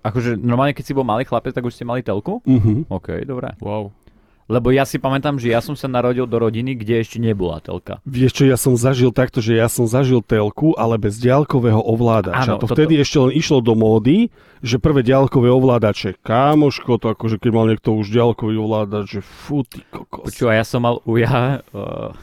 Akože 0.00 0.38
normálne, 0.38 0.72
keď 0.72 0.84
si 0.86 0.94
bol 0.94 1.02
malý 1.02 1.26
chlapec, 1.26 1.50
tak 1.50 1.66
už 1.66 1.74
ste 1.74 1.82
mali 1.82 2.00
telku? 2.00 2.40
Mhm. 2.46 2.86
OK, 2.88 3.26
dobré. 3.26 3.52
Wow. 3.58 3.90
Lebo 4.46 4.70
ja 4.70 4.86
si 4.86 5.02
pamätám, 5.02 5.42
že 5.42 5.50
ja 5.50 5.58
som 5.58 5.74
sa 5.74 5.90
narodil 5.90 6.22
do 6.22 6.38
rodiny, 6.38 6.78
kde 6.78 7.02
ešte 7.02 7.18
nebola 7.18 7.58
telka. 7.58 7.98
Vieš 8.06 8.30
čo, 8.30 8.44
ja 8.46 8.54
som 8.54 8.78
zažil 8.78 9.10
takto, 9.10 9.42
že 9.42 9.58
ja 9.58 9.66
som 9.66 9.90
zažil 9.90 10.22
telku, 10.22 10.70
ale 10.78 11.02
bez 11.02 11.18
diaľkového 11.18 11.82
ovládača. 11.82 12.54
Áno, 12.54 12.62
to 12.62 12.70
toto- 12.70 12.78
vtedy 12.78 13.02
ešte 13.02 13.18
len 13.18 13.34
išlo 13.34 13.58
do 13.58 13.74
módy, 13.74 14.30
že 14.62 14.78
prvé 14.78 15.02
diaľkové 15.02 15.50
ovládače. 15.50 16.22
Kámoško, 16.22 17.02
to 17.02 17.10
akože 17.10 17.42
keď 17.42 17.50
mal 17.50 17.66
niekto 17.66 17.98
už 17.98 18.06
diaľkový 18.14 18.54
ovládač, 18.54 19.18
že 19.18 19.20
fú, 19.20 19.66
ty 19.66 19.82
kokos. 19.90 20.30
Počúva, 20.30 20.54
ja 20.54 20.62
som 20.62 20.78
mal 20.86 21.02
uja, 21.02 21.66
uh, 21.74 22.14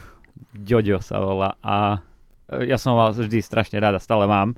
Ďoďo 0.54 1.02
sa 1.02 1.18
volá 1.18 1.58
a 1.60 1.98
eh, 2.46 2.70
ja 2.70 2.78
som 2.78 2.94
mal 2.94 3.10
vždy 3.10 3.42
strašne 3.42 3.82
rád 3.82 3.98
a 3.98 4.00
stále 4.00 4.30
mám. 4.30 4.54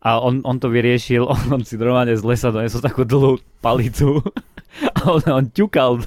A 0.00 0.16
on, 0.16 0.40
on 0.48 0.56
to 0.56 0.72
vyriešil, 0.72 1.28
on, 1.32 1.60
on 1.60 1.62
si 1.64 1.76
normálne 1.76 2.16
z 2.16 2.24
lesa 2.24 2.48
donesol 2.48 2.80
takú 2.80 3.04
dlhú 3.04 3.36
palicu 3.60 4.24
a 4.96 5.12
on, 5.12 5.20
on 5.28 5.44
ťukal 5.52 6.00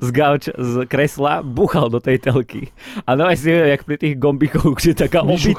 z 0.00 0.08
gauč, 0.14 0.48
z 0.48 0.88
kresla, 0.88 1.44
buchal 1.44 1.92
do 1.92 2.00
tej 2.00 2.16
telky. 2.22 2.72
A 3.04 3.12
no 3.18 3.28
aj 3.28 3.36
si, 3.36 3.52
jak 3.52 3.84
pri 3.84 4.00
tých 4.00 4.16
gombíkoch, 4.16 4.80
že 4.80 4.96
taká 4.96 5.20
hej. 5.26 5.46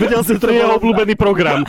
Vedel 0.00 0.20
si, 0.26 0.36
to 0.36 0.52
je 0.52 0.60
jeho 0.60 0.76
obľúbený 0.76 1.16
program. 1.16 1.64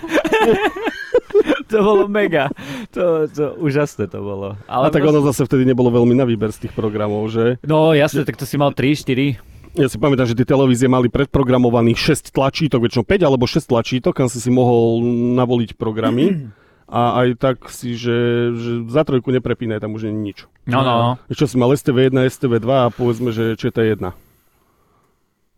to 1.72 1.78
bolo 1.80 2.12
mega. 2.12 2.52
To, 2.92 3.24
to 3.32 3.56
úžasné 3.56 4.12
to 4.12 4.20
bolo. 4.20 4.60
A 4.68 4.84
Ale 4.84 4.92
tak 4.92 5.08
ono 5.08 5.24
zase 5.24 5.48
vtedy 5.48 5.64
nebolo 5.64 5.88
veľmi 5.94 6.12
na 6.12 6.28
výber 6.28 6.52
z 6.52 6.68
tých 6.68 6.76
programov, 6.76 7.32
že? 7.32 7.56
No 7.64 7.96
jasne, 7.96 8.28
tak 8.28 8.36
to 8.36 8.44
si 8.44 8.60
mal 8.60 8.76
3, 8.76 9.00
4. 9.00 9.40
Ja 9.78 9.86
si 9.86 10.02
pamätám, 10.02 10.26
že 10.26 10.34
tie 10.34 10.50
televízie 10.50 10.90
mali 10.90 11.06
predprogramovaných 11.06 12.18
6 12.18 12.34
tlačítok, 12.34 12.82
väčšinou 12.82 13.06
5 13.06 13.28
alebo 13.30 13.46
6 13.46 13.70
tlačítok, 13.70 14.18
kam 14.18 14.26
si 14.26 14.42
si 14.42 14.50
mohol 14.50 15.06
navoliť 15.38 15.78
programy. 15.78 16.26
A 16.88 17.20
aj 17.20 17.28
tak 17.36 17.58
si, 17.68 18.00
že, 18.00 18.16
že 18.56 18.72
za 18.88 19.04
trojku 19.04 19.28
neprepínaj, 19.36 19.84
tam 19.84 20.00
už 20.00 20.08
nie 20.08 20.16
je 20.16 20.24
nič. 20.24 20.38
No, 20.72 20.88
no, 20.88 20.94
no. 21.04 21.12
Čo 21.28 21.44
si 21.44 21.60
mal 21.60 21.76
STV1, 21.76 22.16
STV2 22.16 22.64
a 22.64 22.88
povedzme, 22.88 23.36
že 23.36 23.60
ČT1. 23.60 24.16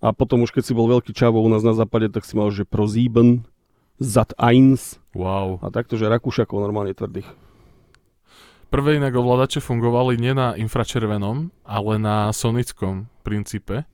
A 0.02 0.08
potom 0.10 0.42
už 0.42 0.50
keď 0.50 0.64
si 0.66 0.74
bol 0.74 0.90
veľký 0.90 1.14
čavo 1.14 1.38
u 1.38 1.50
nás 1.54 1.62
na 1.62 1.78
západe, 1.78 2.10
tak 2.10 2.26
si 2.26 2.34
mal, 2.34 2.50
že 2.50 2.66
ProSieben, 2.66 3.46
Zat1 4.02 4.98
Wow. 5.14 5.62
a 5.62 5.70
takto, 5.70 6.02
že 6.02 6.10
Rakúšakov 6.10 6.58
normálne 6.58 6.98
tvrdých. 6.98 7.30
Prvé 8.74 8.98
inak 8.98 9.14
ovládače 9.14 9.62
fungovali 9.62 10.18
nie 10.18 10.34
na 10.34 10.58
infračervenom, 10.58 11.54
ale 11.62 11.94
na 12.02 12.34
sonickom 12.34 13.06
princípe. 13.22 13.86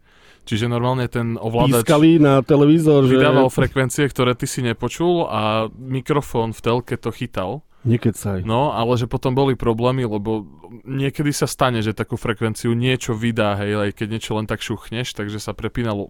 Čiže 0.45 0.69
normálne 0.69 1.09
ten 1.09 1.41
ovládač 1.41 1.81
Pískali 1.81 2.21
na 2.21 2.45
televízor, 2.45 3.09
že... 3.09 3.17
vydával 3.17 3.49
frekvencie, 3.49 4.05
ktoré 4.05 4.37
ty 4.37 4.45
si 4.45 4.61
nepočul 4.61 5.25
a 5.25 5.67
mikrofón 5.73 6.53
v 6.53 6.59
telke 6.61 6.95
to 7.01 7.09
chytal. 7.09 7.65
Nekecaj. 7.85 8.41
No, 8.41 8.73
ale 8.73 8.97
že 8.97 9.05
potom 9.05 9.37
boli 9.37 9.53
problémy, 9.53 10.09
lebo 10.09 10.45
niekedy 10.89 11.29
sa 11.29 11.45
stane, 11.45 11.85
že 11.85 11.93
takú 11.93 12.17
frekvenciu 12.17 12.73
niečo 12.73 13.13
vydá, 13.13 13.61
hej, 13.61 13.77
aj 13.77 13.91
keď 13.93 14.07
niečo 14.09 14.33
len 14.37 14.49
tak 14.49 14.65
šuchneš, 14.65 15.13
takže 15.13 15.37
sa 15.37 15.53
prepínalo 15.53 16.09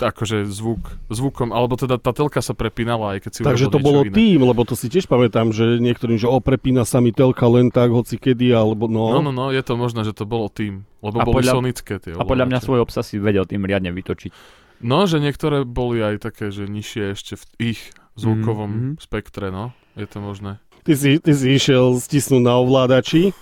akože 0.00 0.46
zvuk, 0.46 0.78
zvukom, 1.06 1.50
alebo 1.50 1.74
teda 1.74 1.96
tá 1.96 2.10
telka 2.10 2.38
sa 2.38 2.50
prepínala, 2.50 3.12
aj 3.12 3.18
keď 3.20 3.30
si 3.30 3.40
Takže 3.40 3.66
to 3.68 3.78
bolo 3.78 4.02
iné. 4.02 4.10
tým, 4.10 4.40
lebo 4.40 4.62
to 4.62 4.72
si 4.72 4.86
tiež 4.86 5.04
pamätám, 5.04 5.50
že 5.50 5.76
niektorým, 5.76 6.14
že 6.14 6.24
o, 6.24 6.38
prepína 6.38 6.82
sa 6.82 6.98
mi 6.98 7.10
telka 7.10 7.44
len 7.44 7.68
tak, 7.68 7.88
hoci 7.88 8.14
kedy, 8.14 8.50
alebo 8.50 8.86
no. 8.86 9.10
No, 9.10 9.20
no, 9.20 9.30
no, 9.30 9.44
je 9.48 9.60
to 9.60 9.74
možné, 9.74 10.02
že 10.02 10.12
to 10.12 10.22
bolo 10.22 10.46
tým, 10.46 10.82
lebo 10.98 11.16
A 11.16 11.24
boli 11.24 11.42
podľa- 11.42 11.54
sonické 11.54 11.94
tie 11.96 12.12
A 12.12 12.22
podľa 12.22 12.46
mňa 12.46 12.58
svoj 12.60 12.80
obsah 12.80 13.02
si 13.02 13.16
vedel 13.16 13.42
tým 13.42 13.60
riadne 13.60 13.90
vytočiť. 13.90 14.30
No, 14.78 15.04
že 15.04 15.18
niektoré 15.18 15.62
boli 15.62 15.98
aj 15.98 16.22
také, 16.22 16.48
že 16.48 16.64
nižšie 16.64 17.12
ešte 17.12 17.34
v 17.34 17.44
ich 17.74 17.80
zvukovom 18.14 18.70
Mhm. 18.70 18.90
spektre, 18.98 19.50
no. 19.50 19.74
Je 19.92 20.04
to 20.04 20.18
možné. 20.18 20.62
Ty, 20.80 20.94
si, 20.94 21.18
ty 21.18 21.32
si 21.32 21.52
išiel 21.52 21.96
stisnúť 21.96 22.40
na 22.40 22.54
ovládači 22.56 23.34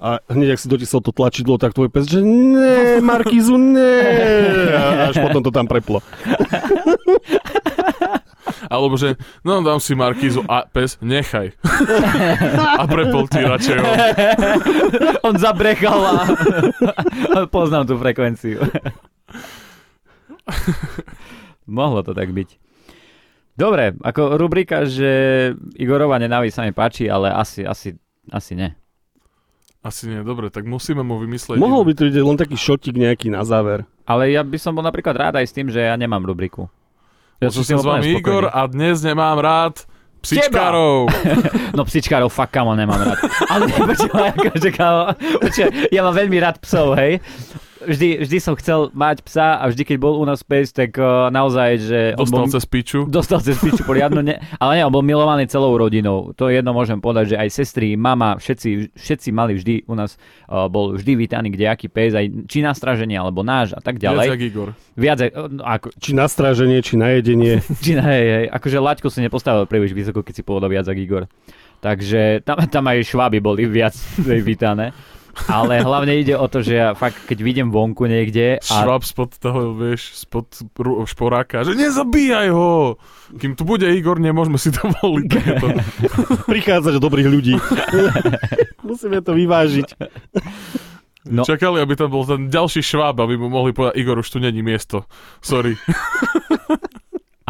a 0.00 0.24
hneď, 0.32 0.56
ak 0.56 0.60
si 0.64 0.72
dotisol 0.72 1.04
to 1.04 1.12
tlačidlo, 1.12 1.60
tak 1.60 1.76
tvoj 1.76 1.92
pes, 1.92 2.08
že 2.08 2.24
ne, 2.24 3.04
Markízu, 3.04 3.60
ne. 3.60 4.00
A 4.72 5.12
až 5.12 5.20
potom 5.20 5.44
to 5.44 5.52
tam 5.52 5.68
preplo. 5.68 6.00
Alebo 8.72 8.96
že, 8.96 9.20
no 9.44 9.60
dám 9.60 9.76
si 9.76 9.92
Markízu 9.92 10.40
a 10.48 10.64
pes, 10.64 10.96
nechaj. 11.04 11.52
a 12.80 12.82
prepol 12.88 13.28
ti 13.28 13.44
radšej 13.44 13.76
ho. 13.76 13.90
On 15.28 15.36
zabrechal 15.36 16.00
a 16.00 16.14
poznám 17.52 17.84
tú 17.84 18.00
frekvenciu. 18.00 18.64
Mohlo 21.68 22.00
to 22.00 22.16
tak 22.16 22.32
byť. 22.32 22.48
Dobre, 23.52 23.92
ako 24.00 24.40
rubrika, 24.40 24.88
že 24.88 25.52
Igorova 25.76 26.16
nenávisť 26.16 26.54
sa 26.56 26.64
mi 26.64 26.72
páči, 26.72 27.04
ale 27.12 27.28
asi, 27.28 27.60
asi, 27.68 27.92
asi 28.32 28.56
ne. 28.56 28.79
Asi 29.80 30.12
nie, 30.12 30.20
dobre, 30.20 30.52
tak 30.52 30.68
musíme 30.68 31.00
mu 31.00 31.16
vymyslieť. 31.16 31.56
Mohol 31.56 31.88
by 31.88 31.92
to 31.96 32.02
byť 32.12 32.16
len 32.20 32.36
taký 32.36 32.56
šotik 32.60 33.00
nejaký 33.00 33.32
na 33.32 33.40
záver. 33.48 33.88
Ale 34.04 34.28
ja 34.28 34.44
by 34.44 34.58
som 34.60 34.76
bol 34.76 34.84
napríklad 34.84 35.16
rád 35.16 35.34
aj 35.40 35.48
s 35.48 35.56
tým, 35.56 35.72
že 35.72 35.80
ja 35.80 35.96
nemám 35.96 36.20
rubriku. 36.20 36.68
Ja 37.40 37.48
som 37.48 37.64
s 37.64 37.72
vami 37.72 38.20
Igor 38.20 38.52
a 38.52 38.68
dnes 38.68 39.00
nemám 39.00 39.40
rád 39.40 39.88
psičkárov. 40.20 41.08
No 41.76 41.86
psičkárov 41.88 42.28
fakt 42.28 42.52
kamo 42.52 42.76
nemám 42.76 43.00
rád. 43.00 43.18
Ale 43.48 43.64
počúvaj, 43.88 44.36
akože 44.36 44.70
kamo, 44.74 45.16
ja 45.88 46.00
mám 46.04 46.12
veľmi 46.12 46.36
rád 46.36 46.60
psov, 46.60 46.92
hej. 47.00 47.24
Vždy, 47.80 48.28
vždy 48.28 48.36
som 48.44 48.52
chcel 48.60 48.92
mať 48.92 49.24
psa 49.24 49.56
a 49.56 49.64
vždy, 49.72 49.82
keď 49.88 49.96
bol 49.96 50.20
u 50.20 50.24
nás 50.28 50.44
pes, 50.44 50.68
tak 50.68 51.00
uh, 51.00 51.32
naozaj, 51.32 51.70
že... 51.80 52.00
Dostal 52.12 52.44
bol, 52.44 52.52
cez 52.52 52.64
piču. 52.68 53.08
Dostal 53.08 53.40
cez 53.40 53.56
piču 53.56 53.82
poriadnu, 53.88 54.20
ne, 54.20 54.36
ale 54.62 54.80
nie, 54.80 54.84
on 54.84 54.92
bol 54.92 55.00
milovaný 55.00 55.48
celou 55.48 55.72
rodinou. 55.80 56.36
To 56.36 56.52
jedno 56.52 56.76
môžem 56.76 57.00
povedať, 57.00 57.34
že 57.34 57.36
aj 57.40 57.48
sestry, 57.48 57.96
mama, 57.96 58.36
všetci, 58.36 58.92
všetci 58.92 59.28
mali 59.32 59.56
vždy 59.56 59.88
u 59.88 59.94
nás, 59.96 60.20
uh, 60.52 60.68
bol 60.68 60.92
vždy 60.94 61.12
vítaný 61.16 61.48
kdejaký 61.56 61.88
pes, 61.88 62.12
aj 62.12 62.28
či 62.46 62.60
na 62.60 62.76
straženie, 62.76 63.16
alebo 63.16 63.40
náš 63.40 63.72
a 63.72 63.80
tak 63.80 63.96
Viac 63.96 64.12
ďalej. 64.12 64.26
jak 64.36 64.42
Igor. 64.44 64.68
Viac, 65.00 65.18
aj- 65.24 65.32
no, 65.48 65.62
ako, 65.64 65.86
Či 65.96 66.10
na 66.12 66.26
stráženie, 66.28 66.78
či 66.84 66.94
na 67.00 67.16
jedenie. 67.16 67.64
či 67.84 67.96
na, 67.96 68.04
hej, 68.04 68.24
hej, 68.28 68.46
akože 68.52 68.76
laťku 68.76 69.08
si 69.08 69.24
nepostavil 69.24 69.64
príliš 69.64 69.96
vysoko, 69.96 70.20
keď 70.20 70.34
si 70.36 70.42
povedal 70.44 70.68
viac 70.68 70.84
Igor. 70.92 71.24
Takže 71.80 72.44
tam, 72.44 72.60
tam 72.68 72.84
aj 72.92 73.08
šváby 73.08 73.40
boli 73.40 73.64
viac 73.64 73.96
vítané. 74.48 74.92
Ale 75.46 75.80
hlavne 75.80 76.18
ide 76.20 76.34
o 76.36 76.44
to, 76.50 76.60
že 76.60 76.74
ja 76.76 76.88
fakt, 76.92 77.24
keď 77.24 77.38
vidím 77.40 77.68
vonku 77.72 78.04
niekde 78.04 78.60
a 78.60 78.74
Švab 78.84 79.06
spod 79.06 79.30
toho, 79.38 79.72
vieš, 79.72 80.26
spod 80.26 80.50
šporáka, 81.06 81.64
že 81.64 81.78
nezabíjaj 81.78 82.48
ho! 82.52 83.00
Kým 83.38 83.54
tu 83.54 83.62
bude 83.62 83.86
Igor, 83.86 84.18
nemôžeme 84.18 84.58
si 84.58 84.74
to 84.74 84.90
voliť. 85.00 85.30
do 86.90 87.00
dobrých 87.00 87.28
ľudí. 87.30 87.54
Musíme 88.88 89.22
to 89.22 89.32
vyvážiť. 89.32 89.88
No. 91.30 91.44
Čakali, 91.44 91.84
aby 91.84 91.94
tam 91.94 92.10
bol 92.10 92.24
ten 92.24 92.48
ďalší 92.48 92.80
šváb, 92.80 93.20
aby 93.20 93.36
mu 93.36 93.52
mohli 93.52 93.76
povedať, 93.76 94.00
Igor, 94.00 94.18
už 94.18 94.28
tu 94.32 94.38
není 94.40 94.64
miesto. 94.64 95.04
Sorry. 95.44 95.76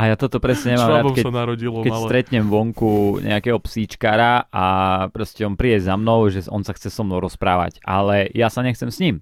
A 0.01 0.09
ja 0.09 0.17
toto 0.17 0.41
presne 0.41 0.81
nemám 0.81 0.89
rád, 0.89 1.05
keď, 1.13 1.25
narodilo 1.29 1.85
keď 1.85 1.93
malé. 1.93 2.07
stretnem 2.09 2.49
vonku 2.49 3.21
nejakého 3.21 3.61
psíčkara 3.61 4.49
a 4.49 4.67
proste 5.13 5.45
on 5.45 5.61
príde 5.61 5.85
za 5.85 5.93
mnou, 6.01 6.25
že 6.33 6.49
on 6.49 6.65
sa 6.65 6.73
chce 6.73 6.89
so 6.89 7.05
mnou 7.05 7.21
rozprávať, 7.21 7.85
ale 7.85 8.33
ja 8.33 8.49
sa 8.49 8.65
nechcem 8.65 8.89
s 8.89 8.97
ním. 8.97 9.21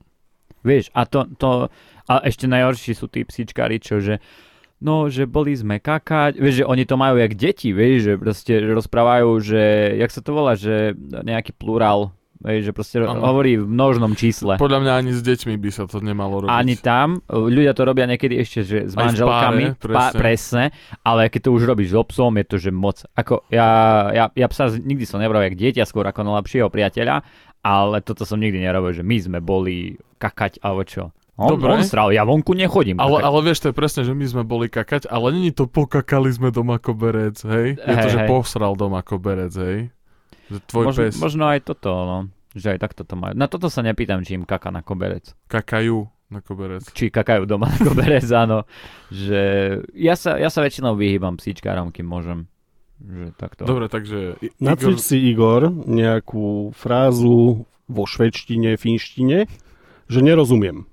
Vieš, 0.63 0.95
a 0.95 1.03
to, 1.03 1.27
to 1.35 1.67
A 2.07 2.23
ešte 2.23 2.47
najhorší 2.47 2.95
sú 2.95 3.11
tí 3.11 3.27
psíčkári, 3.27 3.83
čo 3.83 3.99
že 3.99 4.23
no, 4.79 5.11
že 5.11 5.27
boli 5.27 5.59
sme 5.59 5.83
kakať, 5.83 6.39
vieš, 6.39 6.63
že 6.63 6.69
oni 6.71 6.87
to 6.87 6.95
majú 6.95 7.19
jak 7.19 7.35
deti, 7.35 7.75
vieš, 7.75 7.99
že 8.07 8.13
proste 8.15 8.55
rozprávajú, 8.63 9.29
že, 9.43 9.63
jak 9.99 10.11
sa 10.15 10.23
to 10.23 10.31
volá, 10.31 10.55
že 10.55 10.95
nejaký 11.03 11.53
plurál, 11.59 12.15
vieš, 12.39 12.63
že 12.65 12.73
proste 12.73 12.97
Áno. 13.01 13.19
hovorí 13.21 13.55
v 13.55 13.67
množnom 13.67 14.13
čísle. 14.13 14.57
Podľa 14.57 14.81
mňa 14.81 14.93
ani 14.95 15.11
s 15.11 15.21
deťmi 15.21 15.55
by 15.55 15.71
sa 15.71 15.85
to 15.85 15.99
nemalo 15.99 16.43
robiť. 16.43 16.51
Ani 16.51 16.75
tam, 16.75 17.19
ľudia 17.27 17.73
to 17.73 17.83
robia 17.83 18.05
niekedy 18.05 18.37
ešte, 18.37 18.59
že 18.63 18.79
s 18.87 18.95
Aj 18.95 19.05
manželkami, 19.05 19.65
páre, 19.73 19.77
v 19.77 19.85
pá- 19.85 20.11
presne. 20.11 20.19
presne, 20.19 20.65
ale 21.03 21.27
keď 21.27 21.41
to 21.41 21.51
už 21.51 21.63
robíš 21.65 21.89
so 21.91 22.03
psom, 22.05 22.33
je 22.35 22.45
to, 22.45 22.57
že 22.57 22.71
moc. 22.71 23.03
Ako 23.13 23.47
ja, 23.49 23.69
ja, 24.11 24.25
ja 24.31 24.47
psa 24.47 24.71
nikdy 24.71 25.03
som 25.03 25.19
nebral 25.19 25.43
jak 25.43 25.55
dieťa, 25.55 25.83
skôr 25.83 26.05
ako 26.05 26.23
najlepšieho 26.23 26.67
priateľa, 26.67 27.27
ale 27.61 28.01
toto 28.01 28.23
som 28.23 28.37
nikdy 28.37 28.59
nerobil, 28.59 28.93
že 28.93 29.03
my 29.03 29.17
sme 29.19 29.39
boli 29.39 29.99
kakať 30.17 30.59
alebo 30.61 30.83
čo. 30.83 31.11
On, 31.35 31.55
Dobre. 31.55 31.71
on 31.71 31.87
sral, 31.87 32.11
ja 32.11 32.27
vonku 32.27 32.51
nechodím. 32.51 32.99
Ale, 32.99 33.23
kakať. 33.23 33.27
ale 33.31 33.39
vieš, 33.43 33.59
to 33.63 33.69
je 33.71 33.77
presne, 33.77 34.03
že 34.03 34.11
my 34.11 34.27
sme 34.27 34.43
boli 34.43 34.67
kakať, 34.67 35.07
ale 35.07 35.31
není 35.31 35.51
to 35.51 35.71
pokakali 35.71 36.27
sme 36.29 36.51
doma 36.51 36.79
koberec, 36.79 37.39
hej? 37.39 37.79
Je 37.79 37.95
to, 37.95 37.95
Hej, 37.95 38.11
že 38.11 38.19
hej. 38.19 38.29
posral 38.29 38.75
doma 38.75 39.07
koberec, 39.07 39.55
hej? 39.55 39.95
Že 40.49 40.59
tvoj 40.65 40.85
možno, 40.89 41.01
pes 41.05 41.15
možno 41.21 41.45
aj 41.49 41.61
toto, 41.65 41.91
no. 41.93 42.19
Že 42.57 42.75
aj 42.75 42.79
takto 42.81 43.03
to 43.05 43.15
majú. 43.15 43.37
Na 43.37 43.47
toto 43.47 43.69
sa 43.69 43.85
nepýtam, 43.85 44.25
či 44.25 44.35
im 44.35 44.49
kaka 44.49 44.73
na 44.73 44.81
koberec. 44.81 45.37
kakajú 45.47 46.09
na 46.29 46.41
koberec. 46.45 46.85
Či 46.93 47.09
kakajú 47.09 47.49
doma 47.49 47.69
na 47.73 47.79
koberec, 47.81 48.25
áno. 48.33 48.65
Že 49.09 49.41
ja 49.97 50.13
sa, 50.17 50.37
ja 50.37 50.53
sa 50.53 50.61
väčšinou 50.61 50.97
vyhýbam 50.97 51.41
psíčkárom, 51.41 51.89
kým 51.93 52.05
môžem. 52.09 52.49
Že 53.01 53.33
takto. 53.39 53.63
Dobre, 53.65 53.87
takže... 53.89 54.37
I- 54.43 54.53
Nacvič 54.61 55.01
si, 55.01 55.17
Igor, 55.31 55.71
nejakú 55.71 56.75
frázu 56.75 57.65
vo 57.89 58.05
švedštine, 58.05 58.77
finštine, 58.77 59.49
že 60.09 60.19
nerozumiem. 60.21 60.85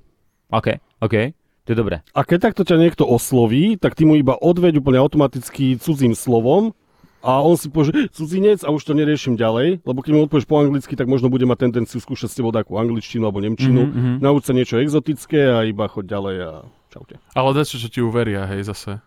OK, 0.54 0.80
OK. 1.04 1.36
To 1.66 1.74
je 1.74 1.78
dobré. 1.82 2.06
A 2.14 2.22
keď 2.22 2.54
takto 2.54 2.62
ťa 2.62 2.78
niekto 2.78 3.10
osloví, 3.10 3.74
tak 3.82 3.98
ty 3.98 4.06
mu 4.06 4.14
iba 4.14 4.38
odveď 4.38 4.78
úplne 4.78 5.02
automaticky 5.02 5.82
cudzím 5.82 6.14
slovom 6.14 6.78
a 7.26 7.42
on 7.42 7.58
si 7.58 7.74
povie, 7.74 8.06
cudzinec 8.14 8.62
a 8.62 8.70
už 8.70 8.86
to 8.86 8.94
neriešim 8.94 9.34
ďalej, 9.34 9.82
lebo 9.82 10.00
keď 10.06 10.12
mu 10.14 10.20
odpovieš 10.30 10.46
po 10.46 10.62
anglicky, 10.62 10.94
tak 10.94 11.10
možno 11.10 11.34
bude 11.34 11.50
mať 11.50 11.66
tendenciu 11.66 11.98
skúšať 11.98 12.30
s 12.30 12.38
tebou 12.38 12.54
takú 12.54 12.78
angličtinu 12.78 13.26
alebo 13.26 13.42
nemčinu. 13.42 13.90
Mhm, 13.90 13.98
mhm. 13.98 14.12
Nauč 14.22 14.46
sa 14.46 14.54
niečo 14.54 14.78
exotické 14.78 15.50
a 15.50 15.66
iba 15.66 15.90
choď 15.90 16.06
ďalej 16.06 16.36
a 16.46 16.52
čaute. 16.94 17.16
Ale 17.34 17.50
dačo, 17.58 17.82
čo 17.82 17.90
ti 17.90 18.00
uveria, 18.06 18.46
hej, 18.46 18.70
zase. 18.70 19.02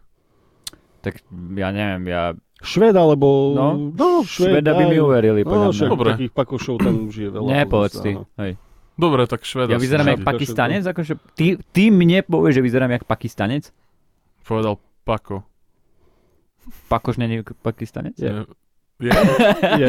Tak 1.07 1.23
ja 1.55 1.71
neviem, 1.71 2.11
ja... 2.11 2.35
Šved 2.59 2.99
alebo... 2.99 3.55
No, 3.55 3.95
no 3.95 4.27
šved, 4.27 4.59
Šveda 4.59 4.75
by 4.75 4.85
mi 4.91 4.99
uverili, 4.99 5.47
No, 5.47 5.51
podľa 5.55 5.69
však. 5.71 5.89
Dobre. 5.95 6.11
takých 6.19 6.35
pakošov 6.35 6.75
tam 6.83 7.07
už 7.07 7.15
je 7.15 7.29
veľa. 7.31 7.49
Nepovedz 7.55 7.97
ty. 8.03 8.19
Hej. 8.19 8.53
Dobre, 8.99 9.31
tak 9.31 9.47
šveda. 9.47 9.71
Ja 9.71 9.79
vyzerám 9.79 10.11
jak 10.11 10.27
pakistanec? 10.27 10.83
Akože, 10.83 11.23
ty, 11.39 11.55
ty 11.71 11.95
mne 11.95 12.27
povieš, 12.27 12.59
že 12.59 12.63
vyzerám 12.67 12.91
jak 12.99 13.07
pakistanec? 13.07 13.71
Povedal 14.43 14.83
Pako. 15.07 15.48
Pakoš 16.89 17.17
není 17.17 17.43
pakistanec? 17.63 18.19
Je. 18.19 18.45
Je? 18.99 19.11
Je. 19.81 19.89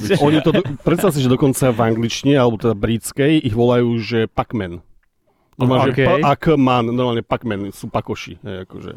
Že- 0.00 0.16
Oni 0.24 0.40
to, 0.40 0.52
predstav 0.80 1.12
si, 1.12 1.20
že 1.20 1.28
dokonca 1.28 1.68
v 1.72 1.80
angličtine, 1.92 2.40
alebo 2.40 2.56
teda 2.56 2.72
britskej, 2.72 3.44
ich 3.44 3.52
volajú, 3.52 4.00
že 4.00 4.24
Pac-Man. 4.32 4.80
Normálne, 5.60 5.92
Ok. 5.92 6.00
že 6.00 6.04
Pac-Man, 6.24 6.84
normálne 6.88 7.20
Pac-Man, 7.24 7.72
sú 7.76 7.92
pakoši. 7.92 8.40
Hej, 8.40 8.56
akože. 8.68 8.92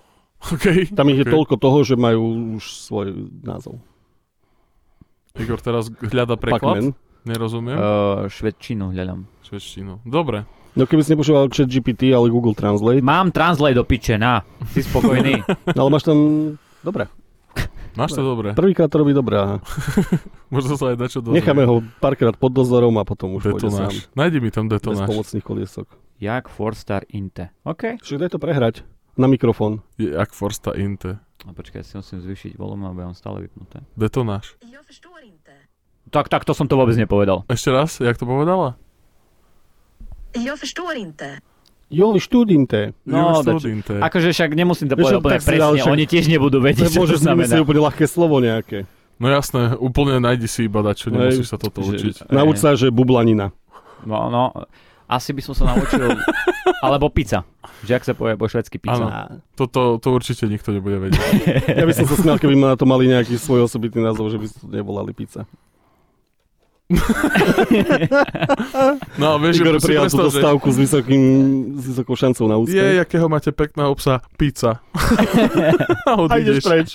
OK. 0.55 0.65
Tam 0.95 1.07
ich 1.11 1.19
je 1.19 1.27
OK. 1.27 1.33
toľko 1.35 1.55
toho, 1.59 1.77
že 1.83 1.95
majú 1.99 2.55
už 2.55 2.63
svoj 2.87 3.07
názov. 3.43 3.83
Igor 5.35 5.59
teraz 5.59 5.91
hľada 5.91 6.39
preklad. 6.39 6.79
Pac-Man. 6.79 6.87
Nerozumiem. 7.27 7.75
Uh, 7.75 8.31
švedčinu 8.31 8.95
hľadám. 8.95 9.27
Švedštinu. 9.43 10.07
Dobre. 10.07 10.47
No 10.79 10.87
keby 10.87 11.03
si 11.03 11.11
nepočúval 11.11 11.51
chat 11.51 11.67
GPT, 11.67 12.15
ale 12.15 12.31
Google 12.31 12.55
Translate, 12.55 13.03
Mám 13.03 13.35
translate 13.35 13.75
do 13.75 13.83
piče, 13.83 14.15
na. 14.15 14.39
Si 14.71 14.79
spokojný. 14.79 15.43
ale 15.79 15.89
máš 15.91 16.07
tam... 16.07 16.17
Dobre. 16.79 17.11
Máš 17.97 18.13
to 18.13 18.21
dobre. 18.21 18.53
Prvýkrát 18.53 18.89
to 18.91 19.01
robí 19.01 19.13
dobré. 19.13 19.37
aha. 19.39 19.57
Možno 20.53 20.77
sa 20.77 20.93
aj 20.93 20.97
dačo 20.97 21.19
dozvie. 21.21 21.41
Necháme 21.41 21.65
ho 21.65 21.81
párkrát 21.97 22.33
pod 22.37 22.53
dozorom 22.53 22.93
a 22.97 23.03
potom 23.05 23.37
už 23.37 23.49
pôjde 23.55 23.69
sám. 23.71 23.93
Nájdi 24.13 24.37
mi 24.41 24.49
tam 24.49 24.69
Bez 24.69 24.81
detonáš. 24.81 25.09
pomocných 25.09 25.45
koliesok. 25.45 25.87
jak 26.19 26.51
Forstar 26.51 27.07
Inte. 27.09 27.49
OK. 27.63 27.97
Čiže 28.03 28.27
daj 28.27 28.29
to 28.35 28.39
prehrať 28.39 28.83
na 29.15 29.25
mikrofón. 29.25 29.81
Je 29.97 30.13
jak 30.13 30.31
Forsta 30.31 30.75
Inte. 30.75 31.19
A 31.47 31.55
počkaj, 31.55 31.87
si 31.87 31.95
musím 31.95 32.19
zvýšiť 32.19 32.59
volume, 32.59 32.83
aby 32.91 33.07
on 33.07 33.15
stále 33.15 33.47
vypnuté. 33.47 33.79
Detonáš. 33.95 34.59
Tak, 36.09 36.25
tak, 36.27 36.41
to 36.43 36.57
som 36.57 36.65
to 36.65 36.73
vôbec 36.75 36.97
nepovedal. 36.97 37.45
Ešte 37.47 37.69
raz, 37.69 38.01
jak 38.01 38.17
to 38.17 38.25
povedala? 38.25 38.75
Jag 40.33 40.59
förstår 40.59 40.93
inte. 40.97 41.39
Jo, 41.89 42.13
študinte. 42.15 42.93
No, 43.03 43.41
Ju 43.41 43.43
dač- 43.43 43.59
studinte. 43.59 43.93
Akože 43.97 44.29
však 44.29 44.49
nemusím 44.53 44.87
to 44.87 44.95
povedať 44.95 45.17
úplne 45.17 45.41
presne, 45.41 45.81
však- 45.81 45.89
oni 45.89 46.05
tiež 46.05 46.25
nebudú 46.27 46.57
vedieť, 46.59 46.85
čo 46.87 46.93
to 46.93 47.01
Môžeš 47.01 47.17
si 47.17 47.25
znamená. 47.25 47.37
vymyslieť 47.43 47.61
úplne 47.61 47.81
ľahké 47.81 48.05
slovo 48.05 48.35
nejaké. 48.37 48.85
No 49.17 49.27
jasné, 49.27 49.73
úplne 49.75 50.15
nájdi 50.17 50.45
si 50.45 50.63
iba 50.63 50.79
Hej. 51.11 51.19
nemusíš 51.19 51.47
sa 51.49 51.57
toto 51.57 51.81
Že- 51.81 51.89
učiť. 51.91 52.15
Nauč 52.29 52.55
sa, 52.57 52.71
že 52.73 52.87
bublanina. 52.87 53.51
No, 54.05 54.29
no, 54.29 54.53
asi 55.05 55.33
by 55.33 55.41
som 55.41 55.51
sa 55.51 55.65
naučil, 55.67 56.07
alebo 56.85 57.09
pizza. 57.09 57.41
Že 57.81 57.91
ak 57.91 58.03
sa 58.05 58.13
povie 58.13 58.37
po 58.37 58.45
švedsky 58.45 58.77
pizza. 58.77 59.01
Áno. 59.01 59.41
Toto 59.53 59.97
to 59.97 60.07
určite 60.09 60.45
nikto 60.45 60.69
nebude 60.69 61.01
vedieť. 61.01 61.25
Ja 61.67 61.83
by 61.83 61.91
som 61.91 62.05
sa 62.05 62.15
smial, 62.15 62.37
keby 62.37 62.53
ma 62.53 62.67
na 62.69 62.77
to 62.77 62.85
mali 62.85 63.09
nejaký 63.09 63.35
svoj 63.35 63.65
osobitný 63.65 63.99
názov, 63.99 64.29
že 64.29 64.37
by 64.37 64.45
to 64.45 64.63
nevolali 64.69 65.11
pizza. 65.11 65.43
No 69.21 69.37
vieš, 69.37 69.61
Igor 69.61 69.77
prijal 69.77 70.09
túto 70.09 70.33
stavku 70.33 70.73
s, 70.73 70.77
vysokým, 70.81 71.21
s 71.77 71.83
vysokou 71.93 72.17
šancou 72.17 72.49
na 72.49 72.57
úspech. 72.57 72.81
je, 72.81 72.97
jakého 73.05 73.29
máte 73.29 73.53
pekného 73.53 73.93
psa, 73.93 74.25
pizza. 74.41 74.81
a 76.09 76.17
odídeš. 76.17 76.65
preč. 76.65 76.89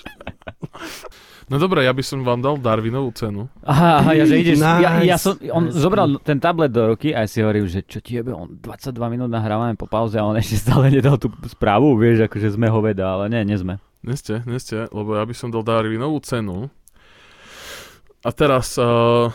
No 1.47 1.61
dobre, 1.61 1.85
ja 1.85 1.93
by 1.93 2.01
som 2.01 2.25
vám 2.25 2.41
dal 2.41 2.57
Darwinovú 2.57 3.13
cenu. 3.13 3.53
Aha, 3.63 4.01
aha, 4.01 4.11
ja, 4.17 4.25
že 4.25 4.35
ideš, 4.41 4.59
ja, 4.65 4.81
ja 5.05 5.15
Nice. 5.15 5.21
som, 5.21 5.37
on 5.53 5.69
Nice. 5.69 5.77
zobral 5.77 6.09
ten 6.25 6.41
tablet 6.41 6.73
do 6.73 6.97
ruky 6.97 7.13
a 7.13 7.23
ja 7.23 7.29
si 7.29 7.45
hovorím, 7.45 7.69
že 7.69 7.85
čo 7.85 8.01
ti 8.01 8.17
jebe, 8.17 8.33
on 8.33 8.49
22 8.65 8.97
minút 9.13 9.29
nahrávame 9.29 9.77
po 9.77 9.85
pauze 9.85 10.17
a 10.17 10.25
on 10.25 10.35
ešte 10.41 10.57
stále 10.59 10.89
nedal 10.89 11.21
tú 11.21 11.29
správu, 11.45 11.95
vieš, 12.01 12.27
akože 12.27 12.57
sme 12.57 12.73
ho 12.73 12.81
veda, 12.81 13.21
ale 13.21 13.29
nie, 13.29 13.45
nie 13.45 13.61
sme. 13.61 13.77
Neste, 14.01 14.41
neste, 14.49 14.89
lebo 14.89 15.15
ja 15.15 15.23
by 15.29 15.35
som 15.37 15.53
dal 15.53 15.63
Darwinovú 15.63 16.19
cenu. 16.25 16.73
A 18.25 18.33
teraz... 18.33 18.75
Uh, 18.81 19.29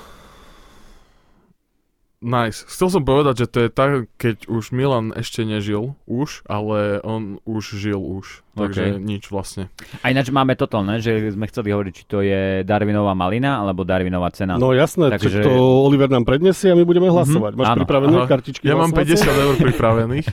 nice. 2.20 2.64
Chcel 2.66 2.90
som 2.90 3.02
povedať, 3.02 3.36
že 3.38 3.48
to 3.48 3.60
je 3.62 3.70
tak, 3.70 3.90
keď 4.16 4.46
už 4.46 4.70
Milan 4.70 5.12
ešte 5.12 5.42
nežil 5.42 5.96
už, 6.04 6.44
ale 6.46 7.00
on 7.00 7.40
už 7.44 7.74
žil 7.74 7.96
už. 7.96 8.44
Takže 8.54 8.84
Ok. 8.92 9.00
nič 9.00 9.24
vlastne. 9.28 9.72
A 10.00 10.10
ináč 10.10 10.28
máme 10.28 10.54
toto, 10.54 10.80
ne, 10.80 10.98
že 10.98 11.12
sme 11.30 11.48
chceli 11.48 11.72
hovoriť, 11.72 11.94
či 11.94 12.04
to 12.04 12.20
je 12.20 12.42
Darwinová 12.62 13.14
malina 13.14 13.58
alebo 13.58 13.82
Darwinová 13.82 14.30
cena. 14.30 14.56
No 14.56 14.72
jasné, 14.72 15.08
Takže- 15.10 15.42
to 15.42 15.54
Oliver 15.82 16.08
nám 16.08 16.24
predniesie 16.24 16.68
a 16.68 16.76
my 16.76 16.84
budeme 16.84 17.08
hlasovať. 17.08 17.56
Máš 17.56 17.68
áno. 17.70 17.80
pripravené 17.80 18.16
Aha. 18.18 18.28
kartičky 18.28 18.64
Ja 18.64 18.76
mám 18.76 18.92
hlasovacie? 18.92 19.24
50 19.24 19.46
eur 19.46 19.56
pripravených. 19.66 20.28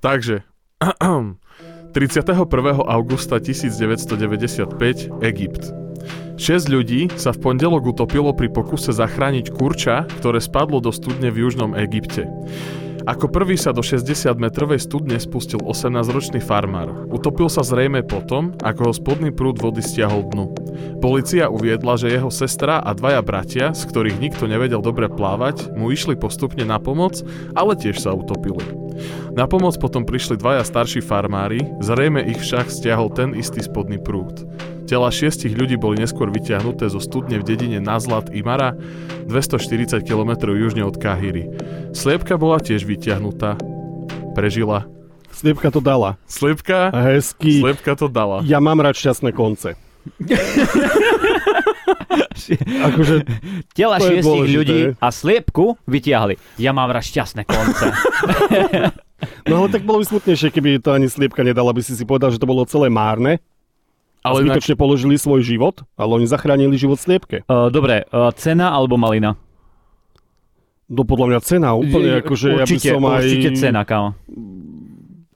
Takže, 0.00 0.42
31. 1.94 2.34
augusta 2.82 3.38
1995, 3.38 5.22
Egypt. 5.22 5.83
6 6.34 6.66
ľudí 6.66 7.14
sa 7.14 7.30
v 7.30 7.38
pondelok 7.46 7.94
utopilo 7.94 8.34
pri 8.34 8.50
pokuse 8.50 8.90
zachrániť 8.90 9.54
kurča, 9.54 10.10
ktoré 10.18 10.42
spadlo 10.42 10.82
do 10.82 10.90
studne 10.90 11.30
v 11.30 11.46
južnom 11.46 11.78
Egypte. 11.78 12.26
Ako 13.04 13.28
prvý 13.28 13.60
sa 13.60 13.76
do 13.76 13.84
60-metrovej 13.84 14.80
studne 14.80 15.20
spustil 15.20 15.60
18-ročný 15.60 16.40
farmár. 16.40 17.04
Utopil 17.12 17.52
sa 17.52 17.60
zrejme 17.60 18.00
potom, 18.00 18.56
ako 18.64 18.88
ho 18.88 18.92
spodný 18.96 19.28
prúd 19.28 19.60
vody 19.60 19.84
stiahol 19.84 20.24
dnu. 20.32 20.56
Polícia 21.04 21.52
uviedla, 21.52 22.00
že 22.00 22.16
jeho 22.16 22.32
sestra 22.32 22.80
a 22.80 22.96
dvaja 22.96 23.20
bratia, 23.20 23.76
z 23.76 23.84
ktorých 23.92 24.16
nikto 24.24 24.48
nevedel 24.48 24.80
dobre 24.80 25.12
plávať, 25.12 25.76
mu 25.76 25.92
išli 25.92 26.16
postupne 26.16 26.64
na 26.64 26.80
pomoc, 26.80 27.20
ale 27.52 27.76
tiež 27.76 28.00
sa 28.00 28.16
utopili. 28.16 28.64
Na 29.36 29.44
pomoc 29.44 29.76
potom 29.76 30.08
prišli 30.08 30.40
dvaja 30.40 30.64
starší 30.64 31.04
farmári, 31.04 31.60
zrejme 31.84 32.24
ich 32.24 32.40
však 32.40 32.72
stiahol 32.72 33.12
ten 33.12 33.36
istý 33.36 33.60
spodný 33.60 34.00
prúd. 34.00 34.48
Tela 34.84 35.08
šiestich 35.08 35.56
ľudí 35.56 35.80
boli 35.80 35.96
neskôr 35.96 36.28
vyťahnuté 36.28 36.92
zo 36.92 37.00
studne 37.00 37.40
v 37.40 37.44
dedine 37.44 37.80
Nazlat 37.80 38.28
Imara, 38.28 38.76
240 39.24 40.04
km 40.04 40.52
južne 40.52 40.84
od 40.84 41.00
Kahiry. 41.00 41.48
Sliepka 41.96 42.36
bola 42.36 42.60
tiež 42.60 42.84
vyťahnutá. 42.84 43.56
Prežila. 44.36 44.84
Sliepka 45.32 45.72
to 45.72 45.80
dala. 45.80 46.20
Sliepka, 46.28 46.92
A 46.92 47.00
hezky. 47.16 47.64
sliepka 47.64 47.96
to 47.96 48.12
dala. 48.12 48.44
Ja 48.44 48.60
mám 48.60 48.84
rád 48.84 48.94
šťastné 49.00 49.32
konce. 49.32 49.72
akože, 52.84 53.24
Tela 53.72 53.96
šiestich 53.98 54.48
ľudí 54.52 54.80
a 55.00 55.08
sliepku 55.08 55.80
vytiahli. 55.88 56.36
Ja 56.60 56.76
mám 56.76 56.92
raz 56.92 57.08
šťastné 57.08 57.48
konce. 57.48 57.88
no 59.48 59.64
ale 59.64 59.68
tak 59.72 59.88
bolo 59.88 60.04
by 60.04 60.06
smutnejšie, 60.12 60.52
keby 60.52 60.76
to 60.84 60.92
ani 60.92 61.08
sliepka 61.08 61.40
nedala, 61.40 61.72
by 61.72 61.80
si 61.80 61.96
si 61.96 62.04
povedal, 62.04 62.28
že 62.28 62.36
to 62.36 62.44
bolo 62.44 62.68
celé 62.68 62.92
márne. 62.92 63.40
Ale 64.24 64.40
Ale 64.40 64.48
inak, 64.48 64.56
zbytočne 64.56 64.74
položili 64.80 65.20
svoj 65.20 65.44
život, 65.44 65.84
ale 66.00 66.10
oni 66.16 66.24
zachránili 66.24 66.80
život 66.80 66.96
sliepke. 66.96 67.44
uh, 67.44 67.68
dobre, 67.68 68.08
uh, 68.08 68.32
cena 68.32 68.72
alebo 68.72 68.96
malina? 68.96 69.36
No 70.88 71.04
podľa 71.04 71.26
mňa 71.36 71.40
cena 71.44 71.76
úplne, 71.76 72.24
akože 72.24 72.60
určite, 72.60 72.88
ja 72.88 72.96
by 72.96 73.00
som 73.00 73.04
aj 73.04 73.24
určite 73.24 73.50
cena, 73.56 73.80
kámo. 73.84 74.16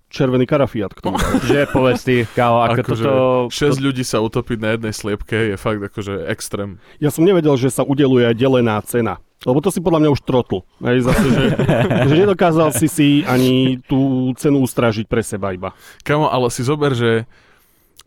červený 0.08 0.44
karafiat 0.48 0.92
k 0.96 1.00
tomu. 1.04 1.20
Že 1.48 1.68
povedz 1.68 2.00
ty, 2.04 2.24
kámo, 2.32 2.64
ako 2.64 2.80
Akože 2.80 3.04
toto... 3.04 3.52
6 3.52 3.76
ľudí 3.84 4.04
sa 4.08 4.24
utopiť 4.24 4.58
na 4.60 4.68
jednej 4.76 4.92
sliepke 4.96 5.52
je 5.52 5.56
fakt 5.60 5.80
akože 5.84 6.24
extrém. 6.28 6.80
Ja 6.96 7.12
som 7.12 7.28
nevedel, 7.28 7.56
že 7.60 7.68
sa 7.68 7.84
udeluje 7.84 8.24
aj 8.24 8.36
delená 8.40 8.80
cena. 8.84 9.20
Lebo 9.44 9.62
to 9.62 9.70
si 9.70 9.78
podľa 9.78 10.02
mňa 10.02 10.10
už 10.18 10.22
trotl. 10.26 10.66
Hej, 10.82 11.06
zase, 11.06 11.26
že, 11.30 11.44
že 12.10 12.14
nedokázal 12.24 12.74
si 12.74 12.88
si 12.90 13.08
ani 13.22 13.78
tú 13.86 14.32
cenu 14.34 14.64
ustražiť 14.66 15.06
pre 15.06 15.22
seba 15.22 15.54
iba. 15.54 15.76
Kamo, 16.02 16.26
ale 16.26 16.50
si 16.50 16.66
zober, 16.66 16.90
že 16.96 17.28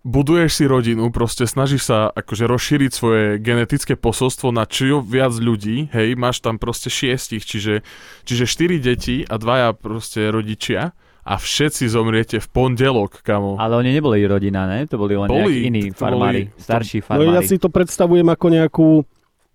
buduješ 0.03 0.52
si 0.53 0.65
rodinu, 0.65 1.10
proste 1.10 1.44
snažíš 1.44 1.86
sa 1.86 2.10
akože 2.10 2.45
rozšíriť 2.45 2.91
svoje 2.91 3.26
genetické 3.38 3.94
posolstvo 3.94 4.49
na 4.49 4.65
čo 4.65 4.99
viac 4.99 5.32
ľudí, 5.32 5.90
hej, 5.90 6.14
máš 6.14 6.40
tam 6.40 6.57
proste 6.57 6.88
šiestich, 6.88 7.41
čiže, 7.41 7.86
čiže 8.23 8.44
štyri 8.45 8.78
deti 8.78 9.22
a 9.22 9.36
dvaja 9.36 9.72
proste 9.72 10.28
rodičia 10.28 10.94
a 11.22 11.34
všetci 11.36 11.86
zomriete 11.86 12.38
v 12.38 12.48
pondelok, 12.48 13.22
kamo. 13.22 13.53
Ale 13.56 13.78
oni 13.78 13.94
neboli 13.94 14.26
rodina, 14.26 14.65
ne? 14.65 14.90
To 14.90 14.98
boli 14.98 15.14
len 15.14 15.30
Boli, 15.30 15.64
iní 15.64 15.94
farmári, 15.94 16.49
boli- 16.49 16.57
starší 16.57 16.98
No 16.99 17.06
farmári. 17.06 17.30
ja 17.32 17.41
si 17.41 17.56
to 17.56 17.69
predstavujem 17.69 18.26
ako 18.26 18.45
nejakú 18.48 18.88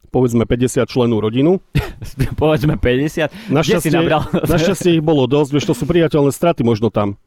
povedzme 0.07 0.47
50 0.47 0.87
členú 0.87 1.19
rodinu. 1.19 1.59
Povedzme 2.41 2.79
50. 2.79 2.81
Kde 2.81 3.29
si 3.37 3.53
Našťastie, 3.53 3.91
nabral? 3.91 4.23
našťastie 4.31 4.91
ich 4.95 5.05
bolo 5.05 5.27
dosť, 5.27 5.51
vieš, 5.51 5.67
to 5.67 5.75
sú 5.75 5.85
priateľné 5.85 6.31
straty 6.31 6.63
možno 6.63 6.89
tam. 6.89 7.19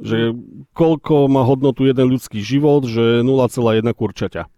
Že 0.00 0.34
koľko 0.74 1.30
má 1.30 1.46
hodnotu 1.46 1.86
jeden 1.86 2.10
ľudský 2.10 2.42
život, 2.42 2.82
že 2.86 3.22
0,1 3.22 3.86
kurčaťa. 3.94 4.50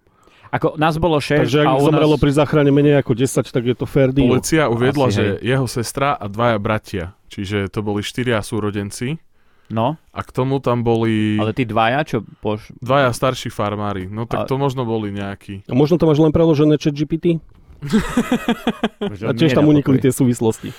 Ako 0.55 0.81
nás 0.81 0.97
bolo 0.97 1.21
6 1.21 1.45
Takže 1.45 1.61
a 1.67 1.77
ak 1.77 1.83
u 1.83 1.87
zomrelo 1.91 2.17
nás... 2.17 2.23
pri 2.23 2.31
záchrane 2.33 2.71
menej 2.73 3.03
ako 3.03 3.13
10, 3.19 3.45
tak 3.51 3.63
je 3.67 3.77
to 3.77 3.85
fair 3.85 4.15
deal. 4.15 4.31
Polícia 4.33 4.71
uviedla, 4.71 5.11
Asi, 5.11 5.17
že 5.19 5.25
hej. 5.37 5.53
jeho 5.53 5.67
sestra 5.69 6.17
a 6.17 6.25
dvaja 6.31 6.57
bratia, 6.57 7.05
čiže 7.29 7.69
to 7.69 7.85
boli 7.85 8.01
štyria 8.01 8.41
súrodenci 8.41 9.21
No, 9.67 9.99
a 10.15 10.21
k 10.23 10.31
tomu 10.31 10.63
tam 10.63 10.87
boli 10.87 11.43
ale 11.43 11.51
tí 11.51 11.67
dvaja, 11.67 12.07
čo 12.07 12.23
poš... 12.23 12.71
dvaja 12.79 13.11
starší 13.11 13.51
farmári. 13.51 14.07
No 14.07 14.23
tak 14.23 14.47
Ale- 14.47 14.51
to 14.51 14.57
možno 14.63 14.87
boli 14.87 15.11
nejakí. 15.11 15.67
A 15.67 15.75
možno 15.75 15.99
to 15.99 16.07
máš 16.07 16.23
len 16.23 16.31
preložené 16.31 16.79
chat 16.79 16.95
GPT? 16.95 17.43
A 19.27 19.35
tiež 19.35 19.59
tam 19.59 19.67
unikli 19.67 19.99
tie 19.99 20.15
súvislosti. 20.15 20.71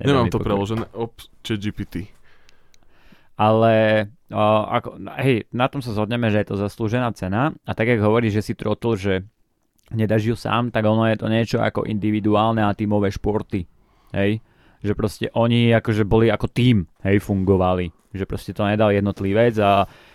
Nemám 0.00 0.32
to 0.32 0.40
preložené. 0.40 0.88
Ops, 0.96 1.28
chat 1.44 1.60
GPT. 1.60 2.08
Ale 3.36 4.06
o, 4.28 4.44
ako, 4.68 5.00
hej, 5.18 5.48
na 5.50 5.66
tom 5.66 5.80
sa 5.80 5.96
zhodneme, 5.96 6.28
že 6.28 6.44
je 6.44 6.48
to 6.52 6.56
zaslúžená 6.60 7.10
cena 7.16 7.56
a 7.64 7.72
tak, 7.72 7.88
jak 7.88 8.04
hovoríš, 8.04 8.40
že 8.40 8.46
si 8.46 8.54
trotl, 8.54 8.94
že 8.94 9.14
nedáš 9.92 10.28
sám, 10.36 10.72
tak 10.72 10.84
ono 10.88 11.08
je 11.08 11.16
to 11.20 11.26
niečo 11.28 11.58
ako 11.60 11.88
individuálne 11.88 12.64
a 12.64 12.76
tímové 12.76 13.12
športy. 13.12 13.64
Hej? 14.12 14.40
Že 14.84 14.92
proste 14.96 15.26
oni 15.32 15.72
akože 15.72 16.04
boli 16.04 16.28
ako 16.28 16.46
tím, 16.52 16.88
hej, 17.04 17.20
fungovali. 17.20 17.92
Že 18.12 18.24
proste 18.28 18.52
to 18.52 18.68
nedal 18.68 18.92
jednotlivec 18.92 19.56
a 19.60 19.84
uh, 19.84 20.11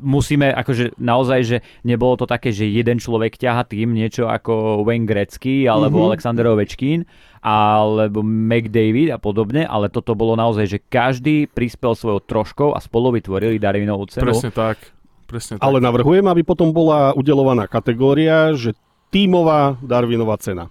musíme, 0.00 0.50
akože 0.50 0.98
naozaj, 0.98 1.40
že 1.42 1.56
nebolo 1.82 2.14
to 2.14 2.26
také, 2.26 2.50
že 2.50 2.66
jeden 2.66 2.98
človek 2.98 3.38
ťaha 3.38 3.62
tým, 3.64 3.94
niečo 3.94 4.26
ako 4.26 4.82
Wayne 4.82 5.06
Gretzky 5.06 5.64
alebo 5.64 5.86
Mhm. 5.88 5.94
mm-hmm. 5.98 6.10
Alexander 6.10 6.44
Ovečkin 6.48 7.00
alebo 7.38 8.18
McDavid 8.20 9.14
a 9.14 9.18
podobne, 9.18 9.62
ale 9.62 9.86
toto 9.86 10.12
bolo 10.12 10.34
naozaj, 10.34 10.66
že 10.66 10.78
každý 10.82 11.46
prispel 11.46 11.94
svojou 11.94 12.18
troškou 12.18 12.74
a 12.74 12.82
spolu 12.82 13.14
vytvorili 13.14 13.62
Darwinovú 13.62 14.10
cenu. 14.10 14.26
Presne 14.26 14.50
tak. 14.50 14.78
Presne 15.24 15.54
tak. 15.56 15.62
Ale 15.62 15.78
navrhujem, 15.78 16.26
aby 16.26 16.42
potom 16.42 16.74
bola 16.74 17.14
udelovaná 17.14 17.64
kategória, 17.64 18.58
že 18.58 18.74
tímová 19.14 19.78
Darwinová 19.78 20.34
cena. 20.36 20.66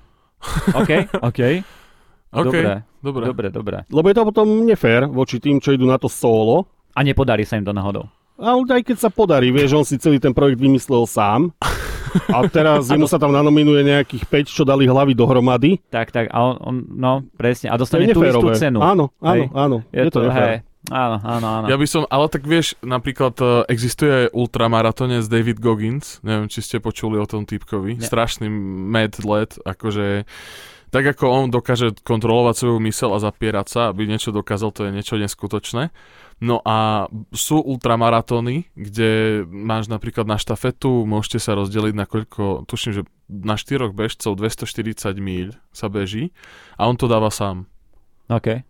OK, 0.76 1.08
OK. 1.24 1.42
OK, 2.28 2.44
Dobre, 2.44 2.84
dobre. 3.00 3.24
dobre, 3.26 3.48
dobre. 3.50 3.78
Lebo 3.88 4.06
je 4.06 4.16
to 4.16 4.28
potom 4.28 4.48
nefér 4.62 5.08
voči 5.08 5.40
tým, 5.40 5.64
čo 5.64 5.72
idú 5.72 5.88
na 5.88 5.96
to 5.96 6.12
solo. 6.12 6.68
A 6.92 7.00
nepodarí 7.00 7.46
sa 7.46 7.56
im 7.56 7.64
to 7.64 7.72
náhodou. 7.72 8.10
Ale 8.38 8.62
aj 8.70 8.84
keď 8.86 8.98
sa 9.02 9.10
podarí, 9.10 9.50
vieš, 9.50 9.74
on 9.74 9.86
si 9.86 9.98
celý 9.98 10.22
ten 10.22 10.32
projekt 10.32 10.62
vymyslel 10.62 11.10
sám. 11.10 11.52
A 12.30 12.46
teraz 12.48 12.88
jemu 12.94 13.10
sa 13.10 13.18
tam 13.18 13.34
nanominuje 13.34 13.82
nejakých 13.84 14.24
5, 14.48 14.56
čo 14.56 14.64
dali 14.64 14.86
hlavy 14.86 15.18
dohromady. 15.18 15.82
Tak, 15.90 16.14
tak, 16.14 16.26
a 16.30 16.38
on, 16.42 16.56
on 16.62 16.76
no, 16.86 17.14
presne. 17.36 17.74
A 17.74 17.76
To 17.76 17.86
je 17.86 18.06
dostane 18.06 18.06
tú 18.14 18.22
istú 18.24 18.48
cenu. 18.54 18.80
Áno, 18.80 19.10
áno, 19.20 19.34
Hej. 19.34 19.42
áno. 19.54 19.78
Je, 19.90 20.02
to, 20.14 20.20
nefér. 20.24 20.38
hej, 20.38 20.56
áno, 20.94 21.18
áno, 21.20 21.48
áno. 21.62 21.66
Ja 21.68 21.76
by 21.76 21.88
som, 21.90 22.02
ale 22.08 22.26
tak 22.30 22.44
vieš, 22.46 22.78
napríklad 22.86 23.36
uh, 23.42 23.50
existuje 23.68 24.30
ultramaratonec 24.32 25.26
David 25.26 25.58
Goggins, 25.58 26.22
neviem, 26.22 26.48
či 26.48 26.62
ste 26.62 26.78
počuli 26.78 27.18
o 27.18 27.26
tom 27.26 27.44
typkovi, 27.44 27.98
Ne. 28.00 28.06
strašný 28.06 28.48
mad 28.88 29.18
led, 29.22 29.58
akože 29.66 30.30
tak 30.88 31.04
ako 31.04 31.26
on 31.28 31.46
dokáže 31.52 32.00
kontrolovať 32.00 32.56
svoju 32.64 32.80
mysel 32.88 33.12
a 33.12 33.20
zapierať 33.20 33.68
sa, 33.68 33.82
aby 33.92 34.08
niečo 34.08 34.32
dokázal, 34.32 34.72
to 34.72 34.88
je 34.88 34.96
niečo 34.96 35.20
neskutočné. 35.20 35.92
No 36.38 36.62
a 36.62 37.10
sú 37.34 37.66
ultramaratóny, 37.66 38.70
kde 38.78 39.42
máš 39.50 39.90
napríklad 39.90 40.30
na 40.30 40.38
štafetu, 40.38 41.02
môžete 41.10 41.42
sa 41.42 41.58
rozdeliť 41.58 41.94
na 41.98 42.06
koľko, 42.06 42.62
tuším, 42.70 42.94
že 42.94 43.02
na 43.26 43.58
štyroch 43.58 43.98
bežcov 43.98 44.38
240 44.38 45.18
míľ 45.18 45.58
sa 45.74 45.90
beží 45.90 46.30
a 46.78 46.86
on 46.86 46.94
to 46.94 47.10
dáva 47.10 47.34
sám. 47.34 47.66
OK. 48.30 48.62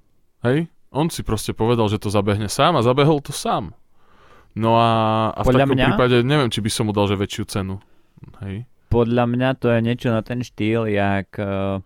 Hej? 0.48 0.72
On 0.96 1.12
si 1.12 1.28
proste 1.28 1.52
povedal, 1.52 1.92
že 1.92 2.00
to 2.00 2.08
zabehne 2.08 2.48
sám 2.48 2.80
a 2.80 2.86
zabehol 2.88 3.20
to 3.20 3.36
sám. 3.36 3.76
No 4.56 4.80
a, 4.80 4.90
a 5.36 5.44
v 5.44 5.52
Podľa 5.52 5.60
takom 5.68 5.76
mňa- 5.76 5.88
prípade 5.92 6.18
neviem, 6.24 6.48
či 6.48 6.64
by 6.64 6.72
som 6.72 6.88
mu 6.88 6.96
dal, 6.96 7.12
že 7.12 7.20
väčšiu 7.20 7.44
cenu. 7.52 7.76
Hej? 8.48 8.64
Podľa 8.88 9.28
mňa 9.28 9.50
to 9.60 9.68
je 9.76 9.80
niečo 9.84 10.08
na 10.08 10.24
ten 10.24 10.40
štýl, 10.40 10.88
jak 10.88 11.36
eh, 11.36 11.84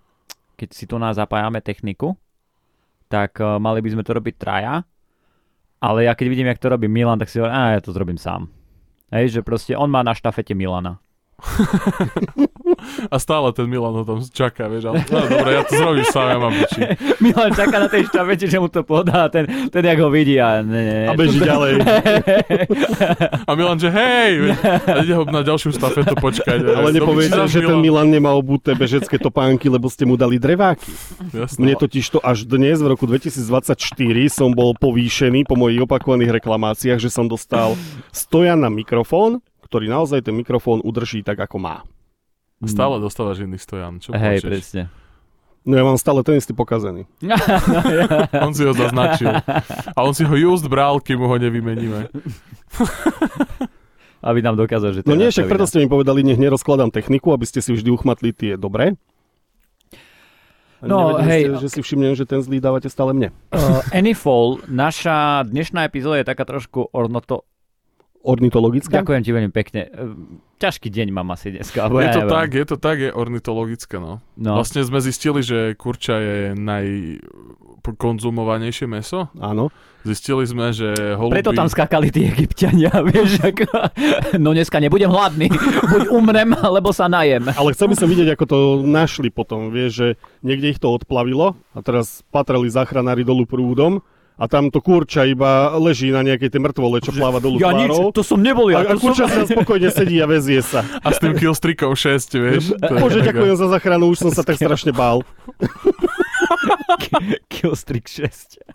keď 0.56 0.70
si 0.70 0.86
tu 0.86 1.02
nás 1.02 1.18
zapájame 1.18 1.58
techniku, 1.58 2.14
tak 3.10 3.41
eh, 3.41 3.58
mali 3.58 3.82
by 3.82 3.90
sme 3.98 4.06
to 4.06 4.14
robiť 4.14 4.36
traja, 4.38 4.86
ale 5.82 6.06
ja 6.06 6.14
keď 6.14 6.28
vidím, 6.30 6.48
jak 6.48 6.62
to 6.62 6.70
robí 6.70 6.86
Milan, 6.88 7.18
tak 7.18 7.28
si 7.28 7.41
hovorím, 7.41 7.58
a 7.58 7.74
ja 7.76 7.82
to 7.82 7.91
zrobím 7.91 8.22
sám. 8.22 8.48
Hej, 9.12 9.36
že 9.36 9.41
proste 9.41 9.74
on 9.76 9.91
má 9.91 10.06
na 10.06 10.16
štafete 10.16 10.56
Milana. 10.56 11.02
A 13.14 13.16
stále 13.20 13.54
ten 13.54 13.66
Milan 13.70 13.94
ho 13.94 14.04
tam 14.06 14.20
čaká, 14.22 14.70
vieš, 14.70 14.90
ale 14.90 15.06
no, 15.10 15.20
dobre, 15.26 15.50
ja 15.54 15.62
to 15.66 15.74
zrobím 15.78 16.08
sám, 16.08 16.28
ja 16.30 16.38
mám 16.38 16.54
biči. 16.54 16.82
Milan 17.26 17.52
čaká 17.54 17.76
na 17.78 17.90
tej 17.90 18.04
štafete, 18.10 18.46
že 18.50 18.58
mu 18.58 18.68
to 18.70 18.82
podá, 18.86 19.30
ten, 19.30 19.46
ten 19.70 19.84
jak 19.86 20.00
ho 20.02 20.10
vidí 20.10 20.38
a 20.38 20.62
ne, 20.62 20.82
ne, 20.82 20.96
ne. 21.06 21.08
A 21.10 21.14
beží 21.18 21.40
ďalej. 21.52 21.82
A 23.46 23.52
Milan, 23.58 23.78
že 23.78 23.90
hej, 23.90 24.54
a 24.64 24.96
ide 25.02 25.14
ho 25.14 25.24
na 25.28 25.42
ďalšiu 25.46 25.74
stafetu 25.76 26.14
počkať. 26.18 26.62
Ale 26.62 26.90
nepoviete, 26.94 27.38
že 27.50 27.66
ten 27.66 27.80
Milan 27.82 28.10
nemá 28.10 28.34
obuté 28.34 28.74
bežecké 28.78 29.18
topánky, 29.18 29.70
lebo 29.70 29.90
ste 29.90 30.06
mu 30.06 30.18
dali 30.18 30.38
dreváky. 30.42 30.90
Jasné. 31.34 31.58
Mne 31.58 31.74
totiž 31.78 32.06
to 32.18 32.20
až 32.22 32.46
dnes, 32.46 32.82
v 32.82 32.88
roku 32.94 33.06
2024, 33.06 33.46
som 34.30 34.50
bol 34.54 34.74
povýšený 34.78 35.46
po 35.46 35.58
mojich 35.58 35.82
opakovaných 35.86 36.42
reklamáciách, 36.42 37.00
že 37.02 37.10
som 37.14 37.26
dostal 37.30 37.78
stojan 38.10 38.62
na 38.62 38.70
mikrofón, 38.70 39.44
ktorý 39.72 39.88
naozaj 39.88 40.27
ten 40.27 40.35
mikrofón 40.35 40.84
udrží 40.84 41.23
tak, 41.23 41.39
ako 41.39 41.56
má. 41.56 41.88
Stále 42.68 42.99
dostávaš 42.99 43.48
iný 43.48 43.56
stojan, 43.56 44.03
čo 44.03 44.11
Hej, 44.11 44.43
plačeš? 44.43 44.52
presne. 44.52 44.84
No 45.64 45.80
ja 45.80 45.85
mám 45.85 45.95
stále 45.95 46.26
ten 46.27 46.35
istý 46.35 46.52
pokazený. 46.52 47.07
On 48.45 48.52
si 48.52 48.68
ho 48.68 48.76
zaznačil. 48.76 49.31
A 49.93 49.99
on 50.02 50.11
si 50.18 50.26
ho 50.26 50.34
just 50.34 50.65
bral, 50.65 50.98
kým 50.98 51.22
ho 51.22 51.38
nevymeníme. 51.38 52.10
Aby 54.27 54.41
nám 54.41 54.57
dokázal, 54.57 54.93
že 54.93 54.99
to 55.02 55.10
No 55.10 55.18
nie, 55.18 55.30
však 55.30 55.49
preto 55.49 55.65
ste 55.65 55.81
mi 55.81 55.88
povedali, 55.89 56.22
nech 56.22 56.38
nerozkladám 56.38 56.93
techniku, 56.93 57.34
aby 57.34 57.45
ste 57.49 57.57
si 57.57 57.73
vždy 57.73 57.89
uchmatli 57.89 58.30
tie 58.30 58.53
dobré. 58.53 58.93
No, 60.81 61.18
hej, 61.22 61.49
ste, 61.49 61.61
že 61.61 61.68
si 61.73 61.80
všimnem, 61.81 62.14
že 62.14 62.30
ten 62.30 62.41
zlý 62.41 62.61
dávate 62.61 62.89
stále 62.89 63.18
mne. 63.18 63.30
Uh, 63.53 63.81
Anyfall, 63.93 64.61
naša 64.69 65.45
dnešná 65.45 65.85
epizóda 65.85 66.22
je 66.22 66.30
taká 66.30 66.45
trošku 66.45 66.89
ornoto... 66.93 67.45
Ornitologická? 68.22 69.02
Ďakujem 69.02 69.22
ti 69.26 69.34
veľmi 69.34 69.49
pekne. 69.49 69.89
Uh, 69.89 70.14
ťažký 70.61 70.93
deň 70.93 71.10
mám 71.10 71.34
asi 71.34 71.57
dneska. 71.57 71.89
alebo 71.89 72.06
Je 72.06 72.14
to 72.14 72.22
neviem. 72.22 72.38
tak, 72.38 72.53
je 72.53 72.65
to 72.69 72.77
tak, 72.77 73.02
je 73.02 73.10
ornitologické, 73.10 73.98
no. 73.98 74.22
No. 74.38 74.61
Vlastne 74.61 74.85
sme 74.85 75.02
zistili, 75.02 75.41
že 75.41 75.73
kurča 75.73 76.22
je 76.22 76.53
najkonzumovanejšie 76.53 78.85
meso. 78.85 79.26
Áno. 79.41 79.73
Zistili 80.06 80.45
sme, 80.45 80.69
že 80.73 80.93
holuby... 81.18 81.41
Preto 81.41 81.53
tam 81.53 81.69
skakali 81.69 82.11
tí 82.14 82.26
egyptiania, 82.30 82.89
vieš, 83.10 83.39
ako... 83.41 83.65
no 84.38 84.53
dneska 84.53 84.80
nebudem 84.81 85.10
hladný, 85.10 85.49
buď 85.93 86.07
umrem, 86.14 86.53
alebo 86.57 86.93
sa 86.93 87.07
najem. 87.10 87.49
Ale 87.49 87.73
chcel 87.73 87.88
by 87.89 87.95
som 87.98 88.10
vidieť, 88.10 88.30
ako 88.38 88.45
to 88.45 88.57
našli 88.85 89.30
potom. 89.34 89.72
Vieš, 89.73 89.91
že 89.93 90.15
niekde 90.45 90.69
ich 90.73 90.80
to 90.81 90.93
odplavilo 90.93 91.56
a 91.73 91.81
teraz 91.81 92.22
patrali 92.30 92.69
záchranári 92.69 93.23
dolu 93.26 93.45
prúdom 93.49 94.02
a 94.42 94.50
tam 94.50 94.74
to 94.74 94.82
kurča 94.82 95.30
iba 95.30 95.70
leží 95.78 96.10
na 96.10 96.26
nejakej 96.26 96.50
tej 96.50 96.62
mŕtvole, 96.66 96.98
čo 97.06 97.14
pláva 97.14 97.38
dolu 97.38 97.62
Ja 97.62 97.78
nič, 97.78 97.94
to 98.10 98.26
som 98.26 98.42
nebol 98.42 98.74
ja. 98.74 98.82
A, 98.82 98.90
a 98.90 98.98
to 98.98 99.06
som... 99.06 99.14
kurča 99.14 99.30
sa 99.30 99.46
spokojne 99.46 99.94
sedí 99.94 100.18
a 100.18 100.26
vezie 100.26 100.66
sa. 100.66 100.82
A 100.82 101.14
s 101.14 101.22
tým 101.22 101.38
killstreakom 101.38 101.94
6, 101.94 102.42
vieš. 102.42 102.74
Bože, 102.82 103.22
ďakujem 103.22 103.54
za 103.54 103.70
záchranu, 103.70 104.10
už 104.10 104.26
som 104.26 104.32
sa 104.34 104.42
tak 104.42 104.58
strašne 104.58 104.90
bál. 104.98 105.22
Killstreak 107.54 108.10
6. 108.10 108.66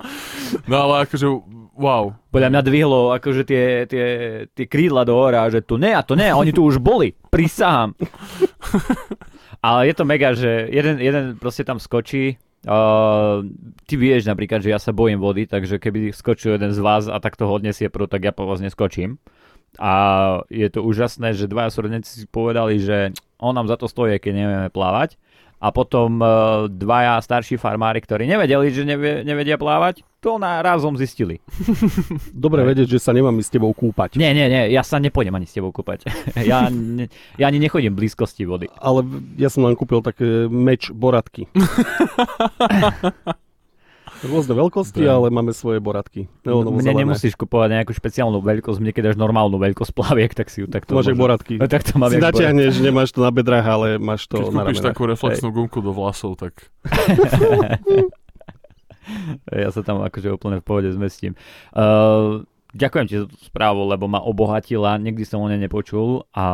No 0.71 0.87
ale 0.87 1.11
akože, 1.11 1.27
wow. 1.75 2.15
Podľa 2.31 2.49
mňa 2.55 2.61
dvihlo 2.63 3.01
akože 3.19 3.43
tie, 3.43 3.91
tie, 3.91 4.07
tie 4.47 4.67
krídla 4.71 5.03
do 5.03 5.19
hora, 5.19 5.51
že 5.51 5.67
tu 5.67 5.83
ne 5.83 5.91
a 5.91 6.07
to 6.07 6.15
ne, 6.15 6.31
a 6.31 6.39
oni 6.39 6.55
tu 6.55 6.63
už 6.63 6.79
boli, 6.79 7.19
prisahám. 7.35 7.99
Ale 9.67 9.91
je 9.91 9.95
to 9.99 10.05
mega, 10.07 10.31
že 10.31 10.71
jeden, 10.71 11.03
jeden 11.03 11.35
proste 11.43 11.67
tam 11.67 11.83
skočí 11.83 12.39
Uh, 12.67 13.47
ty 13.87 13.95
vieš 13.95 14.27
napríklad, 14.27 14.59
že 14.59 14.75
ja 14.75 14.83
sa 14.83 14.91
bojím 14.91 15.23
vody, 15.23 15.47
takže 15.47 15.79
keby 15.79 16.11
skočil 16.11 16.59
jeden 16.59 16.75
z 16.75 16.83
vás 16.83 17.07
a 17.07 17.23
takto 17.23 17.47
ho 17.47 17.55
odnesie 17.55 17.87
prú, 17.87 18.11
tak 18.11 18.27
ja 18.27 18.35
po 18.35 18.43
vás 18.43 18.59
neskočím. 18.59 19.23
A 19.79 19.93
je 20.51 20.67
to 20.73 20.83
úžasné, 20.83 21.37
že 21.37 21.47
dvaja 21.47 21.71
súrodenci 21.71 22.25
si 22.25 22.27
povedali, 22.27 22.83
že 22.83 23.15
on 23.39 23.55
nám 23.55 23.71
za 23.71 23.79
to 23.79 23.87
stojí, 23.87 24.19
keď 24.19 24.33
nevieme 24.35 24.69
plávať. 24.73 25.15
A 25.67 25.75
potom 25.75 26.23
uh, 26.23 26.71
dvaja 26.71 27.19
starší 27.19 27.59
farmári, 27.59 27.99
ktorí 27.99 28.23
nevedeli, 28.31 28.71
že 28.71 28.87
nevie, 28.87 29.27
nevedia 29.27 29.59
plávať, 29.59 30.07
to 30.23 30.39
na 30.39 30.63
razom 30.63 30.95
zistili. 30.95 31.43
Dobre 32.31 32.63
Hej. 32.63 32.69
vedieť, 32.71 32.89
že 32.95 33.03
sa 33.03 33.11
nemám 33.11 33.35
s 33.43 33.51
tebou 33.51 33.75
kúpať. 33.75 34.15
Nie, 34.15 34.31
nie, 34.31 34.47
nie, 34.47 34.71
ja 34.71 34.87
sa 34.87 35.03
nepôjdem 35.03 35.35
ani 35.35 35.51
s 35.51 35.59
tebou 35.59 35.75
kúpať. 35.75 36.07
ja, 36.51 36.71
ne, 36.71 37.11
ja 37.35 37.51
ani 37.51 37.59
nechodím 37.59 37.99
blízkosti 37.99 38.47
vody. 38.47 38.71
Ale 38.79 39.03
ja 39.35 39.51
som 39.51 39.67
len 39.67 39.75
kúpil 39.75 40.07
také 40.07 40.47
meč 40.47 40.95
boratky. 40.95 41.51
Rôzne 44.23 44.55
veľkosti, 44.55 44.97
Dobre. 44.99 45.13
ale 45.13 45.27
máme 45.29 45.51
svoje 45.51 45.77
boratky. 45.77 46.25
Neonovo 46.41 46.73
Mne 46.75 46.89
zelené. 46.89 47.01
nemusíš 47.05 47.35
kupovať 47.35 47.69
nejakú 47.75 47.93
špeciálnu 47.93 48.39
veľkosť, 48.39 48.79
mne 48.79 48.89
keď 48.91 49.03
dáš 49.07 49.17
normálnu 49.17 49.57
veľkosť 49.57 49.93
plaviek, 49.93 50.33
tak 50.33 50.49
si 50.49 50.61
ju 50.61 50.67
takto 50.67 50.93
Máš 50.93 51.07
môžem- 51.07 51.19
boratky. 51.19 51.55
No, 51.57 51.67
tak 51.67 51.83
to 51.83 51.95
mám 51.95 52.09
Si 52.09 52.17
jak 52.17 52.23
boratky. 52.23 52.41
natiahneš, 52.41 52.75
nemáš 52.79 53.11
to 53.11 53.21
na 53.21 53.29
bedrách, 53.29 53.67
ale 53.67 53.89
máš 53.97 54.25
to 54.25 54.39
Keď 54.39 54.47
na 54.47 54.53
kúpiš 54.63 54.79
ramenách. 54.79 54.89
takú 54.89 55.03
reflexnú 55.05 55.49
gumku 55.51 55.79
do 55.79 55.91
vlasov, 55.91 56.35
tak 56.35 56.57
ja 59.55 59.69
sa 59.69 59.81
tam 59.81 60.01
akože 60.01 60.29
úplne 60.31 60.59
v 60.59 60.65
pohode 60.65 60.89
zmestím. 60.91 61.39
Uh, 61.71 62.43
ďakujem 62.73 63.07
ti 63.07 63.15
za 63.17 63.27
tú 63.27 63.37
správu, 63.39 63.85
lebo 63.85 64.07
ma 64.07 64.19
obohatila, 64.19 64.97
nikdy 64.97 65.23
som 65.23 65.39
o 65.39 65.47
nej 65.47 65.57
nepočul 65.57 66.27
a 66.31 66.45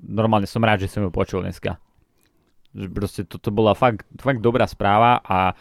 normálne 0.00 0.46
som 0.46 0.60
rád, 0.60 0.80
že 0.80 0.90
som 0.90 1.02
ju 1.02 1.10
počul 1.10 1.42
dneska. 1.42 1.76
Proste 2.72 3.24
toto 3.24 3.50
bola 3.50 3.72
fakt, 3.72 4.06
fakt 4.14 4.38
dobrá 4.38 4.64
správa 4.64 5.20
a 5.20 5.52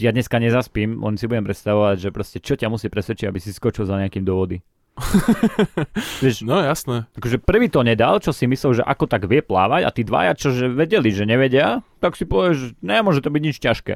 ja 0.00 0.10
dneska 0.16 0.40
nezaspím, 0.40 1.04
len 1.04 1.20
si 1.20 1.28
budem 1.28 1.44
predstavovať, 1.44 1.96
že 2.00 2.10
proste 2.10 2.38
čo 2.40 2.56
ťa 2.56 2.72
musí 2.72 2.88
presvedčiť, 2.88 3.28
aby 3.28 3.38
si 3.38 3.52
skočil 3.52 3.84
za 3.84 4.00
nejakým 4.00 4.24
do 4.24 4.34
vody. 4.34 4.58
Vieš, 6.22 6.44
no 6.44 6.60
jasné. 6.60 7.08
akože 7.16 7.40
prvý 7.40 7.72
to 7.72 7.80
nedal, 7.80 8.20
čo 8.20 8.34
si 8.34 8.44
myslel, 8.44 8.82
že 8.82 8.84
ako 8.84 9.08
tak 9.08 9.24
vie 9.28 9.40
plávať 9.40 9.82
a 9.86 9.90
tí 9.94 10.02
dvaja, 10.04 10.32
čo 10.36 10.52
že 10.52 10.68
vedeli, 10.68 11.08
že 11.14 11.24
nevedia, 11.24 11.80
tak 12.02 12.16
si 12.16 12.28
povieš, 12.28 12.56
že 12.56 12.68
nemôže 12.84 13.24
to 13.24 13.32
byť 13.32 13.42
nič 13.42 13.56
ťažké. 13.60 13.94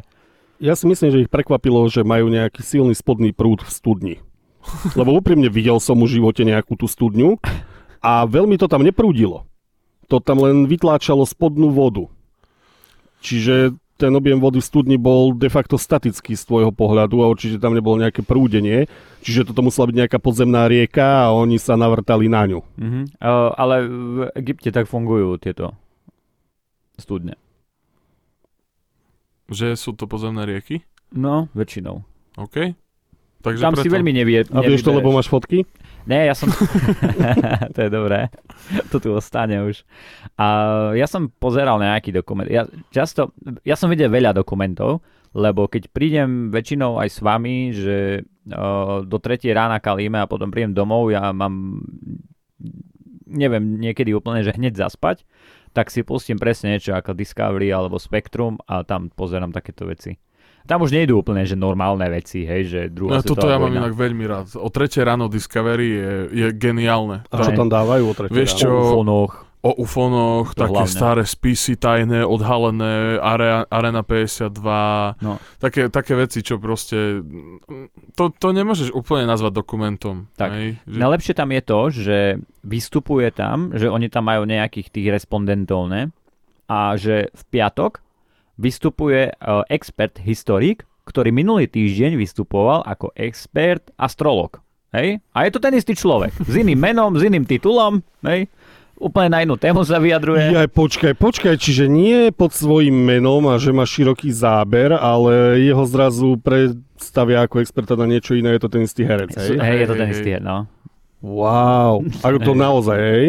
Ja 0.62 0.78
si 0.78 0.86
myslím, 0.86 1.10
že 1.10 1.22
ich 1.26 1.32
prekvapilo, 1.32 1.82
že 1.90 2.06
majú 2.06 2.30
nejaký 2.30 2.62
silný 2.62 2.94
spodný 2.94 3.34
prúd 3.34 3.60
v 3.66 3.70
studni. 3.70 4.14
Lebo 4.98 5.12
úprimne 5.12 5.50
videl 5.50 5.76
som 5.82 5.98
v 6.00 6.08
živote 6.08 6.46
nejakú 6.46 6.78
tú 6.78 6.86
studňu 6.88 7.36
a 8.00 8.24
veľmi 8.24 8.56
to 8.56 8.70
tam 8.70 8.86
neprúdilo. 8.86 9.44
To 10.12 10.20
tam 10.20 10.40
len 10.40 10.68
vytláčalo 10.68 11.24
spodnú 11.24 11.72
vodu. 11.72 12.12
Čiže 13.24 13.72
ten 13.94 14.10
objem 14.10 14.42
vody 14.42 14.58
v 14.58 14.66
studni 14.66 14.96
bol 14.98 15.34
de 15.38 15.46
facto 15.46 15.78
statický 15.78 16.34
z 16.34 16.42
tvojho 16.42 16.74
pohľadu 16.74 17.22
a 17.22 17.30
určite 17.30 17.62
tam 17.62 17.78
nebolo 17.78 18.02
nejaké 18.02 18.26
prúdenie. 18.26 18.90
Čiže 19.22 19.54
toto 19.54 19.62
musela 19.62 19.86
byť 19.86 19.96
nejaká 20.02 20.18
podzemná 20.18 20.66
rieka 20.66 21.30
a 21.30 21.34
oni 21.34 21.62
sa 21.62 21.78
navrtali 21.78 22.26
na 22.26 22.42
ňu. 22.50 22.60
Uh, 22.60 23.50
ale 23.54 23.86
v 23.86 24.16
Egypte 24.34 24.74
tak 24.74 24.90
fungujú 24.90 25.38
tieto 25.38 25.78
studne. 26.98 27.38
Že 29.46 29.78
sú 29.78 29.90
to 29.94 30.10
podzemné 30.10 30.42
rieky? 30.48 30.82
No, 31.14 31.46
väčšinou. 31.54 32.02
OK. 32.34 32.74
Takže 33.44 33.60
Tam 33.60 33.76
preto... 33.76 33.84
si 33.84 33.92
veľmi 33.92 34.12
nevie. 34.16 34.48
A 34.50 34.58
vieš 34.64 34.82
to, 34.82 34.90
lebo 34.96 35.12
máš 35.12 35.28
fotky? 35.28 35.68
Nie, 36.04 36.28
ja 36.28 36.34
som... 36.36 36.52
to 37.74 37.78
je 37.80 37.90
dobré. 37.90 38.28
To 38.92 39.00
tu 39.00 39.08
ostane 39.16 39.64
už. 39.64 39.88
A 40.36 40.46
ja 40.92 41.08
som 41.08 41.32
pozeral 41.32 41.80
nejaký 41.80 42.12
dokument. 42.12 42.48
Ja, 42.48 42.68
často, 42.92 43.32
ja 43.64 43.76
som 43.76 43.88
videl 43.88 44.12
veľa 44.12 44.36
dokumentov, 44.36 45.00
lebo 45.32 45.66
keď 45.66 45.88
prídem 45.90 46.52
väčšinou 46.52 47.00
aj 47.00 47.08
s 47.08 47.18
vami, 47.24 47.56
že 47.72 48.22
uh, 48.52 49.02
do 49.02 49.16
3 49.16 49.40
rána 49.56 49.80
kalíme 49.80 50.20
a 50.20 50.30
potom 50.30 50.52
prídem 50.52 50.76
domov, 50.76 51.08
ja 51.08 51.32
mám 51.32 51.80
neviem, 53.26 53.80
niekedy 53.80 54.14
úplne, 54.14 54.44
že 54.46 54.54
hneď 54.54 54.78
zaspať, 54.78 55.26
tak 55.74 55.90
si 55.90 56.06
pustím 56.06 56.38
presne 56.38 56.76
niečo 56.76 56.94
ako 56.94 57.18
Discovery 57.18 57.74
alebo 57.74 57.98
Spectrum 57.98 58.60
a 58.70 58.86
tam 58.86 59.10
pozerám 59.10 59.50
takéto 59.50 59.90
veci. 59.90 60.14
Tam 60.64 60.80
už 60.80 60.90
nejdú 60.90 61.18
úplne, 61.18 61.42
že 61.42 61.54
normálne 61.54 62.08
veci, 62.08 62.42
hej, 62.42 62.62
že 62.64 62.80
druhá 62.88 63.18
No, 63.18 63.22
toto 63.22 63.44
ja 63.44 63.56
mám 63.56 63.68
vojna. 63.68 63.80
inak 63.82 63.94
veľmi 63.94 64.24
rád. 64.24 64.46
O 64.54 64.68
tretie 64.68 65.00
ráno 65.00 65.26
Discovery 65.26 65.88
je, 65.90 66.10
je 66.30 66.46
geniálne. 66.52 67.20
A 67.26 67.36
čo 67.38 67.52
tam 67.52 67.68
dávajú 67.68 68.02
o 68.02 68.14
tretej 68.14 68.32
Vieš 68.32 68.50
ráno? 68.50 68.58
čo? 68.58 68.68
O 68.70 68.80
ufonoch. 68.90 69.32
O 69.60 69.72
ufonoch, 69.78 70.52
To 70.52 70.60
také 70.62 70.76
hlavne. 70.76 70.92
staré 70.94 71.22
spisy 71.24 71.74
tajné, 71.74 72.20
odhalené, 72.20 73.16
Area, 73.16 73.64
Arena 73.66 74.00
52, 74.00 74.52
No. 75.18 75.40
také, 75.56 75.88
také 75.88 76.12
veci, 76.14 76.40
čo 76.40 76.56
proste... 76.58 77.24
To, 78.12 78.28
to 78.30 78.48
nemôžeš 78.50 78.92
úplne 78.92 79.24
nazvať 79.24 79.52
dokumentom. 79.54 80.28
Tak. 80.34 80.50
Hej? 80.50 80.68
Že, 80.84 80.98
Najlepšie 80.98 81.34
tam 81.34 81.48
je 81.48 81.62
to, 81.62 81.80
že 81.90 82.18
vystupuje 82.60 83.28
tam, 83.30 83.72
že 83.72 83.86
oni 83.86 84.06
tam 84.06 84.24
majú 84.26 84.44
nejakých 84.44 84.88
tých 84.90 85.08
respondentov, 85.10 85.88
ne? 85.88 86.12
A 86.66 86.92
že 86.94 87.28
v 87.28 87.42
piatok 87.50 88.03
vystupuje 88.56 89.34
uh, 89.34 89.62
expert 89.68 90.18
historik, 90.22 90.86
ktorý 91.04 91.30
minulý 91.34 91.68
týždeň 91.68 92.16
vystupoval 92.16 92.86
ako 92.86 93.12
expert 93.18 93.92
astrolog. 94.00 94.62
Hej? 94.94 95.20
A 95.34 95.44
je 95.44 95.50
to 95.52 95.60
ten 95.60 95.74
istý 95.74 95.92
človek. 95.92 96.32
S 96.46 96.54
iným 96.54 96.78
menom, 96.78 97.12
s 97.18 97.22
iným 97.26 97.44
titulom. 97.44 98.00
Hej? 98.22 98.46
Úplne 98.94 99.28
na 99.28 99.38
inú 99.42 99.58
tému 99.58 99.82
sa 99.82 99.98
vyjadruje. 99.98 100.54
Ja, 100.54 100.70
počkaj, 100.70 101.18
počkaj, 101.18 101.58
čiže 101.58 101.90
nie 101.90 102.30
pod 102.30 102.54
svojím 102.54 102.94
menom 102.94 103.42
a 103.50 103.58
že 103.58 103.74
má 103.74 103.82
široký 103.82 104.30
záber, 104.30 104.94
ale 104.94 105.58
jeho 105.66 105.82
zrazu 105.82 106.38
predstavia 106.38 107.42
ako 107.42 107.58
experta 107.58 107.98
na 107.98 108.06
niečo 108.06 108.38
iné, 108.38 108.54
je 108.54 108.62
to 108.62 108.70
ten 108.70 108.86
istý 108.86 109.02
herec, 109.02 109.34
Hej, 109.34 109.58
hej? 109.58 109.76
je 109.82 109.88
to 109.90 109.96
ten 109.98 110.08
istý, 110.14 110.30
no. 110.38 110.70
Wow, 111.24 112.06
ako 112.22 112.38
to 112.38 112.52
naozaj, 112.54 112.98
hej? 113.02 113.26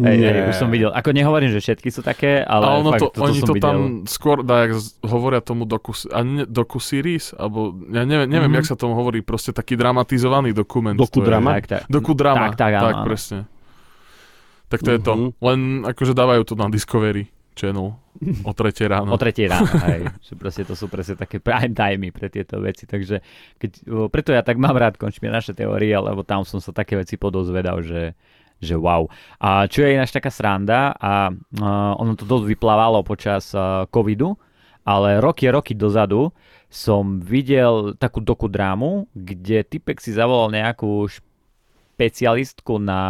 Hej, 0.00 0.16
Nie. 0.16 0.28
hej, 0.28 0.42
už 0.46 0.56
som 0.56 0.68
videl. 0.68 0.90
Ako 0.90 1.10
nehovorím, 1.10 1.48
že 1.48 1.58
všetky 1.58 1.88
sú 1.88 2.00
také, 2.00 2.40
ale 2.40 2.64
a 2.64 2.70
ono 2.74 2.90
fakt, 2.90 3.00
to, 3.00 3.06
toto 3.10 3.24
oni 3.24 3.38
som 3.38 3.46
to 3.46 3.54
videl. 3.54 3.64
tam 3.64 3.76
skôr, 4.04 4.36
dá, 4.40 4.64
jak 4.64 4.72
hovoria 5.02 5.40
tomu 5.40 5.64
doku, 5.64 5.90
a 6.08 6.20
ne, 6.20 6.42
doku 6.42 6.78
series, 6.78 7.32
alebo 7.32 7.70
ja 7.86 8.02
neviem, 8.02 8.26
neviem 8.26 8.48
Mhm. 8.48 8.58
jak 8.58 8.66
sa 8.66 8.76
tomu 8.76 8.94
hovorí, 8.94 9.20
proste 9.20 9.50
taký 9.50 9.74
dramatizovaný 9.74 10.52
dokument. 10.52 10.94
Dokudrama? 10.94 11.56
Tak, 11.56 11.64
tak. 11.66 11.82
Doku 11.86 12.12
drama. 12.12 12.48
Tak, 12.48 12.54
tak, 12.56 12.72
áno, 12.72 12.84
tak 12.84 12.94
áno. 12.94 13.04
presne. 13.04 13.38
Tak 14.68 14.80
to 14.80 14.90
je 14.90 15.00
to. 15.00 15.12
Mhm. 15.12 15.28
Len 15.38 15.60
akože 15.86 16.12
dávajú 16.12 16.42
to 16.44 16.54
na 16.54 16.68
Discovery 16.68 17.24
Channel 17.54 17.96
o 18.44 18.52
tretie 18.52 18.84
ráno. 18.84 19.10
O 19.14 19.16
tretej 19.16 19.46
ráno, 19.46 19.66
hej. 19.84 20.10
Že 20.20 20.32
proste 20.34 20.62
to 20.62 20.74
sú 20.74 20.86
presne 20.86 21.14
také 21.16 21.38
prime 21.38 21.70
timey 21.70 22.10
pre 22.10 22.26
tieto 22.26 22.58
veci, 22.58 22.84
takže 22.84 23.18
keď, 23.56 23.70
preto 24.08 24.30
ja 24.30 24.42
tak 24.42 24.56
mám 24.56 24.74
rád 24.74 24.94
konšpiračné 24.94 25.54
teórie, 25.56 25.90
lebo 25.90 26.20
tam 26.20 26.42
som 26.42 26.58
sa 26.58 26.70
také 26.70 26.94
veci 26.94 27.14
podozvedal, 27.14 27.80
že, 27.80 28.14
že 28.58 28.74
wow. 28.74 29.06
A 29.38 29.66
čo 29.70 29.86
je 29.86 29.94
ináč 29.94 30.10
taká 30.10 30.30
sranda, 30.30 30.94
a 30.98 31.30
uh, 31.30 31.92
ono 31.98 32.18
to 32.18 32.26
dosť 32.26 32.44
vyplávalo 32.46 33.06
počas 33.06 33.54
uh, 33.54 33.86
covidu, 33.90 34.34
ale 34.88 35.20
roky, 35.20 35.46
roky 35.52 35.76
dozadu 35.76 36.32
som 36.68 37.20
videl 37.20 37.96
takú 37.96 38.20
dokudrámu, 38.20 39.08
kde 39.16 39.64
typek 39.64 40.00
si 40.00 40.12
zavolal 40.12 40.52
nejakú 40.52 41.08
špecialistku 41.08 42.76
na, 42.80 43.02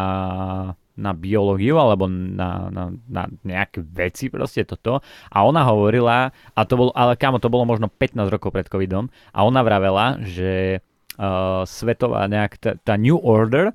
na 0.99 1.11
biológiu 1.15 1.79
alebo 1.79 2.11
na, 2.11 2.66
na, 2.70 2.85
na 3.07 3.23
nejaké 3.47 3.83
veci 3.83 4.27
proste 4.31 4.66
toto 4.66 4.99
a 5.31 5.39
ona 5.47 5.62
hovorila, 5.66 6.31
a 6.31 6.61
to 6.66 6.75
bolo, 6.75 6.91
ale 6.99 7.15
kamo, 7.15 7.39
to 7.39 7.51
bolo 7.51 7.62
možno 7.66 7.87
15 7.87 8.27
rokov 8.27 8.51
pred 8.51 8.66
covidom 8.66 9.07
a 9.31 9.47
ona 9.47 9.62
vravela, 9.62 10.19
že 10.23 10.83
uh, 11.19 11.62
svetová 11.62 12.27
nejak 12.27 12.53
tá, 12.59 12.70
tá 12.79 12.95
New 12.99 13.19
Order, 13.23 13.70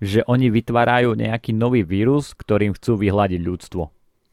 že 0.00 0.20
oni 0.28 0.52
vytvárajú 0.52 1.16
nejaký 1.16 1.56
nový 1.56 1.80
vírus, 1.80 2.36
ktorým 2.36 2.76
chcú 2.76 3.00
vyhľadiť 3.00 3.40
ľudstvo. 3.40 3.82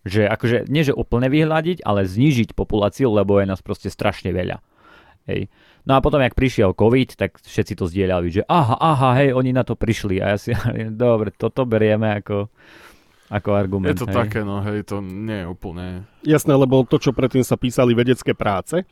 Že 0.03 0.27
akože, 0.27 0.57
nie 0.68 0.84
že 0.84 0.91
úplne 0.91 1.31
vyhľadiť, 1.31 1.88
ale 1.88 2.03
znížiť 2.03 2.52
populáciu, 2.52 3.07
lebo 3.15 3.40
je 3.40 3.48
nás 3.48 3.64
proste 3.64 3.88
strašne 3.88 4.35
veľa. 4.35 4.60
Hej. 5.23 5.48
No 5.88 5.95
a 5.95 6.03
potom, 6.03 6.19
jak 6.19 6.35
prišiel 6.35 6.76
COVID, 6.76 7.15
tak 7.15 7.40
všetci 7.40 7.80
to 7.80 7.88
zdieľali, 7.88 8.27
že 8.31 8.44
aha, 8.48 8.76
aha, 8.76 9.10
hej, 9.23 9.35
oni 9.35 9.56
na 9.56 9.64
to 9.64 9.80
prišli. 9.80 10.19
A 10.19 10.35
ja 10.35 10.38
si 10.40 10.52
dobre, 10.91 11.31
toto 11.31 11.64
berieme 11.64 12.19
ako, 12.19 12.52
ako 13.31 13.49
argument. 13.56 13.95
Je 13.95 14.03
to 14.03 14.11
hej. 14.11 14.15
také, 14.15 14.44
no 14.44 14.60
hej, 14.64 14.84
to 14.84 14.99
nie 14.99 15.44
je 15.44 15.48
úplne... 15.48 15.85
Jasné, 16.23 16.56
lebo 16.56 16.84
to, 16.84 16.99
čo 16.99 17.15
predtým 17.15 17.44
sa 17.44 17.56
písali 17.56 17.95
vedecké 17.95 18.35
práce, 18.35 18.84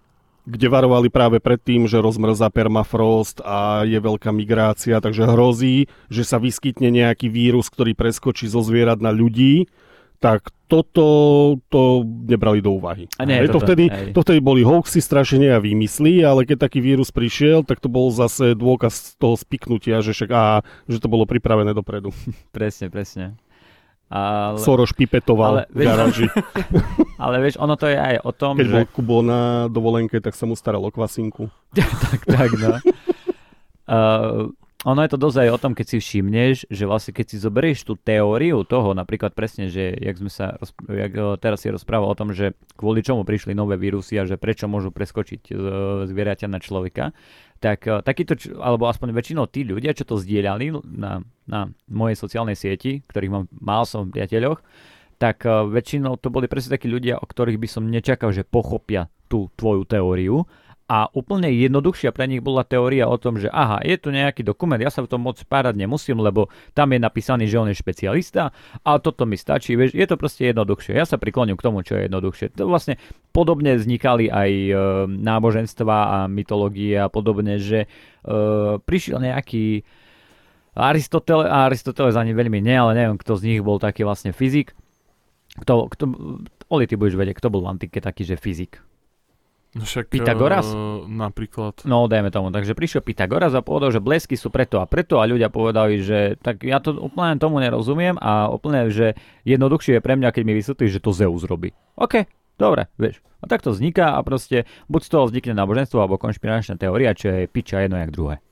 kde 0.45 0.67
varovali 0.67 1.07
práve 1.13 1.37
pred 1.37 1.61
tým, 1.61 1.85
že 1.85 2.01
rozmrzá 2.01 2.49
permafrost 2.49 3.41
a 3.45 3.85
je 3.85 3.97
veľká 4.01 4.33
migrácia, 4.33 4.97
takže 4.97 5.29
hrozí, 5.29 5.85
že 6.09 6.23
sa 6.25 6.41
vyskytne 6.41 6.89
nejaký 6.89 7.29
vírus, 7.29 7.69
ktorý 7.69 7.93
preskočí 7.93 8.49
zo 8.49 8.65
zvierat 8.65 8.97
na 8.97 9.13
ľudí, 9.13 9.69
tak 10.21 10.53
toto 10.69 11.05
to 11.67 12.05
nebrali 12.05 12.61
do 12.61 12.77
úvahy. 12.77 13.09
A 13.17 13.25
nie, 13.25 13.41
Hej, 13.41 13.51
to, 13.51 13.59
toto- 13.59 13.65
vtedy, 13.67 13.89
hej. 13.89 14.13
to 14.13 14.21
vtedy 14.21 14.39
boli 14.39 14.61
hoaxy, 14.61 15.01
strašenia 15.01 15.57
a 15.57 15.63
výmysly, 15.63 16.21
ale 16.21 16.45
keď 16.45 16.69
taký 16.69 16.79
vírus 16.79 17.09
prišiel, 17.09 17.65
tak 17.65 17.81
to 17.81 17.89
bol 17.89 18.13
zase 18.13 18.53
dôkaz 18.53 19.17
toho 19.17 19.35
spiknutia, 19.35 19.99
že 20.05 20.13
však 20.13 20.29
á, 20.31 20.61
že 20.85 21.01
to 21.01 21.09
bolo 21.09 21.25
pripravené 21.25 21.73
dopredu. 21.73 22.13
Presne, 22.55 22.87
presne. 22.93 23.35
Ale, 24.11 24.59
Soroš 24.59 24.91
pipetoval 24.91 25.63
ale- 25.63 25.67
v 25.71 25.87
garáži. 25.87 26.27
ale 27.23 27.35
vieš, 27.39 27.55
ono 27.55 27.79
to 27.79 27.87
je 27.87 27.95
aj 27.95 28.19
o 28.27 28.31
tom, 28.35 28.59
Keď 28.59 28.67
že... 28.67 28.75
bol 28.75 28.87
Kubo 28.91 29.17
na 29.23 29.71
dovolenke, 29.71 30.19
tak 30.19 30.35
sa 30.35 30.43
mu 30.43 30.59
staral 30.59 30.83
o 30.83 30.91
kvasinku. 30.91 31.47
tak, 32.11 32.27
tak, 32.27 32.49
no. 32.59 32.75
Uh, 33.87 34.51
ono 34.81 35.05
je 35.05 35.13
to 35.13 35.19
dosť 35.21 35.37
aj 35.45 35.49
o 35.53 35.61
tom, 35.61 35.73
keď 35.77 35.85
si 35.85 35.97
všimneš, 36.01 36.65
že 36.67 36.83
vlastne 36.89 37.13
keď 37.13 37.25
si 37.29 37.37
zoberieš 37.37 37.85
tú 37.85 37.93
teóriu 37.95 38.65
toho, 38.65 38.97
napríklad 38.97 39.37
presne, 39.37 39.69
že 39.69 39.93
jak 39.93 40.17
sme 40.17 40.31
sa, 40.33 40.57
jak 40.89 41.13
eh, 41.13 41.37
teraz 41.37 41.61
si 41.61 41.69
rozprával 41.69 42.09
o 42.09 42.17
tom, 42.17 42.33
že 42.33 42.57
kvôli 42.75 43.05
čomu 43.05 43.21
prišli 43.21 43.53
nové 43.53 43.77
vírusy 43.77 44.17
a 44.17 44.25
že 44.25 44.41
prečo 44.41 44.65
môžu 44.65 44.89
preskočiť 44.89 45.41
z 45.53 45.65
zvieraťa 46.09 46.49
na 46.49 46.57
človeka, 46.57 47.13
tak 47.61 47.85
eh, 47.85 48.01
takýto, 48.01 48.33
alebo 48.57 48.89
aspoň 48.89 49.13
väčšinou 49.13 49.45
tí 49.47 49.61
ľudia, 49.61 49.93
čo 49.93 50.03
to 50.03 50.17
zdieľali 50.17 50.73
na, 50.81 51.21
na 51.45 51.69
mojej 51.87 52.17
sociálnej 52.17 52.57
sieti, 52.57 53.05
ktorých 53.05 53.31
mám, 53.31 53.45
mal 53.53 53.85
som 53.85 54.09
v 54.09 54.17
priateľoch, 54.17 54.59
tak 55.21 55.45
eh, 55.45 55.53
väčšinou 55.69 56.17
to 56.17 56.33
boli 56.33 56.49
presne 56.49 56.73
takí 56.75 56.89
ľudia, 56.89 57.21
o 57.21 57.25
ktorých 57.29 57.61
by 57.61 57.67
som 57.69 57.85
nečakal, 57.85 58.33
že 58.33 58.43
pochopia 58.43 59.07
tú 59.29 59.47
tvoju 59.53 59.85
teóriu 59.87 60.43
a 60.91 61.07
úplne 61.15 61.47
jednoduchšia 61.47 62.11
pre 62.11 62.27
nich 62.27 62.43
bola 62.43 62.67
teória 62.67 63.07
o 63.07 63.15
tom, 63.15 63.39
že 63.39 63.47
aha, 63.47 63.79
je 63.79 63.95
tu 63.95 64.11
nejaký 64.11 64.43
dokument, 64.43 64.75
ja 64.75 64.91
sa 64.91 64.99
v 64.99 65.07
tom 65.07 65.23
moc 65.23 65.39
párať 65.39 65.79
nemusím, 65.79 66.19
lebo 66.19 66.51
tam 66.75 66.91
je 66.91 66.99
napísaný, 66.99 67.47
že 67.47 67.63
on 67.63 67.71
je 67.71 67.79
špecialista 67.79 68.51
a 68.83 68.89
toto 68.99 69.23
mi 69.23 69.39
stačí, 69.39 69.79
vieš, 69.79 69.95
je 69.95 70.03
to 70.03 70.19
proste 70.19 70.51
jednoduchšie. 70.51 70.99
Ja 70.99 71.07
sa 71.07 71.15
prikloním 71.15 71.55
k 71.55 71.63
tomu, 71.63 71.79
čo 71.87 71.95
je 71.95 72.11
jednoduchšie. 72.11 72.59
To 72.59 72.67
vlastne 72.67 72.99
podobne 73.31 73.79
vznikali 73.79 74.27
aj 74.27 74.51
e, 74.51 74.73
náboženstva 75.07 75.95
a 75.95 76.17
mytológie 76.27 76.99
a 76.99 77.07
podobne, 77.07 77.55
že 77.55 77.87
e, 77.87 78.35
prišiel 78.83 79.23
nejaký 79.23 79.87
Aristoteles, 80.75 81.47
Aristoteles 81.47 82.19
ani 82.19 82.35
veľmi 82.35 82.59
nie, 82.59 82.75
ale 82.75 82.99
neviem, 82.99 83.15
kto 83.15 83.39
z 83.39 83.47
nich 83.47 83.63
bol 83.63 83.79
taký 83.79 84.03
vlastne 84.03 84.35
fyzik. 84.35 84.75
Kto, 85.55 85.87
kto, 85.87 86.03
Oli, 86.67 86.83
ty 86.83 86.99
budeš 86.99 87.15
vedieť, 87.15 87.39
kto 87.39 87.47
bol 87.47 87.63
v 87.63 87.79
antike 87.79 88.03
taký, 88.03 88.27
že 88.27 88.35
fyzik. 88.35 88.90
No 89.71 89.87
však, 89.87 90.11
Pythagoras? 90.11 90.67
Uh, 90.67 91.07
napríklad. 91.07 91.87
No, 91.87 92.03
dajme 92.11 92.27
tomu. 92.27 92.51
Takže 92.51 92.75
prišiel 92.75 92.99
Pythagoras 93.07 93.55
a 93.55 93.63
povedal, 93.63 93.95
že 93.95 94.03
blesky 94.03 94.35
sú 94.35 94.51
preto 94.51 94.83
a 94.83 94.85
preto 94.85 95.23
a 95.23 95.29
ľudia 95.29 95.47
povedali, 95.47 96.03
že 96.03 96.35
tak 96.43 96.67
ja 96.67 96.83
to 96.83 96.99
úplne 96.99 97.39
tomu 97.39 97.63
nerozumiem 97.63 98.19
a 98.19 98.51
úplne, 98.51 98.91
že 98.91 99.15
jednoduchšie 99.47 99.99
je 99.99 100.03
pre 100.03 100.19
mňa, 100.19 100.35
keď 100.35 100.43
mi 100.43 100.53
vysvetlíš, 100.59 100.99
že 100.99 101.03
to 101.03 101.15
Zeus 101.15 101.47
robí. 101.47 101.71
OK, 101.95 102.27
dobre, 102.59 102.91
vieš. 102.99 103.23
A 103.39 103.47
tak 103.47 103.63
to 103.63 103.71
vzniká 103.71 104.19
a 104.19 104.19
proste 104.27 104.67
buď 104.91 105.01
z 105.07 105.09
toho 105.09 105.23
vznikne 105.31 105.55
náboženstvo 105.55 106.03
alebo 106.03 106.19
konšpiračná 106.19 106.75
teória, 106.75 107.15
čo 107.15 107.31
je 107.31 107.47
piča 107.47 107.87
jedno 107.87 107.95
jak 107.95 108.11
druhé. 108.11 108.43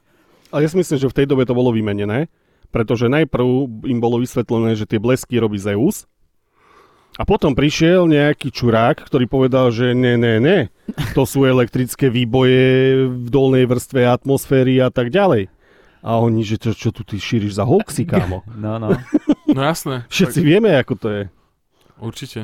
Ale 0.55 0.63
ja 0.65 0.71
si 0.71 0.79
myslím, 0.79 0.97
že 1.03 1.11
v 1.11 1.17
tej 1.19 1.27
dobe 1.27 1.43
to 1.43 1.53
bolo 1.53 1.75
vymenené, 1.75 2.31
pretože 2.71 3.11
najprv 3.11 3.45
im 3.85 3.99
bolo 3.99 4.23
vysvetlené, 4.23 4.79
že 4.79 4.87
tie 4.87 5.03
blesky 5.03 5.35
robí 5.35 5.59
Zeus, 5.59 6.07
a 7.19 7.23
potom 7.23 7.51
prišiel 7.51 8.07
nejaký 8.07 8.47
čurák, 8.47 9.03
ktorý 9.03 9.27
povedal, 9.27 9.69
že 9.69 9.91
ne, 9.91 10.15
ne, 10.15 10.39
ne, 10.39 10.57
to 11.11 11.23
sú 11.23 11.43
elektrické 11.43 12.07
výboje 12.07 12.63
v 13.05 13.27
dolnej 13.27 13.65
vrstve 13.65 14.07
atmosféry 14.07 14.79
a 14.79 14.87
tak 14.87 15.09
ďalej. 15.09 15.51
A 15.99 16.15
oni, 16.15 16.41
že 16.41 16.55
čo, 16.55 16.71
čo 16.71 16.89
tu 16.89 17.03
ty 17.03 17.19
šíriš 17.19 17.59
za 17.59 17.67
hoaxy, 17.67 18.07
kámo? 18.07 18.47
No, 18.49 18.79
no. 18.79 18.95
No 19.49 19.59
jasné. 19.59 20.05
Všetci 20.07 20.39
vieme, 20.39 20.71
ako 20.71 20.93
to 20.95 21.07
je. 21.09 21.23
Tak, 21.25 21.97
určite. 21.99 22.39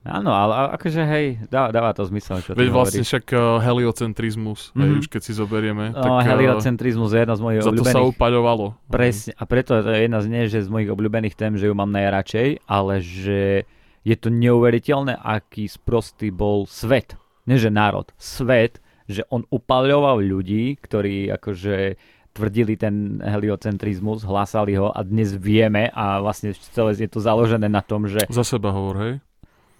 Áno, 0.00 0.30
ale 0.30 0.72
akože 0.72 1.02
hej, 1.02 1.26
dáva, 1.44 1.68
dáva 1.68 1.90
to 1.90 2.06
zmysel, 2.06 2.40
čo 2.40 2.54
Veď 2.54 2.70
vlastne 2.70 3.02
hovoríš. 3.02 3.10
však 3.10 3.24
uh, 3.30 3.60
heliocentrizmus, 3.60 4.60
mm-hmm. 4.68 4.80
hej, 4.80 4.88
Mhm. 4.88 4.98
už 4.98 5.06
keď 5.08 5.20
si 5.20 5.32
zoberieme, 5.34 5.84
No, 5.90 5.98
tak 5.98 6.08
uh, 6.08 6.22
heliocentrizmus 6.24 7.10
je 7.10 7.18
jedna 7.18 7.34
z 7.34 7.42
mojich 7.42 7.58
za 7.58 7.68
to 7.68 7.84
sa 7.84 8.00
obľúbených. 8.00 8.10
upaľovalo. 8.10 8.66
Presne, 8.86 9.32
a 9.34 9.42
preto 9.44 9.70
je 9.74 9.82
to 9.82 9.90
jedna 9.92 10.18
z 10.18 10.26
nie, 10.26 10.42
že 10.46 10.58
z 10.58 10.70
mojich 10.70 10.88
obľúbených 10.88 11.34
tém, 11.34 11.52
že 11.52 11.66
ju 11.66 11.74
mám 11.74 11.90
najradšej, 11.90 12.64
ale 12.64 12.92
že 12.98 13.68
je 14.04 14.16
to 14.16 14.32
neuveriteľné, 14.32 15.16
aký 15.16 15.68
sprostý 15.68 16.32
bol 16.32 16.64
svet. 16.64 17.16
Nie, 17.44 17.60
že 17.60 17.72
národ, 17.72 18.08
svet, 18.16 18.80
že 19.10 19.26
on 19.28 19.44
upaľoval 19.50 20.22
ľudí, 20.22 20.78
ktorí 20.78 21.28
akože 21.34 21.98
tvrdili 22.30 22.78
ten 22.78 23.18
heliocentrizmus, 23.18 24.22
hlásali 24.22 24.78
ho 24.78 24.94
a 24.94 25.02
dnes 25.02 25.34
vieme 25.34 25.90
a 25.90 26.22
vlastne 26.22 26.54
celé 26.54 26.94
je 26.94 27.10
to 27.10 27.18
založené 27.18 27.66
na 27.66 27.82
tom, 27.82 28.06
že 28.06 28.22
Za 28.30 28.46
seba 28.46 28.70
hovor, 28.70 28.96
hej? 29.02 29.14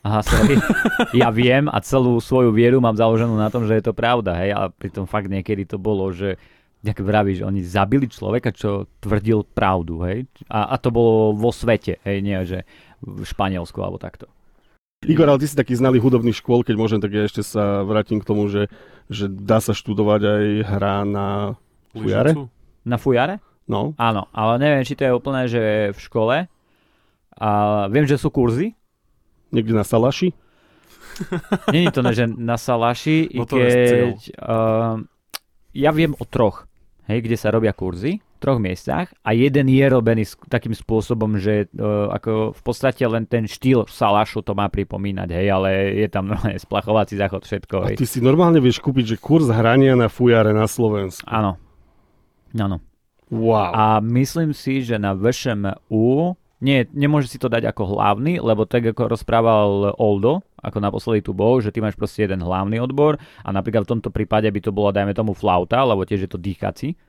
Aha, 0.01 0.25
sorry. 0.25 0.57
ja 1.21 1.29
viem 1.29 1.69
a 1.69 1.79
celú 1.85 2.19
svoju 2.19 2.51
vieru 2.51 2.81
mám 2.81 2.97
založenú 2.97 3.37
na 3.37 3.53
tom, 3.53 3.69
že 3.69 3.79
je 3.79 3.85
to 3.85 3.95
pravda, 3.95 4.35
hej, 4.43 4.51
ale 4.57 4.73
pritom 4.75 5.05
fakt 5.05 5.29
niekedy 5.29 5.69
to 5.69 5.77
bolo, 5.77 6.11
že 6.11 6.41
jak 6.81 6.97
vravíš, 6.97 7.45
oni 7.45 7.61
zabili 7.61 8.09
človeka, 8.09 8.57
čo 8.57 8.89
tvrdil 9.05 9.45
pravdu, 9.53 10.01
hej, 10.09 10.19
a, 10.49 10.73
a 10.73 10.75
to 10.81 10.89
bolo 10.89 11.37
vo 11.37 11.53
svete, 11.53 12.01
hej, 12.03 12.19
nie, 12.25 12.41
že 12.49 12.65
v 13.01 13.25
Španielsku 13.25 13.81
alebo 13.81 14.01
takto. 14.01 14.29
Igor, 15.01 15.33
ale 15.33 15.41
ty 15.41 15.49
si 15.49 15.57
taký 15.57 15.73
znalý 15.73 15.97
hudobných 15.97 16.37
škôl, 16.37 16.61
keď 16.61 16.77
môžem, 16.77 17.01
tak 17.01 17.17
ja 17.17 17.25
ešte 17.25 17.41
sa 17.41 17.89
vrátim 17.89 18.21
k 18.21 18.29
tomu, 18.29 18.53
že, 18.53 18.69
že 19.09 19.33
dá 19.33 19.57
sa 19.57 19.73
študovať 19.73 20.21
aj 20.21 20.45
hra 20.69 20.97
na 21.09 21.27
Fujare? 21.97 22.33
Na 22.85 22.97
fujare? 22.97 23.37
No, 23.71 23.95
Áno, 24.03 24.27
ale 24.35 24.59
neviem, 24.59 24.83
či 24.83 24.99
to 24.99 25.07
je 25.07 25.15
úplne, 25.15 25.47
že 25.47 25.95
v 25.95 25.99
škole. 26.03 26.37
A 27.39 27.51
viem, 27.87 28.03
že 28.03 28.19
sú 28.19 28.27
kurzy. 28.29 28.75
niekde 29.55 29.73
na 29.73 29.87
Salaši. 29.87 30.35
Není 31.75 31.95
to, 31.95 32.03
že 32.11 32.27
na 32.27 32.59
Salaši, 32.59 33.31
i 33.31 33.39
keď... 33.39 34.19
Uh, 34.43 35.07
ja 35.71 35.95
viem 35.95 36.19
o 36.19 36.25
troch, 36.27 36.67
hej, 37.07 37.23
kde 37.23 37.37
sa 37.39 37.55
robia 37.55 37.71
kurzy, 37.71 38.19
troch 38.41 38.57
miestach 38.57 39.13
a 39.21 39.37
jeden 39.37 39.69
je 39.69 39.85
robený 39.85 40.25
takým 40.49 40.73
spôsobom, 40.73 41.37
že 41.37 41.69
uh, 41.77 42.09
ako 42.11 42.57
v 42.57 42.63
podstate 42.65 43.05
len 43.05 43.29
ten 43.29 43.45
štýl 43.45 43.85
Salašu 43.85 44.41
to 44.41 44.57
má 44.57 44.73
pripomínať, 44.73 45.29
hej, 45.31 45.47
ale 45.53 45.69
je 46.01 46.09
tam 46.09 46.27
normálne 46.33 46.57
splachovací 46.57 47.21
záchod, 47.21 47.45
všetko, 47.45 47.77
A 47.85 48.01
ty 48.01 48.09
si 48.09 48.25
normálne 48.25 48.59
vieš 48.59 48.81
kúpiť, 48.81 49.15
že 49.15 49.17
kurz 49.21 49.53
hrania 49.53 49.93
na 49.93 50.09
Fujare 50.09 50.57
na 50.57 50.65
Slovensku. 50.65 51.29
Áno. 51.29 51.61
Áno. 52.57 52.81
Wow. 53.31 53.71
A 53.71 53.85
myslím 54.03 54.51
si, 54.51 54.83
že 54.83 54.99
na 54.99 55.15
VŠMU 55.15 56.35
nie, 56.61 56.85
nemôže 56.93 57.33
si 57.33 57.41
to 57.41 57.49
dať 57.49 57.73
ako 57.73 57.97
hlavný, 57.97 58.37
lebo 58.37 58.69
tak 58.69 58.85
ako 58.93 59.17
rozprával 59.17 59.97
Oldo, 59.97 60.45
ako 60.61 60.77
naposledy 60.77 61.25
tu 61.25 61.33
bol, 61.33 61.57
že 61.65 61.73
ty 61.73 61.81
máš 61.81 61.97
proste 61.97 62.29
jeden 62.29 62.45
hlavný 62.45 62.77
odbor 62.85 63.17
a 63.17 63.49
napríklad 63.49 63.89
v 63.89 63.93
tomto 63.97 64.13
prípade 64.13 64.45
by 64.53 64.61
to 64.61 64.69
bolo, 64.69 64.93
dajme 64.93 65.17
tomu, 65.17 65.33
flauta, 65.33 65.81
lebo 65.81 66.05
tiež 66.05 66.29
je 66.29 66.31
to 66.31 66.37
dýchací, 66.37 67.01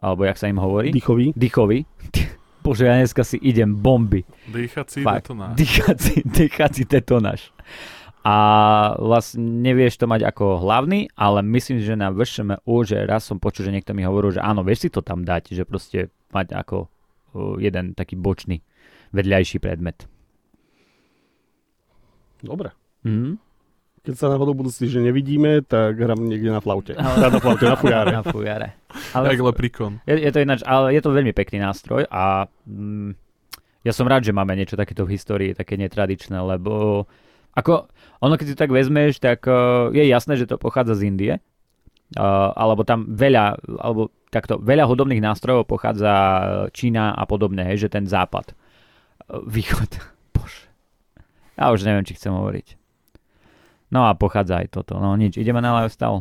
alebo 0.00 0.28
jak 0.28 0.36
sa 0.36 0.46
im 0.48 0.60
hovorí. 0.60 0.92
Dýchový. 0.92 1.32
Dýchový. 1.36 1.84
Bože, 2.64 2.84
ja 2.84 2.98
dneska 2.98 3.22
si 3.22 3.38
idem 3.38 3.78
bomby. 3.78 4.26
Dýchací 4.50 5.06
Fakt. 5.06 5.30
detonáž. 5.30 5.54
Dýchací, 5.54 6.14
dýchací 6.36 6.82
tetonáž. 6.84 7.40
A 8.26 8.36
vlastne 8.98 9.62
nevieš 9.62 10.02
to 10.02 10.10
mať 10.10 10.26
ako 10.26 10.58
hlavný, 10.58 11.06
ale 11.14 11.46
myslím, 11.46 11.78
že 11.78 11.94
na 11.94 12.10
VŠMU, 12.10 12.74
že 12.82 13.06
raz 13.06 13.22
som 13.22 13.38
počul, 13.38 13.70
že 13.70 13.74
niekto 13.74 13.94
mi 13.94 14.02
hovoril, 14.02 14.34
že 14.34 14.42
áno, 14.42 14.66
vieš 14.66 14.82
si 14.82 14.90
to 14.90 14.98
tam 14.98 15.22
dať, 15.22 15.54
že 15.54 15.62
proste 15.62 16.10
mať 16.34 16.58
ako 16.58 16.90
jeden 17.62 17.94
taký 17.94 18.18
bočný 18.18 18.66
vedľajší 19.14 19.62
predmet. 19.62 20.10
Dobre. 22.42 22.74
Mhm. 23.06 23.45
Keď 24.06 24.14
sa 24.14 24.30
náhodou 24.30 24.54
budúci, 24.54 24.86
že 24.86 25.02
nevidíme, 25.02 25.66
tak 25.66 25.98
hrám 25.98 26.22
niekde 26.30 26.54
na 26.54 26.62
flaute. 26.62 26.94
Teda 26.94 27.26
na 27.26 27.42
flaute, 27.42 27.66
na 27.66 27.74
Fujare. 27.74 28.10
Na 28.14 28.22
fujare. 28.22 28.68
Jak 29.12 29.18
Ale 29.18 29.34
leprikon. 29.34 29.98
je, 30.06 30.14
je 30.22 30.30
to 30.30 30.38
ináč, 30.38 30.62
ale 30.62 30.94
je 30.94 31.02
to 31.02 31.10
veľmi 31.10 31.34
pekný 31.34 31.58
nástroj 31.58 32.06
a 32.06 32.46
mm, 32.70 33.18
ja 33.82 33.90
som 33.90 34.06
rád, 34.06 34.22
že 34.22 34.30
máme 34.30 34.54
niečo 34.54 34.78
takéto 34.78 35.02
v 35.02 35.18
histórii, 35.18 35.58
také 35.58 35.74
netradičné, 35.74 36.38
lebo 36.38 37.04
ako, 37.58 37.90
ono 38.22 38.34
keď 38.38 38.46
si 38.46 38.54
tak 38.54 38.70
vezmeš, 38.70 39.18
tak 39.18 39.42
uh, 39.50 39.90
je 39.90 40.06
jasné, 40.06 40.38
že 40.38 40.46
to 40.46 40.54
pochádza 40.54 41.02
z 41.02 41.10
Indie, 41.10 41.34
uh, 41.34 42.54
alebo 42.54 42.86
tam 42.86 43.10
veľa, 43.10 43.58
alebo 43.82 44.14
takto, 44.30 44.62
veľa 44.62 44.86
hudobných 44.86 45.22
nástrojov 45.22 45.66
pochádza 45.66 46.14
Čína 46.70 47.10
a 47.14 47.26
podobne, 47.26 47.66
hej, 47.74 47.86
že 47.86 47.94
ten 47.94 48.06
západ, 48.06 48.54
uh, 48.54 49.42
východ, 49.50 49.98
bože, 50.34 50.70
ja 51.58 51.74
už 51.74 51.82
neviem, 51.82 52.06
či 52.06 52.14
chcem 52.14 52.30
hovoriť. 52.30 52.85
No 53.96 54.04
a 54.04 54.12
pochádza 54.12 54.60
aj 54.60 54.76
toto, 54.76 55.00
no 55.00 55.16
nič, 55.16 55.40
ideme 55.40 55.64
na 55.64 55.72
lifestyle. 55.80 56.20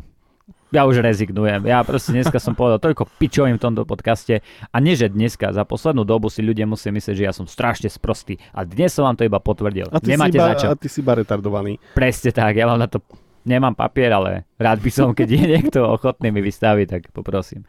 Ja 0.72 0.88
už 0.88 1.03
rezignujem. 1.03 1.68
Ja 1.68 1.84
proste 1.84 2.15
dneska 2.15 2.39
som 2.39 2.56
povedal 2.56 2.80
toľko 2.80 3.07
pičovým 3.19 3.60
v 3.60 3.64
tomto 3.64 3.84
podcaste 3.84 4.39
a 4.72 4.77
nie, 4.80 4.95
že 4.95 5.11
dneska, 5.11 5.52
za 5.52 5.68
poslednú 5.68 6.07
dobu 6.07 6.31
si 6.31 6.39
ľudia 6.39 6.64
musia 6.64 6.95
myslieť, 6.95 7.15
že 7.15 7.23
ja 7.27 7.35
som 7.35 7.47
strašne 7.47 7.91
sprostý. 7.91 8.39
A 8.56 8.64
dnes 8.64 8.95
som 8.95 9.03
vám 9.03 9.19
to 9.19 9.27
iba 9.27 9.43
potvrdil. 9.43 9.91
A 9.91 9.99
ty, 9.99 10.15
Nemáte 10.15 10.35
si 10.35 10.39
iba, 10.39 10.56
a 10.56 10.76
ty 10.76 10.88
si 10.88 10.99
iba 11.03 11.14
retardovaný. 11.19 11.80
Presne 11.91 12.31
tak, 12.31 12.56
ja 12.56 12.64
mám 12.64 12.80
na 12.80 12.88
to 12.88 13.03
Nemám 13.45 13.77
papier, 13.77 14.10
ale 14.10 14.49
rád 14.57 14.81
by 14.81 14.89
som, 14.89 15.14
keď 15.14 15.30
je 15.30 15.43
niekto 15.45 15.85
ochotný 15.85 16.34
mi 16.34 16.41
vystaviť, 16.41 16.88
tak 16.89 17.02
poprosím. 17.14 17.61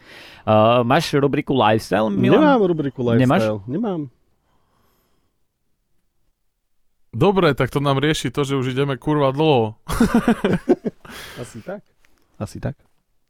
Uh, 0.49 0.81
máš 0.89 1.13
rubriku 1.13 1.53
Lifestyle, 1.53 2.09
Milan? 2.09 2.41
Nemám 2.41 2.61
rubriku 2.65 3.05
lifestyle. 3.05 3.21
Nemáš? 3.21 3.43
Nemám. 3.69 4.01
Dobre, 7.17 7.57
tak 7.57 7.73
to 7.73 7.81
nám 7.81 7.97
rieši 7.97 8.29
to, 8.29 8.45
že 8.45 8.61
už 8.61 8.77
ideme 8.77 9.01
kurva 9.01 9.33
dlho. 9.33 9.73
Asi 11.41 11.65
tak. 11.65 11.81
Asi 12.37 12.61
tak. 12.61 12.77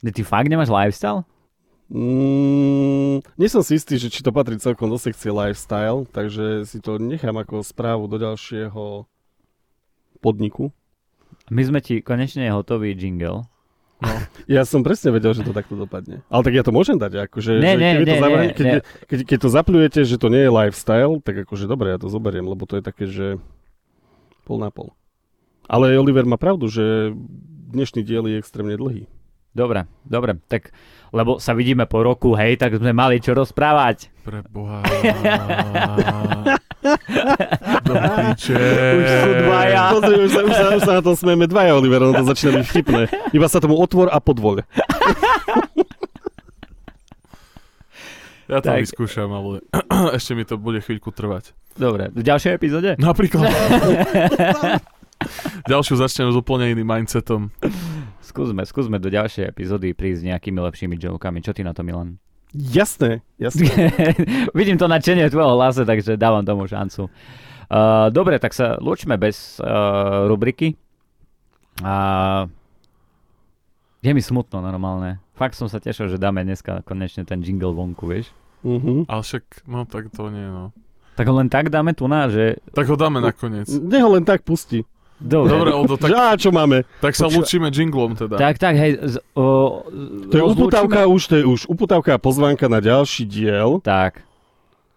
Ty 0.02 0.22
fakt 0.26 0.50
nemáš 0.50 0.66
lifestyle? 0.66 1.22
Mm, 1.86 3.22
nie 3.38 3.46
som 3.46 3.62
si 3.62 3.78
istý, 3.78 3.94
že 3.94 4.10
či 4.10 4.26
to 4.26 4.34
patrí 4.34 4.58
celkom 4.58 4.90
do 4.90 4.98
sekcie 4.98 5.30
lifestyle, 5.30 6.02
takže 6.10 6.66
si 6.66 6.82
to 6.82 6.98
nechám 6.98 7.38
ako 7.38 7.62
správu 7.62 8.10
do 8.10 8.18
ďalšieho 8.18 9.06
podniku. 10.18 10.74
My 11.46 11.62
sme 11.62 11.78
ti 11.78 12.02
konečne 12.02 12.50
hotový 12.50 12.90
jingle. 12.90 13.46
Ja 14.50 14.66
som 14.66 14.82
presne 14.82 15.14
vedel, 15.14 15.30
že 15.32 15.46
to 15.46 15.54
takto 15.54 15.78
dopadne. 15.78 16.26
Ale 16.26 16.42
tak 16.42 16.58
ja 16.58 16.66
to 16.66 16.74
môžem 16.74 16.98
dať, 16.98 17.30
akože, 17.30 17.62
Ne, 17.62 17.78
že 17.78 17.80
ne, 17.80 17.90
to 17.96 18.04
ne, 18.04 18.18
zabrali- 18.18 18.50
ne, 18.50 18.52
keď, 18.52 18.66
ne. 18.66 18.74
Keď, 19.06 19.18
keď 19.24 19.38
to 19.38 19.48
zapľujete, 19.48 20.00
že 20.04 20.16
to 20.18 20.26
nie 20.28 20.42
je 20.42 20.50
lifestyle, 20.52 21.22
tak 21.22 21.46
akože 21.46 21.70
dobre, 21.70 21.94
ja 21.94 21.98
to 22.02 22.10
zoberiem, 22.10 22.44
lebo 22.44 22.66
to 22.66 22.76
je 22.76 22.82
také, 22.84 23.06
že 23.06 23.38
pol 24.46 24.62
na 24.62 24.70
pol. 24.70 24.94
Ale 25.66 25.98
Oliver 25.98 26.22
má 26.22 26.38
pravdu, 26.38 26.70
že 26.70 27.10
dnešný 27.74 28.06
diel 28.06 28.30
je 28.30 28.38
extrémne 28.38 28.78
dlhý. 28.78 29.10
Dobre, 29.50 29.90
dobre, 30.06 30.38
tak 30.46 30.70
lebo 31.10 31.40
sa 31.40 31.56
vidíme 31.56 31.88
po 31.88 32.04
roku, 32.04 32.36
hej, 32.36 32.60
tak 32.60 32.76
sme 32.78 32.92
mali 32.92 33.18
čo 33.18 33.34
rozprávať. 33.34 34.12
Pre 34.22 34.44
Boha. 34.46 34.84
Už 39.00 39.10
sú 39.10 39.30
dvaja. 39.42 39.82
Pozri, 39.96 40.14
už 40.22 40.30
sa, 40.30 40.40
už, 40.44 40.52
sa, 40.54 40.66
už 40.76 40.82
sa 40.84 40.92
na 41.00 41.02
tom 41.02 41.16
smejeme 41.18 41.46
dvaja, 41.50 41.74
Oliver, 41.74 42.04
ono 42.04 42.14
to 42.14 42.30
začína 42.30 42.62
byť 42.62 42.66
vtipné. 42.68 43.02
Iba 43.34 43.46
sa 43.50 43.58
tomu 43.58 43.74
otvor 43.80 44.12
a 44.12 44.18
podvoľ. 44.22 44.62
Ja 48.46 48.62
to 48.62 48.70
Tak. 48.70 48.82
vyskúšam, 48.86 49.30
ale 49.30 49.62
ešte 50.18 50.38
mi 50.38 50.46
to 50.46 50.54
bude 50.54 50.78
chvíľku 50.78 51.10
trvať. 51.10 51.50
Dobre, 51.74 52.08
v 52.14 52.22
ďalšej 52.22 52.52
epizóde? 52.54 52.90
Napríklad. 52.96 53.50
Ďalšiu 55.66 55.96
začnem 55.96 56.28
s 56.30 56.36
úplne 56.36 56.70
iným 56.70 56.86
mindsetom. 56.86 57.48
Skúsme, 58.20 58.62
skúsme 58.68 59.00
do 59.00 59.08
ďalšej 59.08 59.48
epizódy 59.48 59.96
prísť 59.96 60.22
s 60.22 60.26
nejakými 60.28 60.60
lepšími 60.60 60.94
jokami. 61.00 61.40
Čo 61.40 61.56
ty 61.56 61.64
na 61.64 61.72
to, 61.72 61.82
Milan? 61.82 62.20
Jasné, 62.54 63.24
jasné. 63.40 63.66
Vidím 64.58 64.78
to 64.78 64.86
nadšenie 64.86 65.26
v 65.26 65.32
tvojho 65.34 65.56
hlase, 65.56 65.82
takže 65.82 66.20
dávam 66.20 66.44
tomu 66.46 66.68
šancu. 66.68 67.08
Uh, 67.66 68.12
dobre, 68.14 68.38
tak 68.38 68.54
sa 68.54 68.78
lúčme 68.78 69.18
bez 69.18 69.58
uh, 69.58 70.28
rubriky. 70.30 70.78
A 71.82 72.46
je 74.00 74.12
mi 74.14 74.22
smutno 74.22 74.62
normálne. 74.62 75.18
Fakt 75.36 75.52
som 75.52 75.68
sa 75.68 75.76
tešil, 75.76 76.08
že 76.08 76.16
dáme 76.16 76.40
dneska 76.40 76.80
konečne 76.88 77.28
ten 77.28 77.44
jingle 77.44 77.76
vonku, 77.76 78.08
vieš. 78.08 78.32
Uh-huh. 78.64 79.04
Ale 79.04 79.20
však, 79.20 79.68
no 79.68 79.84
tak 79.84 80.08
to 80.08 80.32
nie, 80.32 80.48
no. 80.48 80.72
Tak 81.16 81.28
ho 81.28 81.34
len 81.36 81.48
tak 81.52 81.68
dáme 81.68 81.92
tu 81.92 82.08
na, 82.08 82.28
že... 82.28 82.56
Tak 82.72 82.88
ho 82.88 82.96
dáme 82.96 83.20
nakoniec. 83.20 83.68
Nech 83.68 84.00
ho 84.04 84.10
len 84.16 84.24
tak 84.24 84.44
pustí. 84.44 84.84
Dobre, 85.16 85.48
Dobre, 85.48 85.70
Oldo, 85.72 85.96
Tak... 85.96 86.12
á, 86.12 86.36
čo 86.36 86.52
máme? 86.52 86.84
tak 87.00 87.16
sa 87.16 87.24
Počúva- 87.24 87.40
lúčime 87.40 87.68
jinglom 87.72 88.12
teda. 88.20 88.36
tak, 88.36 88.60
tak, 88.60 88.76
hej. 88.76 89.00
Z, 89.00 89.16
o, 89.32 89.80
To 90.28 90.34
je 90.36 90.44
uputávka 90.44 91.08
už, 91.08 91.22
to 91.32 91.34
je 91.40 91.44
už 91.48 91.60
uputávka 91.72 92.16
a 92.16 92.18
pozvánka 92.20 92.68
na 92.68 92.84
ďalší 92.84 93.24
diel, 93.24 93.80
Tak. 93.80 94.20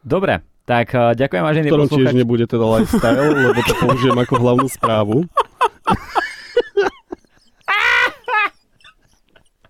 Dobre, 0.03 0.43
tak 0.67 0.91
uh, 0.95 1.11
ďakujem 1.15 1.43
vážený 1.43 1.67
v 1.67 1.71
ktorom 1.71 1.91
tiež 1.91 2.11
nebude 2.15 2.47
teda 2.47 2.63
lifestyle, 2.63 3.31
lebo 3.31 3.59
to 3.63 3.73
použijem 3.79 4.15
ako 4.15 4.33
hlavnú 4.39 4.67
správu. 4.67 5.23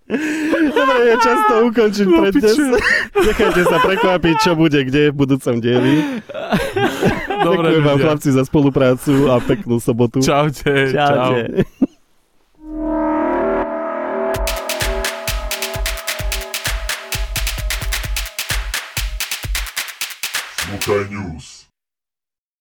Dobre, 0.10 0.98
je 1.06 1.16
čas 1.22 1.40
to 1.46 1.56
ukončiť 1.70 2.06
No, 2.10 2.18
pre 2.18 2.30
dnes. 2.34 2.58
Nechajte 3.30 3.62
sa 3.62 3.78
prekvapiť, 3.78 4.36
čo 4.42 4.52
bude 4.58 4.82
kde 4.82 5.14
v 5.14 5.16
budúcom 5.16 5.62
dieli. 5.62 6.02
Dobre, 7.46 7.78
Ďakujem 7.78 7.86
vám 7.86 7.98
chlapci 8.02 8.30
za 8.34 8.42
spoluprácu 8.42 9.30
a 9.30 9.38
peknú 9.38 9.78
sobotu. 9.78 10.18
Čaute. 10.26 10.90
Čaute. 10.90 11.62
Čau. 11.62 11.88
Smutaj 20.58 21.06
News. 21.14 21.59